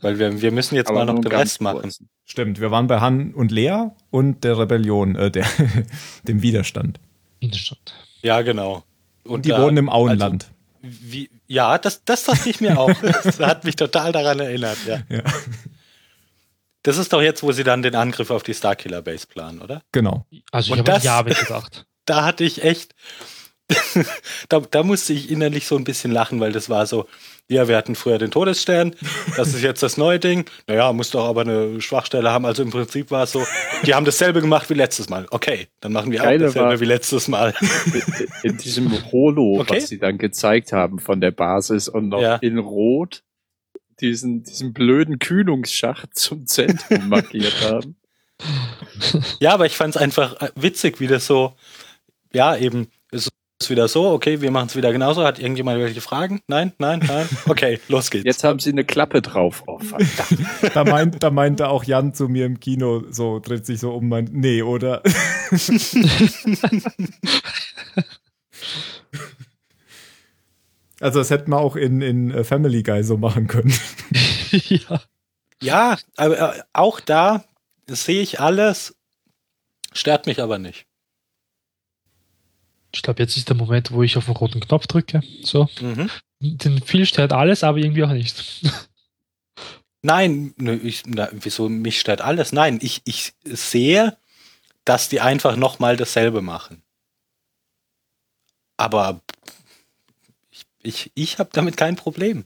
Weil 0.01 0.19
wir, 0.19 0.41
wir 0.41 0.51
müssen 0.51 0.75
jetzt 0.77 0.91
mal 0.91 1.05
noch 1.05 1.19
den 1.21 1.31
Rest 1.31 1.61
machen. 1.61 1.83
kurz. 1.83 2.03
Stimmt, 2.25 2.59
wir 2.61 2.71
waren 2.71 2.87
bei 2.87 3.01
Han 3.01 3.35
und 3.35 3.51
Lea 3.53 3.89
und 4.11 4.43
der 4.43 4.59
Rebellion, 4.59 5.15
äh, 5.15 5.31
der, 5.31 5.47
dem 6.27 6.41
Widerstand. 6.41 6.99
Widerstand. 7.41 7.95
Ja, 8.23 8.41
genau. 8.41 8.83
Und 9.25 9.45
die 9.45 9.51
da- 9.51 9.63
wohnen 9.63 9.77
im 9.77 9.89
Auenland. 9.91 10.51
Wie, 10.87 11.31
ja, 11.47 11.79
das, 11.79 12.05
das 12.05 12.25
dachte 12.25 12.51
ich 12.51 12.61
mir 12.61 12.79
auch. 12.79 12.93
Das 13.03 13.41
hat 13.41 13.65
mich 13.65 13.77
total 13.77 14.13
daran 14.13 14.39
erinnert, 14.39 14.77
ja. 14.87 15.01
ja. 15.09 15.23
Das 16.83 16.99
ist 16.99 17.13
doch 17.15 17.23
jetzt, 17.23 17.43
wo 17.43 17.53
sie 17.53 17.65
dann 17.65 17.81
den 17.81 17.95
Angriff 17.95 18.31
auf 18.31 18.43
die 18.43 18.53
Starkiller 18.53 19.01
Base 19.01 19.27
planen, 19.27 19.63
oder? 19.63 19.83
Genau. 19.93 20.27
Also 20.53 20.73
Und 20.73 20.81
ich 20.81 20.89
habe 20.89 21.05
Jahwe 21.05 21.35
gedacht. 21.35 21.87
Da 22.07 22.23
hatte 22.27 22.45
ich 22.45 22.63
echt, 22.63 22.95
da, 24.51 24.61
da 24.61 24.83
musste 24.83 25.15
ich 25.15 25.31
innerlich 25.31 25.67
so 25.67 25.75
ein 25.75 25.85
bisschen 25.85 26.13
lachen, 26.13 26.39
weil 26.39 26.53
das 26.53 26.69
war 26.69 26.85
so, 26.85 27.09
ja, 27.49 27.69
wir 27.69 27.77
hatten 27.77 27.95
früher 27.95 28.19
den 28.19 28.31
Todesstern, 28.31 28.95
das 29.37 29.49
ist 29.49 29.63
jetzt 29.63 29.83
das 29.83 29.97
neue 29.99 30.19
Ding. 30.19 30.49
Naja, 30.67 30.93
muss 30.95 31.11
doch 31.11 31.27
aber 31.29 31.43
eine 31.43 31.81
Schwachstelle 31.81 32.31
haben. 32.31 32.47
Also 32.47 32.63
im 32.63 32.71
Prinzip 32.71 33.11
war 33.11 33.25
es 33.25 33.33
so, 33.33 33.45
die 33.85 33.95
haben 33.95 34.07
dasselbe 34.07 34.41
gemacht 34.41 34.71
wie 34.71 34.75
letztes 34.75 35.09
Mal. 35.11 35.27
Okay, 35.31 35.69
dann 35.81 35.93
machen 35.93 36.11
wir 36.11 36.21
auch 36.21 36.25
Geile 36.25 36.47
dasselbe 36.47 36.69
war- 36.71 36.81
wie 36.81 36.85
letztes 36.87 37.29
Mal. 37.29 37.55
In 38.43 38.57
diesem 38.57 38.91
Holo, 39.13 39.61
Okay. 39.61 39.77
was 39.77 39.89
sie 39.89 39.99
dann 39.99 40.17
gezeigt 40.19 40.73
haben 40.73 40.99
von 40.99 41.21
der 41.21 41.33
Basis 41.33 41.89
und 41.89 42.09
noch 42.09 42.23
Ja. 42.23 42.37
in 42.37 42.59
Rot 42.59 43.23
diesen, 44.01 44.43
diesen 44.43 44.73
blöden 44.73 45.19
Kühlungsschacht 45.19 46.17
zum 46.19 46.47
Zentrum 46.47 47.09
markiert 47.09 47.55
haben. 47.63 47.97
Ja, 49.39 49.53
aber 49.55 49.67
ich 49.67 49.77
fand 49.77 49.95
es 49.97 50.01
einfach 50.01 50.37
witzig, 50.57 50.99
wie 51.01 51.07
das 51.07 51.27
so, 51.27 51.55
ja, 52.33 52.57
eben, 52.57 52.89
es 53.65 53.71
wieder 53.71 53.89
so, 53.89 54.11
okay, 54.11 54.41
wir 54.41 54.51
machen 54.51 54.69
es 54.69 54.77
wieder 54.77 54.93
genauso. 54.93 55.25
Hat 55.25 55.39
irgendjemand 55.39 55.79
welche 55.81 56.01
Fragen? 56.01 56.41
Nein, 56.47 56.73
nein, 56.79 57.01
nein. 57.07 57.29
Okay, 57.49 57.81
los 57.89 58.11
geht's. 58.11 58.25
Jetzt 58.25 58.45
haben 58.45 58.59
sie 58.59 58.71
eine 58.71 58.85
Klappe 58.85 59.23
drauf. 59.23 59.63
Oh, 59.67 59.79
verdammt. 59.79 60.75
Da, 60.75 60.85
meint, 60.85 61.23
da 61.23 61.31
meinte 61.31 61.69
auch 61.69 61.85
Jan 61.85 62.15
zu 62.15 62.29
mir 62.29 62.47
im 62.47 62.61
Kino, 62.61 63.05
so 63.11 63.41
dreht 63.41 63.67
sich 63.67 63.81
so 63.81 63.93
um, 63.93 64.09
meint, 64.09 64.33
nee, 64.35 64.63
oder? 64.63 65.03
also 71.01 71.19
das 71.19 71.31
hätten 71.31 71.51
wir 71.51 71.59
auch 71.59 71.77
in, 71.77 72.01
in 72.03 72.31
äh, 72.31 72.45
Family 72.45 72.83
Guy 72.83 73.03
so 73.03 73.17
machen 73.17 73.47
können. 73.47 73.73
ja. 74.51 75.01
Ja, 75.63 75.97
aber 76.17 76.57
äh, 76.57 76.63
auch 76.73 77.01
da 77.01 77.45
sehe 77.87 78.21
ich 78.21 78.41
alles, 78.41 78.95
stört 79.93 80.27
mich 80.27 80.43
aber 80.43 80.59
nicht. 80.59 80.87
Ich 82.95 83.03
glaube, 83.03 83.23
jetzt 83.23 83.37
ist 83.37 83.49
der 83.49 83.57
Moment, 83.57 83.91
wo 83.91 84.03
ich 84.03 84.17
auf 84.17 84.27
den 84.27 84.37
roten 84.37 84.61
Knopf 84.61 84.87
drücke. 84.87 85.21
So. 85.43 85.69
Mhm. 85.81 86.11
Den 86.39 86.81
viel 86.81 87.07
stört 87.07 87.33
alles, 87.33 87.65
aber 87.65 87.79
irgendwie 87.79 88.05
auch 88.05 88.13
nicht. 88.13 88.63
Nein, 90.03 90.55
ich, 90.83 91.03
na, 91.07 91.29
wieso 91.33 91.69
mich 91.69 91.99
stört 91.99 92.21
alles? 92.21 92.53
Nein, 92.53 92.79
ich, 92.83 93.03
ich 93.05 93.33
sehe, 93.45 94.17
dass 94.85 95.09
die 95.09 95.21
einfach 95.21 95.57
nochmal 95.57 95.97
dasselbe 95.97 96.43
machen. 96.43 96.83
Aber 98.77 99.23
ich, 100.51 100.65
ich, 100.83 101.13
ich 101.15 101.39
habe 101.39 101.51
damit 101.53 101.77
kein 101.77 101.97
Problem. 101.97 102.45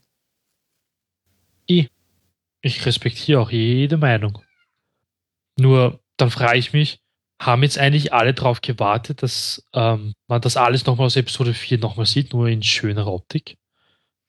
Ich 2.62 2.86
respektiere 2.86 3.40
auch 3.40 3.50
jede 3.50 3.96
Meinung. 3.96 4.42
Nur 5.58 6.00
dann 6.16 6.30
frage 6.30 6.58
ich 6.58 6.72
mich, 6.72 7.00
haben 7.38 7.62
jetzt 7.62 7.78
eigentlich 7.78 8.12
alle 8.12 8.34
darauf 8.34 8.60
gewartet, 8.60 9.22
dass 9.22 9.64
ähm, 9.72 10.14
man 10.26 10.40
das 10.40 10.56
alles 10.56 10.86
nochmal 10.86 11.06
aus 11.06 11.16
Episode 11.16 11.54
4 11.54 11.78
nochmal 11.78 12.06
sieht, 12.06 12.32
nur 12.32 12.48
in 12.48 12.62
schöner 12.62 13.06
Optik? 13.06 13.56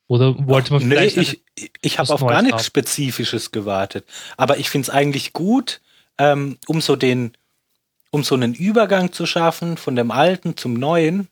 Oder 0.07 0.47
wollte 0.47 0.74
man 0.74 0.88
nee, 0.88 0.95
vielleicht 1.10 1.18
ich, 1.55 1.72
ich 1.82 1.99
habe 1.99 2.10
was 2.10 2.16
auf 2.16 2.22
gar 2.22 2.30
Neues 2.30 2.43
nichts 2.43 2.57
haben. 2.57 2.66
Spezifisches 2.66 3.51
gewartet. 3.51 4.05
Aber 4.38 4.57
ich 4.57 4.70
finde 4.70 4.88
es 4.88 4.89
eigentlich 4.89 5.34
gut, 5.34 5.82
ähm, 6.18 6.57
um 6.68 6.82
so 6.82 6.95
den, 6.95 7.34
um 8.10 8.24
so 8.24 8.36
einen 8.36 8.55
Übergang 8.55 9.12
zu 9.12 9.26
schaffen 9.26 9.78
von 9.78 9.95
dem 9.95 10.10
Alten 10.10 10.57
zum 10.57 10.74
Neuen, 10.74 11.28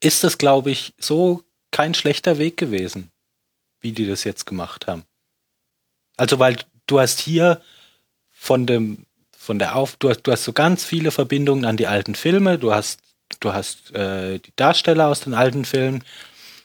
ist 0.00 0.22
das, 0.24 0.36
glaube 0.38 0.70
ich, 0.70 0.94
so 0.98 1.42
kein 1.70 1.94
schlechter 1.94 2.38
Weg 2.38 2.56
gewesen, 2.56 3.10
wie 3.80 3.92
die 3.92 4.06
das 4.06 4.24
jetzt 4.24 4.44
gemacht 4.44 4.86
haben. 4.86 5.04
Also, 6.16 6.38
weil 6.38 6.56
du 6.86 7.00
hast 7.00 7.20
hier 7.20 7.62
von 8.30 8.66
dem, 8.66 9.06
von 9.40 9.58
der 9.58 9.74
Auf, 9.74 9.96
du 9.96 10.10
hast, 10.10 10.20
du 10.24 10.32
hast 10.32 10.44
so 10.44 10.52
ganz 10.52 10.84
viele 10.84 11.10
Verbindungen 11.10 11.64
an 11.64 11.78
die 11.78 11.86
alten 11.86 12.14
Filme, 12.14 12.58
du 12.58 12.74
hast, 12.74 13.00
du 13.40 13.54
hast 13.54 13.90
äh, 13.94 14.38
die 14.38 14.52
Darsteller 14.54 15.08
aus 15.08 15.20
den 15.20 15.32
alten 15.32 15.64
Filmen 15.64 16.04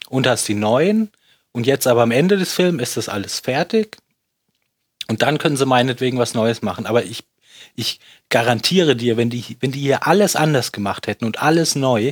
und 0.09 0.27
hast 0.27 0.45
die 0.49 0.55
neuen. 0.55 1.09
Und 1.53 1.65
jetzt 1.65 1.87
aber 1.87 2.03
am 2.03 2.11
Ende 2.11 2.35
des 2.35 2.51
Films 2.51 2.83
ist 2.83 2.97
das 2.97 3.07
alles 3.07 3.39
fertig. 3.39 3.95
Und 5.07 5.21
dann 5.21 5.37
können 5.37 5.55
sie 5.55 5.65
meinetwegen 5.65 6.19
was 6.19 6.33
Neues 6.33 6.63
machen. 6.63 6.85
Aber 6.85 7.05
ich, 7.05 7.23
ich 7.77 8.01
garantiere 8.27 8.97
dir, 8.97 9.15
wenn 9.15 9.29
die, 9.29 9.55
wenn 9.61 9.71
die 9.71 9.79
hier 9.79 10.05
alles 10.05 10.35
anders 10.35 10.73
gemacht 10.73 11.07
hätten 11.07 11.23
und 11.23 11.41
alles 11.41 11.75
neu, 11.75 12.11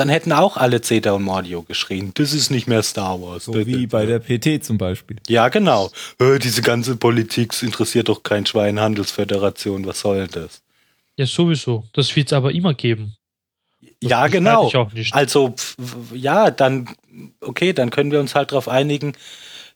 dann 0.00 0.08
hätten 0.08 0.32
auch 0.32 0.56
alle 0.56 0.80
Zeta 0.80 1.12
und 1.12 1.22
Mordio 1.22 1.62
geschrien. 1.62 2.12
Das 2.14 2.32
ist 2.32 2.50
nicht 2.50 2.66
mehr 2.66 2.82
Star 2.82 3.20
Wars. 3.20 3.44
So 3.44 3.54
wie 3.66 3.86
bei 3.86 4.06
der 4.06 4.18
PT 4.18 4.64
zum 4.64 4.78
Beispiel. 4.78 5.18
Ja, 5.28 5.50
genau. 5.50 5.90
Äh, 6.18 6.38
diese 6.38 6.62
ganze 6.62 6.96
Politik 6.96 7.62
interessiert 7.62 8.08
doch 8.08 8.22
kein 8.22 8.46
Schwein, 8.46 8.80
Handelsföderation, 8.80 9.84
was 9.84 10.00
soll 10.00 10.26
das? 10.26 10.62
Ja, 11.16 11.26
sowieso. 11.26 11.84
Das 11.92 12.16
wird 12.16 12.28
es 12.28 12.32
aber 12.32 12.50
immer 12.52 12.72
geben. 12.72 13.14
Das 14.00 14.10
ja, 14.10 14.26
genau. 14.28 14.68
Ich 14.68 14.76
auch 14.76 14.90
nicht. 14.94 15.14
Also, 15.14 15.54
ja, 16.14 16.50
dann, 16.50 16.88
okay, 17.42 17.74
dann 17.74 17.90
können 17.90 18.10
wir 18.10 18.20
uns 18.20 18.34
halt 18.34 18.52
darauf 18.52 18.68
einigen, 18.68 19.12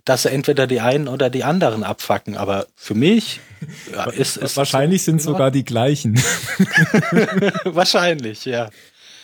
dass 0.07 0.22
sie 0.22 0.31
entweder 0.31 0.66
die 0.66 0.81
einen 0.81 1.07
oder 1.07 1.29
die 1.29 1.45
anderen 1.45 1.85
abfacken. 1.85 2.39
Aber 2.39 2.66
für 2.77 2.95
mich 2.95 3.41
ja, 3.93 4.05
ist 4.05 4.39
es. 4.39 4.57
Wahrscheinlich 4.57 5.03
sind 5.03 5.16
es 5.16 5.25
sogar 5.25 5.51
die 5.51 5.66
gleichen. 5.66 6.14
Wahrscheinlich, 7.64 8.47
ja. 8.47 8.70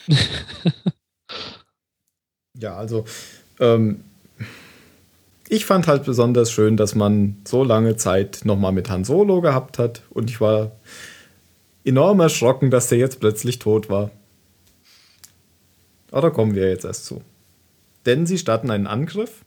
ja, 2.57 2.75
also 2.75 3.05
ähm, 3.59 4.03
ich 5.47 5.65
fand 5.65 5.87
halt 5.87 6.05
besonders 6.05 6.51
schön, 6.51 6.77
dass 6.77 6.95
man 6.95 7.37
so 7.45 7.63
lange 7.63 7.97
Zeit 7.97 8.41
nochmal 8.45 8.71
mit 8.71 8.89
Han 8.89 9.03
Solo 9.03 9.41
gehabt 9.41 9.79
hat 9.79 10.01
und 10.09 10.29
ich 10.29 10.39
war 10.39 10.71
enorm 11.83 12.19
erschrocken, 12.19 12.71
dass 12.71 12.87
der 12.87 12.99
jetzt 12.99 13.19
plötzlich 13.19 13.59
tot 13.59 13.89
war. 13.89 14.11
Aber 16.11 16.21
da 16.21 16.29
kommen 16.29 16.55
wir 16.55 16.69
jetzt 16.69 16.85
erst 16.85 17.05
zu. 17.05 17.21
Denn 18.05 18.25
sie 18.25 18.37
starten 18.37 18.71
einen 18.71 18.87
Angriff. 18.87 19.43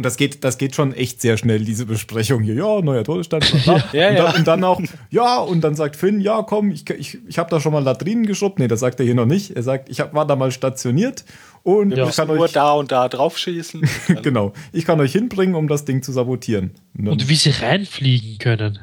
Und 0.00 0.04
das 0.04 0.16
geht, 0.16 0.44
das 0.44 0.56
geht 0.56 0.74
schon 0.74 0.94
echt 0.94 1.20
sehr 1.20 1.36
schnell, 1.36 1.62
diese 1.62 1.84
Besprechung 1.84 2.42
hier. 2.42 2.54
Ja, 2.54 2.80
neuer 2.80 3.04
Todesstand. 3.04 3.52
ja, 3.66 3.82
ja, 3.92 4.08
und, 4.08 4.16
dann, 4.16 4.34
und, 4.34 4.46
dann, 4.46 4.64
auch, 4.64 4.80
ja, 5.10 5.40
und 5.40 5.60
dann 5.60 5.74
sagt 5.74 5.94
Finn, 5.94 6.22
ja, 6.22 6.42
komm, 6.42 6.70
ich, 6.70 6.88
ich, 6.88 7.18
ich 7.28 7.38
habe 7.38 7.50
da 7.50 7.60
schon 7.60 7.74
mal 7.74 7.84
Latrinen 7.84 8.24
geschrubbt. 8.24 8.58
Nee, 8.58 8.66
das 8.66 8.80
sagt 8.80 8.98
er 8.98 9.04
hier 9.04 9.14
noch 9.14 9.26
nicht. 9.26 9.50
Er 9.50 9.62
sagt, 9.62 9.90
ich 9.90 10.00
hab, 10.00 10.14
war 10.14 10.26
da 10.26 10.36
mal 10.36 10.52
stationiert 10.52 11.26
und 11.64 11.94
ja. 11.94 12.08
ich 12.08 12.16
kann 12.16 12.28
nur 12.28 12.38
euch 12.38 12.52
da 12.52 12.72
und 12.72 12.90
da 12.90 13.10
drauf 13.10 13.36
schießen. 13.36 13.86
genau. 14.22 14.54
Ich 14.72 14.86
kann 14.86 14.98
euch 15.02 15.12
hinbringen, 15.12 15.54
um 15.54 15.68
das 15.68 15.84
Ding 15.84 16.02
zu 16.02 16.12
sabotieren. 16.12 16.70
Und, 16.96 17.08
und 17.08 17.28
wie 17.28 17.36
sie 17.36 17.50
reinfliegen 17.50 18.38
können. 18.38 18.78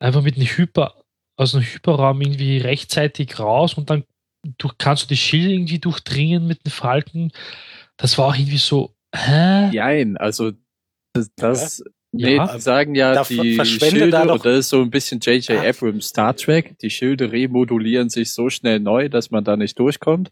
Einfach 0.00 0.22
mit 0.22 0.34
einem 0.34 0.48
Hyper, 0.48 0.94
aus 1.36 1.54
einem 1.54 1.62
Hyperraum 1.62 2.20
irgendwie 2.20 2.58
rechtzeitig 2.58 3.38
raus 3.38 3.74
und 3.74 3.90
dann 3.90 4.02
durch, 4.58 4.76
kannst 4.76 5.04
du 5.04 5.06
die 5.06 5.16
Schilde 5.16 5.54
irgendwie 5.54 5.78
durchdringen 5.78 6.48
mit 6.48 6.66
den 6.66 6.72
Falken. 6.72 7.30
Das 7.96 8.18
war 8.18 8.26
auch 8.26 8.34
irgendwie 8.34 8.58
so, 8.58 8.92
hä? 9.14 9.70
Nein, 9.72 10.16
also 10.16 10.52
das, 11.14 11.30
das 11.36 11.84
Nee, 12.14 12.36
ja, 12.36 12.54
die 12.54 12.60
sagen 12.60 12.94
ja, 12.94 13.14
da 13.14 13.24
die 13.24 13.58
Schilde, 13.64 14.10
da 14.10 14.30
und 14.30 14.44
das 14.44 14.58
ist 14.58 14.68
so 14.68 14.82
ein 14.82 14.90
bisschen 14.90 15.18
J.J. 15.20 15.64
Abrams 15.64 16.08
Star 16.08 16.36
Trek, 16.36 16.78
die 16.80 16.90
Schilde 16.90 17.32
remodulieren 17.32 18.10
sich 18.10 18.32
so 18.32 18.50
schnell 18.50 18.80
neu, 18.80 19.08
dass 19.08 19.30
man 19.30 19.44
da 19.44 19.56
nicht 19.56 19.78
durchkommt. 19.78 20.30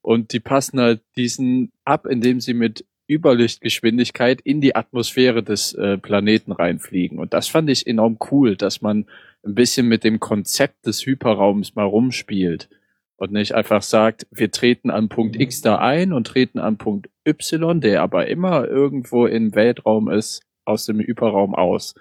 Und 0.00 0.32
die 0.32 0.38
passen 0.38 0.78
halt 0.80 1.00
diesen 1.16 1.72
ab, 1.84 2.06
indem 2.06 2.40
sie 2.40 2.54
mit 2.54 2.84
Überlichtgeschwindigkeit 3.10 4.40
in 4.42 4.60
die 4.60 4.76
Atmosphäre 4.76 5.42
des 5.42 5.74
äh, 5.74 5.98
Planeten 5.98 6.52
reinfliegen. 6.52 7.18
Und 7.18 7.34
das 7.34 7.48
fand 7.48 7.68
ich 7.68 7.86
enorm 7.86 8.18
cool, 8.30 8.54
dass 8.54 8.80
man 8.80 9.06
ein 9.44 9.56
bisschen 9.56 9.88
mit 9.88 10.04
dem 10.04 10.20
Konzept 10.20 10.86
des 10.86 11.04
Hyperraums 11.04 11.74
mal 11.74 11.84
rumspielt 11.84 12.68
und 13.18 13.32
nicht 13.32 13.54
einfach 13.54 13.82
sagt, 13.82 14.26
wir 14.30 14.50
treten 14.50 14.90
an 14.90 15.08
Punkt 15.08 15.38
X 15.38 15.60
da 15.60 15.76
ein 15.76 16.12
und 16.12 16.26
treten 16.26 16.58
an 16.58 16.78
Punkt 16.78 17.10
Y, 17.26 17.80
der 17.80 18.02
aber 18.02 18.28
immer 18.28 18.66
irgendwo 18.66 19.26
im 19.26 19.54
Weltraum 19.54 20.08
ist, 20.08 20.42
aus 20.64 20.86
dem 20.86 21.00
Hyperraum 21.00 21.54
aus. 21.54 21.94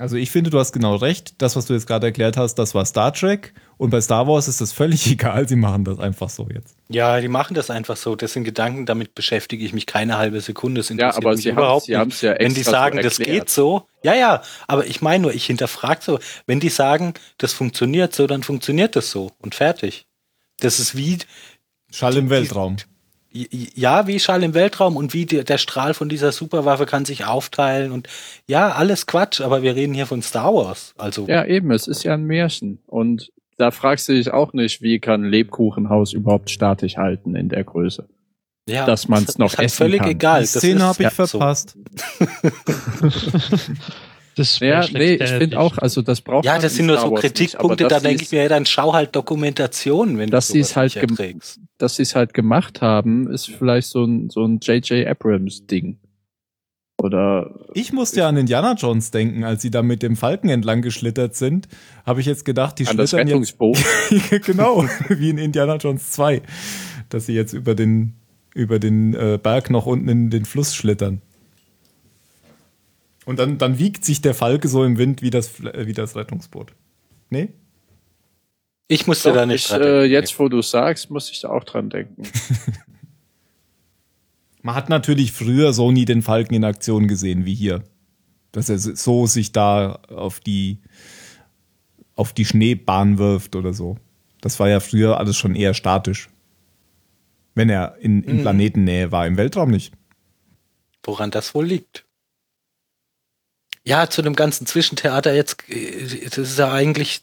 Also 0.00 0.16
ich 0.16 0.30
finde, 0.30 0.48
du 0.48 0.58
hast 0.58 0.72
genau 0.72 0.96
recht. 0.96 1.42
Das, 1.42 1.56
was 1.56 1.66
du 1.66 1.74
jetzt 1.74 1.86
gerade 1.86 2.06
erklärt 2.06 2.38
hast, 2.38 2.54
das 2.54 2.74
war 2.74 2.86
Star 2.86 3.12
Trek. 3.12 3.52
Und 3.76 3.90
bei 3.90 4.00
Star 4.00 4.26
Wars 4.26 4.48
ist 4.48 4.62
das 4.62 4.72
völlig 4.72 5.06
egal. 5.10 5.46
Sie 5.46 5.56
machen 5.56 5.84
das 5.84 5.98
einfach 5.98 6.30
so 6.30 6.48
jetzt. 6.48 6.74
Ja, 6.88 7.20
die 7.20 7.28
machen 7.28 7.52
das 7.52 7.68
einfach 7.68 7.98
so. 7.98 8.16
Das 8.16 8.32
sind 8.32 8.44
Gedanken, 8.44 8.86
damit 8.86 9.14
beschäftige 9.14 9.62
ich 9.62 9.74
mich 9.74 9.84
keine 9.84 10.16
halbe 10.16 10.40
Sekunde. 10.40 10.80
Das 10.80 10.88
ja, 10.88 11.14
aber 11.14 11.36
sie 11.36 11.50
überhaupt 11.50 11.86
haben 11.90 12.10
es 12.10 12.22
ja 12.22 12.34
Wenn 12.38 12.54
die 12.54 12.62
sagen, 12.62 12.96
so 12.96 13.02
das 13.02 13.18
geht 13.18 13.50
so. 13.50 13.82
Ja, 14.02 14.14
ja. 14.14 14.40
Aber 14.66 14.86
ich 14.86 15.02
meine 15.02 15.22
nur, 15.22 15.34
ich 15.34 15.44
hinterfrage 15.44 16.00
so. 16.02 16.18
Wenn 16.46 16.60
die 16.60 16.70
sagen, 16.70 17.12
das 17.36 17.52
funktioniert 17.52 18.14
so, 18.14 18.26
dann 18.26 18.42
funktioniert 18.42 18.96
das 18.96 19.10
so. 19.10 19.32
Und 19.38 19.54
fertig. 19.54 20.06
Das 20.60 20.78
ist 20.78 20.96
wie. 20.96 21.18
Schall 21.90 22.16
im 22.16 22.30
Weltraum. 22.30 22.76
Ja, 23.32 24.08
wie 24.08 24.18
Schall 24.18 24.42
im 24.42 24.54
Weltraum 24.54 24.96
und 24.96 25.14
wie 25.14 25.24
der 25.24 25.58
Strahl 25.58 25.94
von 25.94 26.08
dieser 26.08 26.32
Superwaffe 26.32 26.84
kann 26.84 27.04
sich 27.04 27.26
aufteilen 27.26 27.92
und 27.92 28.08
ja, 28.48 28.70
alles 28.70 29.06
Quatsch, 29.06 29.40
aber 29.40 29.62
wir 29.62 29.76
reden 29.76 29.94
hier 29.94 30.06
von 30.06 30.20
Star 30.20 30.52
Wars. 30.52 30.94
Also 30.98 31.28
ja, 31.28 31.44
eben, 31.44 31.70
es 31.70 31.86
ist 31.86 32.02
ja 32.02 32.14
ein 32.14 32.24
Märchen 32.24 32.80
und 32.86 33.30
da 33.56 33.70
fragst 33.70 34.08
du 34.08 34.14
dich 34.14 34.32
auch 34.32 34.52
nicht, 34.52 34.82
wie 34.82 34.98
kann 34.98 35.22
Lebkuchenhaus 35.22 36.12
überhaupt 36.12 36.50
statisch 36.50 36.96
halten 36.96 37.36
in 37.36 37.48
der 37.48 37.62
Größe. 37.62 38.08
Ja, 38.68 38.84
dass 38.84 39.06
man 39.06 39.24
es 39.24 39.38
noch 39.38 39.52
ist 39.52 39.58
halt 39.58 39.66
essen 39.66 39.76
völlig 39.76 40.00
kann. 40.00 40.10
egal. 40.10 40.40
Die 40.40 40.46
Szene 40.46 40.82
habe 40.82 41.02
ich 41.02 41.04
ja, 41.04 41.10
verpasst. 41.10 41.76
So. 42.18 42.26
Das 44.36 44.58
ja, 44.60 44.86
nee, 44.92 45.14
ich 45.14 45.30
finde 45.30 45.58
auch, 45.58 45.76
also 45.78 46.02
das 46.02 46.20
braucht 46.20 46.44
Ja, 46.44 46.58
das 46.58 46.76
sind 46.76 46.86
nur 46.86 46.98
so 46.98 47.12
Kritikpunkte, 47.12 47.84
nicht, 47.84 47.92
da 47.92 48.00
denke 48.00 48.22
ich 48.22 48.30
mir, 48.30 48.44
ja, 48.44 48.48
dann 48.48 48.64
schau 48.64 48.92
halt 48.92 49.14
Dokumentation, 49.14 50.18
wenn 50.18 50.30
dass 50.30 50.48
du 50.48 50.58
es 50.58 50.76
halt 50.76 50.96
erträgst. 50.96 51.60
Dass 51.78 51.96
sie 51.96 52.02
es 52.02 52.14
halt 52.14 52.32
gemacht 52.32 52.80
haben, 52.80 53.30
ist 53.30 53.48
vielleicht 53.50 53.88
so 53.88 54.04
ein 54.04 54.30
so 54.30 54.44
ein 54.44 54.60
J.J. 54.60 55.06
Abrams 55.06 55.66
Ding. 55.66 55.98
Oder 57.02 57.54
ich 57.72 57.92
musste 57.92 58.20
ja 58.20 58.28
an 58.28 58.36
Indiana 58.36 58.74
Jones 58.74 59.10
denken, 59.10 59.42
als 59.42 59.62
sie 59.62 59.70
da 59.70 59.82
mit 59.82 60.02
dem 60.02 60.16
Falken 60.16 60.50
entlang 60.50 60.82
geschlittert 60.82 61.34
sind, 61.34 61.66
habe 62.04 62.20
ich 62.20 62.26
jetzt 62.26 62.44
gedacht, 62.44 62.78
die 62.78 62.86
an 62.86 62.96
schlittern 62.96 63.42
das 63.42 63.58
jetzt 64.30 64.42
genau, 64.46 64.84
wie 65.08 65.30
in 65.30 65.38
Indiana 65.38 65.76
Jones 65.76 66.10
2, 66.10 66.42
dass 67.08 67.26
sie 67.26 67.32
jetzt 67.32 67.52
über 67.52 67.74
den 67.74 68.14
über 68.54 68.78
den 68.78 69.14
äh, 69.14 69.38
Berg 69.42 69.70
noch 69.70 69.86
unten 69.86 70.08
in 70.08 70.30
den 70.30 70.44
Fluss 70.44 70.74
schlittern. 70.74 71.22
Und 73.26 73.38
dann, 73.38 73.58
dann 73.58 73.78
wiegt 73.78 74.04
sich 74.04 74.22
der 74.22 74.34
Falke 74.34 74.68
so 74.68 74.84
im 74.84 74.98
Wind 74.98 75.22
wie 75.22 75.30
das, 75.30 75.62
wie 75.62 75.92
das 75.92 76.16
Rettungsboot. 76.16 76.72
Nee? 77.28 77.50
Ich 78.88 79.06
musste 79.06 79.28
Doch, 79.28 79.36
da 79.36 79.46
nicht 79.46 79.66
ich, 79.66 79.70
dran 79.70 79.82
äh, 79.82 80.04
Jetzt, 80.04 80.38
wo 80.38 80.48
du 80.48 80.62
sagst, 80.62 81.10
muss 81.10 81.30
ich 81.30 81.40
da 81.40 81.50
auch 81.50 81.64
dran 81.64 81.90
denken. 81.90 82.22
Man 84.62 84.74
hat 84.74 84.88
natürlich 84.88 85.32
früher 85.32 85.72
so 85.72 85.92
nie 85.92 86.04
den 86.04 86.22
Falken 86.22 86.54
in 86.54 86.64
Aktion 86.64 87.06
gesehen 87.08 87.44
wie 87.44 87.54
hier. 87.54 87.84
Dass 88.52 88.68
er 88.68 88.78
so 88.78 89.26
sich 89.26 89.52
da 89.52 90.00
auf 90.08 90.40
die, 90.40 90.80
auf 92.16 92.32
die 92.32 92.44
Schneebahn 92.44 93.18
wirft 93.18 93.54
oder 93.54 93.72
so. 93.72 93.96
Das 94.40 94.58
war 94.58 94.68
ja 94.68 94.80
früher 94.80 95.18
alles 95.18 95.36
schon 95.36 95.54
eher 95.54 95.74
statisch. 95.74 96.28
Wenn 97.54 97.68
er 97.68 97.96
in, 98.00 98.24
in 98.24 98.38
mhm. 98.38 98.42
Planetennähe 98.42 99.12
war, 99.12 99.26
im 99.26 99.36
Weltraum 99.36 99.70
nicht. 99.70 99.94
Woran 101.04 101.30
das 101.30 101.54
wohl 101.54 101.66
liegt? 101.66 102.04
Ja, 103.84 104.08
zu 104.08 104.22
dem 104.22 104.36
ganzen 104.36 104.66
Zwischentheater 104.66 105.34
jetzt, 105.34 105.68
äh, 105.68 106.24
das 106.24 106.38
ist 106.38 106.58
ja 106.58 106.72
eigentlich, 106.72 107.22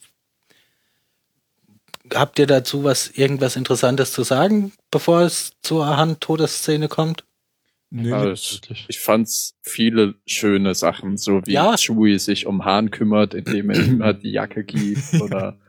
habt 2.13 2.39
ihr 2.39 2.47
dazu 2.47 2.83
was, 2.83 3.09
irgendwas 3.09 3.55
Interessantes 3.55 4.11
zu 4.11 4.23
sagen, 4.23 4.73
bevor 4.91 5.21
es 5.21 5.53
zur 5.61 5.97
Hand-Todesszene 5.97 6.87
kommt? 6.87 7.23
Nee, 7.89 8.09
ja, 8.09 8.31
ich, 8.33 8.85
ich 8.89 8.99
fand's 8.99 9.55
viele 9.61 10.15
schöne 10.25 10.75
Sachen, 10.75 11.15
so 11.15 11.41
wie 11.45 11.53
ja. 11.53 11.75
Chewie 11.77 12.19
sich 12.19 12.45
um 12.45 12.65
Hahn 12.65 12.91
kümmert, 12.91 13.33
indem 13.33 13.69
er 13.69 13.79
ihm 13.79 14.03
halt 14.03 14.23
die 14.23 14.31
Jacke 14.31 14.65
gibt 14.65 15.21
oder 15.21 15.57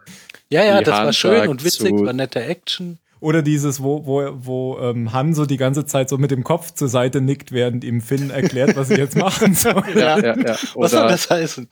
Ja, 0.51 0.65
ja, 0.65 0.81
das 0.81 0.95
war 0.95 1.13
schön 1.13 1.49
und 1.49 1.65
witzig, 1.65 1.93
war 1.93 2.13
nette 2.13 2.43
Action. 2.43 2.99
Oder 3.21 3.43
dieses, 3.43 3.83
wo, 3.83 4.07
wo, 4.07 4.23
wo 4.35 4.79
ähm, 4.81 5.13
Han 5.13 5.35
so 5.35 5.47
die 5.47 5.57
ganze 5.57 5.87
Zeit 5.87 6.09
so 6.09 6.19
mit 6.19 6.31
dem 6.31 6.45
Kopf 6.45 6.73
zur 6.73 6.89
Seite 6.89 7.21
nickt, 7.21 7.53
während 7.53 7.85
ihm 7.85 8.01
Finn 8.01 8.31
erklärt, 8.31 8.77
was 8.77 8.89
sie 8.89 8.97
jetzt 8.97 9.17
machen 9.17 9.55
soll. 9.55 9.83
Ja, 9.95 10.19
ja, 10.19 10.39
ja. 10.39 10.57
Oder, 10.75 10.85
was 10.85 10.91
soll 10.91 11.09
das 11.09 11.31
heißen? 11.31 11.69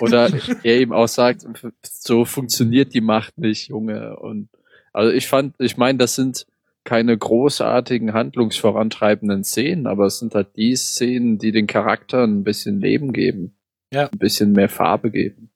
Oder 0.00 0.30
er 0.62 0.80
ihm 0.80 0.92
auch 0.92 1.08
sagt, 1.08 1.46
so 1.82 2.24
funktioniert 2.24 2.94
die 2.94 3.00
Macht 3.00 3.38
nicht, 3.38 3.68
Junge. 3.68 4.16
Und 4.16 4.48
also 4.92 5.12
ich 5.12 5.28
fand, 5.28 5.54
ich 5.58 5.76
meine, 5.76 5.98
das 5.98 6.14
sind 6.14 6.46
keine 6.84 7.16
großartigen 7.18 8.14
handlungsvorantreibenden 8.14 9.44
Szenen, 9.44 9.86
aber 9.86 10.06
es 10.06 10.18
sind 10.18 10.34
halt 10.34 10.56
die 10.56 10.74
Szenen, 10.74 11.38
die 11.38 11.52
den 11.52 11.66
Charakteren 11.66 12.38
ein 12.38 12.44
bisschen 12.44 12.80
Leben 12.80 13.12
geben. 13.12 13.54
Ja. 13.92 14.08
Ein 14.08 14.18
bisschen 14.18 14.52
mehr 14.52 14.68
Farbe 14.68 15.10
geben. 15.10 15.47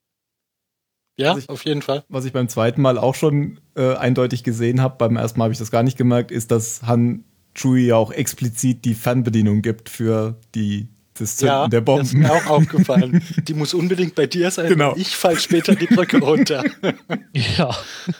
Ja, 1.15 1.37
ich, 1.37 1.49
auf 1.49 1.63
jeden 1.65 1.81
Fall. 1.81 2.03
Was 2.09 2.25
ich 2.25 2.33
beim 2.33 2.49
zweiten 2.49 2.81
Mal 2.81 2.97
auch 2.97 3.15
schon 3.15 3.59
äh, 3.75 3.95
eindeutig 3.95 4.43
gesehen 4.43 4.81
habe, 4.81 4.95
beim 4.97 5.15
ersten 5.15 5.39
Mal 5.39 5.45
habe 5.45 5.53
ich 5.53 5.59
das 5.59 5.71
gar 5.71 5.83
nicht 5.83 5.97
gemerkt, 5.97 6.31
ist, 6.31 6.51
dass 6.51 6.83
Han 6.83 7.23
Chewie 7.55 7.87
ja 7.87 7.95
auch 7.97 8.11
explizit 8.11 8.83
die 8.83 8.95
Fernbedienung 8.95 9.61
gibt 9.61 9.89
für 9.89 10.37
die 10.55 10.87
das 11.13 11.37
Zünden 11.37 11.55
ja, 11.55 11.67
der 11.67 11.81
Bomben. 11.81 12.01
Das 12.01 12.07
ist 12.07 12.17
mir 12.17 12.31
auch 12.31 12.47
aufgefallen. 12.47 13.21
Die 13.47 13.53
muss 13.53 13.75
unbedingt 13.75 14.15
bei 14.15 14.25
dir 14.25 14.49
sein. 14.49 14.69
Genau. 14.69 14.95
Ich 14.95 15.15
fall 15.15 15.37
später 15.37 15.75
die 15.75 15.85
Brücke 15.85 16.17
runter. 16.17 16.63
ja. 17.57 17.69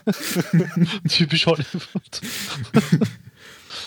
Typisch 1.09 1.47
Hollywood. 1.47 2.21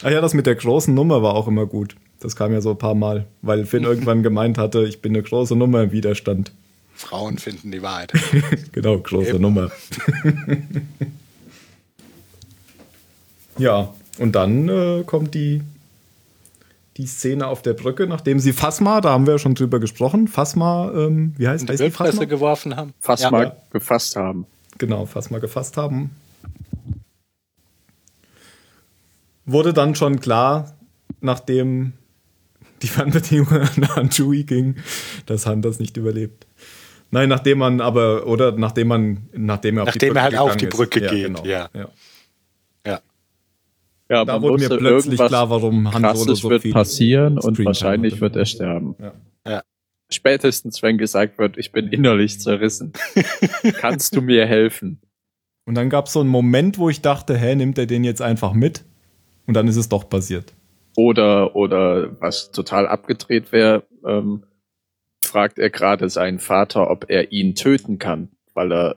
Ach 0.03 0.11
ja, 0.11 0.21
das 0.21 0.35
mit 0.35 0.47
der 0.47 0.57
großen 0.57 0.93
Nummer 0.93 1.23
war 1.23 1.35
auch 1.35 1.47
immer 1.47 1.67
gut. 1.67 1.95
Das 2.19 2.35
kam 2.35 2.53
ja 2.53 2.61
so 2.61 2.71
ein 2.71 2.79
paar 2.79 2.97
Mal, 2.97 3.27
weil 3.43 3.65
Finn 3.65 3.85
irgendwann 3.85 4.25
gemeint 4.25 4.59
hatte, 4.59 4.85
ich 4.85 5.01
bin 5.03 5.15
eine 5.15 5.23
große 5.23 5.55
Nummer 5.55 5.85
im 5.85 5.93
Widerstand. 5.93 6.51
Frauen 6.97 7.39
finden 7.39 7.71
die 7.71 7.83
Wahrheit. 7.83 8.13
genau, 8.73 8.99
große 8.99 9.31
Eben. 9.31 9.43
Nummer. 9.43 9.71
ja, 13.59 13.95
und 14.19 14.33
dann 14.33 14.69
äh, 14.69 15.05
kommt 15.05 15.35
die, 15.35 15.63
die 16.97 17.07
Szene 17.07 17.47
auf 17.47 17.63
der 17.63 17.75
Brücke, 17.75 18.07
nachdem 18.07 18.41
sie 18.41 18.53
Fasma, 18.53 19.01
da 19.01 19.11
haben 19.11 19.27
wir 19.27 19.35
ja 19.35 19.39
schon 19.39 19.55
drüber 19.55 19.79
gesprochen, 19.79 20.27
Fasma, 20.27 20.91
ähm, 20.95 21.35
wie 21.37 21.49
heißt, 21.49 21.69
heißt 21.69 21.83
die 21.83 21.91
Fasma? 21.91 22.25
geworfen 22.25 22.77
haben. 22.77 22.95
Fasma 23.01 23.43
ja. 23.43 23.57
gefasst 23.71 24.17
haben. 24.17 24.47
Genau, 24.79 25.07
Fasma 25.07 25.39
gefasst 25.39 25.77
haben. 25.77 26.11
Wurde 29.45 29.73
dann 29.73 29.95
schon 29.95 30.21
klar, 30.21 30.75
nachdem 31.21 31.93
die 32.83 32.89
Fernbedienung 32.89 33.49
an 33.95 34.11
Chewie 34.11 34.45
ging, 34.45 34.77
dass 35.27 35.47
Han 35.47 35.63
das 35.63 35.79
nicht 35.79 35.97
überlebt. 35.97 36.47
Nein, 37.11 37.29
nachdem 37.29 37.59
man 37.59 37.81
aber, 37.81 38.27
oder 38.27 38.53
nachdem 38.53 38.89
man, 38.89 39.29
nachdem 39.33 39.79
er 39.79 39.85
auf 39.85 39.87
Nachdem 39.89 40.01
die 40.01 40.07
Brücke 40.15 40.19
er 40.19 40.23
halt 40.23 40.37
auf 40.39 40.57
die 40.57 40.67
ist. 40.67 40.77
Brücke 40.77 41.05
ja, 41.05 41.11
geht, 41.11 41.27
Genau. 41.27 41.45
ja. 41.45 41.69
ja. 41.75 41.89
Ja, 44.09 44.25
Da 44.25 44.41
wurde 44.41 44.69
mir 44.69 44.77
plötzlich 44.77 45.19
klar, 45.19 45.51
warum 45.51 45.93
Han 45.93 46.17
Solo 46.17 46.35
so 46.35 46.51
wird 46.51 46.63
viel 46.63 46.73
passieren 46.73 47.39
und 47.39 47.65
wahrscheinlich 47.65 48.15
hatte. 48.15 48.21
wird 48.21 48.37
er 48.37 48.45
sterben. 48.45 48.95
Ja. 49.01 49.13
Spätestens, 50.09 50.83
wenn 50.83 50.99
gesagt 50.99 51.39
wird, 51.39 51.59
ich 51.59 51.73
bin 51.73 51.89
innerlich 51.89 52.39
zerrissen. 52.41 52.93
Kannst 53.81 54.15
du 54.15 54.23
mir 54.23 54.47
helfen? 54.47 55.01
Und 55.65 55.75
dann 55.75 55.91
gab 55.91 56.07
es 56.07 56.13
so 56.13 56.21
einen 56.21 56.29
Moment, 56.29 56.79
wo 56.79 56.89
ich 56.89 57.01
dachte, 57.03 57.37
hä, 57.37 57.57
nimmt 57.57 57.77
er 57.77 57.87
den 57.87 58.05
jetzt 58.05 58.23
einfach 58.23 58.53
mit? 58.53 58.85
Und 59.49 59.55
dann 59.55 59.67
ist 59.67 59.77
es 59.77 59.89
doch 59.89 60.09
passiert. 60.09 60.55
Oder, 60.97 61.57
oder 61.57 62.21
was 62.21 62.53
total 62.53 62.87
abgedreht 62.87 63.51
wäre, 63.51 63.83
ähm, 64.07 64.45
fragt 65.27 65.59
er 65.59 65.71
gerade 65.71 66.09
seinen 66.09 66.39
Vater, 66.39 66.91
ob 66.91 67.07
er 67.09 67.33
ihn 67.33 67.55
töten 67.55 67.99
kann, 67.99 68.31
weil 68.55 68.73
er 68.73 68.97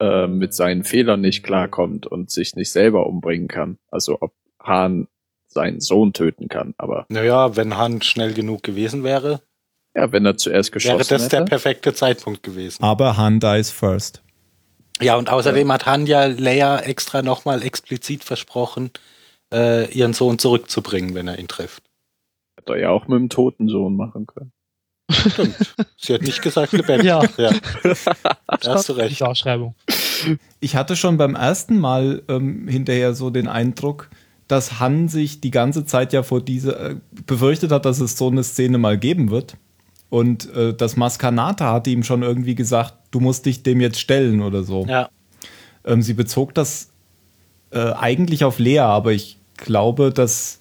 äh, 0.00 0.26
mit 0.26 0.54
seinen 0.54 0.84
Fehlern 0.84 1.20
nicht 1.20 1.42
klarkommt 1.44 2.06
und 2.06 2.30
sich 2.30 2.54
nicht 2.56 2.70
selber 2.72 3.06
umbringen 3.06 3.48
kann. 3.48 3.78
Also 3.90 4.18
ob 4.20 4.32
Han 4.60 5.08
seinen 5.46 5.80
Sohn 5.80 6.12
töten 6.12 6.48
kann. 6.48 6.74
Aber 6.78 7.06
Naja, 7.08 7.56
wenn 7.56 7.76
Han 7.76 8.02
schnell 8.02 8.34
genug 8.34 8.62
gewesen 8.62 9.04
wäre, 9.04 9.40
ja, 9.96 10.10
wenn 10.10 10.26
er 10.26 10.36
zuerst 10.36 10.72
geschossen 10.72 10.98
wäre 10.98 11.08
das 11.08 11.28
der 11.28 11.40
hätte. 11.40 11.48
perfekte 11.48 11.94
Zeitpunkt 11.94 12.42
gewesen. 12.42 12.82
Aber 12.82 13.16
Han 13.16 13.38
dies 13.38 13.70
first. 13.70 14.22
Ja, 15.00 15.16
und 15.16 15.30
außerdem 15.30 15.70
hat 15.72 15.86
Han 15.86 16.06
ja 16.06 16.24
Leia 16.26 16.78
extra 16.80 17.22
nochmal 17.22 17.62
explizit 17.62 18.24
versprochen, 18.24 18.90
äh, 19.52 19.88
ihren 19.92 20.12
Sohn 20.12 20.38
zurückzubringen, 20.38 21.14
wenn 21.14 21.28
er 21.28 21.38
ihn 21.38 21.48
trifft. 21.48 21.84
Hätte 22.56 22.72
er 22.74 22.78
ja 22.80 22.90
auch 22.90 23.06
mit 23.06 23.18
dem 23.18 23.28
toten 23.28 23.68
Sohn 23.68 23.96
machen 23.96 24.26
können. 24.26 24.52
Sie 25.96 26.14
hat 26.14 26.22
nicht 26.22 26.42
gesagt 26.42 26.72
lebendig. 26.72 27.06
Ja. 27.06 27.22
ja. 27.36 27.50
Da 28.60 28.74
hast 28.74 28.88
du 28.88 28.94
recht. 28.94 29.18
Die 29.18 29.24
Ausschreibung. 29.24 29.74
Ich 30.60 30.76
hatte 30.76 30.96
schon 30.96 31.16
beim 31.16 31.34
ersten 31.34 31.78
Mal 31.78 32.22
ähm, 32.28 32.68
hinterher 32.68 33.14
so 33.14 33.30
den 33.30 33.48
Eindruck, 33.48 34.08
dass 34.48 34.78
Han 34.80 35.08
sich 35.08 35.40
die 35.40 35.50
ganze 35.50 35.84
Zeit 35.84 36.12
ja 36.12 36.22
vor 36.22 36.40
diese 36.40 36.78
äh, 36.78 36.96
befürchtet 37.26 37.72
hat, 37.72 37.84
dass 37.84 38.00
es 38.00 38.16
so 38.16 38.28
eine 38.28 38.44
Szene 38.44 38.78
mal 38.78 38.98
geben 38.98 39.30
wird. 39.30 39.56
Und 40.10 40.54
äh, 40.54 40.74
das 40.74 40.96
Maskanata 40.96 41.72
hatte 41.72 41.90
ihm 41.90 42.04
schon 42.04 42.22
irgendwie 42.22 42.54
gesagt, 42.54 42.94
du 43.10 43.20
musst 43.20 43.46
dich 43.46 43.62
dem 43.62 43.80
jetzt 43.80 43.98
stellen 43.98 44.42
oder 44.42 44.62
so. 44.62 44.86
Ja. 44.86 45.08
Ähm, 45.84 46.02
sie 46.02 46.14
bezog 46.14 46.54
das 46.54 46.90
äh, 47.70 47.92
eigentlich 47.92 48.44
auf 48.44 48.58
Lea, 48.58 48.78
aber 48.80 49.12
ich 49.12 49.38
glaube, 49.56 50.12
dass 50.12 50.60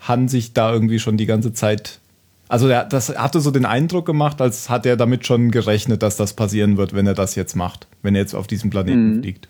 Han 0.00 0.28
sich 0.28 0.52
da 0.52 0.72
irgendwie 0.72 0.98
schon 0.98 1.16
die 1.16 1.26
ganze 1.26 1.52
Zeit. 1.52 2.00
Also 2.48 2.68
er, 2.68 2.84
das 2.84 3.16
hatte 3.16 3.40
so 3.40 3.50
den 3.50 3.64
Eindruck 3.66 4.06
gemacht, 4.06 4.40
als 4.40 4.70
hat 4.70 4.86
er 4.86 4.96
damit 4.96 5.26
schon 5.26 5.50
gerechnet, 5.50 6.02
dass 6.02 6.16
das 6.16 6.34
passieren 6.34 6.76
wird, 6.76 6.94
wenn 6.94 7.06
er 7.06 7.14
das 7.14 7.34
jetzt 7.34 7.54
macht, 7.54 7.86
wenn 8.02 8.14
er 8.14 8.22
jetzt 8.22 8.34
auf 8.34 8.46
diesem 8.46 8.70
Planeten 8.70 9.16
Mhm. 9.16 9.22
fliegt. 9.22 9.48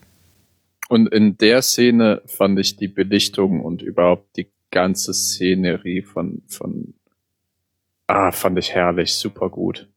Und 0.89 1.07
in 1.13 1.37
der 1.39 1.63
Szene 1.63 2.23
fand 2.27 2.59
ich 2.59 2.77
die 2.77 2.89
Belichtung 2.89 3.61
und 3.61 3.83
überhaupt 3.83 4.37
die 4.37 4.49
ganze 4.71 5.13
Szenerie 5.15 6.03
von, 6.03 6.43
von, 6.49 6.95
ah, 8.07 8.33
fand 8.33 8.59
ich 8.59 8.73
herrlich, 8.75 9.15
super 9.15 9.49
gut. 9.51 9.89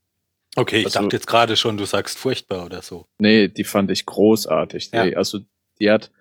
Okay, 0.56 0.80
ich 0.80 0.86
Also- 0.86 1.00
dachte 1.00 1.16
jetzt 1.16 1.28
gerade 1.28 1.56
schon, 1.56 1.78
du 1.78 1.86
sagst 1.86 2.18
furchtbar 2.18 2.66
oder 2.66 2.82
so. 2.82 3.06
Nee, 3.20 3.48
die 3.48 3.64
fand 3.64 3.90
ich 3.90 4.06
großartig. 4.06 4.92
Die, 4.92 4.98
Ja. 4.98 5.04
Also, 5.18 5.40
die 5.80 5.90
hat 5.90 6.12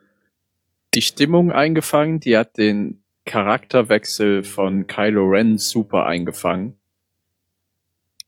die 0.94 1.02
Stimmung 1.02 1.50
eingefangen, 1.52 2.20
die 2.20 2.36
hat 2.36 2.56
den 2.56 3.02
Charakterwechsel 3.24 4.42
von 4.42 4.86
Kylo 4.86 5.26
Ren 5.26 5.58
super 5.58 6.06
eingefangen. 6.06 6.76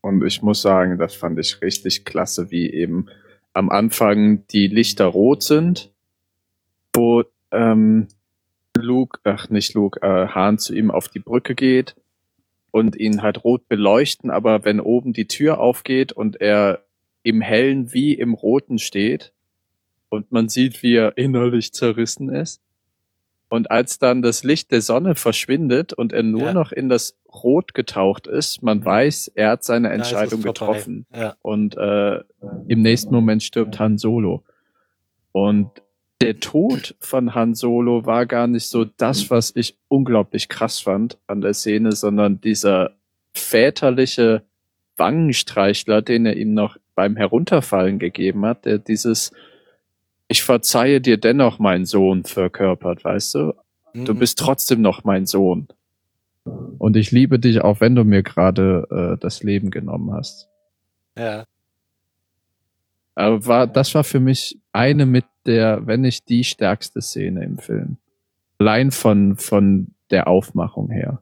Und 0.01 0.25
ich 0.25 0.41
muss 0.41 0.61
sagen, 0.61 0.97
das 0.97 1.15
fand 1.15 1.39
ich 1.39 1.61
richtig 1.61 2.05
klasse, 2.05 2.51
wie 2.51 2.69
eben 2.69 3.07
am 3.53 3.69
Anfang 3.69 4.45
die 4.47 4.67
Lichter 4.67 5.05
rot 5.05 5.43
sind, 5.43 5.91
wo 6.93 7.23
ähm, 7.51 8.07
Luke, 8.75 9.19
ach 9.23 9.49
nicht 9.49 9.73
Luke, 9.75 10.01
äh, 10.01 10.27
Han 10.27 10.57
zu 10.57 10.73
ihm 10.73 10.91
auf 10.91 11.07
die 11.07 11.19
Brücke 11.19 11.55
geht 11.55 11.95
und 12.71 12.95
ihn 12.95 13.21
halt 13.21 13.43
rot 13.43 13.67
beleuchten, 13.67 14.31
aber 14.31 14.65
wenn 14.65 14.79
oben 14.79 15.13
die 15.13 15.27
Tür 15.27 15.59
aufgeht 15.59 16.11
und 16.11 16.41
er 16.41 16.83
im 17.21 17.41
Hellen 17.41 17.93
wie 17.93 18.13
im 18.13 18.33
Roten 18.33 18.79
steht 18.79 19.31
und 20.09 20.31
man 20.31 20.49
sieht, 20.49 20.83
wie 20.83 20.95
er 20.95 21.17
innerlich 21.17 21.71
zerrissen 21.71 22.29
ist. 22.29 22.61
Und 23.53 23.69
als 23.69 23.99
dann 23.99 24.23
das 24.23 24.43
Licht 24.43 24.71
der 24.71 24.81
Sonne 24.81 25.13
verschwindet 25.13 25.93
und 25.93 26.11
er 26.11 26.23
nur 26.23 26.45
Ja. 26.45 26.53
noch 26.55 26.71
in 26.71 26.89
das 26.89 27.15
Rot 27.31 27.75
getaucht 27.75 28.25
ist, 28.25 28.63
man 28.63 28.83
weiß, 28.83 29.27
er 29.35 29.51
hat 29.51 29.63
seine 29.63 29.91
Entscheidung 29.91 30.41
vorbei. 30.41 30.47
getroffen. 30.47 31.05
Ja. 31.15 31.35
Und 31.43 31.77
äh, 31.77 32.15
im 32.67 32.81
nächsten 32.81 33.13
Moment 33.13 33.43
stirbt 33.43 33.77
Han 33.77 33.99
Solo. 33.99 34.41
Und 35.33 35.69
der 36.19 36.39
Tod 36.39 36.95
von 36.99 37.35
Han 37.35 37.53
Solo 37.53 38.07
war 38.07 38.25
gar 38.25 38.47
nicht 38.47 38.65
so 38.65 38.85
das, 38.85 39.29
was 39.29 39.55
ich 39.55 39.77
unglaublich 39.87 40.49
krass 40.49 40.79
fand 40.79 41.19
an 41.27 41.41
der 41.41 41.53
Szene, 41.53 41.91
sondern 41.91 42.41
dieser 42.41 42.95
väterliche 43.35 44.41
Wangenstreichler, 44.97 46.01
den 46.01 46.25
er 46.25 46.37
ihm 46.37 46.55
noch 46.55 46.77
beim 46.95 47.15
Herunterfallen 47.17 47.99
gegeben 47.99 48.47
hat, 48.47 48.65
der 48.65 48.79
dieses 48.79 49.31
Ich 50.27 50.43
verzeihe 50.43 51.01
dir 51.01 51.17
dennoch, 51.17 51.59
mein 51.59 51.85
Sohn, 51.85 52.23
verkörpert, 52.23 53.03
weißt 53.03 53.35
du? 53.35 53.53
Du 53.93 54.13
Mhm. 54.13 54.19
bist 54.19 54.39
trotzdem 54.39 54.81
noch 54.81 55.03
mein 55.03 55.25
Sohn. 55.25 55.67
Und 56.77 56.97
ich 56.97 57.11
liebe 57.11 57.39
dich, 57.39 57.61
auch 57.61 57.79
wenn 57.79 57.95
du 57.95 58.03
mir 58.03 58.23
gerade 58.23 58.87
äh, 59.15 59.21
das 59.21 59.43
Leben 59.43 59.69
genommen 59.69 60.11
hast. 60.13 60.49
Ja. 61.17 61.45
Aber 63.15 63.45
war, 63.45 63.67
das 63.67 63.93
war 63.93 64.03
für 64.03 64.19
mich 64.19 64.57
eine 64.71 65.05
mit 65.05 65.25
der, 65.45 65.85
wenn 65.85 66.01
nicht 66.01 66.27
die 66.29 66.43
stärkste 66.43 67.01
Szene 67.01 67.43
im 67.45 67.59
Film. 67.59 67.97
Allein 68.57 68.91
von, 68.91 69.37
von 69.37 69.93
der 70.09 70.27
Aufmachung 70.27 70.89
her. 70.89 71.21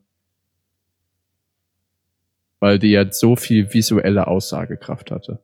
Weil 2.60 2.80
die 2.80 2.92
ja 2.92 3.12
so 3.12 3.36
viel 3.36 3.74
visuelle 3.74 4.28
Aussagekraft 4.28 5.12
hatte. 5.12 5.40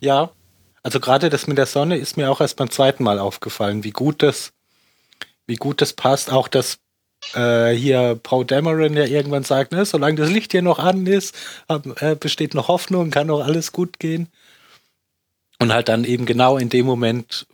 Ja, 0.00 0.30
also 0.84 1.00
gerade 1.00 1.30
das 1.30 1.46
mit 1.46 1.58
der 1.58 1.66
Sonne 1.66 1.96
ist 1.96 2.16
mir 2.16 2.30
auch 2.30 2.40
erst 2.40 2.56
beim 2.56 2.70
zweiten 2.70 3.02
Mal 3.02 3.18
aufgefallen, 3.18 3.82
wie 3.84 3.90
gut 3.90 4.22
das, 4.22 4.52
wie 5.46 5.56
gut 5.56 5.80
das 5.80 5.94
passt. 5.94 6.30
Auch 6.30 6.46
dass 6.46 6.78
äh, 7.34 7.70
hier 7.72 8.20
Paul 8.22 8.44
Dameron 8.44 8.94
ja 8.94 9.04
irgendwann 9.04 9.44
sagt, 9.44 9.72
ne, 9.72 9.86
solange 9.86 10.16
das 10.16 10.30
Licht 10.30 10.52
hier 10.52 10.60
noch 10.60 10.78
an 10.78 11.06
ist, 11.06 11.34
äh, 11.68 12.14
besteht 12.14 12.52
noch 12.52 12.68
Hoffnung, 12.68 13.10
kann 13.10 13.28
noch 13.28 13.40
alles 13.40 13.72
gut 13.72 13.98
gehen. 13.98 14.28
Und 15.58 15.72
halt 15.72 15.88
dann 15.88 16.04
eben 16.04 16.26
genau 16.26 16.58
in 16.58 16.68
dem 16.68 16.84
Moment, 16.84 17.46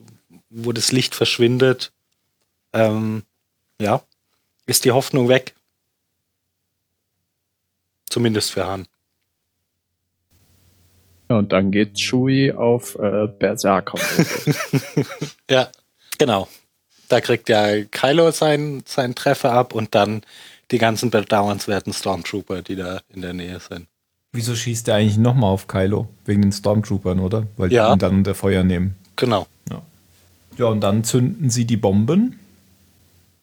wo 0.48 0.73
das 0.73 0.90
Licht 0.90 1.15
verschwindet, 1.15 1.93
ähm, 2.73 3.23
ja, 3.81 4.02
ist 4.66 4.85
die 4.85 4.93
Hoffnung 4.93 5.28
weg. 5.28 5.55
Zumindest 8.09 8.51
für 8.51 8.66
Han. 8.66 8.89
Ja, 11.31 11.39
und 11.39 11.52
dann 11.52 11.70
geht 11.70 11.94
Chewie 11.97 12.52
auf 12.52 12.97
äh, 12.98 13.28
Berserker. 13.28 13.98
Ja, 15.51 15.69
genau. 16.19 16.48
Da 17.09 17.20
kriegt 17.20 17.48
ja 17.48 17.82
Kylo 17.85 18.31
seinen, 18.31 18.82
seinen 18.86 19.15
Treffer 19.16 19.52
ab 19.52 19.74
und 19.74 19.94
dann 19.97 20.23
die 20.70 20.78
ganzen 20.78 21.11
bedauernswerten 21.11 21.93
Stormtrooper, 21.93 22.62
die 22.62 22.77
da 22.77 23.01
in 23.12 23.23
der 23.23 23.32
Nähe 23.32 23.59
sind. 23.59 23.86
Wieso 24.32 24.55
schießt 24.55 24.86
er 24.89 24.97
eigentlich 24.97 25.19
nochmal 25.19 25.51
auf 25.51 25.66
Kylo? 25.66 26.09
Wegen 26.24 26.43
den 26.43 26.52
Stormtroopern, 26.52 27.19
oder? 27.19 27.47
Weil 27.57 27.69
die 27.70 27.74
Ja. 27.77 27.93
ihn 27.93 27.98
dann 27.98 28.19
unter 28.19 28.35
Feuer 28.36 28.62
nehmen. 28.62 28.94
Genau. 29.16 29.47
Ja, 30.57 30.66
und 30.66 30.81
dann 30.82 31.05
zünden 31.05 31.48
sie 31.51 31.65
die 31.65 31.77
Bomben 31.77 32.39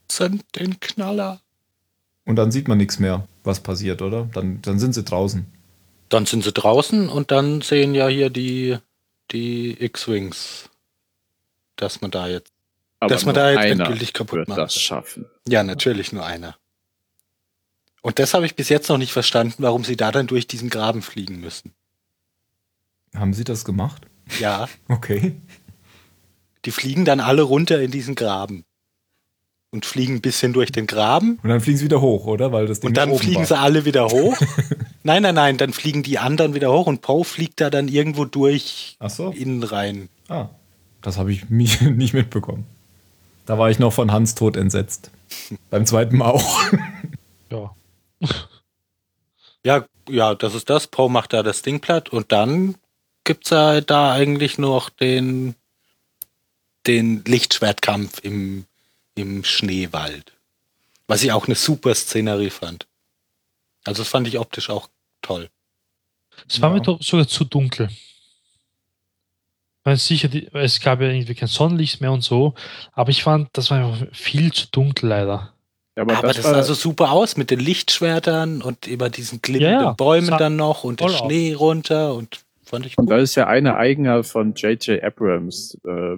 Sind 0.09 0.43
den 0.55 0.79
Knaller. 0.79 1.39
und 2.25 2.35
dann 2.35 2.51
sieht 2.51 2.67
man 2.67 2.77
nichts 2.77 2.99
mehr, 2.99 3.25
was 3.43 3.59
passiert, 3.59 4.01
oder? 4.01 4.29
Dann, 4.33 4.61
dann 4.61 4.77
sind 4.77 4.93
sie 4.93 5.03
draußen. 5.03 5.45
Dann 6.09 6.25
sind 6.25 6.43
sie 6.43 6.51
draußen 6.53 7.09
und 7.09 7.31
dann 7.31 7.61
sehen 7.61 7.93
ja 7.95 8.07
hier 8.07 8.29
die, 8.29 8.77
die 9.31 9.81
X-Wings, 9.83 10.69
dass 11.75 12.01
man 12.01 12.11
da 12.11 12.27
jetzt. 12.27 12.51
Aber 12.99 13.13
Dass 13.13 13.25
man 13.25 13.35
da 13.35 13.51
jetzt 13.51 13.63
endgültig 13.65 14.13
kaputt 14.13 14.39
wird 14.39 14.47
macht. 14.47 14.57
das 14.59 14.79
schaffen. 14.79 15.25
Ja, 15.47 15.63
natürlich 15.63 16.11
nur 16.13 16.25
einer. 16.25 16.57
Und 18.01 18.19
das 18.19 18.33
habe 18.33 18.45
ich 18.45 18.55
bis 18.55 18.69
jetzt 18.69 18.89
noch 18.89 18.97
nicht 18.97 19.11
verstanden, 19.11 19.55
warum 19.63 19.83
sie 19.83 19.97
da 19.97 20.11
dann 20.11 20.27
durch 20.27 20.47
diesen 20.47 20.69
Graben 20.69 21.01
fliegen 21.01 21.39
müssen. 21.39 21.73
Haben 23.13 23.33
sie 23.33 23.43
das 23.43 23.65
gemacht? 23.65 24.07
Ja, 24.39 24.67
Okay. 24.87 25.35
die 26.65 26.71
fliegen 26.71 27.05
dann 27.05 27.19
alle 27.19 27.43
runter 27.43 27.81
in 27.81 27.91
diesen 27.91 28.15
Graben. 28.15 28.63
Und 29.69 29.85
fliegen 29.85 30.15
ein 30.15 30.21
bisschen 30.21 30.53
durch 30.53 30.71
den 30.71 30.87
Graben 30.87 31.39
Und 31.43 31.49
dann 31.49 31.59
fliegen 31.59 31.77
sie 31.77 31.85
wieder 31.85 31.99
hoch, 31.99 32.25
oder? 32.25 32.53
Weil 32.53 32.67
das 32.67 32.79
Ding 32.79 32.89
Und 32.89 32.97
dann 32.97 33.09
oben 33.09 33.19
fliegen 33.19 33.39
war. 33.39 33.45
sie 33.45 33.57
alle 33.57 33.83
wieder 33.85 34.07
hoch. 34.07 34.37
nein, 35.03 35.23
nein, 35.23 35.35
nein, 35.35 35.57
dann 35.57 35.73
fliegen 35.73 36.03
die 36.03 36.19
anderen 36.19 36.53
wieder 36.53 36.71
hoch 36.71 36.87
und 36.87 37.01
Poe 37.01 37.25
fliegt 37.25 37.59
da 37.59 37.69
dann 37.69 37.89
irgendwo 37.89 38.23
durch 38.23 38.95
Ach 38.99 39.09
so. 39.09 39.31
innen 39.31 39.63
rein. 39.63 40.07
Ah, 40.29 40.47
das 41.01 41.17
habe 41.17 41.33
ich 41.33 41.49
mich 41.49 41.81
nicht 41.81 42.13
mitbekommen. 42.13 42.65
Da 43.45 43.57
war 43.59 43.69
ich 43.69 43.77
noch 43.77 43.91
von 43.91 44.11
Hans 44.11 44.35
Tod 44.35 44.55
entsetzt. 44.55 45.11
Beim 45.69 45.85
zweiten 45.85 46.17
Mal 46.17 46.31
auch. 46.31 46.63
Ja. 47.51 47.75
Ja, 49.65 49.85
ja, 50.09 50.33
das 50.35 50.55
ist 50.55 50.69
das. 50.69 50.87
Poe 50.87 51.09
macht 51.09 51.33
da 51.33 51.43
das 51.43 51.61
Ding 51.61 51.81
platt 51.81 52.09
und 52.09 52.31
dann 52.31 52.75
gibt's 53.25 53.49
ja 53.49 53.81
da 53.81 54.13
eigentlich 54.13 54.57
noch 54.57 54.89
den, 54.89 55.55
den 56.87 57.23
Lichtschwertkampf 57.25 58.19
im, 58.23 58.63
im 59.17 59.43
Schneewald. 59.43 60.33
Was 61.07 61.23
ich 61.23 61.31
auch 61.31 61.45
eine 61.47 61.55
super 61.55 61.93
Szenerie 61.95 62.49
fand. 62.49 62.87
Also 63.85 64.01
das 64.03 64.09
fand 64.09 64.27
ich 64.27 64.37
optisch 64.39 64.69
auch 64.69 64.89
toll. 65.21 65.49
Es 66.47 66.61
war 66.61 66.69
Ja. 66.69 66.75
mir 66.75 66.81
doch 66.81 67.01
sogar 67.01 67.27
zu 67.27 67.45
dunkel. 67.45 67.89
Weil 69.83 69.97
sicher, 69.97 70.27
die, 70.27 70.47
es 70.53 70.81
gab 70.81 70.99
ja 70.99 71.07
irgendwie 71.07 71.33
kein 71.33 71.47
Sonnenlicht 71.47 72.01
mehr 72.01 72.11
und 72.11 72.21
so, 72.21 72.55
aber 72.91 73.09
ich 73.09 73.23
fand, 73.23 73.49
das 73.53 73.71
war 73.71 73.77
einfach 73.85 74.07
viel 74.13 74.51
zu 74.51 74.67
dunkel 74.69 75.07
leider. 75.09 75.53
Ja, 75.95 76.03
Aber, 76.03 76.13
das, 76.21 76.43
war, 76.43 76.53
sah 76.55 76.63
so 76.63 76.73
super 76.73 77.11
aus 77.11 77.37
mit 77.37 77.49
den 77.49 77.59
Lichtschwertern 77.59 78.61
und 78.61 78.85
über 78.85 79.09
diesen 79.09 79.41
glimmenden 79.41 79.71
Ja, 79.73 79.81
ja. 79.83 79.91
Bäumen 79.93 80.29
dann 80.37 80.55
noch 80.57 80.83
und 80.83 81.01
aus. 81.01 81.17
Schnee 81.17 81.53
runter 81.53 82.13
und 82.13 82.41
fand 82.63 82.85
ich 82.85 82.97
Und 82.97 83.05
gut. 83.05 83.11
da 83.13 83.17
ist 83.17 83.33
ja 83.35 83.47
eine 83.47 83.77
Eigenheit 83.77 84.25
von 84.27 84.53
J.J. 84.53 85.01
Abrams. 85.01 85.75
Äh, 85.85 86.17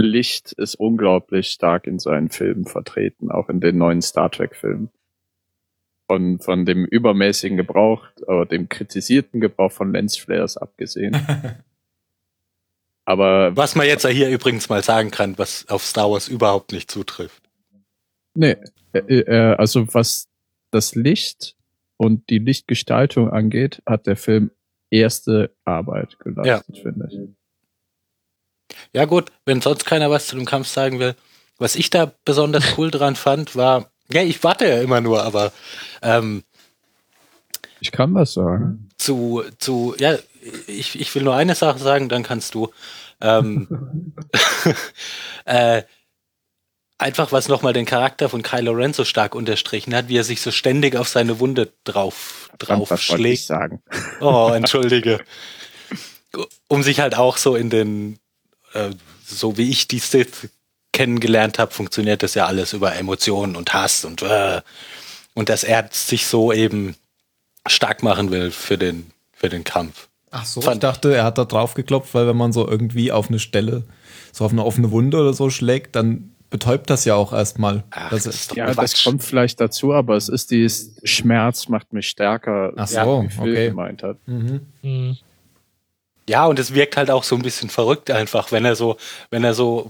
Licht 0.00 0.52
ist 0.52 0.74
unglaublich 0.74 1.48
stark 1.48 1.86
in 1.86 1.98
seinen 1.98 2.30
Filmen 2.30 2.64
vertreten, 2.64 3.30
auch 3.30 3.48
in 3.48 3.60
den 3.60 3.78
neuen 3.78 4.02
Star 4.02 4.30
Trek-Filmen. 4.30 4.90
Von, 6.08 6.40
von 6.40 6.66
dem 6.66 6.84
übermäßigen 6.86 7.56
Gebrauch, 7.56 8.06
oder 8.26 8.44
dem 8.44 8.68
kritisierten 8.68 9.40
Gebrauch 9.40 9.70
von 9.70 9.92
Lensflares 9.92 10.56
abgesehen. 10.56 11.16
Aber 13.04 13.56
Was 13.56 13.74
man 13.74 13.86
jetzt 13.86 14.04
ja 14.04 14.10
hier 14.10 14.28
übrigens 14.28 14.68
mal 14.68 14.82
sagen 14.82 15.10
kann, 15.10 15.38
was 15.38 15.68
auf 15.68 15.84
Star 15.84 16.10
Wars 16.10 16.28
überhaupt 16.28 16.72
nicht 16.72 16.90
zutrifft. 16.90 17.42
Nee, 18.34 18.56
äh, 18.92 18.98
äh, 18.98 19.54
also 19.56 19.92
was 19.94 20.28
das 20.70 20.94
Licht 20.94 21.56
und 21.96 22.28
die 22.30 22.38
Lichtgestaltung 22.38 23.30
angeht, 23.30 23.82
hat 23.86 24.06
der 24.06 24.16
Film 24.16 24.50
erste 24.90 25.54
Arbeit 25.64 26.18
geleistet, 26.18 26.78
finde 26.78 27.08
ich. 27.10 27.39
Ja 28.92 29.04
gut, 29.04 29.30
wenn 29.44 29.60
sonst 29.60 29.84
keiner 29.84 30.10
was 30.10 30.26
zu 30.28 30.36
dem 30.36 30.46
Kampf 30.46 30.68
sagen 30.68 30.98
will. 30.98 31.14
Was 31.58 31.76
ich 31.76 31.90
da 31.90 32.12
besonders 32.24 32.78
cool 32.78 32.90
dran 32.90 33.16
fand, 33.16 33.56
war, 33.56 33.90
ja, 34.10 34.22
ich 34.22 34.42
warte 34.42 34.66
ja 34.66 34.80
immer 34.80 35.00
nur, 35.00 35.22
aber 35.22 35.52
ähm, 36.02 36.42
Ich 37.80 37.92
kann 37.92 38.14
was 38.14 38.32
sagen. 38.34 38.88
zu, 38.98 39.42
zu, 39.58 39.94
ja, 39.98 40.16
ich, 40.66 40.98
ich 40.98 41.14
will 41.14 41.22
nur 41.22 41.34
eine 41.36 41.54
Sache 41.54 41.78
sagen, 41.78 42.08
dann 42.08 42.22
kannst 42.22 42.54
du. 42.54 42.70
Ähm, 43.20 44.14
äh, 45.44 45.82
einfach 47.00 47.32
was 47.32 47.48
nochmal 47.48 47.72
den 47.72 47.86
Charakter 47.86 48.28
von 48.28 48.42
Kylo 48.42 48.72
Ren 48.72 48.92
so 48.92 49.04
stark 49.04 49.34
unterstrichen 49.34 49.94
hat, 49.94 50.08
wie 50.08 50.18
er 50.18 50.24
sich 50.24 50.40
so 50.40 50.50
ständig 50.50 50.96
auf 50.96 51.08
seine 51.08 51.40
Wunde 51.40 51.72
drauf, 51.84 52.50
drauf 52.58 52.90
was 52.90 53.08
wollte 53.08 53.22
ich 53.22 53.40
schlägt. 53.40 53.44
sagen. 53.44 53.82
Oh, 54.20 54.50
entschuldige. 54.54 55.20
Um 56.68 56.82
sich 56.82 57.00
halt 57.00 57.16
auch 57.16 57.36
so 57.38 57.56
in 57.56 57.70
den, 57.70 58.18
äh, 58.74 58.90
so 59.24 59.56
wie 59.56 59.70
ich 59.70 59.88
die 59.88 59.98
Sith 59.98 60.48
kennengelernt 60.92 61.58
habe, 61.58 61.70
funktioniert 61.72 62.22
das 62.22 62.34
ja 62.34 62.46
alles 62.46 62.72
über 62.72 62.94
Emotionen 62.96 63.56
und 63.56 63.72
Hass 63.72 64.04
und 64.04 64.22
äh, 64.22 64.60
und 65.34 65.48
dass 65.48 65.62
er 65.64 65.88
sich 65.92 66.26
so 66.26 66.52
eben 66.52 66.96
stark 67.66 68.02
machen 68.02 68.30
will 68.30 68.50
für 68.50 68.76
den 68.78 69.10
für 69.32 69.48
den 69.48 69.64
Kampf. 69.64 70.08
Ach 70.32 70.44
so, 70.44 70.60
Fand- 70.60 70.76
ich 70.76 70.80
dachte, 70.80 71.14
er 71.14 71.24
hat 71.24 71.38
da 71.38 71.44
drauf 71.44 71.74
geklopft, 71.74 72.14
weil 72.14 72.26
wenn 72.26 72.36
man 72.36 72.52
so 72.52 72.68
irgendwie 72.68 73.10
auf 73.12 73.28
eine 73.28 73.38
Stelle, 73.38 73.84
so 74.32 74.44
auf 74.44 74.52
eine 74.52 74.64
offene 74.64 74.90
Wunde 74.90 75.18
oder 75.18 75.32
so 75.32 75.50
schlägt, 75.50 75.96
dann 75.96 76.32
betäubt 76.50 76.90
das 76.90 77.04
ja 77.04 77.14
auch 77.14 77.32
erstmal. 77.32 77.84
Ach, 77.90 78.10
Das 78.10 78.26
ist- 78.26 78.54
Ja, 78.56 78.72
das 78.74 79.04
kommt 79.04 79.22
vielleicht 79.22 79.60
dazu, 79.60 79.92
aber 79.94 80.16
es 80.16 80.28
ist 80.28 80.50
dieses 80.50 80.92
Schmerz 81.04 81.68
macht 81.68 81.92
mich 81.92 82.08
stärker, 82.08 82.72
Ach 82.76 82.90
Ja, 82.90 83.04
so, 83.04 83.26
okay. 83.38 83.68
gemeint 83.68 84.02
hat. 84.02 84.18
Mhm. 84.26 84.60
Hm. 84.82 85.16
Ja, 86.30 86.46
und 86.46 86.60
es 86.60 86.74
wirkt 86.74 86.96
halt 86.96 87.10
auch 87.10 87.24
so 87.24 87.34
ein 87.34 87.42
bisschen 87.42 87.70
verrückt 87.70 88.08
einfach, 88.08 88.52
wenn 88.52 88.64
er 88.64 88.76
so, 88.76 88.96
wenn 89.30 89.42
er 89.42 89.52
so 89.52 89.88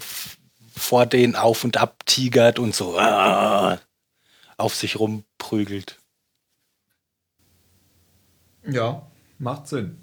vor 0.75 1.05
denen 1.05 1.37
auf 1.37 1.65
und 1.65 1.77
ab 1.77 2.07
tigert 2.07 2.59
und 2.59 2.75
so 2.75 2.99
äh, 2.99 3.77
auf 4.57 4.75
sich 4.75 4.99
rumprügelt. 4.99 5.99
Ja, 8.67 9.07
macht 9.39 9.69
Sinn. 9.69 10.01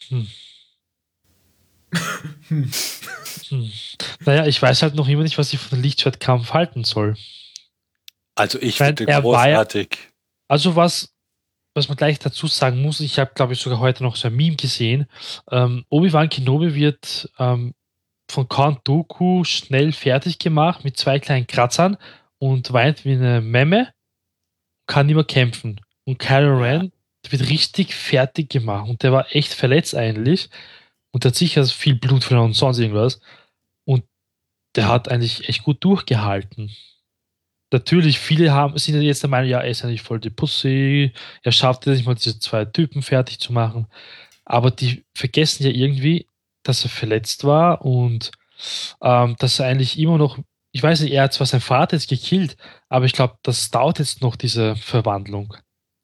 Naja, 4.24 4.46
ich 4.46 4.60
weiß 4.60 4.82
halt 4.82 4.94
noch 4.94 5.08
immer 5.08 5.22
nicht, 5.22 5.38
was 5.38 5.52
ich 5.52 5.58
von 5.58 5.78
dem 5.78 5.82
Lichtschwertkampf 5.82 6.52
halten 6.52 6.84
soll. 6.84 7.16
Also 8.34 8.58
ich 8.60 8.78
Weil 8.80 8.88
finde 8.88 9.06
den 9.06 9.08
er 9.08 9.24
war 9.24 9.48
ja- 9.48 9.54
großartig. 9.56 9.96
Also 10.48 10.76
was, 10.76 11.14
was 11.78 11.88
man 11.88 11.96
gleich 11.96 12.18
dazu 12.18 12.46
sagen 12.46 12.82
muss, 12.82 13.00
ich 13.00 13.18
habe, 13.18 13.30
glaube 13.34 13.52
ich, 13.52 13.60
sogar 13.60 13.78
heute 13.78 14.02
noch 14.02 14.16
so 14.16 14.28
ein 14.28 14.36
Meme 14.36 14.56
gesehen. 14.56 15.06
Ähm, 15.50 15.84
Obi-Wan 15.88 16.28
Kenobi 16.28 16.74
wird 16.74 17.30
ähm, 17.38 17.74
von 18.30 18.48
Count 18.48 18.80
Dooku 18.84 19.44
schnell 19.44 19.92
fertig 19.92 20.38
gemacht 20.38 20.84
mit 20.84 20.96
zwei 20.96 21.18
kleinen 21.18 21.46
Kratzern 21.46 21.96
und 22.38 22.72
weint 22.72 23.04
wie 23.04 23.12
eine 23.12 23.40
Memme, 23.40 23.92
kann 24.86 25.06
nicht 25.06 25.14
mehr 25.14 25.24
kämpfen. 25.24 25.80
Und 26.04 26.18
Kylo 26.18 26.58
Ren 26.58 26.92
wird 27.28 27.48
richtig 27.48 27.94
fertig 27.94 28.50
gemacht 28.50 28.88
und 28.88 29.02
der 29.02 29.12
war 29.12 29.34
echt 29.34 29.52
verletzt 29.52 29.94
eigentlich 29.94 30.48
und 31.12 31.24
der 31.24 31.30
hat 31.30 31.36
sicher 31.36 31.64
viel 31.66 31.94
Blut 31.94 32.24
verloren 32.24 32.46
und 32.46 32.54
sonst 32.54 32.78
irgendwas. 32.78 33.20
Und 33.84 34.04
der 34.76 34.88
hat 34.88 35.08
eigentlich 35.08 35.48
echt 35.48 35.62
gut 35.62 35.82
durchgehalten 35.84 36.74
natürlich, 37.72 38.18
viele 38.18 38.52
haben, 38.52 38.76
sind 38.78 39.00
jetzt 39.02 39.22
der 39.22 39.30
Meinung, 39.30 39.48
ja, 39.50 39.60
er 39.60 39.70
ist 39.70 39.82
ja 39.82 39.88
nicht 39.88 40.02
voll 40.02 40.20
die 40.20 40.30
Pussy, 40.30 41.12
er 41.42 41.52
schafft 41.52 41.86
es 41.86 41.98
nicht 41.98 42.06
mal, 42.06 42.14
diese 42.14 42.38
zwei 42.38 42.64
Typen 42.64 43.02
fertig 43.02 43.38
zu 43.40 43.52
machen. 43.52 43.86
Aber 44.44 44.70
die 44.70 45.04
vergessen 45.14 45.64
ja 45.64 45.70
irgendwie, 45.70 46.26
dass 46.62 46.84
er 46.84 46.90
verletzt 46.90 47.44
war 47.44 47.84
und 47.84 48.30
ähm, 49.02 49.36
dass 49.38 49.58
er 49.58 49.66
eigentlich 49.66 49.98
immer 49.98 50.18
noch, 50.18 50.38
ich 50.72 50.82
weiß 50.82 51.00
nicht, 51.00 51.12
er 51.12 51.24
hat 51.24 51.32
zwar 51.34 51.46
seinen 51.46 51.60
Vater 51.60 51.96
jetzt 51.96 52.08
gekillt, 52.08 52.56
aber 52.88 53.04
ich 53.04 53.12
glaube, 53.12 53.36
das 53.42 53.70
dauert 53.70 53.98
jetzt 53.98 54.22
noch, 54.22 54.36
diese 54.36 54.76
Verwandlung. 54.76 55.54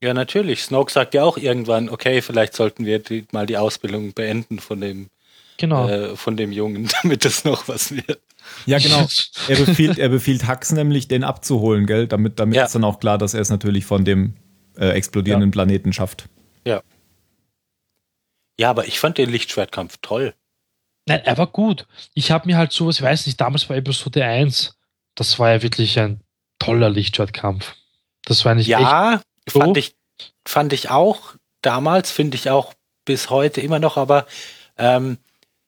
Ja, 0.03 0.13
natürlich. 0.13 0.63
Snoke 0.63 0.93
sagt 0.93 1.15
ja 1.15 1.25
auch 1.25 1.39
irgendwann, 1.39 1.89
okay, 1.89 2.21
vielleicht 2.21 2.55
sollten 2.55 2.85
wir 2.85 2.99
die, 2.99 3.27
mal 3.33 3.47
die 3.47 3.57
Ausbildung 3.57 4.13
beenden 4.13 4.59
von 4.59 4.81
dem, 4.81 5.09
Genau. 5.57 5.89
äh, 5.89 6.17
von 6.17 6.37
dem 6.37 6.53
Jungen, 6.53 6.89
damit 7.03 7.25
es 7.25 7.45
noch 7.45 7.69
was 7.69 7.93
wird. 7.93 8.21
Ja, 8.67 8.79
genau. 8.79 9.07
Er 9.49 9.57
befiehlt, 9.57 9.99
er 9.99 10.09
befiehlt 10.09 10.49
Hux 10.49 10.73
nämlich, 10.73 11.09
den 11.09 11.25
abzuholen, 11.25 11.87
gell? 11.87 12.07
Damit, 12.07 12.39
damit 12.41 12.57
Ja. 12.57 12.65
ist 12.65 12.75
dann 12.75 12.85
auch 12.85 12.99
klar, 13.01 13.19
dass 13.19 13.35
er 13.35 13.41
es 13.41 13.51
natürlich 13.51 13.85
von 13.85 14.05
dem 14.05 14.35
äh, 14.79 14.89
explodierenden 14.91 15.51
Planeten 15.51 15.93
schafft. 15.93 16.29
Ja, 18.57 18.71
aber 18.71 18.87
ich 18.87 19.01
fand 19.01 19.19
den 19.19 19.31
Lichtschwertkampf 19.31 19.99
toll. 20.01 20.35
Nein, 21.07 21.23
er 21.25 21.37
war 21.39 21.49
gut. 21.49 21.87
Ich 22.15 22.31
habe 22.31 22.47
mir 22.47 22.57
halt 22.57 22.71
sowas, 22.73 22.97
ich 22.97 23.03
weiß 23.03 23.27
nicht, 23.27 23.41
damals 23.41 23.69
war 23.69 23.77
Episode 23.77 24.25
1, 24.25 24.79
das 25.17 25.39
war 25.39 25.51
ja 25.51 25.63
wirklich 25.63 25.99
ein 25.99 26.21
toller 26.61 26.89
Lichtschwertkampf. 26.89 27.75
Das 28.25 28.45
war 28.45 28.55
nicht 28.55 28.69
echt 28.71 28.81
Ja, 28.81 29.21
so. 29.51 29.59
fand 29.59 29.77
ich, 29.77 29.97
fand 30.47 30.73
ich 30.73 30.89
auch 30.89 31.35
damals, 31.63 32.11
finde 32.13 32.37
ich 32.37 32.49
auch 32.49 32.75
bis 33.05 33.29
heute 33.29 33.61
immer 33.61 33.81
noch, 33.81 33.97
aber 33.97 34.25
ähm, 34.79 35.19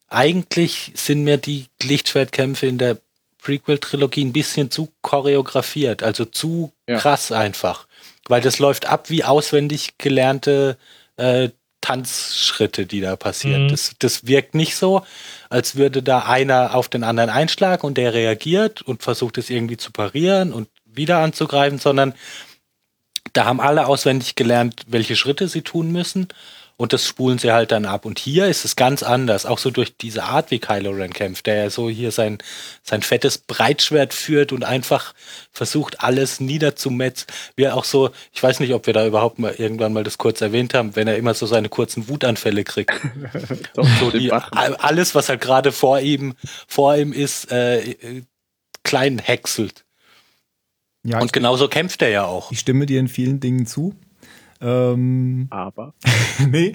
eigentlich 0.09 0.93
sind 0.95 1.25
mir 1.25 1.37
die 1.37 1.67
Lichtschwertkämpfe 1.83 2.67
in 2.67 2.79
der 2.79 2.99
Prequel-Trilogie 3.43 4.25
ein 4.25 4.33
bisschen 4.33 4.71
zu 4.71 4.93
choreografiert, 5.03 6.03
also 6.03 6.25
zu 6.25 6.73
Ja. 6.89 6.99
krass 6.99 7.33
einfach. 7.33 7.87
Weil 8.29 8.41
das 8.41 8.59
läuft 8.59 8.87
ab 8.87 9.09
wie 9.11 9.25
auswendig 9.25 9.99
gelernte 9.99 10.77
äh, 11.17 11.51
Tanzschritte, 11.81 12.87
die 12.87 13.01
da 13.01 13.15
passieren. 13.15 13.65
Mhm. 13.65 13.69
Das, 13.69 13.95
das 13.99 14.27
wirkt 14.27 14.57
nicht 14.57 14.75
so, 14.75 15.05
als 15.49 15.77
würde 15.77 16.03
da 16.03 16.21
einer 16.21 16.75
auf 16.75 16.89
den 16.89 17.05
anderen 17.05 17.31
einschlagen 17.31 17.87
und 17.87 17.97
der 17.97 18.13
reagiert 18.13 18.83
und 18.83 19.05
versucht 19.05 19.39
es 19.39 19.51
irgendwie 19.51 19.77
zu 19.77 19.93
parieren 19.93 20.53
und 20.53 20.69
wieder 20.85 21.19
anzugreifen, 21.19 21.79
sondern 21.79 22.15
da 23.33 23.45
haben 23.45 23.61
alle 23.61 23.87
auswendig 23.87 24.35
gelernt, 24.35 24.83
welche 24.89 25.15
Schritte 25.15 25.47
sie 25.47 25.63
tun 25.63 25.93
müssen 25.93 26.29
und 26.79 26.93
das 26.93 27.07
spulen 27.07 27.39
sie 27.39 27.53
halt 27.53 27.73
dann 27.73 27.87
ab. 27.87 28.05
Und 28.05 28.19
hier 28.19 28.47
ist 28.47 28.65
es 28.67 28.77
ganz 28.77 29.03
anders, 29.03 29.47
auch 29.47 29.59
so 29.59 29.71
durch 29.71 29.97
diese 29.97 30.25
Art, 30.25 30.51
wie 30.51 30.59
Kylo 30.59 30.91
Ren 30.91 31.13
kämpft, 31.13 31.47
der 31.47 31.55
ja 31.57 31.71
so 31.71 31.89
hier 31.89 32.11
sein, 32.11 32.39
sein 32.83 33.01
fettes 33.01 33.39
Breitschwert 33.39 34.13
führt 34.13 34.53
und 34.53 34.63
einfach 34.65 35.15
versucht, 35.53 36.03
alles 36.03 36.39
niederzumetzen. 36.39 37.29
Wie 37.57 37.63
er 37.63 37.77
auch 37.77 37.85
so, 37.85 38.11
ich 38.33 38.43
weiß 38.43 38.61
nicht, 38.61 38.75
ob 38.75 38.87
wir 38.87 38.93
da 38.93 39.07
überhaupt 39.07 39.39
mal 39.39 39.55
irgendwann 39.57 39.95
mal 39.95 40.05
das 40.05 40.19
kurz 40.19 40.43
erwähnt 40.43 40.75
haben, 40.75 40.97
wenn 40.97 41.09
er 41.09 41.17
immer 41.17 41.33
so 41.33 41.47
seine 41.47 41.71
kurzen 41.71 42.09
Wutanfälle 42.09 42.65
kriegt. 42.65 42.93
Doch, 43.75 43.89
So 43.99 44.11
die, 44.11 44.31
alles, 44.33 45.15
was 45.15 45.31
halt 45.31 45.41
gerade 45.41 45.73
vor 45.73 46.01
ihm, 46.01 46.35
vor 46.67 46.95
ihm 46.95 47.13
ist, 47.15 47.51
äh, 47.51 48.23
klein 48.83 49.19
häckselt. 49.19 49.85
Ja, 51.03 51.21
Und 51.21 51.33
genauso 51.33 51.69
kämpft 51.69 52.03
er 52.03 52.09
ja 52.11 52.25
auch. 52.25 52.51
ich 52.51 52.59
stimme 52.61 52.85
dir 52.85 53.01
in 53.01 53.09
vielen 53.09 53.41
Dingen 53.41 53.67
zu. 53.67 53.95
Ähm, 54.61 55.47
Aber. 55.51 55.95
nee, 56.51 56.73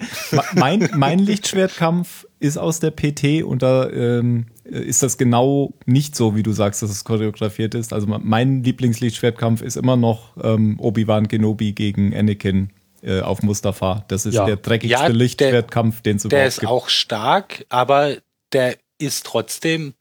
mein, 0.54 0.88
mein 0.96 1.18
Lichtschwertkampf 1.18 2.26
ist 2.38 2.56
aus 2.58 2.80
der 2.80 2.90
PT 2.90 3.42
und 3.44 3.62
da 3.62 3.88
ähm, 3.90 4.46
ist 4.64 5.02
das 5.02 5.18
genau 5.18 5.72
nicht 5.86 6.14
so, 6.16 6.34
wie 6.36 6.42
du 6.42 6.52
sagst, 6.52 6.82
dass 6.82 6.90
es 6.90 7.04
choreografiert 7.04 7.74
ist. 7.74 7.92
Also 7.92 8.06
mein 8.06 8.62
Lieblingslichtschwertkampf 8.64 9.62
ist 9.62 9.76
immer 9.76 9.96
noch 9.96 10.36
ähm, 10.42 10.78
Obi-Wan 10.78 11.28
Kenobi 11.28 11.72
gegen 11.72 12.14
Anakin 12.16 12.70
äh, 13.02 13.20
auf 13.20 13.42
Mustafa. 13.42 14.04
Das 14.08 14.26
ist 14.26 14.34
Ja. 14.34 14.46
der 14.46 14.56
dreckigste 14.56 14.92
Ja, 15.00 15.06
der- 15.06 15.16
Lichtschwertkampf, 15.16 16.02
den 16.02 16.16
es 16.16 16.22
Der 16.22 16.30
überhaupt 16.30 16.48
ist 16.48 16.60
gibt. 16.60 16.70
auch 16.72 16.88
stark, 16.88 17.66
aber 17.68 18.16
der 18.52 18.76
ist 18.98 19.26
trotzdem, 19.26 19.94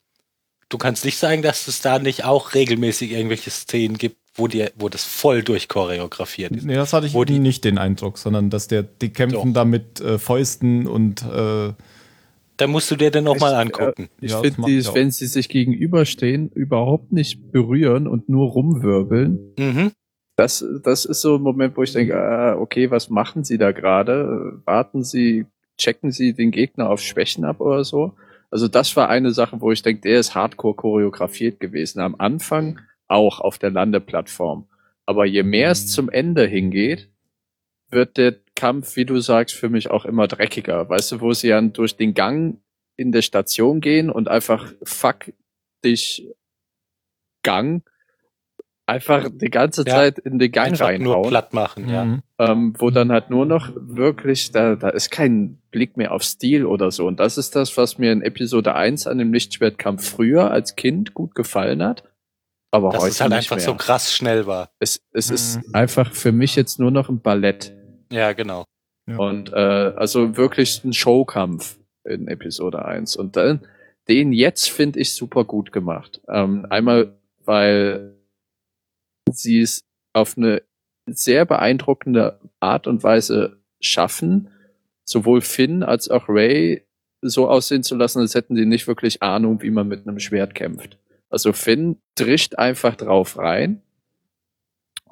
du 0.69 0.77
kannst 0.77 1.03
nicht 1.05 1.17
sagen, 1.17 1.41
dass 1.41 1.67
es 1.67 1.81
da 1.81 1.97
nicht 1.99 2.23
auch 2.25 2.53
regelmäßig 2.53 3.11
irgendwelche 3.11 3.49
Szenen 3.49 3.97
gibt, 3.97 4.17
wo, 4.33 4.47
die, 4.47 4.65
wo 4.77 4.87
das 4.89 5.03
voll 5.03 5.43
durchchoreografiert 5.43 6.51
ist. 6.51 6.65
Nee, 6.65 6.75
das 6.75 6.93
hatte 6.93 7.07
ich 7.07 7.13
Wo 7.13 7.25
die- 7.25 7.39
nicht 7.39 7.63
den 7.65 7.77
Eindruck, 7.77 8.17
sondern 8.17 8.49
dass 8.49 8.67
der, 8.67 8.83
die 8.83 9.09
kämpfen 9.09 9.49
Doch. 9.49 9.53
da 9.53 9.65
mit 9.65 9.99
äh, 10.01 10.17
Fäusten 10.17 10.87
und 10.87 11.21
äh, 11.23 11.73
Da 12.57 12.67
musst 12.67 12.89
du 12.91 12.95
dir 12.95 13.11
den 13.11 13.23
noch 13.25 13.39
mal 13.39 13.51
Ich, 13.53 13.57
angucken. 13.59 14.09
Ich 14.21 14.31
Ja, 14.31 14.39
finde, 14.41 14.69
ja 14.71 14.93
wenn 14.93 15.11
sie 15.11 15.27
sich 15.27 15.49
gegenüberstehen, 15.49 16.49
überhaupt 16.49 17.11
nicht 17.11 17.51
berühren 17.51 18.07
und 18.07 18.29
nur 18.29 18.49
rumwirbeln, 18.51 19.53
Mhm. 19.59 19.91
das, 20.37 20.63
das 20.83 21.05
ist 21.05 21.21
so 21.21 21.35
ein 21.35 21.41
Moment, 21.41 21.75
wo 21.75 21.83
ich 21.83 21.91
denke, 21.93 22.15
ah, 22.15 22.55
okay, 22.55 22.89
was 22.89 23.09
machen 23.09 23.43
sie 23.43 23.57
da 23.57 23.71
gerade? 23.71 24.61
Warten 24.65 25.03
sie, 25.03 25.45
checken 25.77 26.11
sie 26.11 26.33
den 26.33 26.51
Gegner 26.51 26.89
auf 26.89 27.01
Schwächen 27.01 27.43
ab 27.43 27.59
oder 27.59 27.83
so? 27.83 28.13
Also 28.49 28.67
das 28.67 28.95
war 28.95 29.09
eine 29.09 29.31
Sache, 29.31 29.59
wo 29.61 29.71
ich 29.71 29.81
denke, 29.81 30.01
der 30.01 30.19
ist 30.19 30.35
hardcore 30.35 30.75
choreografiert 30.75 31.59
gewesen. 31.59 31.99
Am 32.01 32.15
Anfang 32.17 32.79
auch 33.11 33.39
auf 33.39 33.57
der 33.57 33.71
Landeplattform. 33.71 34.67
Aber 35.05 35.25
je 35.25 35.43
mehr 35.43 35.71
es 35.71 35.87
zum 35.87 36.09
Ende 36.09 36.45
hingeht, 36.47 37.09
wird 37.89 38.17
der 38.17 38.35
Kampf, 38.55 38.95
wie 38.95 39.05
du 39.05 39.19
sagst, 39.19 39.55
für 39.55 39.69
mich 39.69 39.91
auch 39.91 40.05
immer 40.05 40.27
dreckiger. 40.27 40.87
Weißt 40.89 41.11
du, 41.11 41.21
wo 41.21 41.33
sie 41.33 41.49
dann 41.49 41.73
durch 41.73 41.97
den 41.97 42.13
Gang 42.13 42.59
in 42.95 43.11
der 43.11 43.21
Station 43.21 43.81
gehen 43.81 44.09
und 44.09 44.27
einfach 44.27 44.71
fuck 44.83 45.33
dich 45.83 46.27
Gang 47.43 47.83
einfach 48.91 49.29
die 49.31 49.49
ganze 49.49 49.83
Ja. 49.85 49.95
Zeit 49.95 50.19
in 50.19 50.37
den 50.37 50.51
Gang 50.51 50.71
Einfach 50.71 50.89
nur 50.99 51.15
reinhauen, 51.15 51.29
platt 51.29 51.53
machen, 51.53 51.89
ja. 51.89 52.05
mhm. 52.05 52.23
ähm, 52.39 52.73
wo 52.77 52.89
dann 52.89 53.11
halt 53.11 53.29
nur 53.29 53.45
noch 53.45 53.71
wirklich, 53.75 54.51
da, 54.51 54.75
da 54.75 54.89
ist 54.89 55.09
kein 55.09 55.59
Blick 55.71 55.97
mehr 55.97 56.11
auf 56.11 56.23
Stil 56.23 56.65
oder 56.65 56.91
so. 56.91 57.07
Und 57.07 57.19
das 57.19 57.37
ist 57.37 57.55
das, 57.55 57.75
was 57.77 57.97
mir 57.97 58.11
in 58.11 58.21
Episode 58.21 58.75
1 58.75 59.07
an 59.07 59.17
dem 59.17 59.33
Lichtschwertkampf 59.33 60.07
früher 60.07 60.51
als 60.51 60.75
Kind 60.75 61.13
gut 61.13 61.35
gefallen 61.35 61.81
hat. 61.81 62.03
Aber 62.71 62.89
Dass 62.91 63.01
heute 63.01 63.11
es 63.11 63.21
halt 63.21 63.29
nicht 63.31 63.37
einfach 63.39 63.57
mehr. 63.57 63.65
so 63.65 63.75
krass 63.75 64.13
schnell 64.13 64.47
war. 64.47 64.71
es, 64.79 65.01
es 65.11 65.29
ist 65.29 65.57
Mhm. 65.57 65.75
einfach 65.75 66.13
für 66.13 66.31
mich 66.31 66.55
jetzt 66.55 66.79
nur 66.79 66.91
noch 66.91 67.09
ein 67.09 67.19
Ballett. 67.21 67.73
Ja, 68.11 68.31
genau. 68.33 68.63
Ja. 69.07 69.17
Und 69.17 69.51
äh, 69.51 69.55
also 69.55 70.37
wirklich 70.37 70.83
ein 70.85 70.93
Showkampf 70.93 71.77
in 72.05 72.27
Episode 72.27 72.85
1. 72.85 73.15
Und 73.17 73.35
dann, 73.35 73.67
den 74.07 74.31
jetzt 74.31 74.69
finde 74.69 74.99
ich 74.99 75.13
super 75.15 75.43
gut 75.43 75.71
gemacht. 75.71 76.21
Ähm, 76.29 76.65
einmal, 76.69 77.17
weil 77.43 78.15
sie 79.31 79.61
es 79.61 79.83
auf 80.13 80.37
eine 80.37 80.61
sehr 81.07 81.45
beeindruckende 81.45 82.39
Art 82.59 82.87
und 82.87 83.03
Weise 83.03 83.57
schaffen, 83.81 84.49
sowohl 85.05 85.41
Finn 85.41 85.83
als 85.83 86.09
auch 86.09 86.29
Ray 86.29 86.85
so 87.21 87.49
aussehen 87.49 87.83
zu 87.83 87.95
lassen, 87.95 88.19
als 88.19 88.33
hätten 88.35 88.55
sie 88.55 88.65
nicht 88.65 88.87
wirklich 88.87 89.21
Ahnung, 89.21 89.61
wie 89.61 89.71
man 89.71 89.87
mit 89.87 90.07
einem 90.07 90.19
Schwert 90.19 90.55
kämpft. 90.55 90.97
Also 91.31 91.53
Finn 91.53 91.97
drischt 92.15 92.55
einfach 92.55 92.95
drauf 92.95 93.37
rein 93.37 93.81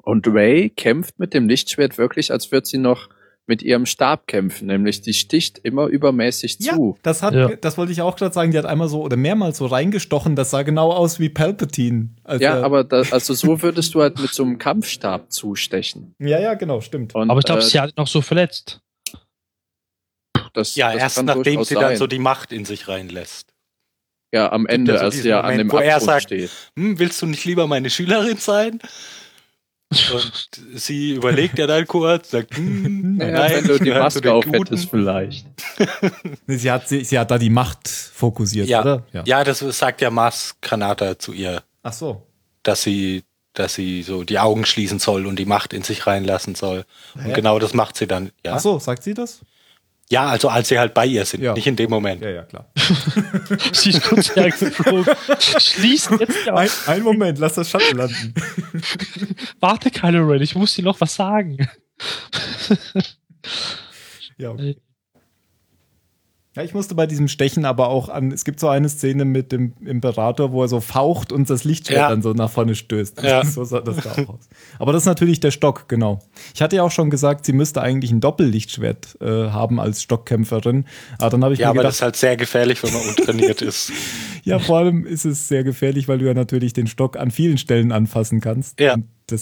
und 0.02 0.26
Ray 0.28 0.70
kämpft 0.70 1.18
mit 1.18 1.34
dem 1.34 1.48
Lichtschwert 1.48 1.98
wirklich, 1.98 2.30
als 2.30 2.52
würde 2.52 2.66
sie 2.66 2.78
noch 2.78 3.08
mit 3.46 3.62
ihrem 3.62 3.84
Stab 3.84 4.28
kämpfen, 4.28 4.66
nämlich 4.68 5.00
die 5.00 5.12
sticht 5.12 5.58
immer 5.58 5.86
übermäßig 5.86 6.58
Ja, 6.60 6.74
zu. 6.74 6.98
das 7.02 7.22
hat, 7.22 7.34
Ja. 7.34 7.48
das 7.56 7.76
wollte 7.78 7.90
ich 7.90 8.00
auch 8.00 8.14
gerade 8.14 8.32
sagen. 8.32 8.52
Die 8.52 8.58
hat 8.58 8.64
einmal 8.66 8.88
so 8.88 9.02
oder 9.02 9.16
mehrmals 9.16 9.58
so 9.58 9.66
reingestochen. 9.66 10.36
Das 10.36 10.50
sah 10.50 10.62
genau 10.62 10.92
aus 10.92 11.18
wie 11.18 11.30
Palpatine. 11.30 12.10
als 12.22 12.42
Ja, 12.42 12.58
er- 12.58 12.64
aber 12.64 12.84
da, 12.84 13.02
also 13.10 13.34
so 13.34 13.60
würdest 13.62 13.92
du 13.94 14.02
halt 14.02 14.20
mit 14.20 14.30
so 14.30 14.44
einem 14.44 14.58
Kampfstab 14.58 15.32
zustechen. 15.32 16.14
ja, 16.20 16.38
ja, 16.38 16.54
genau, 16.54 16.80
stimmt. 16.80 17.14
Und, 17.16 17.28
Aber 17.28 17.40
ich 17.40 17.46
glaube, 17.46 17.62
äh, 17.62 17.64
sie 17.64 17.80
hat 17.80 17.96
noch 17.96 18.06
so 18.06 18.20
verletzt. 18.20 18.80
das, 20.52 20.76
Ja, 20.76 20.92
das 20.92 21.00
erst 21.02 21.22
nachdem 21.24 21.64
sie 21.64 21.74
dann 21.74 21.82
sein. 21.84 21.96
so 21.96 22.06
die 22.06 22.18
Macht 22.20 22.52
in 22.52 22.64
sich 22.64 22.86
reinlässt. 22.88 23.49
Ja, 24.32 24.50
am 24.52 24.66
Ende, 24.66 24.92
ja 24.92 24.98
so 25.00 25.04
als 25.06 25.24
ja 25.24 25.40
an 25.40 25.58
dem 25.58 25.70
wo 25.72 25.78
er 25.78 25.94
Abgrund 25.96 26.06
sagt, 26.10 26.22
steht. 26.24 26.50
Hm, 26.76 26.98
willst 26.98 27.20
du 27.22 27.26
nicht 27.26 27.44
lieber 27.44 27.66
meine 27.66 27.90
Schülerin 27.90 28.36
sein? 28.36 28.78
Und 30.12 30.50
sie 30.76 31.14
überlegt 31.14 31.58
ja 31.58 31.66
dann 31.66 31.84
kurz, 31.84 32.30
sagt, 32.30 32.56
hm, 32.56 33.16
Naja, 33.16 33.32
nein, 33.40 33.52
wenn 33.56 33.66
du 33.66 33.78
die 33.82 33.90
Maske 33.90 34.20
den 34.20 34.30
auf 34.30 34.44
Guten. 34.44 34.58
hättest, 34.58 34.88
vielleicht. 34.88 35.46
Sie 36.46 36.70
hat, 36.70 36.88
sie, 36.88 37.02
sie 37.04 37.18
hat 37.18 37.30
da 37.32 37.38
die 37.38 37.50
Macht 37.50 37.88
fokussiert, 37.88 38.68
Ja. 38.68 38.82
oder? 38.82 39.04
Ja, 39.24 39.42
das 39.42 39.58
sagt 39.58 40.00
ja 40.00 40.10
Mars 40.10 40.54
Kanata 40.60 41.18
zu 41.18 41.32
ihr, 41.32 41.62
Ach 41.82 41.92
so. 41.92 42.24
dass 42.62 42.82
sie, 42.84 43.24
dass 43.54 43.74
sie 43.74 44.04
so 44.04 44.22
die 44.22 44.38
Augen 44.38 44.64
schließen 44.64 45.00
soll 45.00 45.26
und 45.26 45.40
die 45.40 45.44
Macht 45.44 45.72
in 45.72 45.82
sich 45.82 46.06
reinlassen 46.06 46.54
soll. 46.54 46.84
Hä? 47.20 47.28
Und 47.28 47.34
genau 47.34 47.58
das 47.58 47.74
macht 47.74 47.96
sie 47.96 48.06
dann. 48.06 48.30
Ja, 48.46 48.54
Ach 48.54 48.60
so, 48.60 48.78
sagt 48.78 49.02
sie 49.02 49.14
das? 49.14 49.40
Ja 50.10 50.26
also 50.26 50.48
als 50.48 50.68
sie 50.68 50.78
halt 50.78 50.92
bei 50.94 51.06
ihr 51.06 51.24
sind, 51.24 51.42
Ja. 51.42 51.54
nicht 51.54 51.66
in 51.66 51.76
dem 51.76 51.90
Moment. 51.90 52.22
Ja, 52.22 52.30
ja, 52.30 52.42
klar. 52.44 52.70
sie 53.72 53.90
ist 53.90 54.02
kurz 54.02 54.34
hergeflogen. 54.34 55.14
Schließt 55.38 56.10
jetzt 56.18 56.36
die 56.46 56.50
Ein, 56.50 56.68
einen 56.86 57.04
Moment, 57.04 57.38
lass 57.38 57.54
das 57.54 57.70
Shuttle 57.70 57.92
landen. 57.92 58.34
Warte, 59.60 59.90
Kylo 59.90 60.26
Ren, 60.26 60.42
ich 60.42 60.54
muss 60.54 60.74
dir 60.74 60.84
noch 60.84 61.00
was 61.00 61.14
sagen. 61.14 61.68
Ja, 64.36 64.50
okay. 64.50 64.76
Ja, 66.56 66.64
ich 66.64 66.74
musste 66.74 66.96
bei 66.96 67.06
diesem 67.06 67.28
Stechen 67.28 67.64
aber 67.64 67.88
auch 67.90 68.08
an, 68.08 68.32
es 68.32 68.44
gibt 68.44 68.58
so 68.58 68.68
eine 68.68 68.88
Szene 68.88 69.24
mit 69.24 69.52
dem 69.52 69.72
Imperator, 69.86 70.50
wo 70.50 70.62
er 70.62 70.68
so 70.68 70.80
faucht 70.80 71.30
und 71.30 71.48
das 71.48 71.62
Lichtschwert 71.62 71.96
Ja. 71.98 72.08
dann 72.08 72.22
so 72.22 72.32
nach 72.32 72.50
vorne 72.50 72.74
stößt. 72.74 73.22
Ja. 73.22 73.44
So 73.50 73.62
sah 73.64 73.80
das 73.80 73.98
da 73.98 74.10
auch 74.12 74.28
aus. 74.30 74.48
Aber 74.80 74.92
das 74.92 75.02
ist 75.02 75.06
natürlich 75.06 75.38
der 75.38 75.52
Stock, 75.52 75.88
genau. 75.88 76.18
Ich 76.52 76.60
hatte 76.60 76.74
ja 76.74 76.82
auch 76.82 76.90
schon 76.90 77.08
gesagt, 77.08 77.46
sie 77.46 77.52
müsste 77.52 77.82
eigentlich 77.82 78.10
ein 78.10 78.20
Doppellichtschwert 78.20 79.18
äh, 79.20 79.50
haben 79.50 79.78
als 79.78 80.02
Stockkämpferin. 80.02 80.86
Aber 81.18 81.30
dann 81.30 81.44
habe 81.44 81.54
ich 81.54 81.60
Ja, 81.60 81.66
mir 81.66 81.70
aber 81.70 81.76
gedacht, 81.78 81.90
das 81.90 81.96
ist 81.98 82.02
halt 82.02 82.16
sehr 82.16 82.36
gefährlich, 82.36 82.82
wenn 82.82 82.92
man 82.94 83.02
untrainiert 83.02 83.62
ist. 83.62 83.92
ja, 84.42 84.58
vor 84.58 84.78
allem 84.78 85.06
ist 85.06 85.24
es 85.24 85.46
sehr 85.46 85.62
gefährlich, 85.62 86.08
weil 86.08 86.18
du 86.18 86.26
ja 86.26 86.34
natürlich 86.34 86.72
den 86.72 86.88
Stock 86.88 87.16
an 87.16 87.30
vielen 87.30 87.58
Stellen 87.58 87.92
anfassen 87.92 88.40
kannst. 88.40 88.80
Ja. 88.80 88.96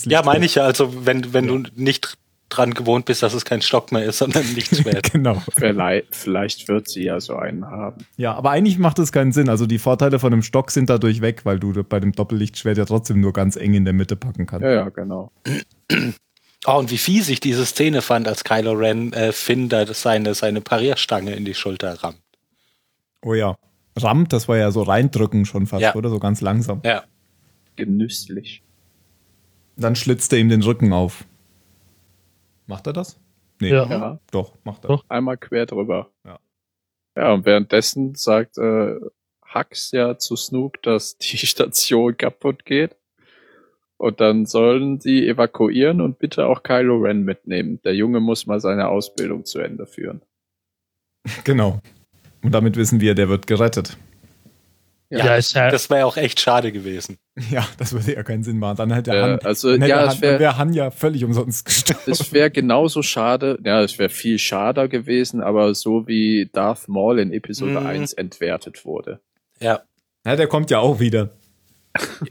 Ja, 0.04 0.22
meine 0.22 0.44
ich 0.44 0.56
ja. 0.56 0.64
Also 0.64 1.06
wenn, 1.06 1.32
wenn 1.32 1.46
du 1.46 1.62
nicht 1.74 2.18
dran 2.48 2.72
gewohnt 2.74 3.04
bist, 3.04 3.22
dass 3.22 3.34
es 3.34 3.44
kein 3.44 3.60
Stock 3.62 3.92
mehr 3.92 4.04
ist, 4.04 4.18
sondern 4.18 4.42
ein 4.42 4.54
Lichtschwert. 4.54 5.12
Genau. 5.18 5.42
Vielleicht, 5.56 6.14
vielleicht 6.14 6.68
wird 6.68 6.88
sie 6.88 7.04
ja 7.04 7.20
so 7.20 7.36
einen 7.36 7.66
haben. 7.66 8.04
Ja, 8.16 8.34
aber 8.34 8.50
eigentlich 8.50 8.78
macht 8.78 8.98
es 8.98 9.12
keinen 9.12 9.32
Sinn. 9.32 9.48
Also 9.48 9.66
die 9.66 9.78
Vorteile 9.78 10.18
von 10.18 10.32
einem 10.32 10.42
Stock 10.42 10.70
sind 10.70 10.88
dadurch 10.90 11.20
weg, 11.20 11.44
weil 11.44 11.58
du 11.58 11.72
bei 11.84 12.00
dem 12.00 12.12
Doppellichtschwert 12.12 12.78
ja 12.78 12.84
trotzdem 12.84 13.20
nur 13.20 13.32
ganz 13.32 13.56
eng 13.56 13.74
in 13.74 13.84
der 13.84 13.94
Mitte 13.94 14.16
packen 14.16 14.46
kannst. 14.46 14.64
Ja, 14.64 14.72
ja, 14.72 14.88
genau. 14.88 15.30
Oh, 16.66 16.72
und 16.78 16.90
wie 16.90 16.98
fies 16.98 17.28
ich 17.28 17.40
diese 17.40 17.64
Szene 17.66 18.02
fand, 18.02 18.26
als 18.28 18.44
Kylo 18.44 18.72
Ren 18.72 19.12
äh, 19.12 19.32
Finn 19.32 19.68
da 19.68 19.86
seine, 19.86 20.34
seine 20.34 20.60
Parierstange 20.60 21.32
in 21.34 21.44
die 21.44 21.54
Schulter 21.54 21.94
rammt. 22.02 22.18
Oh 23.22 23.34
ja. 23.34 23.56
Rammt, 23.96 24.32
das 24.32 24.48
war 24.48 24.56
ja 24.56 24.70
so 24.70 24.82
reindrücken 24.82 25.44
schon 25.44 25.66
fast, 25.66 25.82
Ja. 25.82 25.94
oder? 25.94 26.08
So 26.10 26.18
ganz 26.18 26.40
langsam. 26.40 26.80
Ja. 26.84 27.04
Genüsslich. 27.76 28.62
Dann 29.76 29.96
schlitzt 29.96 30.32
er 30.32 30.38
ihm 30.40 30.48
den 30.48 30.62
Rücken 30.62 30.92
auf. 30.92 31.24
Macht 32.68 32.86
er 32.86 32.92
das? 32.92 33.18
Nee. 33.60 33.70
Ja. 33.70 33.88
Ja, 33.88 34.20
Doch, 34.30 34.54
macht 34.62 34.84
er. 34.84 34.88
Doch. 34.88 35.04
einmal 35.08 35.36
quer 35.36 35.66
drüber. 35.66 36.10
Ja. 36.24 36.38
Ja, 37.16 37.32
und 37.32 37.44
währenddessen 37.44 38.14
sagt 38.14 38.58
äh, 38.58 38.94
Hux 39.52 39.90
ja 39.90 40.18
zu 40.18 40.36
Snoop, 40.36 40.80
dass 40.82 41.18
die 41.18 41.36
Station 41.46 42.16
kaputt 42.16 42.64
geht. 42.64 42.94
Und 43.96 44.20
dann 44.20 44.46
sollen 44.46 45.00
sie 45.00 45.26
evakuieren 45.26 46.00
und 46.00 46.20
bitte 46.20 46.46
auch 46.46 46.62
Kylo 46.62 46.98
Ren 46.98 47.24
mitnehmen. 47.24 47.80
Der 47.82 47.96
Junge 47.96 48.20
muss 48.20 48.46
mal 48.46 48.60
seine 48.60 48.86
Ausbildung 48.88 49.44
zu 49.44 49.58
Ende 49.58 49.86
führen. 49.86 50.22
Genau. 51.44 51.80
Und 52.42 52.52
damit 52.54 52.76
wissen 52.76 53.00
wir, 53.00 53.14
der 53.14 53.28
wird 53.28 53.46
gerettet. 53.46 53.98
Ja, 55.10 55.36
ist 55.36 55.54
ja, 55.54 55.70
Das 55.70 55.88
wäre 55.88 56.04
auch 56.04 56.16
echt 56.18 56.38
schade 56.40 56.70
gewesen. 56.72 57.16
Ja, 57.50 57.66
das 57.78 57.92
würde 57.92 58.14
ja 58.14 58.22
keinen 58.24 58.42
Sinn 58.42 58.58
machen. 58.58 58.76
Dann 58.76 58.92
hätte 58.92 59.12
Äh, 59.12 59.22
Han, 59.22 59.38
also, 59.44 59.70
hätte 59.72 59.86
ja, 59.86 60.08
Han, 60.08 60.20
wär- 60.20 60.38
wär 60.40 60.58
Han 60.58 60.72
ja 60.72 60.90
völlig 60.90 61.24
umsonst 61.24 61.64
gestorben. 61.64 62.00
Es 62.10 62.32
wäre 62.32 62.50
genauso 62.50 63.02
schade, 63.02 63.58
ja, 63.64 63.80
es 63.82 63.98
wäre 63.98 64.08
viel 64.10 64.38
schader 64.38 64.88
gewesen, 64.88 65.40
aber 65.40 65.74
so 65.74 66.06
wie 66.08 66.50
Darth 66.52 66.88
Maul 66.88 67.20
in 67.20 67.32
Episode 67.32 67.80
Mhm. 67.80 67.86
1 67.86 68.12
entwertet 68.14 68.84
wurde. 68.84 69.20
Ja. 69.60 69.82
Ja, 70.26 70.36
der 70.36 70.46
kommt 70.48 70.70
ja 70.70 70.80
auch 70.80 70.98
wieder. 71.00 71.30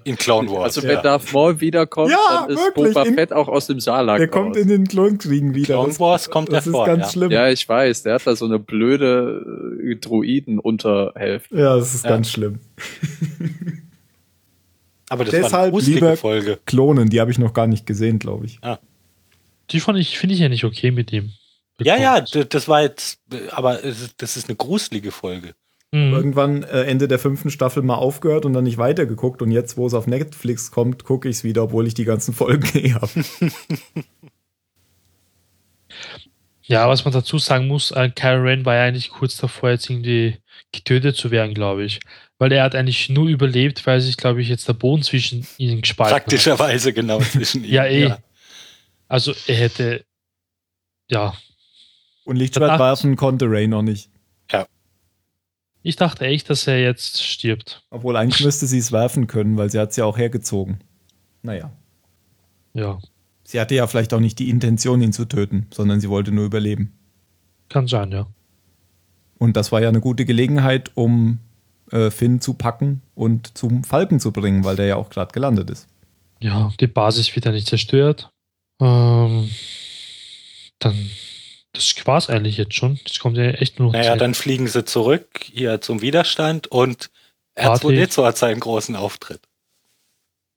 In 0.04 0.16
Clone 0.18 0.50
Wars. 0.52 0.76
Also 0.78 0.82
ja. 0.88 0.96
wenn 0.96 1.04
Darth 1.04 1.32
Maul 1.34 1.60
wiederkommt, 1.62 2.12
Ja, 2.12 2.18
dann 2.42 2.50
ist 2.50 2.58
wirklich, 2.58 2.94
Boba 2.94 3.06
Fett 3.06 3.34
auch 3.34 3.48
aus 3.48 3.68
dem 3.68 3.80
Salak 3.80 4.18
Der 4.20 4.28
kommt 4.28 4.56
raus. 4.56 4.58
in 4.64 4.68
den 4.70 4.88
Klonkriegen 4.88 5.54
wieder. 5.56 5.76
Clone 5.76 5.88
Das, 5.90 6.00
Wars 6.00 6.30
kommt 6.30 6.50
das 6.52 6.60
ist 6.68 6.74
hervor, 6.74 6.86
ganz 6.86 7.06
ja. 7.06 7.12
schlimm. 7.12 7.32
Ja, 7.32 7.50
ich 7.50 7.68
weiß, 7.68 8.04
der 8.04 8.16
hat 8.16 8.28
da 8.28 8.36
so 8.36 8.46
eine 8.46 8.60
blöde 8.60 9.78
äh, 9.84 9.96
Druiden-Unterhälfte. 9.96 11.58
Ja, 11.58 11.76
das 11.78 11.94
ist 11.96 12.04
Ja. 12.06 12.12
ganz 12.12 12.30
schlimm. 12.30 12.60
Aber 15.10 15.24
das 15.24 15.34
war 15.34 15.42
Deshalb 15.42 15.64
eine 15.64 15.72
gruselige 15.72 16.00
lieber 16.00 16.18
Folge. 16.18 16.60
Klonen, 16.66 17.10
die 17.10 17.22
habe 17.22 17.32
ich 17.32 17.40
noch 17.40 17.54
gar 17.54 17.68
nicht 17.68 17.86
gesehen, 17.86 18.20
glaube 18.20 18.46
ich. 18.46 18.60
Ah. 18.62 18.80
Die 19.72 19.80
fand 19.80 19.98
ich, 20.00 20.18
finde 20.18 20.36
ich 20.36 20.42
ja 20.42 20.50
nicht 20.50 20.66
okay 20.66 20.92
mit 20.92 21.12
ihm. 21.14 21.32
Ja, 21.80 21.96
ja, 21.98 22.22
d- 22.22 22.46
das 22.48 22.68
war 22.68 22.82
jetzt, 22.82 23.20
aber 23.52 23.84
es 23.86 24.02
ist- 24.02 24.16
das 24.22 24.36
ist 24.36 24.50
eine 24.50 24.56
gruselige 24.56 25.12
Folge. 25.12 25.54
Mhm. 25.92 26.14
Irgendwann 26.14 26.64
äh, 26.64 26.84
Ende 26.84 27.08
der 27.08 27.18
fünften 27.20 27.50
Staffel 27.50 27.82
mal 27.82 27.96
aufgehört 27.96 28.46
und 28.46 28.54
dann 28.54 28.66
nicht 28.66 28.78
weitergeguckt. 28.78 29.42
Und 29.42 29.52
jetzt, 29.52 29.78
wo 29.78 29.88
es 29.88 29.94
auf 29.94 30.06
Netflix 30.08 30.72
kommt, 30.72 31.06
gucke 31.06 31.30
ich 31.30 31.38
es 31.38 31.44
wieder, 31.44 31.64
obwohl 31.64 31.88
ich 31.88 31.94
die 31.94 32.04
ganzen 32.04 32.34
Folgen 32.34 32.68
eh 32.78 32.94
habe. 32.94 33.26
Ja, 36.64 36.90
was 36.90 37.06
man 37.06 37.14
dazu 37.14 37.38
sagen 37.40 37.68
muss, 37.68 37.92
äh, 37.92 38.10
Kylo 38.10 38.42
Ren 38.44 38.66
war 38.66 38.76
ja 38.76 38.84
eigentlich 38.84 39.10
kurz 39.10 39.38
davor, 39.38 39.70
jetzt 39.70 39.90
irgendwie 39.90 40.38
getötet 40.74 41.16
zu 41.16 41.32
werden, 41.32 41.54
glaube 41.54 41.86
ich. 41.86 42.02
Weil 42.38 42.52
er 42.52 42.64
hat 42.64 42.76
eigentlich 42.76 43.08
nur 43.08 43.28
überlebt, 43.28 43.88
weil 43.88 44.02
sich, 44.02 44.18
glaube 44.18 44.42
ich, 44.42 44.50
jetzt 44.50 44.68
der 44.68 44.74
Boden 44.74 45.02
zwischen 45.02 45.48
ihnen 45.58 45.82
gespalten 45.82 46.16
hat. 46.16 46.24
Praktischerweise 46.24 46.92
genau 46.92 47.20
zwischen 47.22 47.64
ihnen. 47.64 47.74
Ja, 47.74 47.86
eh. 47.86 48.14
Also 49.08 49.34
er 49.48 49.56
hätte, 49.56 50.06
ja, 51.10 51.34
Und 52.26 52.36
Lichtschwert 52.36 52.72
Verdammt. 52.72 52.80
werfen 52.82 53.16
konnte 53.16 53.46
Ray 53.50 53.68
noch 53.70 53.82
nicht. 53.82 54.10
Ich 55.88 55.96
dachte 55.96 56.26
echt, 56.26 56.50
dass 56.50 56.68
er 56.68 56.80
jetzt 56.82 57.24
stirbt. 57.24 57.84
Obwohl 57.90 58.16
eigentlich 58.18 58.44
müsste 58.44 58.68
sie 58.68 58.78
es 58.78 58.92
werfen 58.92 59.28
können, 59.28 59.58
weil 59.58 59.70
sie 59.70 59.80
hat 59.80 59.92
es 59.92 59.96
ja 59.96 60.06
auch 60.06 60.18
hergezogen. 60.18 60.80
Naja. 61.44 61.72
Ja, 62.74 63.00
Sie 63.48 63.62
hatte 63.62 63.76
ja 63.76 63.88
vielleicht 63.88 64.14
auch 64.14 64.20
nicht 64.20 64.40
die 64.40 64.50
Intention, 64.50 65.02
ihn 65.02 65.14
zu 65.14 65.24
töten, 65.24 65.68
sondern 65.74 66.02
sie 66.02 66.10
wollte 66.10 66.34
nur 66.34 66.44
überleben. 66.44 66.92
kann 67.70 67.88
sein, 67.88 68.12
ja. 68.12 68.28
Und 69.38 69.56
das 69.56 69.72
war 69.72 69.82
ja 69.82 69.88
eine 69.88 70.02
gute 70.02 70.26
Gelegenheit, 70.26 70.92
um 70.96 71.40
äh, 71.92 72.10
Finn 72.12 72.42
zu 72.42 72.56
packen 72.56 73.02
und 73.16 73.58
zum 73.58 73.86
Falken 73.86 74.20
zu 74.20 74.34
bringen, 74.34 74.66
weil 74.66 74.76
der 74.76 74.88
ja 74.88 74.96
auch 74.98 75.10
gerade 75.10 75.32
gelandet 75.32 75.70
ist. 75.70 75.88
Ja, 76.42 76.74
die 76.82 76.88
Basis 76.88 77.34
wird 77.36 77.46
ja 77.46 77.54
nicht 77.54 77.68
zerstört. 77.68 78.30
Ähm, 78.82 79.50
dann, 80.80 81.10
das 81.78 81.96
war's 82.06 82.30
eigentlich 82.30 82.58
jetzt 82.58 82.74
schon. 82.76 82.96
Jetzt 82.96 83.20
kommt 83.20 83.38
ja 83.38 83.44
echt 83.46 83.80
nur 83.80 83.88
noch 83.88 83.94
Naja, 83.94 84.12
Zeit. 84.12 84.22
dann 84.22 84.34
fliegen 84.34 84.68
sie 84.68 84.84
zurück 84.86 85.28
hier 85.52 85.80
zum 85.82 86.02
Widerstand 86.02 86.68
und 86.68 87.10
R2D2 87.56 88.24
hat 88.26 88.38
seinen 88.38 88.60
großen 88.60 88.96
Auftritt. 88.96 89.42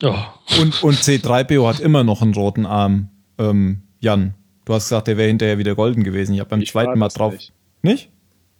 Ja, 0.02 0.34
Und, 0.60 0.82
und 0.82 0.96
C3PO 0.96 1.66
hat 1.68 1.80
immer 1.80 2.04
noch 2.04 2.22
einen 2.22 2.34
roten 2.34 2.64
Arm. 2.66 3.10
Ähm, 3.38 3.82
Jan, 4.00 4.34
du 4.64 4.72
hast 4.74 4.84
gesagt, 4.88 5.08
der 5.08 5.16
wäre 5.16 5.28
hinterher 5.28 5.58
wieder 5.58 5.74
golden 5.74 6.04
gewesen. 6.04 6.32
Ich 6.34 6.40
habe 6.40 6.50
beim 6.50 6.62
Ich 6.62 6.70
zweiten 6.72 6.98
Mal 6.98 7.08
drauf. 7.08 7.32
nicht. 7.34 7.52
Nicht? 7.82 8.10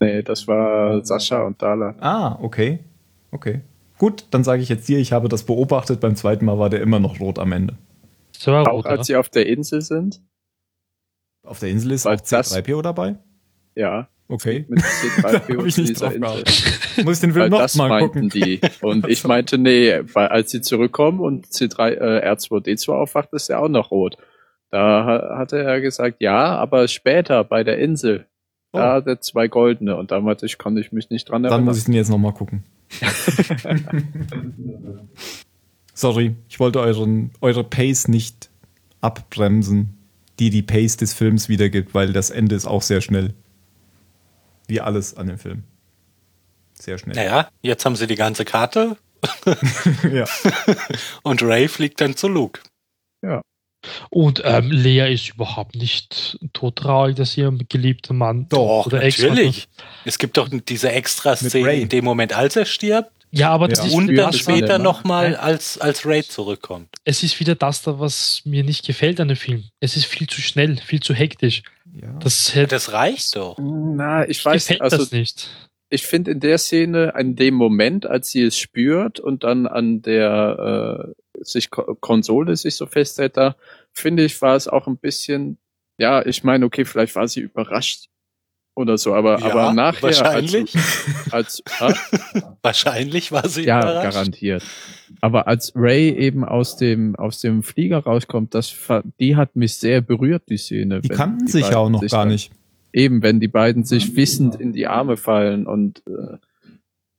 Nee, 0.01 0.23
das 0.23 0.47
war 0.49 1.05
Sascha 1.05 1.43
und 1.43 1.61
Dala. 1.61 1.95
Ah, 2.01 2.39
okay. 2.43 2.81
Okay. 3.31 3.61
Gut, 3.99 4.25
dann 4.31 4.45
sage 4.45 4.63
ich 4.63 4.69
jetzt 4.71 4.89
dir, 4.89 4.99
ich 4.99 5.13
habe 5.13 5.29
das 5.29 5.45
beobachtet. 5.45 6.01
Beim 6.01 6.17
zweiten 6.17 6.45
Mal 6.47 6.59
war 6.59 6.71
der 6.71 6.81
immer 6.81 7.01
noch 7.01 7.21
rot 7.21 7.39
am 7.39 7.53
Ende. 7.53 7.77
das 8.35 8.47
war 8.47 8.67
Auch 8.69 8.73
rot, 8.79 8.87
als 8.87 8.95
oder? 9.01 9.05
sie 9.05 9.17
auf 9.17 9.29
der 9.29 9.47
Insel 9.47 9.83
sind. 9.83 10.21
Auf 11.43 11.59
der 11.61 11.71
Insel 11.71 11.93
ist 11.93 12.05
Weil 12.05 12.17
auch 12.17 12.21
das- 12.21 12.55
C3PO 12.55 12.83
dabei. 12.83 13.17
Ja. 13.75 14.09
Okay. 14.29 14.65
Mit 14.69 14.81
C3PO 14.81 15.57
Hab 15.59 15.67
ich 15.67 15.77
nicht 15.79 16.01
drauf. 16.01 16.13
Muss 17.05 17.15
ich 17.17 17.21
den 17.21 17.33
Film 17.33 17.51
noch 17.51 17.59
das 17.59 17.75
mal 17.77 18.01
gucken. 18.01 18.29
die. 18.29 18.61
Und 18.81 19.09
ich 19.09 19.25
meinte, 19.27 19.59
nee, 19.59 20.01
weil 20.13 20.29
als 20.29 20.51
sie 20.53 20.61
zurückkommen 20.61 21.19
und 21.21 21.47
C3, 21.47 21.89
äh, 21.95 22.31
R2D2 22.31 22.93
aufwacht, 22.93 23.33
ist 23.33 23.49
er 23.51 23.61
auch 23.61 23.69
noch 23.69 23.91
rot. 23.91 24.17
Da 24.71 25.05
ha- 25.05 25.39
hatte 25.39 25.59
er 25.63 25.81
gesagt, 25.81 26.21
ja, 26.21 26.55
aber 26.57 26.87
später 26.87 27.43
bei 27.43 27.65
der 27.65 27.79
Insel, 27.79 28.27
da 28.73 28.93
Oh. 28.93 28.97
hat 28.99 29.07
er 29.09 29.21
zwei 29.21 29.49
goldene. 29.49 29.97
Und 29.97 30.13
da 30.13 30.21
meinte 30.21 30.47
ich, 30.47 30.59
konnte 30.59 30.81
ich 30.81 30.93
mich 30.93 31.11
nicht 31.11 31.29
dran 31.29 31.43
Dann 31.43 31.51
erinnern. 31.51 31.65
muss 31.65 31.79
ich 31.79 31.85
den 31.87 31.95
jetzt 31.95 32.09
noch 32.11 32.19
mal 32.19 32.33
gucken. 32.33 32.63
Sorry, 35.95 36.37
ich 36.49 36.61
wollte 36.61 36.81
euren, 36.81 37.33
eure 37.41 37.65
Pace 37.65 38.09
nicht 38.09 38.51
abbremsen, 39.01 39.97
die 40.41 40.51
die 40.51 40.63
Pace 40.63 40.97
des 40.97 41.15
Films 41.15 41.49
wiedergibt, 41.49 41.95
weil 41.95 42.13
das 42.13 42.31
Ende 42.31 42.57
ist 42.57 42.67
auch 42.67 42.83
sehr 42.83 43.01
schnell. 43.01 43.35
Wie 44.67 44.81
alles 44.81 45.17
an 45.17 45.29
dem 45.29 45.39
Film. 45.39 45.65
Sehr 46.75 46.99
schnell. 46.99 47.15
Naja, 47.15 47.49
jetzt 47.63 47.85
haben 47.85 47.97
sie 47.97 48.07
die 48.07 48.17
ganze 48.17 48.45
Karte 48.45 48.97
ja. 50.13 50.25
und 51.23 51.43
Ray 51.43 51.69
fliegt 51.69 52.01
dann 52.01 52.17
zu 52.17 52.27
Luke. 52.27 52.61
Und 54.11 54.43
ähm, 54.45 54.71
Lea 54.71 55.13
ist 55.13 55.31
überhaupt 55.31 55.75
nicht 55.75 56.39
todtraurig, 56.53 57.17
dass 57.17 57.37
ihr 57.37 57.51
geliebter 57.69 58.13
Mann 58.13 58.47
Doch, 58.49 58.87
oder 58.87 59.03
natürlich. 59.03 59.69
Es 60.05 60.19
gibt 60.19 60.37
doch 60.37 60.49
diese 60.49 60.89
Mit 60.89 60.97
Extra-Szene 60.97 61.67
Ray. 61.67 61.83
in 61.83 61.89
dem 61.89 62.05
Moment, 62.05 62.35
als 62.35 62.57
er 62.57 62.67
stirbt 62.67 63.20
Ja, 63.33 63.51
aber 63.51 63.69
das 63.69 63.79
Ja. 63.81 63.85
ist 63.87 63.95
und 63.95 64.09
wieder 64.09 64.23
dann 64.25 64.33
das, 64.33 64.41
später 64.41 64.79
ne? 64.79 64.85
nochmal, 64.85 65.37
als, 65.37 65.79
als 65.79 66.05
Ray 66.07 66.23
zurückkommt. 66.25 66.89
es 67.05 67.23
ist 67.23 67.39
wieder 67.41 67.55
das 67.55 67.83
da, 67.83 67.99
was 68.01 68.43
mir 68.45 68.65
nicht 68.65 68.85
gefällt 68.87 69.21
an 69.21 69.29
dem 69.29 69.37
Film. 69.37 69.65
Es 69.81 69.97
ist 69.97 70.07
viel 70.07 70.27
zu 70.29 70.41
schnell, 70.41 70.77
viel 70.79 71.01
zu 71.01 71.15
hektisch. 71.15 71.63
ja. 71.95 72.13
Das 72.21 72.55
hätte 72.55 72.75
Das 72.75 72.93
reicht 72.93 73.37
doch. 73.37 73.57
Na, 73.59 74.29
ich 74.29 74.45
weiß, 74.45 74.65
gefällt 74.67 74.81
also 74.83 74.97
das 74.99 75.13
nicht. 75.13 75.49
ich 75.91 76.03
finde 76.07 76.33
in 76.33 76.41
der 76.41 76.59
Szene, 76.59 77.13
in 77.19 77.37
dem 77.37 77.55
Moment, 77.55 78.05
als 78.07 78.31
sie 78.31 78.43
es 78.43 78.59
spürt 78.59 79.21
und 79.21 79.45
dann 79.45 79.67
an 79.67 80.03
der 80.03 81.15
äh, 81.39 81.43
sich 81.45 81.71
Ko 81.71 81.95
Konsole 82.01 82.57
sich 82.57 82.75
so 82.77 82.87
festhält, 82.87 83.37
da 83.37 83.57
finde 83.93 84.25
ich, 84.25 84.41
war 84.43 84.57
es 84.57 84.67
auch 84.69 84.87
ein 84.87 84.99
bisschen, 84.99 85.59
ja, 85.99 86.25
ich 86.27 86.43
meine, 86.45 86.67
okay, 86.67 86.85
vielleicht 86.85 87.15
war 87.17 87.29
sie 87.29 87.41
überrascht 87.41 88.07
oder 88.75 88.97
so, 88.99 89.15
aber, 89.15 89.39
Ja, 89.41 89.47
aber 89.51 89.73
nachher 89.73 90.03
wahrscheinlich. 90.05 90.75
als, 91.31 91.63
als 91.81 92.01
Wahrscheinlich 92.63 93.33
war 93.33 93.49
sie 93.49 93.65
ja, 93.65 93.81
überrascht. 93.81 94.13
garantiert. 94.15 94.63
Aber 95.21 95.47
als 95.49 95.73
Ray 95.75 96.11
eben 96.11 96.45
aus 96.45 96.77
dem 96.77 97.17
aus 97.17 97.41
dem 97.41 97.63
Flieger 97.63 97.99
rauskommt, 97.99 98.55
das 98.55 98.75
die 99.19 99.37
hat 99.37 99.57
mich 99.57 99.77
sehr 99.77 100.01
berührt 100.01 100.45
die 100.49 100.57
Szene. 100.57 101.01
Die 101.01 101.09
kannten 101.09 101.47
sich 101.47 101.69
ja 101.71 101.79
auch 101.79 101.91
noch 101.91 102.01
sich 102.01 102.13
gar 102.13 102.21
dann- 102.23 102.29
nicht. 102.33 102.51
Eben, 102.93 103.23
wenn 103.23 103.39
die 103.39 103.47
beiden 103.49 103.85
sich 103.85 104.17
wissend 104.17 104.57
in 104.61 104.73
die 104.73 104.89
Arme 104.89 105.17
fallen 105.17 105.65
und 105.67 106.03
äh, 106.09 106.39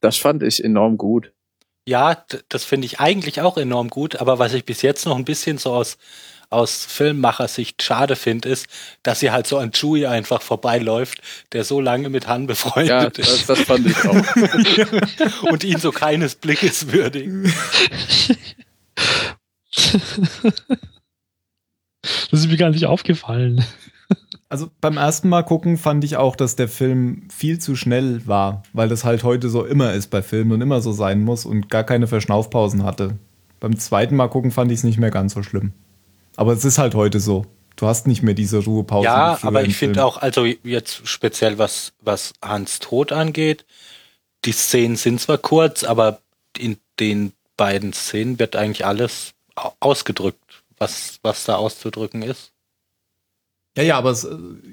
das 0.02 0.18
fand 0.18 0.44
ich 0.44 0.62
enorm 0.62 0.98
gut. 0.98 1.32
Ja, 1.88 2.26
das 2.50 2.66
finde 2.66 2.86
ich 2.88 3.00
eigentlich 3.00 3.40
auch 3.42 3.58
enorm 3.58 3.88
gut, 3.90 4.18
aber 4.18 4.38
was 4.38 4.54
ich 4.54 4.66
bis 4.66 4.82
jetzt 4.82 5.06
noch 5.06 5.16
ein 5.16 5.24
bisschen 5.26 5.58
so 5.58 5.72
aus, 5.74 5.98
aus 6.52 6.86
Filmmachersicht 6.86 7.82
schade 7.82 8.16
finde, 8.16 8.50
ist, 8.50 8.68
dass 9.04 9.22
sie 9.22 9.32
halt 9.32 9.48
so 9.48 9.58
an 9.58 9.72
Chewie 9.72 10.06
einfach 10.06 10.42
vorbeiläuft, 10.42 11.22
der 11.54 11.64
so 11.64 11.80
lange 11.80 12.10
mit 12.10 12.28
Han 12.28 12.42
Ja, 12.42 12.48
befreundet 12.48 13.18
das, 13.18 13.34
ist 13.34 13.50
das 13.50 13.60
fand 13.62 13.88
ich 13.88 13.98
auch. 14.06 15.42
und 15.52 15.64
ihn 15.64 15.80
so 15.80 15.92
keines 15.92 16.36
Blickes 16.36 16.92
würdigt. 16.92 17.32
Das 22.30 22.40
ist 22.40 22.48
mir 22.48 22.58
gar 22.58 22.70
nicht 22.70 22.86
aufgefallen. 22.86 23.66
Also 24.50 24.70
beim 24.82 24.98
ersten 24.98 25.30
Mal 25.30 25.44
gucken 25.44 25.78
fand 25.78 26.04
ich 26.04 26.18
auch, 26.18 26.36
dass 26.36 26.58
der 26.58 26.68
Film 26.68 27.24
viel 27.34 27.60
zu 27.60 27.78
schnell 27.78 28.28
war, 28.28 28.64
weil 28.74 28.90
das 28.90 29.06
halt 29.06 29.24
heute 29.24 29.50
so 29.50 29.64
immer 29.64 29.94
ist 29.94 30.08
bei 30.08 30.22
Filmen 30.22 30.52
und 30.52 30.60
immer 30.62 30.82
so 30.82 30.92
sein 30.92 31.22
muss 31.22 31.46
und 31.46 31.70
gar 31.70 31.86
keine 31.86 32.08
Verschnaufpausen 32.08 32.84
hatte. 32.84 33.18
Beim 33.62 33.78
zweiten 33.78 34.18
Mal 34.18 34.28
gucken 34.28 34.52
fand 34.52 34.72
ich 34.72 34.80
es 34.80 34.84
nicht 34.84 34.98
mehr 34.98 35.12
ganz 35.12 35.36
so 35.36 35.44
schlimm. 35.44 35.72
Aber 36.36 36.54
es 36.54 36.66
ist 36.66 36.78
halt 36.78 36.96
heute 36.96 37.20
so. 37.20 37.46
Du 37.76 37.88
hast 37.88 38.06
nicht 38.08 38.22
mehr 38.22 38.34
diese 38.34 38.60
Ruhepausen. 38.64 39.06
Ja, 39.06 39.40
aber 39.42 39.64
ich 39.64 39.76
finde 39.76 40.06
auch, 40.06 40.18
also 40.18 40.46
jetzt 40.46 41.08
speziell 41.08 41.58
was, 41.58 41.94
was 42.02 42.34
Hans 42.44 42.80
Tod 42.80 43.12
angeht, 43.12 43.66
die 44.46 44.52
Szenen 44.52 44.96
sind 44.96 45.20
zwar 45.22 45.38
kurz, 45.38 45.84
aber 45.84 46.20
in 46.58 46.78
den 47.00 47.34
beiden 47.58 47.94
Szenen 47.94 48.38
wird 48.40 48.56
eigentlich 48.56 48.86
alles 48.86 49.32
au- 49.56 49.74
ausgedrückt, 49.80 50.64
was, 50.78 51.20
was 51.24 51.44
da 51.46 51.56
auszudrücken 51.56 52.22
ist. 52.22 52.52
Ja, 53.78 53.84
ja, 53.84 53.98
aber 53.98 54.10
es, 54.12 54.28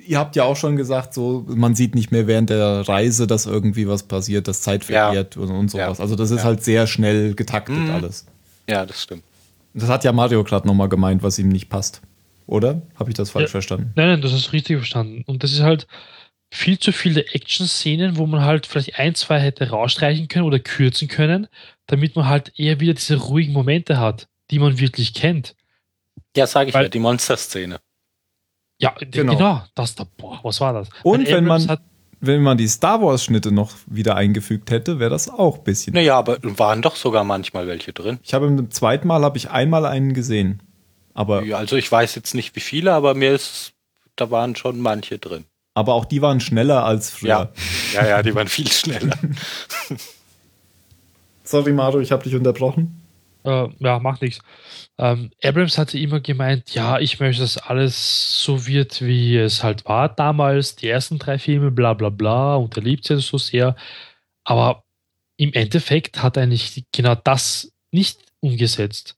ihr 0.07 0.19
habt 0.19 0.35
ja 0.37 0.43
auch 0.45 0.57
schon 0.57 0.77
gesagt, 0.77 1.15
so 1.15 1.45
man 1.47 1.75
sieht 1.77 1.95
nicht 1.95 2.11
mehr 2.11 2.27
während 2.27 2.51
der 2.51 2.89
Reise, 2.89 3.27
dass 3.29 3.47
irgendwie 3.47 3.87
was 3.87 4.03
passiert, 4.03 4.49
dass 4.49 4.61
Zeit 4.63 4.89
Ja. 4.89 5.13
vergeht 5.13 5.37
und, 5.37 5.51
und 5.51 5.71
sowas. 5.71 5.99
Ja. 5.99 6.03
Also 6.03 6.17
das 6.17 6.31
ist 6.33 6.39
Ja. 6.39 6.45
halt 6.45 6.65
sehr 6.65 6.87
schnell 6.89 7.35
getaktet 7.35 7.77
Mhm. 7.77 7.91
alles. 7.91 8.27
Ja, 8.69 8.85
das 8.85 9.03
stimmt. 9.03 9.23
Das 9.79 9.89
hat 9.89 10.05
ja 10.05 10.13
Mario 10.13 10.45
gerade 10.45 10.67
nochmal 10.67 10.89
gemeint, 10.89 11.23
was 11.23 11.39
ihm 11.39 11.49
nicht 11.49 11.69
passt. 11.69 12.03
Oder? 12.47 12.83
Habe 12.97 13.11
ich 13.11 13.15
das 13.17 13.31
falsch 13.31 13.49
Ja. 13.51 13.53
verstanden? 13.53 13.93
Nein, 13.95 14.09
nein, 14.09 14.21
das 14.23 14.33
ist 14.33 14.53
richtig 14.53 14.77
verstanden. 14.79 15.23
Und 15.27 15.43
das 15.43 15.53
ist 15.53 15.61
halt 15.61 15.87
viel 16.51 16.79
zu 16.79 16.93
viele 16.93 17.27
Action-Szenen, 17.35 18.17
wo 18.17 18.27
man 18.27 18.43
halt 18.43 18.67
vielleicht 18.67 18.99
ein, 18.99 19.15
zwei 19.15 19.39
hätte 19.39 19.69
rausstreichen 19.69 20.29
können 20.29 20.47
oder 20.47 20.59
kürzen 20.59 21.07
können, 21.09 21.47
damit 21.87 22.17
man 22.17 22.27
halt 22.27 22.53
eher 22.59 22.81
wieder 22.81 22.95
diese 22.95 23.17
ruhigen 23.17 23.53
Momente 23.53 23.99
hat, 23.99 24.29
die 24.51 24.59
man 24.59 24.79
wirklich 24.79 25.13
kennt. 25.13 25.55
Ja, 26.37 26.47
sage 26.47 26.71
ich 26.71 26.75
Weil- 26.75 26.85
ja, 26.85 26.89
die 26.89 26.99
Monsterszene. 27.01 27.81
Ja, 28.81 28.95
Genau. 29.11 29.35
genau. 29.35 29.65
das 29.75 29.95
da, 29.95 30.07
boah, 30.17 30.41
was 30.43 30.61
war 30.61 30.73
das? 30.73 30.89
Und 31.03 31.27
Weil 31.27 31.35
wenn 31.37 31.45
man- 31.45 31.63
Abrams 31.63 31.69
Hat, 31.69 31.83
Wenn 32.21 32.43
man 32.43 32.59
die 32.59 32.67
Star 32.67 33.01
Wars-Schnitte 33.01 33.53
noch 33.53 33.73
wieder 33.87 34.17
eingefügt 34.17 34.71
hätte, 34.71 34.99
wäre 34.99 35.11
das 35.11 35.29
auch 35.29 35.59
ein 35.59 35.65
bisschen. 35.65 35.95
Naja, 35.95 36.19
aber 36.19 36.39
waren 36.43 36.83
doch 36.83 36.97
sogar 36.97 37.23
manchmal 37.25 37.67
welche 37.69 37.93
drin. 37.93 38.19
Ich 38.25 38.35
habe 38.35 38.47
im 38.47 38.71
zweiten 38.73 39.07
Mal 39.07 39.23
habe 39.23 39.39
ich 39.39 39.51
einmal 39.51 39.87
einen 39.87 40.15
gesehen. 40.15 40.61
Aber, 41.15 41.43
Ja, 41.45 41.59
also 41.59 41.77
ich 41.77 41.91
weiß 41.91 42.15
jetzt 42.17 42.35
nicht 42.35 42.57
wie 42.57 42.61
viele, 42.61 42.93
aber 42.93 43.15
mir 43.15 43.33
ist, 43.33 43.73
da 44.17 44.31
waren 44.31 44.57
schon 44.57 44.81
manche 44.81 45.19
drin. 45.19 45.45
aber 45.75 45.95
auch 45.95 46.05
die 46.05 46.21
waren 46.23 46.41
schneller 46.41 46.85
als 46.85 47.11
früher. 47.11 47.53
Ja, 47.95 48.03
ja, 48.03 48.09
ja, 48.09 48.23
die 48.23 48.35
waren 48.35 48.49
viel 48.49 48.71
schneller. 48.71 49.17
Sorry, 51.45 51.73
Mario, 51.73 52.01
ich 52.01 52.13
habe 52.13 52.25
dich 52.25 52.35
unterbrochen. 52.35 53.01
äh, 53.45 53.69
ja, 53.79 53.99
macht 54.01 54.23
nichts. 54.23 54.41
Ähm, 54.99 55.31
Abrams 55.43 55.79
hatte 55.79 55.99
immer 55.99 56.21
gemeint, 56.21 56.75
ja, 56.75 56.99
ich 56.99 57.21
möchte, 57.21 57.43
dass 57.43 57.57
alles 57.57 58.43
so 58.43 58.67
wird, 58.67 59.01
wie 59.01 59.37
es 59.37 59.63
halt 59.63 59.85
war 59.87 60.09
damals, 60.09 60.75
die 60.75 60.89
ersten 60.89 61.19
drei 61.19 61.39
Filme, 61.39 61.71
bla 61.71 61.95
bla 61.95 62.09
bla, 62.09 62.57
und 62.57 62.77
er 62.77 62.83
liebt 62.83 63.05
sie 63.07 63.21
so 63.21 63.39
sehr. 63.39 63.77
Aber 64.45 64.83
im 65.37 65.53
Endeffekt 65.53 66.21
hat 66.23 66.37
er 66.37 66.43
eigentlich 66.43 66.85
genau 66.93 67.15
das 67.15 67.73
nicht 67.93 68.19
umgesetzt. 68.41 69.15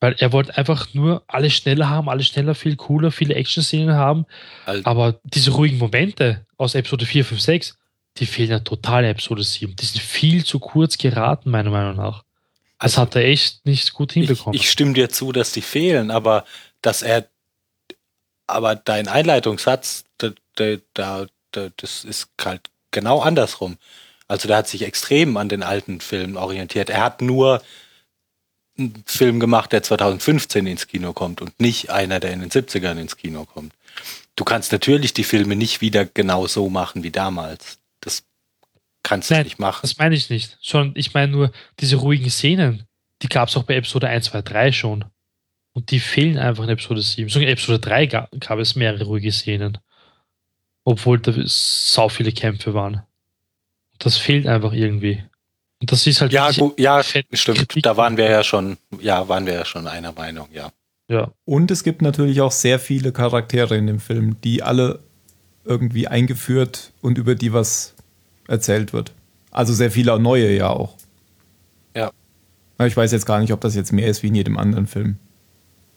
Weil 0.00 0.16
er 0.18 0.32
wollte 0.32 0.56
einfach 0.56 0.92
nur 0.94 1.22
alles 1.28 1.52
schneller 1.54 1.88
haben, 1.88 2.08
alles 2.08 2.26
schneller, 2.26 2.56
viel 2.56 2.74
cooler, 2.74 3.12
viele 3.12 3.36
Action-Szenen 3.36 3.94
haben. 3.94 4.26
Also- 4.66 4.84
aber 4.84 5.20
diese 5.22 5.52
ruhigen 5.52 5.78
Momente 5.78 6.44
aus 6.56 6.74
Episode 6.74 7.06
4, 7.06 7.24
5, 7.24 7.40
6, 7.40 7.78
die 8.16 8.26
fehlen 8.26 8.50
ja 8.50 8.58
total 8.58 9.04
in 9.04 9.10
Episode 9.10 9.44
7. 9.44 9.76
Die 9.76 9.84
sind 9.86 10.02
viel 10.02 10.44
zu 10.44 10.58
kurz 10.58 10.98
geraten, 10.98 11.50
meiner 11.50 11.70
Meinung 11.70 11.96
nach. 11.96 12.24
Das 12.82 12.92
Also- 12.98 13.02
hat 13.02 13.16
er 13.16 13.24
echt 13.24 13.64
nicht 13.64 13.92
gut 13.92 14.10
Ich, 14.16 14.26
hinbekommen. 14.26 14.58
ich 14.58 14.70
stimme 14.70 14.92
dir 14.92 15.08
zu, 15.08 15.32
dass 15.32 15.52
die 15.52 15.62
fehlen, 15.62 16.10
aber 16.10 16.44
dass 16.82 17.02
er, 17.02 17.28
aber 18.46 18.74
dein 18.76 19.08
Einleitungssatz, 19.08 20.04
da, 20.18 20.30
da, 20.56 20.76
da, 20.94 21.26
da, 21.52 21.68
das 21.76 22.04
ist 22.04 22.28
halt 22.42 22.70
genau 22.90 23.20
andersrum. 23.20 23.78
Also 24.28 24.48
der 24.48 24.58
hat 24.58 24.68
sich 24.68 24.82
extrem 24.82 25.36
an 25.36 25.48
den 25.48 25.62
alten 25.62 26.00
Filmen 26.00 26.36
orientiert. 26.36 26.90
Er 26.90 27.02
hat 27.02 27.22
nur 27.22 27.62
einen 28.78 29.04
Film 29.06 29.38
gemacht, 29.38 29.72
der 29.72 29.82
2015 29.82 30.66
ins 30.66 30.86
Kino 30.88 31.12
kommt 31.12 31.40
und 31.40 31.58
nicht 31.60 31.90
einer, 31.90 32.18
der 32.20 32.32
in 32.32 32.40
den 32.40 32.50
70ern 32.50 32.98
ins 32.98 33.16
Kino 33.16 33.44
kommt. 33.44 33.74
Du 34.34 34.44
kannst 34.44 34.72
natürlich 34.72 35.12
die 35.12 35.24
Filme 35.24 35.54
nicht 35.56 35.82
wieder 35.82 36.04
genau 36.06 36.46
so 36.46 36.68
machen 36.70 37.02
wie 37.02 37.10
damals. 37.10 37.78
Kannst 39.02 39.30
du 39.30 39.42
nicht 39.42 39.58
machen. 39.58 39.80
Das 39.82 39.98
meine 39.98 40.14
ich 40.14 40.30
nicht. 40.30 40.58
Sondern 40.60 40.94
ich 40.96 41.14
meine 41.14 41.32
nur, 41.32 41.52
diese 41.80 41.96
ruhigen 41.96 42.30
Szenen, 42.30 42.84
die 43.22 43.28
gab 43.28 43.48
es 43.48 43.56
auch 43.56 43.64
bei 43.64 43.76
Episode 43.76 44.08
1, 44.08 44.26
2, 44.26 44.42
3 44.42 44.72
schon. 44.72 45.04
Und 45.72 45.90
die 45.90 46.00
fehlen 46.00 46.38
einfach 46.38 46.64
in 46.64 46.70
Episode 46.70 47.00
7. 47.00 47.28
Sogar 47.28 47.48
in 47.48 47.52
Episode 47.52 47.78
3 47.78 48.06
gab, 48.06 48.30
gab 48.40 48.58
es 48.58 48.76
mehrere 48.76 49.04
ruhige 49.04 49.32
Szenen. 49.32 49.78
Obwohl 50.84 51.18
da 51.18 51.32
sau 51.44 52.08
viele 52.08 52.32
Kämpfe 52.32 52.74
waren. 52.74 53.02
Das 53.98 54.16
fehlt 54.16 54.46
einfach 54.46 54.72
irgendwie. 54.72 55.22
Und 55.80 55.90
das 55.90 56.06
ist 56.06 56.20
halt 56.20 56.32
Ja, 56.32 56.50
gut, 56.50 56.78
ja, 56.78 57.02
stimmt. 57.02 57.30
Kritik. 57.58 57.82
Da 57.82 57.96
waren 57.96 58.16
wir 58.16 58.30
ja 58.30 58.44
schon, 58.44 58.76
ja, 59.00 59.28
waren 59.28 59.46
wir 59.46 59.54
ja 59.54 59.64
schon 59.64 59.86
einer 59.86 60.12
Meinung, 60.12 60.48
ja. 60.52 60.70
Ja, 61.08 61.32
Und 61.44 61.70
es 61.70 61.84
gibt 61.84 62.00
natürlich 62.02 62.40
auch 62.40 62.52
sehr 62.52 62.78
viele 62.78 63.12
Charaktere 63.12 63.76
in 63.76 63.86
dem 63.86 64.00
Film, 64.00 64.40
die 64.40 64.62
alle 64.62 65.00
irgendwie 65.64 66.08
eingeführt 66.08 66.92
und 67.00 67.18
über 67.18 67.34
die 67.34 67.52
was 67.52 67.94
erzählt 68.48 68.92
wird. 68.92 69.12
Also 69.50 69.72
sehr 69.72 69.90
viele 69.90 70.18
neue 70.18 70.56
ja 70.56 70.70
auch. 70.70 70.94
Ja. 71.94 72.10
Ich 72.84 72.96
weiß 72.96 73.12
jetzt 73.12 73.26
gar 73.26 73.40
nicht, 73.40 73.52
ob 73.52 73.60
das 73.60 73.74
jetzt 73.74 73.92
mehr 73.92 74.08
ist 74.08 74.22
wie 74.22 74.28
in 74.28 74.34
jedem 74.34 74.58
anderen 74.58 74.86
Film. 74.86 75.16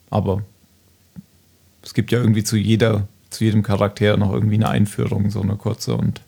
Aber 0.09 0.43
es 1.81 1.93
gibt 1.93 2.11
ja 2.11 2.19
irgendwie 2.19 2.43
zu 2.43 2.57
jeder, 2.57 3.07
zu 3.29 3.43
jedem 3.43 3.63
Charakter 3.63 4.17
noch 4.17 4.33
irgendwie 4.33 4.55
eine 4.55 4.69
Einführung, 4.69 5.29
so 5.29 5.41
eine 5.41 5.55
kurze 5.55 5.95
und 5.95 6.21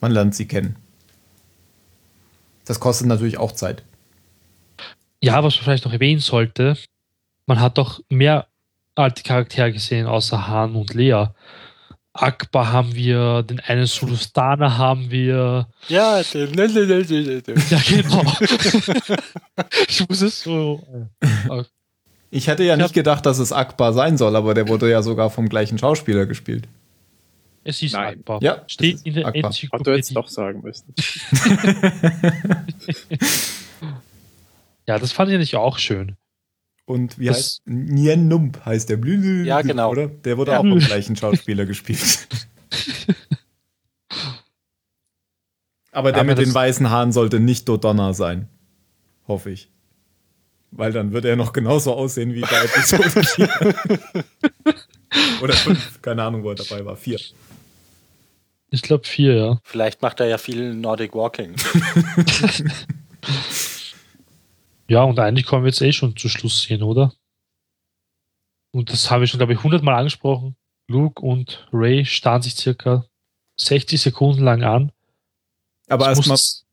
man 0.00 0.12
lernt 0.12 0.34
sie 0.34 0.46
kennen. 0.46 0.76
Das 2.64 2.80
kostet 2.80 3.06
natürlich 3.06 3.38
auch 3.38 3.52
Zeit. 3.52 3.82
Ja, 5.22 5.42
was 5.42 5.56
man 5.56 5.64
vielleicht 5.64 5.84
noch 5.84 5.92
erwähnen 5.92 6.20
sollte, 6.20 6.76
man 7.46 7.60
hat 7.60 7.78
doch 7.78 8.00
mehr 8.08 8.46
alte 8.94 9.22
Charaktere 9.22 9.72
gesehen, 9.72 10.06
außer 10.06 10.48
Han 10.48 10.74
und 10.74 10.94
Lea. 10.94 11.26
Akbar 12.22 12.72
haben 12.72 12.94
wir, 12.94 13.42
den 13.42 13.60
einen 13.60 13.86
Sulustana 13.86 14.76
haben 14.78 15.10
wir. 15.10 15.68
Ja, 15.88 16.20
Ja, 17.70 17.80
genau. 17.88 18.32
ich 19.88 20.08
muss 20.08 20.22
es 20.22 20.42
so. 20.42 20.82
äh, 21.20 21.62
Ich 22.30 22.46
hätte 22.48 22.64
ja 22.64 22.74
Ich 22.74 22.82
nicht 22.82 22.94
gedacht, 22.94 23.24
dass 23.26 23.38
es 23.38 23.52
Akbar 23.52 23.92
sein 23.92 24.16
soll, 24.18 24.34
aber 24.36 24.54
der 24.54 24.68
wurde 24.68 24.90
ja 24.90 25.02
sogar 25.02 25.30
vom 25.30 25.48
gleichen 25.48 25.78
Schauspieler 25.78 26.26
gespielt. 26.26 26.66
Es 27.64 27.82
ist 27.82 27.92
Nein. 27.94 28.18
Akbar. 28.20 28.40
Ja, 28.42 28.62
Steht 28.68 29.00
in 29.04 29.14
der 29.14 29.26
Akbar. 29.26 29.50
Hat 29.50 29.86
du 29.86 29.90
jetzt 29.94 30.10
Enzyklopädie. 30.10 30.14
doch 30.14 30.28
sagen 30.28 30.62
müssen. 30.62 30.94
Ja, 34.88 34.98
das 35.00 35.10
fand 35.12 35.30
ich 35.32 35.38
auch 35.56 35.78
schön. 35.78 36.16
Und 36.86 37.18
wie 37.18 37.26
Das- 37.26 37.36
heißt 37.36 37.62
Nien 37.66 38.28
Nump 38.28 38.64
heißt 38.64 38.88
der 38.88 38.96
Blü 38.96 39.44
Ja, 39.44 39.60
genau. 39.60 39.90
Oder? 39.90 40.06
Der 40.08 40.38
wurde 40.38 40.52
Ja. 40.52 40.58
auch 40.58 40.62
vom 40.62 40.78
gleichen 40.78 41.16
Schauspieler 41.16 41.66
gespielt. 41.66 42.28
Aber 45.92 46.12
der 46.12 46.20
Aber 46.20 46.28
mit 46.28 46.38
den 46.38 46.52
weißen 46.54 46.90
Haaren 46.90 47.12
sollte 47.12 47.40
nicht 47.40 47.68
Dodonna 47.68 48.12
sein. 48.12 48.48
Hoffe 49.26 49.50
ich. 49.50 49.70
Weil 50.70 50.92
dann 50.92 51.12
wird 51.12 51.24
er 51.24 51.36
noch 51.36 51.52
genauso 51.52 51.94
aussehen 51.94 52.34
wie 52.34 52.42
bei 52.42 52.64
Episode 52.64 53.10
4. 53.24 53.48
Oder 55.42 55.54
5. 55.54 56.02
Keine 56.02 56.22
Ahnung, 56.22 56.42
wo 56.44 56.50
er 56.50 56.56
dabei 56.56 56.84
war. 56.84 56.96
4. 56.96 57.18
Ich 58.70 58.82
glaube 58.82 59.06
vier, 59.06 59.34
ja. 59.36 59.60
Vielleicht 59.62 60.02
macht 60.02 60.20
er 60.20 60.26
ja 60.26 60.38
viel 60.38 60.74
Nordic 60.74 61.14
Walking. 61.14 61.54
Ja, 64.88 65.02
und 65.02 65.18
eigentlich 65.18 65.46
kommen 65.46 65.64
wir 65.64 65.70
jetzt 65.70 65.80
eh 65.82 65.92
schon 65.92 66.16
zu 66.16 66.28
Schluss 66.28 66.62
sehen, 66.62 66.82
oder? 66.82 67.12
Und 68.72 68.92
das 68.92 69.10
habe 69.10 69.24
ich 69.24 69.30
schon, 69.30 69.38
glaube 69.38 69.52
ich, 69.54 69.62
hundertmal 69.62 69.94
angesprochen. 69.96 70.56
Luke 70.88 71.20
und 71.22 71.66
Ray 71.72 72.04
starren 72.04 72.42
sich 72.42 72.54
circa 72.54 73.06
60 73.58 74.00
Sekunden 74.00 74.44
lang 74.44 74.62
an. 74.62 74.92
Aber 75.88 76.06
erstmal 76.08 76.34
muss- 76.34 76.64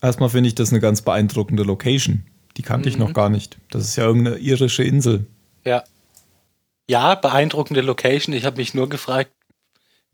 erstmal 0.00 0.28
finde 0.28 0.48
ich 0.48 0.54
das 0.54 0.70
eine 0.70 0.80
ganz 0.80 1.02
beeindruckende 1.02 1.62
Location. 1.62 2.26
Die 2.56 2.62
kannte 2.62 2.88
ich 2.88 2.96
Mhm. 2.96 3.04
noch 3.04 3.12
gar 3.14 3.30
nicht. 3.30 3.58
Das 3.70 3.84
ist 3.84 3.96
ja 3.96 4.04
irgendeine 4.04 4.36
irische 4.38 4.84
Insel. 4.84 5.26
Ja. 5.64 5.82
Ja, 6.88 7.14
beeindruckende 7.14 7.80
Location. 7.80 8.34
Ich 8.34 8.44
habe 8.44 8.56
mich 8.58 8.74
nur 8.74 8.88
gefragt, 8.88 9.32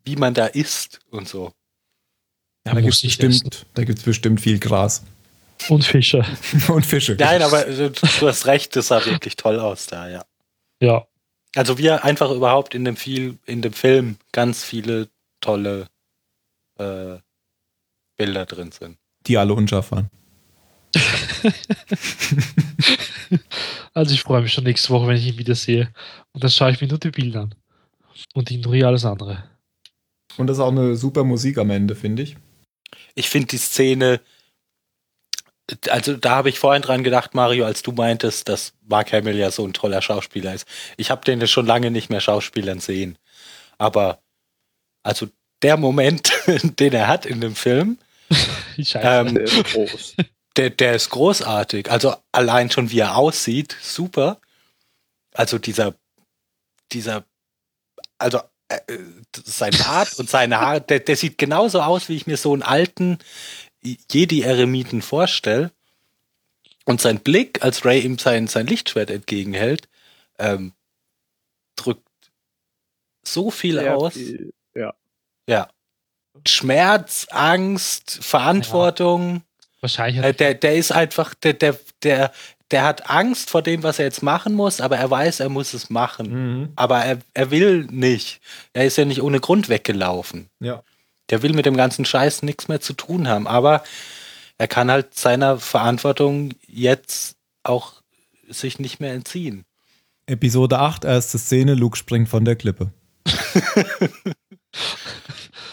wie 0.05 0.16
man 0.16 0.35
da 0.35 0.47
isst 0.47 1.01
und 1.10 1.28
so. 1.28 1.47
Ja, 2.66 2.74
da 2.74 2.81
gibt 2.81 2.86
muss 2.86 2.97
es 2.97 3.02
bestimmt, 3.02 3.66
da 3.74 3.85
gibt's 3.85 4.02
bestimmt 4.02 4.40
viel 4.40 4.59
Gras 4.59 5.02
Und 5.68 5.85
Fischer. 5.85 6.24
und 6.68 6.86
Fische. 6.86 7.14
Nein, 7.18 7.43
aber 7.43 7.66
äh, 7.66 7.90
du 7.90 8.28
hast 8.28 8.47
recht, 8.47 8.76
das 8.76 8.89
sah 8.89 9.05
wirklich 9.05 9.36
toll 9.36 9.59
aus 9.59 9.86
da, 9.86 10.09
ja. 10.09 10.24
Ja. 10.80 11.06
Also 11.55 11.78
wir 11.78 12.05
einfach 12.05 12.30
überhaupt 12.30 12.74
in 12.74 12.85
dem 12.85 12.97
viel, 12.97 13.39
in 13.47 13.62
dem 13.62 13.72
Film 13.72 14.16
ganz 14.32 14.64
viele 14.64 15.09
tolle 15.40 15.89
äh, 16.78 17.16
Bilder 18.16 18.47
drin 18.47 18.72
sind. 18.72 18.98
Die 19.26 19.39
alle 19.39 19.55
unscharf 19.55 19.90
waren. 19.90 20.10
Also 23.98 24.14
ich 24.14 24.22
freue 24.22 24.43
mich 24.43 24.52
schon 24.52 24.62
nächste 24.62 24.90
Woche, 24.90 25.09
wenn 25.09 25.16
ich 25.16 25.26
ihn 25.26 25.39
wieder 25.39 25.56
sehe. 25.56 25.93
Und 26.32 26.44
dann 26.44 26.51
schaue 26.51 26.70
ich 26.70 26.80
mir 26.80 26.86
nur 26.86 26.98
die 26.98 27.10
Bilder 27.10 27.43
an. 27.43 27.55
Und 28.32 28.48
ignoriere 28.48 28.86
alles 28.86 29.05
andere. 29.05 29.43
Und 30.36 30.47
das 30.47 30.59
ist 30.59 30.62
auch 30.62 30.70
eine 30.70 30.94
super 30.94 31.24
Musik 31.24 31.59
am 31.59 31.70
Ende, 31.70 31.97
finde 31.97 32.22
ich. 32.22 32.36
Ich 33.16 33.28
finde 33.28 33.48
die 33.48 33.59
Szene, 33.59 34.20
also 35.90 36.16
da 36.16 36.31
habe 36.31 36.49
ich 36.49 36.59
vorhin 36.59 36.82
dran 36.82 37.05
gedacht, 37.05 37.35
Mario, 37.35 37.65
als 37.66 37.82
du 37.82 37.93
meintest, 37.93 38.49
dass 38.49 38.73
Mark 38.86 39.12
Hamill 39.12 39.36
ja 39.36 39.51
so 39.51 39.66
ein 39.66 39.73
toller 39.73 40.03
Schauspieler 40.03 40.55
ist. 40.55 40.66
Ich 40.97 41.11
habe 41.11 41.24
den 41.24 41.47
schon 41.47 41.66
lange 41.66 41.90
nicht 41.90 42.11
mehr 42.11 42.20
Schauspielern 42.20 42.81
sehen. 42.81 43.19
Aber 43.77 44.20
also 45.03 45.28
der 45.62 45.77
Moment, 45.77 46.32
den 46.47 46.93
er 46.93 47.09
hat 47.09 47.27
in 47.27 47.40
dem 47.40 47.55
Film, 47.55 47.99
scheiße. 48.82 48.99
ähm, 49.03 49.35
Der 49.35 49.45
ist 49.45 49.65
groß. 49.65 50.15
der, 50.57 50.70
der 50.70 50.95
ist 50.95 51.11
großartig. 51.11 51.90
Also 51.90 52.16
allein 52.32 52.70
schon 52.70 52.90
wie 52.90 53.01
er 53.01 53.16
aussieht, 53.16 53.77
super. 53.81 54.40
Also 55.35 55.59
dieser, 55.59 55.95
dieser, 56.93 57.24
also 58.19 58.40
äh, 58.69 58.77
äh, 58.93 58.99
sein 59.45 59.73
Bart 59.78 60.19
und 60.19 60.28
seine 60.28 60.61
Haare, 60.61 60.81
der, 60.81 61.01
der 61.01 61.16
sieht 61.16 61.39
genauso 61.39 61.81
aus, 61.81 62.09
wie 62.09 62.16
ich 62.16 62.27
mir 62.27 62.36
so 62.36 62.53
einen 62.53 62.62
alten 62.62 63.19
Jedi-Eremiten 63.82 65.02
vorstelle. 65.02 65.70
Und 66.84 67.00
sein 67.02 67.20
Blick, 67.20 67.62
als 67.62 67.84
Ray 67.84 68.00
ihm 68.00 68.18
sein, 68.18 68.46
sein 68.46 68.66
Lichtschwert 68.66 69.10
entgegenhält, 69.10 69.88
ähm, 70.38 70.72
drückt 71.76 72.09
so 73.26 73.50
viel 73.50 73.74
Sehr 73.78 73.96
aus. 73.96 74.14
viel- 74.14 74.52
Ja. 74.74 74.94
Ja. 75.46 75.68
Schmerz, 76.46 77.26
Angst, 77.30 78.18
Verantwortung. 78.22 79.42
Wahrscheinlich 79.80 80.22
Äh, 80.24 80.28
hat 80.28 80.40
der, 80.40 80.55
der 80.55 80.76
ist 80.76 80.92
einfach, 80.92 81.34
der, 81.34 81.52
der, 81.52 81.78
der, 82.02 82.32
der 82.70 82.84
hat 82.84 83.10
Angst 83.10 83.50
vor 83.50 83.60
dem, 83.62 83.82
was 83.82 83.98
er 83.98 84.06
jetzt 84.06 84.22
machen 84.22 84.55
muss, 84.55 84.80
aber 84.80 84.96
er 84.98 85.10
weiß, 85.10 85.40
er 85.40 85.48
muss 85.48 85.74
es 85.74 85.90
machen. 85.90 86.72
Aber 86.76 86.98
er, 87.05 87.18
er 87.34 87.50
will 87.50 87.84
nicht. 87.90 88.40
Er 88.72 88.86
ist 88.86 88.96
ja 88.96 89.05
nicht 89.05 89.20
ohne 89.22 89.40
Grund 89.40 89.68
weggelaufen. 89.68 90.48
Ja. 90.60 90.82
Der 91.30 91.42
will 91.42 91.52
mit 91.52 91.66
dem 91.66 91.76
ganzen 91.76 92.05
Scheiß 92.05 92.42
nichts 92.42 92.68
mehr 92.68 92.80
zu 92.80 92.92
tun 92.92 93.28
haben. 93.28 93.46
Aber 93.46 93.82
er 94.56 94.68
kann 94.68 94.90
halt 94.90 95.14
seiner 95.14 95.59
Verantwortung 95.59 96.55
jetzt 96.66 97.36
auch 97.62 98.02
sich 98.48 98.78
nicht 98.78 99.00
mehr 99.00 99.12
entziehen. 99.12 99.64
Episode 100.26 100.78
8, 100.78 101.05
erste 101.05 101.38
Szene, 101.38 101.74
Luke 101.74 101.96
springt 101.96 102.28
von 102.28 102.44
der 102.44 102.56
Klippe. 102.56 102.92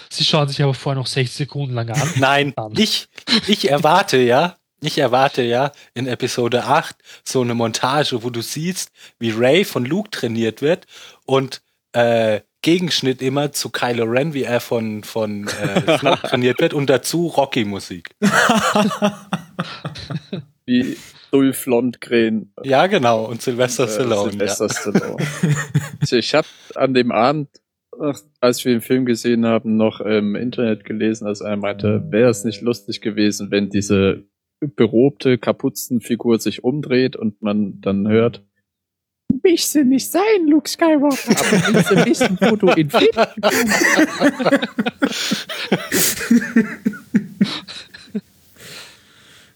Sie 0.10 0.23
schauen 0.23 0.48
sich 0.48 0.64
aber 0.64 0.73
vorher 0.73 1.02
noch 1.02 1.07
60 1.07 1.36
Sekunden 1.36 1.73
lang 1.73 1.90
an. 1.90 2.10
Nein, 2.18 2.53
ich, 2.77 3.10
ich 3.48 3.69
erwarte 3.69 4.18
ja, 4.18 4.56
Ich 4.82 4.98
erwarte 4.98 5.41
ja 5.41 5.73
in 5.94 6.07
Episode 6.07 6.64
8 6.65 6.95
so 7.26 7.41
eine 7.41 7.53
Montage, 7.53 8.23
wo 8.23 8.30
du 8.30 8.41
siehst, 8.41 8.91
wie 9.19 9.32
Ray 9.32 9.65
von 9.65 9.84
Luke 9.84 10.10
trainiert 10.11 10.61
wird 10.61 10.86
und 11.26 11.61
äh, 11.91 12.41
Gegenschnitt 12.66 13.22
immer 13.22 13.52
zu 13.52 13.70
Kylo 13.70 14.06
Ren, 14.06 14.34
wie 14.34 14.42
er 14.42 14.60
von, 14.60 15.04
von 15.04 15.46
äh, 15.46 15.82
Snoke 16.00 16.24
trainiert 16.24 16.60
wird 16.60 16.74
und 16.74 16.90
dazu 16.90 17.28
Rocky-Musik. 17.28 18.10
Wie 20.66 20.98
Dolph 21.30 21.68
Lundgren. 21.68 22.52
Ja, 22.64 22.88
genau. 22.88 23.26
Und 23.26 23.44
Sylvester 23.44 23.84
äh, 23.84 23.88
Stallone. 23.88 24.32
Sylvester 24.32 24.70
Stallone. 24.70 25.24
Also 26.02 26.16
ich 26.16 26.34
habe 26.34 26.48
an 26.74 26.96
dem 26.96 27.12
Abend, 27.12 27.50
als 28.42 28.66
wir 28.66 28.72
den 28.72 28.82
Film 28.82 29.06
gesehen 29.06 29.46
haben, 29.46 29.78
noch 29.78 30.02
im 30.02 30.36
Internet 30.36 30.86
gelesen, 30.86 31.26
dass 31.26 31.44
einer 31.44 31.58
meinte, 31.58 32.08
wäre 32.10 32.32
es 32.32 32.46
nicht 32.46 32.62
lustig 32.62 33.00
gewesen, 33.00 33.52
wenn 33.52 33.70
diese 33.70 34.24
berobte 34.60 35.38
Kapuzenfigur 35.38 36.40
sich 36.40 36.64
umdreht 36.64 37.16
und 37.16 37.44
man 37.44 37.80
dann 37.82 38.08
hört, 38.08 38.44
mich 39.44 39.68
sie 39.68 39.84
nicht 39.84 40.10
sein, 40.10 40.48
Luke 40.48 40.70
Skywalker, 40.70 41.32
aber 41.32 41.74
willst 41.74 41.91
du 41.91 42.06
wissen, 42.06 42.38
wo 42.41 42.56
du 42.56 42.72
ihn 42.74 42.90
finden 42.90 43.26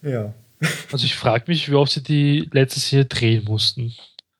Ja. 0.01 0.33
Also 0.91 1.05
ich 1.05 1.15
frage 1.15 1.45
mich, 1.47 1.69
wie 1.69 1.75
oft 1.75 1.91
sie 1.91 2.03
die 2.03 2.49
letzte 2.51 2.79
Szene 2.79 3.05
drehen 3.05 3.45
mussten. 3.45 3.93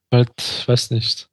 Weil, 0.09 0.25
weiß 0.65 0.91
nicht. 0.91 1.29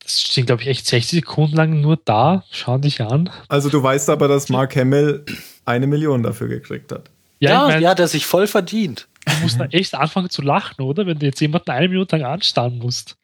Das 0.00 0.20
stehen, 0.20 0.44
glaube 0.44 0.62
ich, 0.62 0.68
echt 0.68 0.86
60 0.86 1.20
Sekunden 1.20 1.56
lang 1.56 1.80
nur 1.80 1.98
da, 2.04 2.44
schauen 2.50 2.82
dich 2.82 3.00
an. 3.00 3.30
Also 3.48 3.70
du 3.70 3.82
weißt 3.82 4.10
aber, 4.10 4.28
dass 4.28 4.50
Mark 4.50 4.76
Hamill 4.76 5.24
eine 5.64 5.86
Million 5.86 6.22
dafür 6.22 6.48
gekriegt 6.48 6.92
hat. 6.92 7.10
Ja, 7.40 7.48
ich 7.48 7.50
ja, 7.50 7.66
mein, 7.68 7.82
ja, 7.82 7.94
der 7.94 8.08
sich 8.08 8.26
voll 8.26 8.46
verdient. 8.46 9.08
Du 9.24 9.32
musst 9.42 9.58
da 9.60 9.66
echt 9.66 9.94
anfangen 9.94 10.30
zu 10.30 10.42
lachen, 10.42 10.82
oder? 10.82 11.06
Wenn 11.06 11.18
du 11.18 11.26
jetzt 11.26 11.40
jemanden 11.40 11.70
eine 11.70 11.88
Minute 11.88 12.16
lang 12.16 12.32
anstarren 12.32 12.78
musst. 12.78 13.16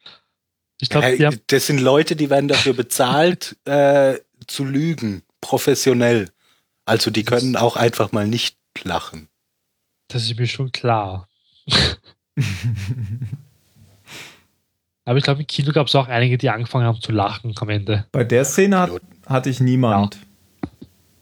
Ich 0.81 0.89
glaube, 0.89 1.07
Hey, 1.07 1.41
das 1.47 1.67
sind 1.67 1.81
Leute, 1.81 2.17
die 2.17 2.31
werden 2.31 2.49
dafür 2.49 2.73
bezahlt, 2.73 3.57
äh, 3.65 4.19
zu 4.47 4.65
lügen. 4.65 5.23
Professionell. 5.41 6.31
Also 6.85 7.11
die 7.11 7.25
können 7.25 7.57
auch 7.57 7.77
einfach 7.77 8.13
mal 8.13 8.27
nicht 8.27 8.57
lachen. 8.83 9.29
das 10.09 10.25
ist 10.25 10.39
mir 10.39 10.47
schon 10.47 10.73
klar. 10.73 11.29
Aber 15.05 15.19
ich 15.19 15.25
glaube, 15.25 15.41
im 15.41 15.47
Kino 15.47 15.73
gab 15.73 15.87
es 15.87 15.95
auch 15.95 16.09
einige, 16.09 16.39
die 16.39 16.51
angefangen 16.51 16.85
haben 16.87 17.01
zu 17.01 17.13
lachen 17.13 17.55
am 17.59 17.69
Ende. 17.69 18.07
Bei 18.13 18.25
der 18.25 18.45
Szene 18.45 18.79
hat, 18.79 18.91
hatte 19.27 19.51
ich 19.51 19.61
niemand. 19.61 20.19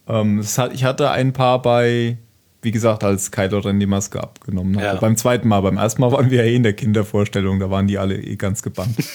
Ähm, 0.06 0.38
es 0.40 0.58
hat, 0.58 0.72
ich 0.72 0.84
hatte 0.84 1.10
ein 1.10 1.32
paar 1.32 1.62
bei, 1.62 2.18
wie 2.62 2.70
gesagt, 2.70 3.04
als 3.04 3.30
Kylo 3.30 3.58
Ren 3.58 3.78
die 3.78 3.86
Maske 3.86 4.22
abgenommen 4.22 4.76
hat. 4.76 4.84
Ja. 4.84 4.94
Beim 4.96 5.16
zweiten 5.16 5.48
Mal, 5.48 5.60
beim 5.60 5.76
ersten 5.76 6.00
Mal 6.00 6.12
waren 6.12 6.30
wir 6.30 6.44
ja 6.44 6.50
eh 6.50 6.56
in 6.56 6.62
der 6.62 6.72
Kindervorstellung, 6.72 7.60
da 7.60 7.70
waren 7.70 7.86
die 7.86 7.98
alle 7.98 8.16
eh 8.16 8.36
ganz 8.36 8.62
gebannt. 8.62 8.96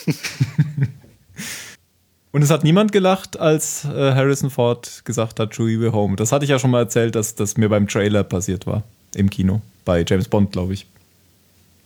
Und 2.32 2.42
es 2.42 2.50
hat 2.50 2.64
niemand 2.64 2.92
gelacht, 2.92 3.40
als 3.40 3.86
äh, 3.86 4.16
Harrison 4.16 4.50
Ford 4.50 5.04
gesagt 5.06 5.40
hat, 5.40 5.54
Chewie 5.54 5.80
will 5.80 5.92
home. 5.92 6.16
Das 6.16 6.32
hatte 6.32 6.46
ich 6.46 6.50
ja 6.50 6.58
schon 6.58 6.72
mal 6.72 6.80
erzählt, 6.80 7.14
dass 7.14 7.36
das 7.36 7.58
mir 7.58 7.70
beim 7.70 7.88
Trailer 7.88 8.24
passiert 8.24 8.66
war. 8.66 8.82
Im 9.14 9.30
Kino. 9.30 9.62
Bei 9.86 10.04
James 10.08 10.28
Bond, 10.28 10.52
glaube 10.52 10.74
ich. 10.74 10.88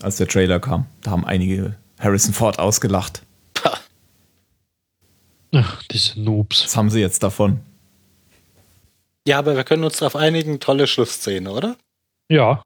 Als 0.02 0.16
der 0.16 0.28
Trailer 0.28 0.62
kam. 0.62 0.86
Da 1.02 1.12
haben 1.12 1.26
einige 1.26 1.76
Harrison 2.00 2.34
Ford 2.34 2.60
ausgelacht. 2.60 3.24
Ach, 5.52 5.84
diese 5.92 6.22
Noobs. 6.22 6.64
Was 6.64 6.78
haben 6.78 6.90
sie 6.90 7.00
jetzt 7.00 7.24
davon? 7.24 7.60
Ja, 9.28 9.40
aber 9.40 9.58
wir 9.58 9.66
können 9.66 9.84
uns 9.84 9.98
darauf 9.98 10.16
einigen, 10.16 10.62
tolle 10.62 10.88
Schlussszene, 10.88 11.52
oder? 11.52 11.76
Ja, 12.30 12.62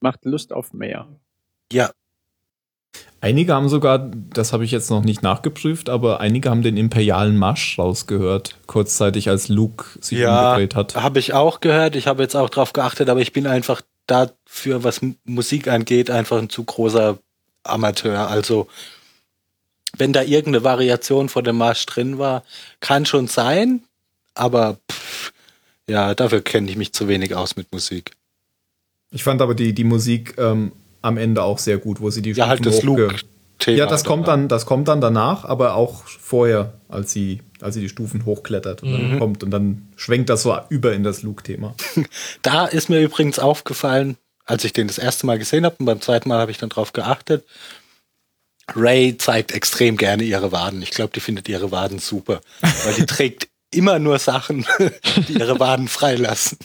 Macht 0.00 0.24
Lust 0.24 0.52
auf 0.52 0.72
mehr. 0.72 1.08
Ja, 1.72 1.90
Einige 3.20 3.52
haben 3.52 3.68
sogar, 3.68 3.98
das 3.98 4.52
habe 4.52 4.64
ich 4.64 4.70
jetzt 4.70 4.90
noch 4.90 5.02
nicht 5.02 5.24
nachgeprüft, 5.24 5.90
aber 5.90 6.20
einige 6.20 6.50
haben 6.50 6.62
den 6.62 6.76
imperialen 6.76 7.36
Marsch 7.36 7.76
rausgehört, 7.76 8.56
kurzzeitig 8.68 9.28
als 9.28 9.48
Luke 9.48 9.86
sich 10.00 10.18
Ja. 10.18 10.50
umgedreht 10.52 10.76
hat. 10.76 10.94
habe 10.94 11.18
ich 11.18 11.32
auch 11.34 11.58
gehört. 11.58 11.96
Ich 11.96 12.06
habe 12.06 12.22
jetzt 12.22 12.36
auch 12.36 12.48
drauf 12.48 12.72
geachtet, 12.72 13.08
aber 13.08 13.20
ich 13.20 13.32
bin 13.32 13.48
einfach 13.48 13.82
dafür, 14.06 14.84
was 14.84 15.00
Musik 15.24 15.66
angeht, 15.66 16.10
einfach 16.12 16.38
ein 16.38 16.48
zu 16.48 16.62
großer 16.62 17.18
Amateur. 17.64 18.28
Also, 18.28 18.68
wenn 19.96 20.12
da 20.12 20.22
irgendeine 20.22 20.62
Variation 20.62 21.28
von 21.28 21.42
dem 21.42 21.56
Marsch 21.58 21.86
drin 21.86 22.18
war, 22.18 22.44
kann 22.78 23.04
schon 23.04 23.26
sein, 23.26 23.82
aber 24.38 24.78
pff, 24.90 25.32
ja, 25.88 26.14
dafür 26.14 26.42
kenne 26.42 26.70
ich 26.70 26.76
mich 26.76 26.92
zu 26.92 27.08
wenig 27.08 27.34
aus 27.34 27.56
mit 27.56 27.72
Musik. 27.72 28.12
Ich 29.10 29.24
fand 29.24 29.40
aber 29.40 29.54
die, 29.54 29.72
die 29.72 29.84
Musik 29.84 30.34
ähm, 30.38 30.72
am 31.00 31.16
Ende 31.16 31.42
auch 31.42 31.58
sehr 31.58 31.78
gut, 31.78 32.00
wo 32.00 32.10
sie 32.10 32.22
die 32.22 32.32
Ja, 32.32 32.48
halt 32.48 32.64
das 32.64 32.78
Stufen 32.78 33.02
Luke-Thema. 33.02 33.78
Ja, 33.78 33.86
das 33.86 34.04
kommt 34.04 34.26
da. 34.26 34.32
dann, 34.32 34.48
das 34.48 34.66
kommt 34.66 34.88
dann 34.88 35.00
danach, 35.00 35.44
aber 35.44 35.74
auch 35.74 36.04
vorher, 36.06 36.74
als 36.88 37.12
sie, 37.12 37.40
als 37.60 37.74
sie 37.74 37.80
die 37.80 37.88
Stufen 37.88 38.26
hochklettert 38.26 38.82
und 38.82 38.92
dann 38.92 39.18
kommt 39.18 39.42
und 39.42 39.50
dann 39.50 39.88
schwenkt 39.96 40.28
das 40.28 40.42
so 40.42 40.56
über 40.68 40.92
in 40.92 41.02
das 41.02 41.22
Luke-Thema. 41.22 41.74
Da 42.42 42.66
ist 42.66 42.90
mir 42.90 43.00
übrigens 43.00 43.38
aufgefallen, 43.38 44.16
als 44.44 44.64
ich 44.64 44.72
den 44.72 44.88
das 44.88 44.98
erste 44.98 45.26
Mal 45.26 45.38
gesehen 45.38 45.64
habe 45.64 45.76
und 45.78 45.86
beim 45.86 46.00
zweiten 46.00 46.28
Mal 46.28 46.38
habe 46.38 46.50
ich 46.50 46.58
dann 46.58 46.68
drauf 46.68 46.92
geachtet. 46.92 47.44
Ray 48.74 49.16
zeigt 49.16 49.52
extrem 49.52 49.96
gerne 49.96 50.24
ihre 50.24 50.52
Waden. 50.52 50.82
Ich 50.82 50.90
glaube, 50.90 51.12
die 51.14 51.20
findet 51.20 51.48
ihre 51.48 51.70
Waden 51.70 51.98
super, 51.98 52.42
weil 52.60 52.94
die 52.94 53.06
trägt 53.06 53.48
immer 53.70 53.98
nur 53.98 54.18
Sachen, 54.18 54.64
die 55.28 55.34
ihre 55.34 55.60
Waden 55.60 55.88
freilassen. 55.88 56.58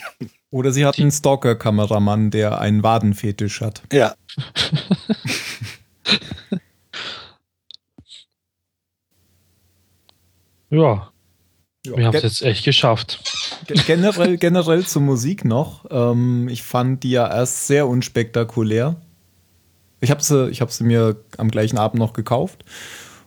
Oder 0.52 0.72
sie 0.72 0.86
hat 0.86 1.00
einen 1.00 1.12
Stalker-Kameramann, 1.12 2.32
der 2.32 2.60
einen 2.60 2.84
Wadenfetisch 2.84 3.62
hat. 3.62 3.82
Ja, 3.92 4.16
ja. 10.70 11.10
Wir 11.86 12.06
haben 12.06 12.16
es 12.16 12.24
jetzt 12.24 12.42
echt 12.44 12.64
geschafft. 12.64 13.20
Ge- 13.68 13.78
Generell, 13.86 14.38
generell 14.38 14.86
zur 14.86 15.02
Musik 15.02 15.44
noch. 15.44 15.86
Ähm, 15.90 16.48
ich 16.48 16.64
fand 16.64 17.04
die 17.04 17.12
ja 17.12 17.30
erst 17.30 17.68
sehr 17.68 17.88
unspektakulär. 17.88 18.96
Ich 20.00 20.12
habe 20.12 20.24
sie, 20.24 20.50
ich 20.50 20.62
hab 20.62 20.72
sie 20.72 20.84
mir 20.84 21.18
am 21.38 21.50
gleichen 21.52 21.78
Abend 21.78 22.00
noch 22.00 22.14
gekauft 22.14 22.64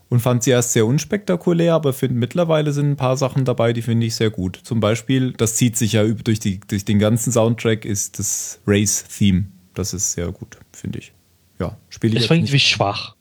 und 0.08 0.20
fand 0.20 0.42
sie 0.42 0.50
erst 0.50 0.72
sehr 0.72 0.86
unspektakulär, 0.86 1.74
aber 1.74 1.92
finde 1.92 2.16
mittlerweile 2.16 2.72
sind 2.72 2.90
ein 2.90 2.96
paar 2.96 3.16
Sachen 3.16 3.44
dabei, 3.44 3.72
die 3.72 3.82
finde 3.82 4.06
ich 4.06 4.14
sehr 4.14 4.30
gut. 4.30 4.60
Zum 4.62 4.80
Beispiel, 4.80 5.32
das 5.32 5.56
zieht 5.56 5.76
sich 5.76 5.92
ja 5.92 6.04
durch, 6.04 6.38
die, 6.38 6.60
durch 6.68 6.84
den 6.84 6.98
ganzen 6.98 7.32
Soundtrack, 7.32 7.84
ist 7.84 8.18
das 8.18 8.60
Race-Theme. 8.66 9.46
Das 9.74 9.92
ist 9.92 10.12
sehr 10.12 10.30
gut, 10.30 10.58
finde 10.72 11.00
ich. 11.00 11.12
Ja, 11.58 11.76
spiele 11.88 12.18
ich 12.18 12.28
war 12.28 12.36
nicht. 12.36 12.44
irgendwie 12.44 12.60
schwach. 12.60 13.14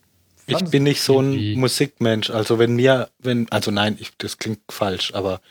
ich 0.45 0.63
bin 0.65 0.83
nicht 0.83 1.01
so 1.01 1.21
ein 1.21 1.59
Musikmensch. 1.59 2.29
Also 2.29 2.59
wenn 2.59 2.75
mir, 2.75 3.09
wenn, 3.19 3.51
also 3.51 3.71
nein, 3.71 3.97
ich, 3.99 4.11
das 4.17 4.37
klingt 4.37 4.59
falsch, 4.69 5.13
aber 5.13 5.41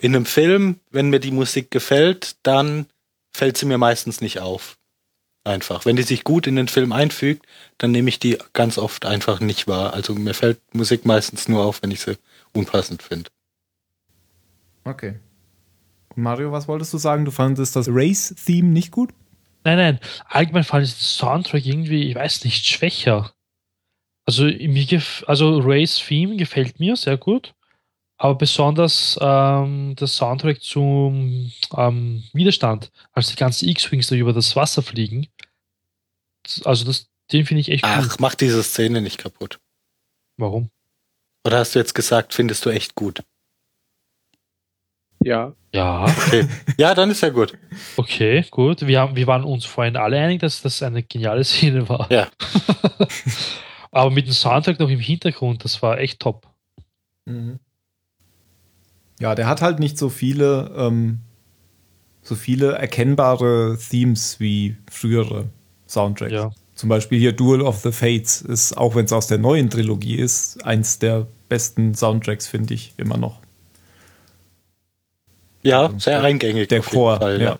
in 0.00 0.14
einem 0.14 0.26
Film, 0.26 0.78
wenn 0.90 1.10
mir 1.10 1.18
die 1.18 1.32
Musik 1.32 1.70
gefällt, 1.70 2.36
dann 2.44 2.86
fällt 3.32 3.58
sie 3.58 3.66
mir 3.66 3.78
meistens 3.78 4.20
nicht 4.20 4.40
auf. 4.40 4.77
Einfach. 5.48 5.86
Wenn 5.86 5.96
die 5.96 6.02
sich 6.02 6.24
gut 6.24 6.46
in 6.46 6.56
den 6.56 6.68
Film 6.68 6.92
einfügt, 6.92 7.46
dann 7.78 7.90
nehme 7.90 8.10
ich 8.10 8.18
die 8.18 8.36
ganz 8.52 8.76
oft 8.76 9.06
einfach 9.06 9.40
nicht 9.40 9.66
wahr. 9.66 9.94
Also 9.94 10.14
mir 10.14 10.34
fällt 10.34 10.60
Musik 10.74 11.06
meistens 11.06 11.48
nur 11.48 11.64
auf, 11.64 11.82
wenn 11.82 11.90
ich 11.90 12.00
sie 12.00 12.18
unpassend 12.52 13.02
finde. 13.02 13.30
Okay. 14.84 15.14
Mario, 16.14 16.52
was 16.52 16.68
wolltest 16.68 16.92
du 16.92 16.98
sagen? 16.98 17.24
Du 17.24 17.30
fandest 17.30 17.76
das 17.76 17.88
Race-Theme 17.88 18.68
nicht 18.68 18.90
gut? 18.90 19.14
Nein, 19.64 19.78
nein. 19.78 20.00
Allgemein 20.26 20.64
fand 20.64 20.84
ich 20.84 20.92
den 20.92 21.00
Soundtrack 21.00 21.64
irgendwie, 21.64 22.10
ich 22.10 22.14
weiß 22.14 22.44
nicht, 22.44 22.66
schwächer. 22.66 23.32
Also, 24.26 24.44
mir 24.44 24.84
gef 24.84 25.24
also 25.26 25.60
Rays 25.60 25.96
Theme 25.96 26.36
gefällt 26.36 26.78
mir 26.78 26.94
sehr 26.96 27.16
gut. 27.16 27.54
Aber 28.18 28.34
besonders 28.34 29.18
ähm, 29.22 29.94
der 29.96 30.08
Soundtrack 30.08 30.60
zum 30.60 31.50
ähm, 31.74 32.24
Widerstand, 32.34 32.90
als 33.12 33.28
die 33.28 33.36
ganzen 33.36 33.68
X-Wings 33.68 34.08
da 34.08 34.16
über 34.16 34.32
das 34.34 34.56
Wasser 34.56 34.82
fliegen. 34.82 35.28
Also 36.64 36.84
das, 36.84 37.08
den 37.32 37.46
finde 37.46 37.60
ich 37.60 37.70
echt 37.70 37.82
gut. 37.84 37.92
Ach, 37.92 38.18
mach 38.18 38.34
diese 38.34 38.62
Szene 38.62 39.00
nicht 39.00 39.18
kaputt. 39.18 39.58
Warum? 40.38 40.70
Oder 41.46 41.58
hast 41.58 41.74
du 41.74 41.78
jetzt 41.78 41.94
gesagt, 41.94 42.34
findest 42.34 42.64
du 42.64 42.70
echt 42.70 42.94
gut? 42.94 43.22
Ja, 45.24 45.54
Ja, 45.74 46.04
Okay. 46.04 46.46
ja, 46.78 46.94
dann 46.94 47.10
ist 47.10 47.22
ja 47.22 47.30
gut. 47.30 47.56
okay, 47.96 48.44
gut. 48.50 48.86
Wir, 48.86 49.00
haben, 49.00 49.16
wir 49.16 49.26
waren 49.26 49.44
uns 49.44 49.64
vorhin 49.64 49.96
alle 49.96 50.18
einig, 50.18 50.40
dass 50.40 50.62
das 50.62 50.82
eine 50.82 51.02
geniale 51.02 51.44
Szene 51.44 51.88
war. 51.88 52.10
Ja. 52.10 52.28
Aber 53.90 54.10
mit 54.10 54.26
dem 54.26 54.32
Soundtrack 54.32 54.78
noch 54.78 54.90
im 54.90 55.00
Hintergrund, 55.00 55.64
das 55.64 55.82
war 55.82 55.98
echt 55.98 56.20
top. 56.20 56.46
Ja, 59.20 59.34
der 59.34 59.46
hat 59.46 59.60
halt 59.60 59.80
nicht 59.80 59.98
so 59.98 60.08
viele, 60.08 60.72
ähm, 60.76 61.20
so 62.22 62.34
viele 62.34 62.72
erkennbare 62.72 63.78
Themes 63.90 64.38
wie 64.40 64.76
frühere 64.90 65.50
Soundtracks. 65.88 66.32
Ja. 66.32 66.50
Zum 66.74 66.88
Beispiel 66.88 67.18
hier 67.18 67.32
Duel 67.32 67.62
of 67.62 67.78
the 67.80 67.90
Fates 67.90 68.40
ist, 68.40 68.76
auch 68.76 68.94
wenn 68.94 69.04
es 69.06 69.12
aus 69.12 69.26
der 69.26 69.38
neuen 69.38 69.68
Trilogie 69.68 70.16
ist, 70.16 70.64
eins 70.64 70.98
der 70.98 71.26
besten 71.48 71.94
Soundtracks, 71.94 72.46
finde 72.46 72.74
ich, 72.74 72.94
immer 72.96 73.16
noch. 73.16 73.40
Ja, 75.62 75.90
sehr 75.98 76.22
eingängig. 76.22 76.68
Der 76.68 76.82
Chor, 76.82 77.18
Fall, 77.18 77.40
ja. 77.40 77.58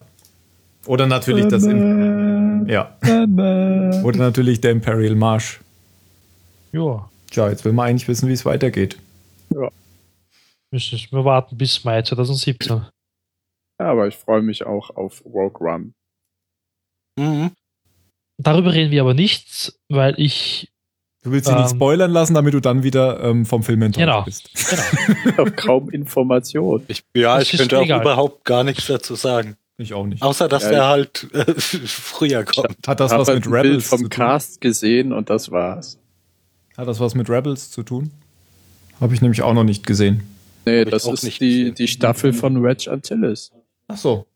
Oder 0.86 1.06
natürlich 1.06 1.48
das. 1.48 1.64
Im, 1.64 2.68
ja. 2.68 2.96
Oder 4.04 4.18
natürlich 4.18 4.60
der 4.60 4.70
Imperial 4.70 5.16
Marsch. 5.16 5.60
Ja, 6.72 7.08
Tja, 7.30 7.50
jetzt 7.50 7.64
will 7.64 7.72
man 7.72 7.88
eigentlich 7.88 8.08
wissen, 8.08 8.28
wie 8.28 8.32
es 8.32 8.44
weitergeht. 8.44 8.98
müssen 10.70 10.98
wir 11.10 11.24
warten 11.24 11.56
bis 11.56 11.84
Mai 11.84 12.02
2017. 12.02 12.86
Ja, 13.80 13.86
aber 13.86 14.08
ich 14.08 14.16
freue 14.16 14.42
mich 14.42 14.64
auch 14.64 14.90
auf 14.90 15.24
Rogue 15.24 15.60
One. 15.60 15.92
Mhm. 17.18 17.50
Darüber 18.38 18.72
reden 18.72 18.90
wir 18.90 19.02
aber 19.02 19.14
nicht, 19.14 19.74
weil 19.88 20.14
ich 20.18 20.70
Du 21.24 21.32
willst 21.32 21.48
sie 21.48 21.54
nicht 21.54 21.70
Ähm. 21.72 21.76
spoilern 21.76 22.10
lassen, 22.12 22.34
damit 22.34 22.54
du 22.54 22.60
dann 22.60 22.84
wieder 22.84 23.20
ähm, 23.22 23.44
vom 23.44 23.62
Film 23.64 23.82
enttäuscht 23.82 24.06
Genau. 24.06 24.22
bist. 24.22 24.50
Ich 25.26 25.36
habe 25.36 25.50
kaum 25.50 25.90
Informationen. 25.90 26.84
Ich, 26.88 27.02
ja, 27.14 27.38
Das 27.38 27.52
ich 27.52 27.58
könnte 27.58 27.78
auch 27.78 27.82
egal. 27.82 28.00
überhaupt 28.02 28.44
gar 28.44 28.62
nichts 28.64 28.86
dazu 28.86 29.14
sagen. 29.16 29.56
Ich 29.76 29.92
auch 29.94 30.06
nicht. 30.06 30.22
Außer, 30.22 30.48
dass 30.48 30.62
Ja, 30.64 30.70
der 30.70 30.86
halt 30.86 31.26
äh, 31.34 31.54
früher 31.58 32.44
kommt. 32.44 32.86
Hat 32.86 33.00
das 33.00 33.10
was 33.12 33.28
mit 33.28 33.36
ein 33.46 33.50
Bild 33.50 33.54
Rebels 33.64 33.88
vom 33.88 33.98
zu 33.98 34.04
tun? 34.04 34.10
Cast 34.10 34.60
gesehen 34.60 35.12
und 35.12 35.28
das 35.28 35.50
war's. 35.50 35.98
Hat 36.76 36.86
das 36.88 37.00
was 37.00 37.14
mit 37.14 37.28
Rebels 37.28 37.70
zu 37.72 37.82
tun? 37.82 38.10
Habe 39.00 39.12
ich 39.14 39.20
nämlich 39.20 39.42
auch 39.42 39.54
noch 39.54 39.64
nicht 39.64 39.86
gesehen. 39.86 40.22
Nee, 40.64 40.84
das 40.84 41.04
ist 41.06 41.24
nicht 41.24 41.40
die, 41.40 41.58
gesehen. 41.60 41.74
die 41.74 41.88
Staffel 41.88 42.32
von 42.32 42.56
Reg 42.64 42.86
Antilles. 42.88 43.50
Ach 43.88 43.96
so. 43.96 44.26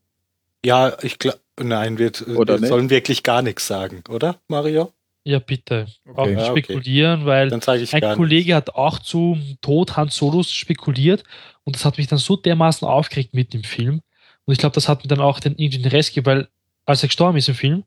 Ja, 0.64 0.96
ich 1.02 1.18
glaube, 1.18 1.38
nein, 1.60 1.98
wir, 1.98 2.12
Oder 2.36 2.60
wir 2.60 2.68
sollen 2.68 2.90
wirklich 2.90 3.22
gar 3.22 3.42
nichts 3.42 3.66
sagen, 3.66 4.02
oder, 4.08 4.36
Mario? 4.48 4.92
Ja, 5.24 5.38
bitte. 5.38 5.86
Auch 6.14 6.18
Okay. 6.18 6.34
nicht 6.34 6.44
Ja, 6.44 6.50
okay. 6.50 6.62
spekulieren, 6.62 7.26
weil 7.26 7.48
Dann 7.48 7.60
sage 7.60 7.82
ich 7.82 7.94
ein 7.94 8.16
Kollege 8.16 8.54
hat 8.56 8.70
auch 8.74 8.98
zu 8.98 9.38
Tod 9.60 9.96
Han 9.96 10.08
Solos 10.08 10.52
spekuliert 10.52 11.22
und 11.64 11.76
das 11.76 11.84
hat 11.84 11.98
mich 11.98 12.08
dann 12.08 12.18
so 12.18 12.36
dermaßen 12.36 12.86
aufgeregt 12.86 13.32
mit 13.32 13.54
dem 13.54 13.62
Film. 13.62 14.00
Und 14.44 14.52
ich 14.52 14.58
glaube, 14.58 14.74
das 14.74 14.88
hat 14.88 15.04
mir 15.04 15.08
dann 15.08 15.20
auch 15.20 15.38
den, 15.38 15.52
irgendwie 15.56 15.78
den 15.78 15.90
Rest 15.92 16.10
gegeben, 16.10 16.26
weil 16.26 16.48
als 16.86 17.02
er 17.04 17.08
gestorben 17.08 17.38
ist 17.38 17.48
im 17.48 17.54
Film, 17.54 17.84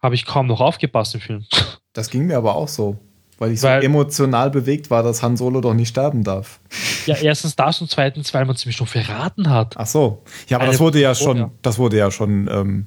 habe 0.00 0.14
ich 0.14 0.24
kaum 0.24 0.46
noch 0.46 0.60
aufgepasst 0.60 1.14
im 1.14 1.20
Film. 1.20 1.44
Das 1.92 2.10
ging 2.10 2.26
mir 2.26 2.36
aber 2.36 2.54
auch 2.54 2.68
so. 2.68 2.98
Weil 3.42 3.50
ich 3.50 3.60
so 3.60 3.66
Weil- 3.66 3.82
emotional 3.82 4.50
bewegt 4.50 4.88
war, 4.88 5.02
dass 5.02 5.20
Han 5.20 5.36
Solo 5.36 5.60
doch 5.60 5.74
nicht 5.74 5.88
sterben 5.88 6.22
darf. 6.22 6.60
ja, 7.06 7.16
erstens 7.16 7.56
das 7.56 7.80
und 7.80 7.90
zweitens, 7.90 8.32
weil 8.32 8.44
man 8.44 8.54
es 8.54 8.64
mir 8.64 8.70
schon 8.72 8.86
verraten 8.86 9.50
hat. 9.50 9.74
Ach 9.76 9.86
so. 9.88 10.22
Ja, 10.46 10.58
aber 10.58 10.62
Eine 10.66 10.72
das 10.74 10.80
wurde 10.80 11.00
ja 11.00 11.12
schon, 11.12 11.50
das 11.60 11.76
wurde 11.76 11.96
ja 11.96 12.12
schon 12.12 12.46
ähm, 12.48 12.86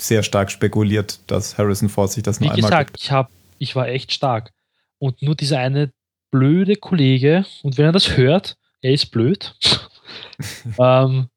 sehr 0.00 0.24
stark 0.24 0.50
spekuliert, 0.50 1.20
dass 1.28 1.58
Harrison 1.58 1.88
Ford 1.88 2.10
sich 2.10 2.24
das 2.24 2.40
Wie 2.40 2.46
nur 2.46 2.54
einmal 2.54 2.70
gesagt, 2.70 2.94
gibt. 2.94 3.04
ich, 3.04 3.12
hab, 3.12 3.30
ich 3.58 3.76
war 3.76 3.86
echt 3.86 4.12
stark. 4.12 4.50
Und 4.98 5.22
nur 5.22 5.36
dieser 5.36 5.60
eine 5.60 5.92
blöde 6.32 6.74
Kollege, 6.74 7.46
und 7.62 7.78
wenn 7.78 7.84
er 7.84 7.92
das 7.92 8.16
hört, 8.16 8.56
er 8.82 8.94
ist 8.94 9.12
blöd, 9.12 9.54
ähm, 10.80 11.28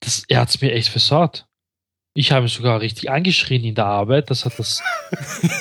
das, 0.00 0.24
er 0.28 0.40
hat 0.42 0.50
es 0.50 0.60
mir 0.60 0.72
echt 0.72 0.90
versaut. 0.90 1.46
Ich 2.14 2.32
habe 2.32 2.46
ihn 2.46 2.48
sogar 2.48 2.80
richtig 2.80 3.10
angeschrien 3.10 3.62
in 3.64 3.74
der 3.74 3.86
Arbeit, 3.86 4.30
dass 4.30 4.44
er 4.44 4.50
das 4.56 4.82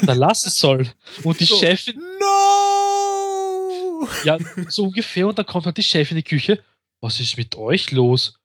da 0.04 0.14
lassen 0.14 0.50
soll. 0.50 0.88
Und 1.24 1.40
die 1.40 1.46
So. 1.46 1.58
Chefin, 1.60 2.02
No! 2.20 4.08
ja, 4.24 4.38
so 4.70 4.86
ungefähr, 4.86 5.28
und 5.28 5.38
dann 5.38 5.46
kommt 5.46 5.66
halt 5.66 5.78
die 5.78 5.84
Chefin 5.84 6.18
in 6.18 6.24
die 6.24 6.30
Küche. 6.30 6.64
Was 7.00 7.20
ist 7.20 7.38
mit 7.38 7.56
euch 7.56 7.92
los? 7.92 8.40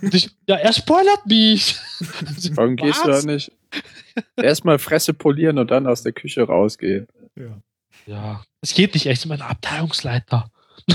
Und 0.00 0.14
ich, 0.14 0.30
ja, 0.46 0.56
er 0.56 0.72
spoilert 0.72 1.26
mich. 1.26 1.76
Warum 2.54 2.76
gehst 2.76 3.04
du 3.04 3.10
da 3.10 3.20
nicht? 3.22 3.52
Erstmal 4.36 4.78
Fresse 4.78 5.12
polieren 5.12 5.58
und 5.58 5.70
dann 5.70 5.86
aus 5.86 6.02
der 6.02 6.12
Küche 6.12 6.42
rausgehen. 6.42 7.06
Ja. 7.36 7.60
Ja, 8.06 8.42
es 8.62 8.72
geht 8.72 8.94
nicht 8.94 9.04
echt 9.06 9.24
um 9.26 9.32
einen 9.32 9.42
Abteilungsleiter. 9.42 10.50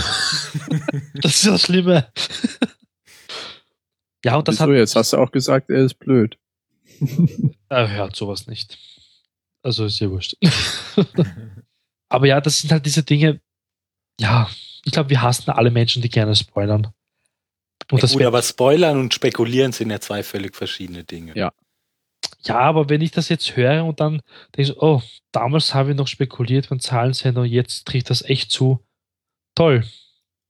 das 1.14 1.36
ist 1.36 1.46
das 1.46 1.62
Schlimme. 1.62 2.12
ja, 4.26 4.36
und 4.38 4.48
das 4.48 4.56
Wieso 4.56 4.64
hat. 4.72 4.76
jetzt? 4.78 4.96
Hast 4.96 5.14
du 5.14 5.18
auch 5.18 5.32
gesagt, 5.32 5.70
er 5.70 5.86
ist 5.86 5.96
blöd. 6.00 6.38
Er 7.70 7.92
hört 7.92 8.16
sowas 8.16 8.48
nicht. 8.48 8.78
Also 9.64 9.86
ist 9.86 10.00
ja 10.00 10.10
wurscht. 10.10 10.36
Aber 12.10 12.28
ja, 12.28 12.40
das 12.40 12.60
sind 12.60 12.72
halt 12.72 12.86
diese 12.86 13.04
Dinge. 13.04 13.42
Ja, 14.20 14.50
ich 14.86 14.92
glaube, 14.92 15.10
wir 15.10 15.22
hassen 15.22 15.50
alle 15.50 15.72
Menschen, 15.72 16.02
die 16.02 16.10
gerne 16.10 16.36
spoilern. 16.36 16.94
Und 17.92 18.02
das 18.02 18.14
Gut, 18.14 18.24
aber 18.24 18.42
Spoilern 18.42 19.00
und 19.00 19.14
Spekulieren 19.14 19.72
sind 19.72 19.92
ja 19.92 20.00
zwei 20.00 20.24
völlig 20.24 20.56
verschiedene 20.56 21.04
Dinge. 21.04 21.34
Ja. 21.36 21.54
ja, 22.46 22.58
aber 22.58 22.90
wenn 22.90 23.02
ich 23.02 23.12
das 23.12 23.30
jetzt 23.30 23.56
höre 23.56 23.86
und 23.86 24.00
dann 24.00 24.22
denke 24.56 24.62
ich, 24.62 24.68
so, 24.70 24.80
oh, 24.80 25.02
damals 25.32 25.74
habe 25.74 25.92
ich 25.92 25.98
noch 25.98 26.08
spekuliert 26.08 26.66
von 26.66 26.80
Zahlensender 26.80 27.42
und 27.42 27.48
jetzt 27.48 27.86
trifft 27.86 28.10
das 28.10 28.24
echt 28.24 28.50
zu. 28.50 28.80
Toll. 29.56 29.84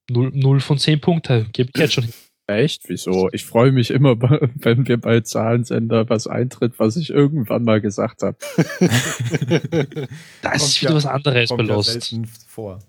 Null, 0.09 0.31
null 0.33 0.59
von 0.59 0.77
zehn 0.77 1.01
Punkte. 1.01 1.47
Gebe 1.51 1.71
ich 1.73 1.79
jetzt 1.79 1.93
schon 1.93 2.05
hin. 2.05 2.13
Echt? 2.47 2.83
Wieso? 2.89 3.29
Ich 3.31 3.43
freue 3.45 3.71
mich 3.71 3.89
immer, 3.89 4.15
wenn 4.55 4.87
wir 4.87 4.97
bei 4.97 5.21
Zahlensender 5.21 6.07
was 6.09 6.27
eintritt, 6.27 6.73
was 6.77 6.95
ich 6.95 7.09
irgendwann 7.09 7.63
mal 7.63 7.81
gesagt 7.81 8.21
habe. 8.21 8.37
Das 10.41 10.51
Kommt 10.51 10.55
ist 10.61 10.81
wieder 10.81 10.91
ja- 10.91 10.95
was 10.97 11.05
anderes 11.05 11.49
bei 11.49 11.55
ja 11.63 11.63
Lost. 11.63 11.89
selten 11.91 12.25
vor. 12.47 12.79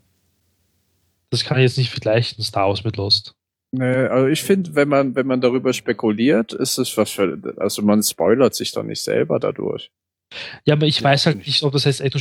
Das 1.30 1.44
kann 1.44 1.56
ich 1.58 1.62
jetzt 1.62 1.78
nicht 1.78 1.90
vergleichen, 1.90 2.42
Star 2.44 2.68
Wars 2.68 2.84
mit 2.84 2.96
Lost. 2.96 3.34
Nee, 3.72 3.84
also 3.84 4.28
ich 4.28 4.42
finde, 4.42 4.74
wenn 4.74 4.88
man, 4.88 5.14
wenn 5.16 5.26
man 5.26 5.40
darüber 5.40 5.72
spekuliert, 5.72 6.52
ist 6.52 6.78
es 6.78 6.96
was 6.96 7.10
für, 7.10 7.38
also 7.56 7.82
man 7.82 8.02
spoilert 8.02 8.54
sich 8.54 8.72
doch 8.72 8.84
nicht 8.84 9.02
selber 9.02 9.38
dadurch. 9.40 9.90
Ja, 10.64 10.74
aber 10.74 10.86
ich 10.86 10.98
Ja, 11.00 11.04
weiß 11.04 11.26
halt 11.26 11.38
nicht, 11.46 11.62
ob 11.62 11.72
das 11.72 11.84
jetzt 11.84 12.00
echt 12.00 12.16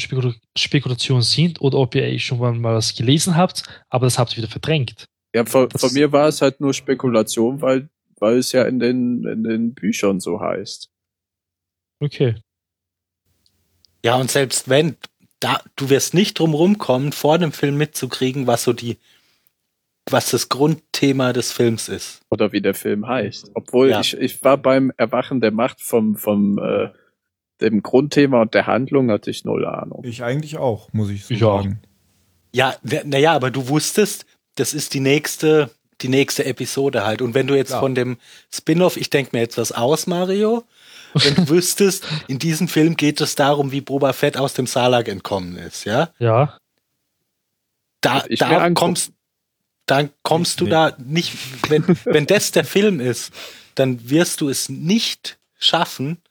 Spekulationen 0.57 1.21
sind 1.23 1.61
oder 1.61 1.77
ob 1.77 1.95
ihr 1.95 2.03
eh 2.03 2.19
schon 2.19 2.39
mal 2.39 2.53
mal 2.53 2.75
was 2.75 2.95
gelesen 2.95 3.35
habt, 3.35 3.63
aber 3.89 4.05
das 4.05 4.17
habt 4.17 4.33
ihr 4.33 4.37
wieder 4.37 4.47
verdrängt. 4.51 5.05
Ja, 5.35 5.45
von, 5.45 5.69
von 5.69 5.93
mir 5.93 6.11
war 6.13 6.29
es 6.29 6.41
halt 6.41 6.61
nur 6.61 6.73
Spekulation, 6.73 7.61
weil, 7.61 7.89
weil 8.19 8.37
es 8.37 8.53
ja 8.53 8.63
in 8.63 8.79
den, 8.79 9.25
in 9.25 9.43
den 9.43 9.73
Büchern 9.73 10.21
so 10.21 10.39
heißt. 10.39 10.89
Okay. 11.99 12.35
Ja, 14.03 14.15
und 14.15 14.31
selbst 14.31 14.69
wenn, 14.69 14.95
da, 15.41 15.59
du 15.75 15.89
wirst 15.89 16.13
nicht 16.13 16.39
drum 16.39 16.53
rumkommen, 16.53 17.11
vor 17.11 17.37
dem 17.37 17.51
Film 17.51 17.77
mitzukriegen, 17.77 18.47
was 18.47 18.63
so 18.63 18.71
die, 18.71 18.97
was 20.09 20.29
das 20.31 20.47
Grundthema 20.47 21.33
des 21.33 21.51
Films 21.51 21.89
ist. 21.89 22.21
Oder 22.29 22.53
wie 22.53 22.61
der 22.61 22.73
Film 22.75 23.05
heißt. 23.05 23.51
Obwohl 23.55 23.89
Ja. 23.89 23.99
ich, 23.99 24.15
ich 24.17 24.41
war 24.41 24.55
beim 24.57 24.93
Erwachen 24.95 25.41
der 25.41 25.51
Macht 25.51 25.81
vom, 25.81 26.15
vom 26.15 26.59
äh, 26.59 26.89
dem 27.59 27.83
Grundthema 27.83 28.41
und 28.41 28.53
der 28.53 28.67
Handlung 28.67 29.11
hatte 29.11 29.31
ich 29.31 29.43
null 29.43 29.65
Ahnung. 29.65 30.03
Ich 30.05 30.23
eigentlich 30.23 30.57
auch, 30.57 30.93
muss 30.93 31.09
ich 31.09 31.25
so 31.25 31.33
Ich 31.33 31.43
auch. 31.43 31.61
sagen. 31.63 31.81
Ja, 32.53 32.73
naja, 33.03 33.33
aber 33.33 33.51
du 33.51 33.67
wusstest, 33.67 34.25
das 34.55 34.73
ist 34.73 34.93
die 34.93 34.99
nächste, 34.99 35.69
die 36.01 36.07
nächste 36.09 36.45
Episode 36.45 37.05
halt. 37.05 37.21
Und 37.21 37.33
wenn 37.33 37.47
du 37.47 37.55
jetzt 37.55 37.69
Klar. 37.69 37.81
von 37.81 37.95
dem 37.95 38.17
Spin-off, 38.53 38.97
ich 38.97 39.09
denke 39.09 39.31
mir 39.35 39.41
jetzt 39.41 39.57
was 39.57 39.71
aus, 39.71 40.07
Mario, 40.07 40.63
wenn 41.13 41.35
du 41.35 41.47
wüsstest, 41.49 42.05
in 42.27 42.39
diesem 42.39 42.67
Film 42.67 42.95
geht 42.97 43.21
es 43.21 43.35
darum, 43.35 43.71
wie 43.71 43.81
Boba 43.81 44.13
Fett 44.13 44.37
aus 44.37 44.53
dem 44.53 44.67
Salak 44.67 45.07
entkommen 45.07 45.57
ist, 45.57 45.85
ja? 45.85 46.09
Ja. 46.19 46.57
Da, 48.01 48.23
da 48.29 48.69
kommst, 48.71 49.11
dann 49.87 50.09
kommst 50.23 50.59
du 50.61 50.65
Nee. 50.65 50.69
da 50.71 50.97
nicht, 50.99 51.33
wenn, 51.69 51.83
wenn 52.05 52.25
das 52.27 52.51
der 52.51 52.65
Film 52.65 52.99
ist, 52.99 53.31
dann 53.75 54.09
wirst 54.09 54.41
du 54.41 54.49
es 54.49 54.69
nicht 54.69 55.37
schaffen, 55.57 56.21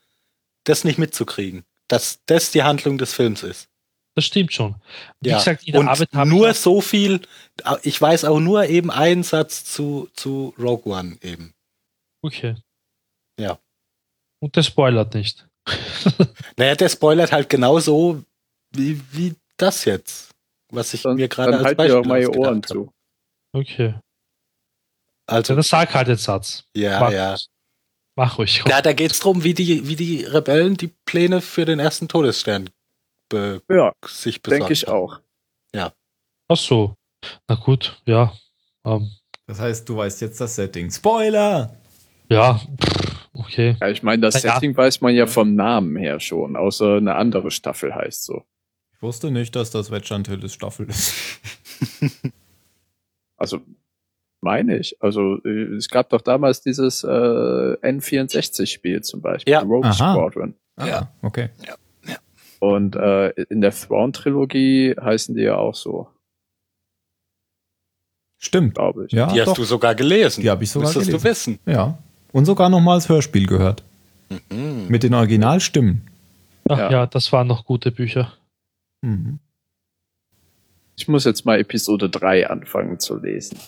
das 0.65 0.85
nicht 0.85 0.99
mitzukriegen. 0.99 1.65
Dass 1.89 2.21
das 2.27 2.51
die 2.51 2.63
Handlung 2.63 2.97
des 2.97 3.13
Films 3.13 3.43
ist. 3.43 3.69
Das 4.17 4.25
stimmt 4.27 4.53
schon. 4.53 4.77
Wie 5.21 5.31
Ja. 5.31 5.39
gesagt, 5.39 5.65
in 5.67 5.73
der 5.73 5.81
Und 5.81 5.89
Arbeit 5.89 6.13
nur 6.27 6.51
ich 6.51 6.57
so 6.59 6.81
viel, 6.81 7.21
ich 7.83 8.01
weiß 8.01 8.25
auch 8.27 8.39
nur 8.41 8.67
eben 8.67 8.91
einen 8.91 9.23
Satz 9.25 9.65
zu, 9.65 10.09
zu 10.15 10.55
Rogue 10.59 10.93
One 10.93 11.19
eben. 11.21 11.53
Okay. 12.23 12.55
Ja. 13.39 13.59
Und 14.41 14.55
der 14.57 14.63
spoilert 14.63 15.15
nicht. 15.15 15.47
Naja, 16.57 16.77
der 16.77 16.89
spoilert 16.89 17.33
halt 17.33 17.49
genauso 17.49 18.23
wie, 18.71 19.01
wie 19.13 19.35
das 19.57 19.85
jetzt, 19.85 20.31
was 20.71 20.95
ich 20.95 21.03
Dann, 21.03 21.17
mir 21.17 21.29
gerade 21.29 21.55
als 21.57 21.65
halt 21.65 21.77
Beispiel 21.77 21.95
mir 21.97 22.01
auch 22.01 22.05
mal 22.07 22.21
die 22.21 22.29
Ohren 22.29 22.57
habe. 22.57 22.67
zu. 22.69 22.93
Okay. 23.53 23.95
Also, 25.27 25.55
Dann 25.55 25.63
sag 25.65 25.95
halt 25.95 26.07
den 26.09 26.17
Satz. 26.17 26.65
ja, 26.77 27.01
Mach, 27.01 27.11
ja. 27.13 27.37
Mach 28.17 28.39
ruhig. 28.39 28.63
Ja, 28.69 28.81
da 28.83 28.93
geht's 28.93 29.19
drum, 29.19 29.43
wie 29.43 29.55
die, 29.55 29.89
wie 29.89 29.97
die 29.97 30.23
Rebellen 30.25 30.77
die 30.77 30.95
Pläne 31.07 31.41
für 31.41 31.65
den 31.65 31.81
ersten 31.81 32.07
Todesstern 32.07 32.71
be 33.35 33.75
Ja, 33.75 33.93
sich 34.07 34.41
besorgt 34.43 34.61
denke 34.61 34.73
ich 34.73 34.87
haben. 34.87 34.95
auch. 34.97 35.21
Ach 36.47 36.57
so. 36.59 36.95
Na 37.49 37.55
gut, 37.55 38.01
ja. 38.05 38.33
Ähm, 38.85 39.11
Das 39.47 39.59
heißt, 39.61 39.89
du 39.89 39.97
weißt 39.97 40.21
jetzt 40.21 40.39
das 40.41 40.55
Setting. 40.57 40.91
Spoiler! 40.91 41.75
ja, 42.29 42.59
pff, 42.59 43.29
okay. 43.33 43.77
Ja, 43.81 43.89
ich 43.89 44.03
meine, 44.03 44.21
das 44.23 44.43
ja. 44.43 44.53
Setting 44.55 44.77
weiß 44.77 45.01
man 45.01 45.15
ja 45.15 45.27
vom 45.27 45.55
Namen 45.55 45.97
her 45.97 46.21
schon, 46.21 46.55
außer 46.57 46.97
eine 46.99 47.15
andere 47.15 47.51
Staffel 47.51 47.95
heißt 47.95 48.25
so. 48.25 48.45
Ich 48.95 49.01
wusste 49.03 49.31
nicht, 49.31 49.57
dass 49.57 49.71
das 49.71 49.91
Wedge 49.91 50.15
Antilles 50.15 50.53
Staffel 50.55 50.89
ist. 50.89 51.15
Also 53.37 53.61
meine 54.41 54.79
ich. 54.79 54.97
Also 55.03 55.39
äh, 55.45 55.75
es 55.77 55.89
gab 55.89 56.09
doch 56.11 56.21
damals 56.21 56.63
dieses 56.63 57.03
äh, 57.05 57.07
N64-Spiel 57.09 59.03
zum 59.03 59.21
Beispiel, 59.23 59.53
Ja. 59.53 59.61
Rogue 59.61 59.85
Aha. 59.89 59.93
Squadron. 60.15 60.55
Ah, 60.77 61.09
okay. 61.23 61.51
Und 62.65 62.97
äh, 62.97 63.29
in 63.51 63.61
der 63.61 63.73
Thrawn-Trilogie 63.73 64.95
heißen 64.99 65.35
die 65.35 65.43
ja 65.43 65.57
auch 65.57 65.75
so, 65.75 66.09
Stimmt. 68.39 68.75
glaube 68.75 69.07
ich. 69.07 69.13
Ja, 69.13 69.27
Die 69.33 69.41
hast 69.41 69.49
doch. 69.49 69.55
du 69.57 69.65
sogar 69.65 69.95
gelesen. 69.95 70.41
Die 70.43 70.49
habe 70.51 70.65
ich 70.65 70.71
sogar 70.71 70.89
Müsstest 70.89 71.07
gelesen. 71.09 71.23
du 71.25 71.31
wissen. 71.31 71.59
Ja. 71.67 71.99
Und 72.33 72.47
sogar 72.47 72.69
noch 72.71 72.81
mal 72.81 72.95
als 72.95 73.09
Hörspiel 73.09 73.47
gehört. 73.47 73.83
Mhm. 74.51 74.87
Mit 74.89 75.03
den 75.03 75.13
Originalstimmen. 75.15 76.09
Ach 76.69 76.79
Ja. 76.79 76.91
ja. 76.91 77.07
das 77.07 77.33
waren 77.33 77.47
noch 77.47 77.65
gute 77.67 77.91
Bücher. 77.93 78.33
Mhm. 79.03 79.39
Ich 80.97 81.07
muss 81.09 81.25
jetzt 81.25 81.45
mal 81.45 81.59
Episode 81.61 82.09
3 82.09 82.49
anfangen 82.49 82.99
zu 82.99 83.19
lesen. 83.19 83.59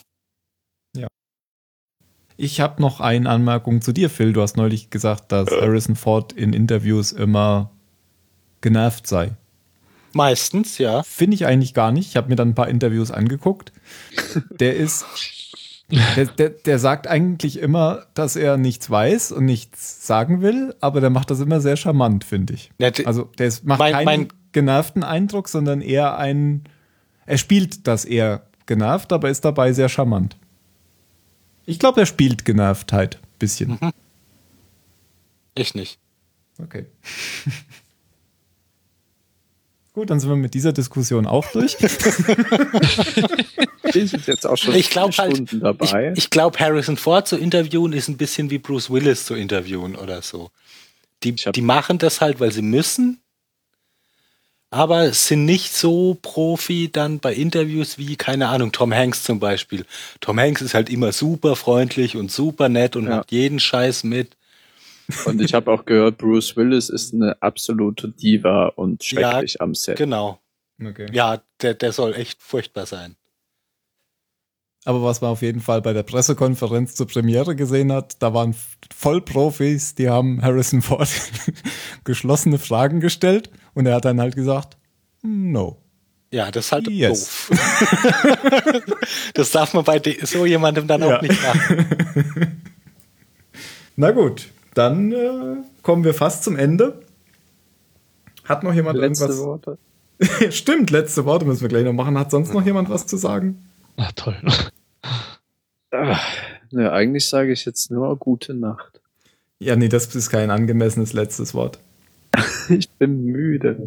Ich 2.38 2.60
habe 2.60 2.82
noch 2.82 3.00
eine 3.00 3.30
Anmerkung 3.30 3.80
zu 3.80 3.92
dir, 3.92 4.10
Phil. 4.10 4.34
Du 4.34 4.42
hast 4.42 4.58
neulich 4.58 4.90
gesagt, 4.90 5.32
dass 5.32 5.50
Harrison 5.50 5.96
Ford 5.96 6.34
in 6.34 6.52
Interviews 6.52 7.12
immer 7.12 7.70
genervt 8.66 9.06
sei. 9.06 9.30
Meistens, 10.12 10.78
ja. 10.78 11.04
Finde 11.04 11.36
ich 11.36 11.46
eigentlich 11.46 11.72
gar 11.72 11.92
nicht. 11.92 12.08
Ich 12.08 12.16
habe 12.16 12.28
mir 12.28 12.34
dann 12.34 12.48
ein 12.48 12.54
paar 12.56 12.66
Interviews 12.68 13.12
angeguckt. 13.12 13.70
Der 14.50 14.74
ist, 14.74 15.04
der, 16.16 16.24
der, 16.26 16.50
der 16.50 16.78
sagt 16.80 17.06
eigentlich 17.06 17.60
immer, 17.60 18.06
dass 18.14 18.34
er 18.34 18.56
nichts 18.56 18.90
weiß 18.90 19.30
und 19.30 19.44
nichts 19.44 20.04
sagen 20.04 20.40
will, 20.40 20.74
aber 20.80 21.00
der 21.00 21.10
macht 21.10 21.30
das 21.30 21.38
immer 21.38 21.60
sehr 21.60 21.76
charmant, 21.76 22.24
finde 22.24 22.54
ich. 22.54 22.72
Also 23.04 23.24
der 23.38 23.46
ist, 23.46 23.64
macht 23.64 23.78
Mein- 23.78 23.92
keinen 23.92 24.04
mein- 24.06 24.28
genervten 24.50 25.04
Eindruck, 25.04 25.48
sondern 25.48 25.80
eher 25.80 26.16
einen, 26.18 26.64
er 27.26 27.38
spielt 27.38 27.86
das 27.86 28.04
eher 28.04 28.46
genervt, 28.64 29.12
aber 29.12 29.28
ist 29.30 29.44
dabei 29.44 29.72
sehr 29.74 29.88
charmant. 29.88 30.36
Ich 31.66 31.78
glaube, 31.78 32.00
er 32.00 32.06
spielt 32.06 32.44
Genervtheit. 32.44 33.20
Bisschen. 33.38 33.78
Mhm. 33.80 33.92
Ich 35.54 35.74
nicht. 35.74 35.98
Okay. 36.60 36.86
Gut, 39.96 40.10
dann 40.10 40.20
sind 40.20 40.28
wir 40.28 40.36
mit 40.36 40.52
dieser 40.52 40.74
Diskussion 40.74 41.26
auch 41.26 41.46
durch. 41.52 41.74
Wir 43.92 44.06
sind 44.06 44.26
jetzt 44.26 44.46
auch 44.46 44.56
schon 44.58 44.74
Ich 44.74 44.90
glaube 44.90 45.14
vier 45.14 45.24
halt, 45.24 45.36
Stunden 45.36 45.56
ich, 45.56 45.62
dabei. 45.62 46.12
ich 46.14 46.28
glaube, 46.28 46.58
Harrison 46.58 46.98
Ford 46.98 47.26
zu 47.26 47.38
interviewen 47.38 47.94
ist 47.94 48.08
ein 48.08 48.18
bisschen 48.18 48.50
wie 48.50 48.58
Bruce 48.58 48.90
Willis 48.90 49.24
zu 49.24 49.34
interviewen 49.34 49.96
oder 49.96 50.20
so. 50.20 50.50
Die, 51.24 51.30
Ich 51.30 51.44
die 51.44 51.62
machen 51.62 51.96
das 51.96 52.20
halt, 52.20 52.40
weil 52.40 52.52
sie 52.52 52.60
müssen, 52.60 53.22
aber 54.68 55.14
sind 55.14 55.46
nicht 55.46 55.72
so 55.72 56.18
Profi 56.20 56.90
dann 56.92 57.18
bei 57.18 57.32
Interviews 57.32 57.96
wie, 57.96 58.16
keine 58.16 58.48
Ahnung, 58.48 58.72
Tom 58.72 58.92
Hanks 58.92 59.24
zum 59.24 59.40
Beispiel. 59.40 59.86
Tom 60.20 60.38
Hanks 60.38 60.60
ist 60.60 60.74
halt 60.74 60.90
immer 60.90 61.12
super 61.12 61.56
freundlich 61.56 62.16
und 62.16 62.30
super 62.30 62.68
nett 62.68 62.96
und 62.96 63.04
Ja. 63.06 63.16
macht 63.18 63.32
jeden 63.32 63.60
Scheiß 63.60 64.04
mit. 64.04 64.36
Und 65.24 65.40
ich 65.40 65.54
habe 65.54 65.70
auch 65.72 65.84
gehört, 65.84 66.18
Bruce 66.18 66.56
Willis 66.56 66.88
ist 66.88 67.14
eine 67.14 67.40
absolute 67.42 68.08
Diva 68.08 68.66
und 68.68 69.04
schrecklich 69.04 69.60
am 69.60 69.74
Set. 69.74 69.96
Genau. 69.96 70.40
Okay. 70.84 71.06
Ja, 71.12 71.42
der, 71.62 71.74
der 71.74 71.92
soll 71.92 72.14
echt 72.14 72.42
furchtbar 72.42 72.86
sein. 72.86 73.16
Aber 74.84 75.02
was 75.02 75.20
man 75.20 75.30
auf 75.30 75.42
jeden 75.42 75.60
Fall 75.60 75.82
bei 75.82 75.92
der 75.92 76.04
Pressekonferenz 76.04 76.94
zur 76.94 77.08
Premiere 77.08 77.56
gesehen 77.56 77.90
hat, 77.92 78.22
da 78.22 78.32
waren 78.34 78.54
Vollprofis, 78.94 79.94
die 79.96 80.08
haben 80.08 80.42
Harrison 80.42 80.80
Ford 80.82 81.08
geschlossene 82.04 82.58
Fragen 82.58 83.00
gestellt 83.00 83.50
und 83.74 83.86
er 83.86 83.96
hat 83.96 84.04
dann 84.04 84.20
halt 84.20 84.36
gesagt, 84.36 84.76
no. 85.22 85.82
Ja, 86.32 86.50
das 86.50 86.66
ist 86.66 86.72
halt 86.72 86.88
Yes. 86.88 87.48
doof. 87.48 87.50
das 89.34 89.50
darf 89.50 89.74
man 89.74 89.84
bei 89.84 90.00
so 90.22 90.44
jemandem 90.46 90.86
dann 90.86 91.00
Ja. 91.00 91.16
auch 91.16 91.22
nicht 91.22 91.42
machen. 91.42 92.62
Na 93.96 94.10
gut, 94.10 94.48
dann 94.76 95.12
äh, 95.12 95.56
kommen 95.82 96.04
wir 96.04 96.14
fast 96.14 96.44
zum 96.44 96.56
Ende. 96.56 97.00
Hat 98.44 98.62
noch 98.62 98.74
jemand 98.74 98.98
Letzte 98.98 99.24
irgendwas? 99.24 99.44
Worte. 99.44 99.78
Stimmt, 100.50 100.90
letzte 100.90 101.24
Worte 101.24 101.44
müssen 101.44 101.62
wir 101.62 101.68
gleich 101.68 101.84
noch 101.84 101.92
machen. 101.92 102.18
Hat 102.18 102.30
sonst 102.30 102.52
noch 102.52 102.64
jemand 102.64 102.90
was 102.90 103.06
zu 103.06 103.16
sagen? 103.16 103.64
Na 103.96 104.10
toll. 104.14 104.36
Ah, 105.90 106.18
ne, 106.70 106.92
eigentlich 106.92 107.26
sage 107.26 107.52
ich 107.52 107.64
jetzt 107.64 107.90
nur 107.90 108.14
gute 108.16 108.52
Nacht. 108.52 109.00
Ja, 109.58 109.76
nee, 109.76 109.88
das 109.88 110.14
ist 110.14 110.28
kein 110.28 110.50
angemessenes 110.50 111.12
letztes 111.12 111.54
Wort. 111.54 111.78
Ich 112.68 112.90
bin 112.90 113.26
müde. 113.26 113.78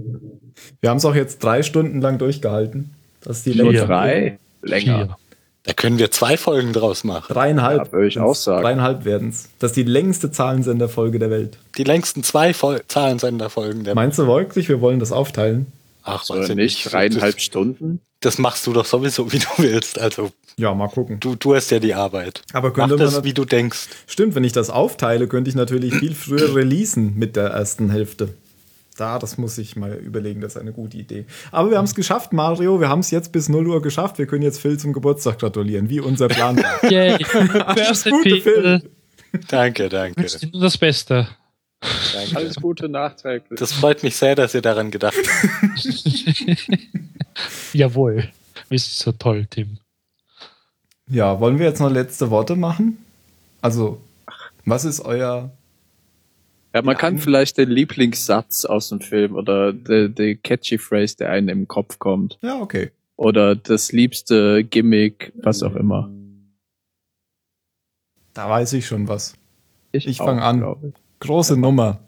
Wir 0.79 0.89
haben 0.89 0.97
es 0.97 1.05
auch 1.05 1.13
jetzt 1.13 1.43
drei 1.43 1.63
Stunden 1.63 1.99
lang 1.99 2.17
durchgehalten. 2.17 2.91
Das 3.19 3.39
ist 3.39 3.45
die 3.45 3.51
Vier. 3.51 3.85
Drei? 3.85 4.39
Länger. 4.61 5.05
Vier. 5.05 5.17
Da 5.63 5.73
können 5.73 5.99
wir 5.99 6.09
zwei 6.09 6.37
Folgen 6.37 6.71
draus 6.73 7.03
machen. 7.03 7.33
Dreieinhalb. 7.33 7.87
Ja, 7.87 7.91
würde 7.91 8.07
ich 8.07 8.19
auch 8.19 8.33
sagen. 8.35 8.63
Dreieinhalb 8.63 9.05
werden 9.05 9.29
es. 9.29 9.49
Das 9.59 9.71
ist 9.71 9.75
die 9.75 9.83
längste 9.83 10.31
Zahlensenderfolge 10.31 11.19
der 11.19 11.29
Welt. 11.29 11.57
Die 11.77 11.83
längsten 11.83 12.23
zwei 12.23 12.53
Fol 12.53 12.81
Zahlensenderfolgen 12.87 13.83
der 13.83 13.93
Meinst 13.95 14.17
du 14.19 14.25
wirklich, 14.27 14.69
wir 14.69 14.81
wollen 14.81 14.99
das 14.99 15.11
aufteilen? 15.11 15.67
Ach, 16.03 16.27
weiß 16.29 16.49
ich 16.49 16.55
nicht? 16.55 16.91
Dreieinhalb 16.91 17.39
Stunden? 17.41 17.99
Das, 18.21 18.35
das 18.35 18.37
machst 18.39 18.65
du 18.67 18.73
doch 18.73 18.85
sowieso, 18.85 19.31
wie 19.31 19.39
du 19.39 19.47
willst. 19.57 19.99
Also 19.99 20.31
Ja, 20.57 20.73
mal 20.73 20.87
gucken. 20.87 21.19
du, 21.19 21.35
du 21.35 21.53
hast 21.55 21.69
ja 21.71 21.79
die 21.79 21.93
Arbeit. 21.93 22.41
Aber 22.53 22.69
Mach 22.69 22.75
könnte 22.75 22.95
man. 22.95 23.05
das, 23.05 23.23
wie 23.23 23.33
du 23.33 23.45
denkst. 23.45 23.87
Stimmt, 24.07 24.35
wenn 24.35 24.43
ich 24.45 24.53
das 24.53 24.69
aufteile, 24.69 25.27
könnte 25.27 25.49
ich 25.49 25.55
natürlich 25.55 25.93
viel 25.95 26.15
früher 26.15 26.55
releasen 26.55 27.15
mit 27.17 27.35
der 27.35 27.49
ersten 27.49 27.89
Hälfte. 27.89 28.29
Da, 28.99 29.17
das 29.17 29.37
muss 29.37 29.57
ich 29.57 29.77
mal 29.77 29.93
überlegen, 29.93 30.41
das 30.41 30.55
ist 30.55 30.61
eine 30.61 30.73
gute 30.73 30.97
Idee. 30.97 31.25
Aber 31.51 31.71
wir 31.71 31.77
haben 31.77 31.85
es 31.85 31.95
geschafft, 31.95 32.33
Mario. 32.33 32.81
Wir 32.81 32.89
haben 32.89 32.99
es 32.99 33.11
jetzt 33.11 33.31
bis 33.31 33.47
0 33.47 33.67
Uhr 33.67 33.81
geschafft. 33.81 34.17
Wir 34.17 34.27
können 34.27 34.43
jetzt 34.43 34.59
Phil 34.59 34.77
zum 34.77 34.91
Geburtstag 34.91 35.39
gratulieren, 35.39 35.89
wie 35.89 36.01
unser 36.01 36.27
Plan 36.27 36.57
war. 36.57 36.83
Yay. 36.91 37.17
Alles 37.65 38.03
Gute, 38.03 38.41
Phil. 38.41 38.89
Danke, 39.47 39.87
danke. 39.87 40.27
Nur 40.51 40.63
das 40.63 40.77
Beste. 40.77 41.27
danke. 42.13 42.35
Alles 42.35 42.55
Gute 42.55 42.89
nachträglich. 42.89 43.57
Das 43.57 43.71
freut 43.71 44.03
mich 44.03 44.17
sehr, 44.17 44.35
dass 44.35 44.53
ihr 44.53 44.61
daran 44.61 44.91
gedacht 44.91 45.15
habt. 45.15 45.83
Jawohl. 47.73 48.29
Sind 48.69 48.81
so 48.81 49.11
toll, 49.13 49.47
Tim. 49.49 49.77
Ja, 51.07 51.39
wollen 51.39 51.57
wir 51.57 51.67
jetzt 51.67 51.79
noch 51.79 51.89
letzte 51.89 52.29
Worte 52.29 52.57
machen? 52.57 52.97
Also, 53.61 54.01
was 54.65 54.83
ist 54.83 54.99
euer. 54.99 55.51
Ja, 56.73 56.83
man 56.83 56.97
kann 56.97 57.17
vielleicht 57.17 57.57
den 57.57 57.69
Lieblingssatz 57.69 58.65
aus 58.65 58.89
dem 58.89 59.01
Film 59.01 59.35
oder 59.35 59.73
die, 59.73 60.13
die 60.13 60.35
catchy 60.35 60.77
Phrase, 60.77 61.17
der 61.17 61.31
einem 61.31 61.49
im 61.49 61.67
Kopf 61.67 61.97
kommt. 61.97 62.37
Ja, 62.41 62.59
okay. 62.59 62.91
Oder 63.15 63.55
das 63.55 63.91
liebste 63.91 64.63
Gimmick, 64.63 65.33
was 65.35 65.63
auch 65.63 65.75
immer. 65.75 66.09
Da 68.33 68.49
weiß 68.49 68.73
ich 68.73 68.85
schon 68.85 69.07
was. 69.07 69.33
Ich 69.91 70.21
auch, 70.21 70.25
fang 70.25 70.39
an. 70.39 70.63
Ich. 70.83 70.93
Große 71.19 71.57
Nummer. 71.57 71.99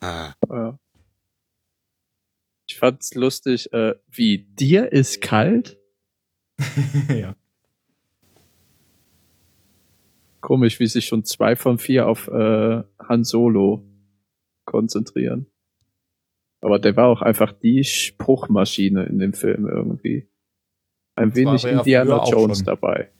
Ah, 0.00 0.32
Ja. 0.48 0.78
Ich 2.68 2.78
fand's 2.78 3.14
lustig, 3.14 3.72
äh, 3.72 3.94
wie 4.10 4.38
dir 4.38 4.92
ist 4.92 5.20
kalt? 5.20 5.78
ja. 7.08 7.36
Komisch, 10.46 10.78
wie 10.78 10.86
sich 10.86 11.06
schon 11.06 11.24
zwei 11.24 11.56
von 11.56 11.76
vier 11.76 12.06
auf 12.06 12.28
äh, 12.28 12.84
Han 13.00 13.24
Solo 13.24 13.84
konzentrieren. 14.64 15.50
Aber 16.60 16.78
der 16.78 16.94
war 16.94 17.08
auch 17.08 17.20
einfach 17.20 17.50
die 17.50 17.82
Spruchmaschine 17.82 19.06
in 19.06 19.18
dem 19.18 19.32
Film 19.32 19.66
irgendwie. 19.66 20.28
Ein 21.16 21.30
Das 21.30 21.36
wenig 21.36 21.64
Indiana 21.64 22.22
Jones 22.28 22.62
dabei. 22.62 23.10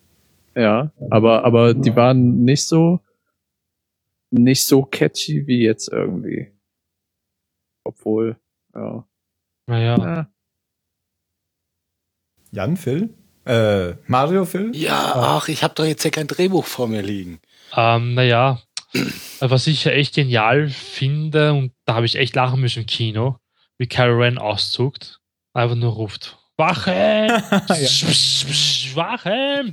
Ja, 0.54 0.92
aber, 1.10 1.44
aber 1.44 1.74
die 1.74 1.96
waren 1.96 2.44
nicht 2.44 2.64
so, 2.64 3.00
nicht 4.30 4.64
so 4.64 4.84
catchy 4.84 5.48
wie 5.48 5.64
jetzt 5.64 5.88
irgendwie. 5.88 6.52
Obwohl, 7.82 8.36
ja. 8.72 9.04
Naja. 9.66 9.96
ja. 9.98 10.30
Jan, 12.52 12.76
Phil? 12.76 13.12
Äh, 13.46 13.94
Mario, 14.08 14.44
Phil? 14.44 14.74
Ja, 14.74 15.12
ach, 15.14 15.48
ich 15.48 15.62
habe 15.62 15.74
doch 15.74 15.84
jetzt 15.84 16.04
ja 16.04 16.10
kein 16.10 16.26
Drehbuch 16.26 16.64
vor 16.64 16.88
mir 16.88 17.02
liegen. 17.02 17.40
Ähm, 17.74 18.14
naja, 18.14 18.60
was 19.40 19.66
ich 19.66 19.84
ja 19.84 19.92
echt 19.92 20.14
genial 20.14 20.68
finde, 20.68 21.52
und 21.52 21.72
da 21.84 21.94
habe 21.94 22.06
ich 22.06 22.16
echt 22.16 22.34
lachen 22.34 22.60
müssen 22.60 22.80
im 22.80 22.86
Kino, 22.86 23.38
wie 23.78 23.86
Carol 23.86 24.22
Ren 24.22 24.38
auszuckt, 24.38 25.20
einfach 25.52 25.76
nur 25.76 25.92
ruft, 25.92 26.38
Wache! 26.56 26.90
Wache! 28.94 29.70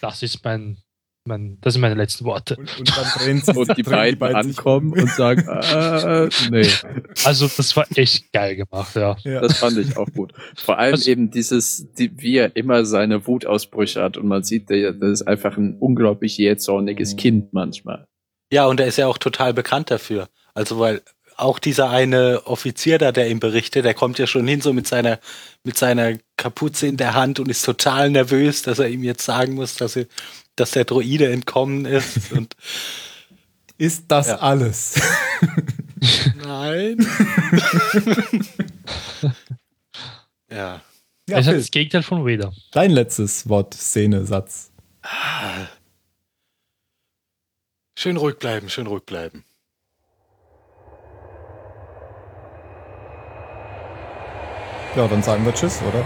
Das 0.00 0.22
ist 0.22 0.44
mein, 0.44 0.78
mein, 1.26 1.58
das 1.62 1.72
sind 1.74 1.80
meine 1.80 1.94
letzten 1.94 2.24
Worte. 2.26 2.56
Und, 2.56 2.78
und 2.78 2.96
dann 2.96 3.06
drehen 3.18 3.40
sie 3.44 3.52
Und 3.52 3.76
die 3.76 3.82
beiden 3.82 4.18
sich 4.20 4.36
ankommen 4.36 4.92
und 4.92 5.10
sagen, 5.10 5.46
äh, 5.48 6.28
nee. 6.50 6.68
Also, 7.24 7.48
das 7.56 7.74
war 7.76 7.86
echt 7.94 8.32
geil 8.32 8.56
gemacht, 8.56 8.94
ja. 8.94 9.16
Ja. 9.24 9.40
Das 9.40 9.58
fand 9.58 9.78
ich 9.78 9.96
auch 9.96 10.08
gut. 10.14 10.32
Vor 10.56 10.78
allem 10.78 10.94
Also- 10.94 11.10
eben 11.10 11.30
dieses, 11.30 11.90
die, 11.94 12.10
wie 12.20 12.36
er 12.36 12.54
immer 12.56 12.84
seine 12.84 13.26
Wutausbrüche 13.26 14.02
hat 14.02 14.16
und 14.16 14.26
man 14.26 14.42
sieht, 14.44 14.68
der, 14.70 14.92
das 14.92 15.20
ist 15.20 15.28
einfach 15.28 15.56
ein 15.56 15.76
unglaublich 15.78 16.36
jähzorniges 16.36 17.16
Kind 17.16 17.52
manchmal. 17.52 18.06
Ja, 18.52 18.66
und 18.66 18.78
er 18.78 18.86
ist 18.86 18.98
ja 18.98 19.06
auch 19.06 19.18
total 19.18 19.54
bekannt 19.54 19.90
dafür. 19.90 20.28
Also, 20.52 20.78
weil 20.78 21.00
auch 21.36 21.58
dieser 21.58 21.90
eine 21.90 22.42
Offizier 22.46 22.98
da, 22.98 23.10
der 23.10 23.28
ihm 23.28 23.40
berichtet, 23.40 23.84
der 23.84 23.94
kommt 23.94 24.20
ja 24.20 24.26
schon 24.28 24.46
hin 24.46 24.60
so 24.60 24.72
mit 24.72 24.86
seiner, 24.86 25.18
mit 25.64 25.76
seiner 25.76 26.18
Kapuze 26.36 26.86
in 26.86 26.96
der 26.96 27.14
Hand 27.14 27.40
und 27.40 27.48
ist 27.48 27.64
total 27.64 28.10
nervös, 28.10 28.62
dass 28.62 28.78
er 28.78 28.88
ihm 28.88 29.02
jetzt 29.02 29.24
sagen 29.24 29.54
muss, 29.54 29.74
dass 29.74 29.96
er, 29.96 30.04
dass 30.56 30.72
der 30.72 30.84
Droide 30.84 31.30
entkommen 31.32 31.84
ist. 31.86 32.32
Und 32.32 32.54
Ist 33.78 34.04
das 34.08 34.28
Ja. 34.28 34.36
alles? 34.36 35.00
nein. 36.44 36.98
ja. 40.50 40.80
Ja, 41.28 41.42
Phil, 41.42 41.56
das 41.56 41.70
Gegenteil 41.70 42.02
von 42.02 42.24
Vader. 42.26 42.52
dein 42.72 42.90
letztes 42.90 43.48
Wort, 43.48 43.72
Szene, 43.74 44.26
Satz. 44.26 44.70
Schön 47.98 48.16
ruhig 48.18 48.36
bleiben, 48.38 48.68
schön 48.68 48.86
ruhig 48.86 49.04
bleiben. 49.04 49.44
Ja, 54.96 55.08
dann 55.08 55.22
sagen 55.22 55.44
wir 55.44 55.52
Tschüss, 55.52 55.80
oder? 55.82 56.04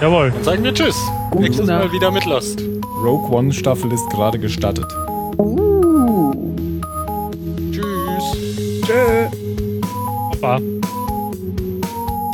Jawohl. 0.00 0.30
Dann 0.32 0.44
sagen 0.44 0.64
wir 0.64 0.74
Tschüss. 0.74 0.96
Gute 1.30 1.42
Nächstes 1.44 1.66
Mal 1.66 1.90
wieder 1.92 2.10
mit 2.10 2.24
Lost. 2.24 2.60
Rogue 3.02 3.30
One 3.30 3.52
Staffel 3.52 3.92
ist 3.92 4.08
gerade 4.10 4.38
gestartet. 4.38 4.86
Tschüss. 7.70 8.82
Tschö. 8.86 9.28
Papa. 10.32 10.56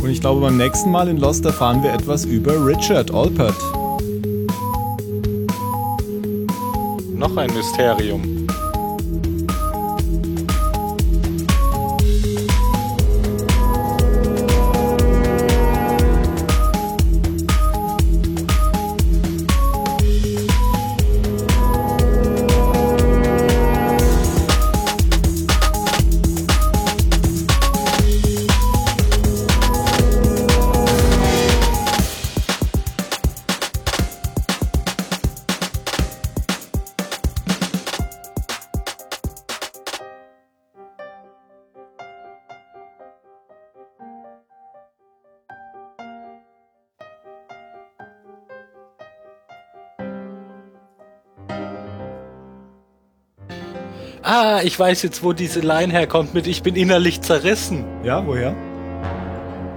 Und 0.03 0.11
ich 0.11 0.21
glaube, 0.21 0.41
beim 0.41 0.57
nächsten 0.57 0.91
Mal 0.91 1.09
in 1.09 1.19
Lost 1.19 1.45
erfahren 1.45 1.83
wir 1.83 1.93
etwas 1.93 2.25
über 2.25 2.65
Richard 2.65 3.13
Alpert. 3.13 3.57
Noch 7.15 7.37
ein 7.37 7.53
Mysterium. 7.55 8.42
Ah, 54.45 54.61
ich 54.65 54.77
weiß 54.77 55.03
jetzt, 55.03 55.23
wo 55.23 55.33
diese 55.33 55.61
Line 55.61 55.93
herkommt 55.93 56.35
mit 56.35 56.49
Ich 56.49 56.65
bin 56.65 56.75
innerlich 56.75 57.21
zerrissen. 57.21 57.85
Ja, 58.03 58.27
woher? 58.27 58.57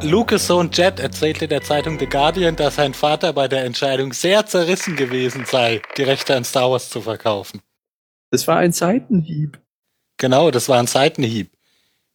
Lucas 0.01 0.47
Sohn 0.47 0.71
Jet 0.71 0.99
erzählte 0.99 1.47
der 1.47 1.61
Zeitung 1.61 1.99
The 1.99 2.07
Guardian, 2.07 2.55
dass 2.55 2.77
sein 2.77 2.95
Vater 2.95 3.31
bei 3.33 3.47
der 3.47 3.63
Entscheidung 3.63 4.11
sehr 4.11 4.47
zerrissen 4.47 4.95
gewesen 4.95 5.45
sei, 5.45 5.83
die 5.97 6.01
Rechte 6.01 6.35
an 6.35 6.43
Star 6.43 6.71
Wars 6.71 6.89
zu 6.89 7.01
verkaufen. 7.01 7.61
Das 8.31 8.47
war 8.47 8.57
ein 8.57 8.71
Seitenhieb. 8.71 9.61
Genau, 10.17 10.49
das 10.49 10.67
war 10.67 10.79
ein 10.79 10.87
Seitenhieb. 10.87 11.51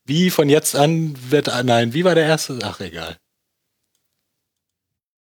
Wie 0.05 0.31
von 0.31 0.49
jetzt 0.49 0.75
an 0.75 1.15
wird, 1.31 1.53
nein, 1.63 1.95
wie 1.95 2.03
war 2.03 2.17
der 2.17 2.27
erste? 2.27 2.59
Ach, 2.65 2.81
egal. 2.81 3.17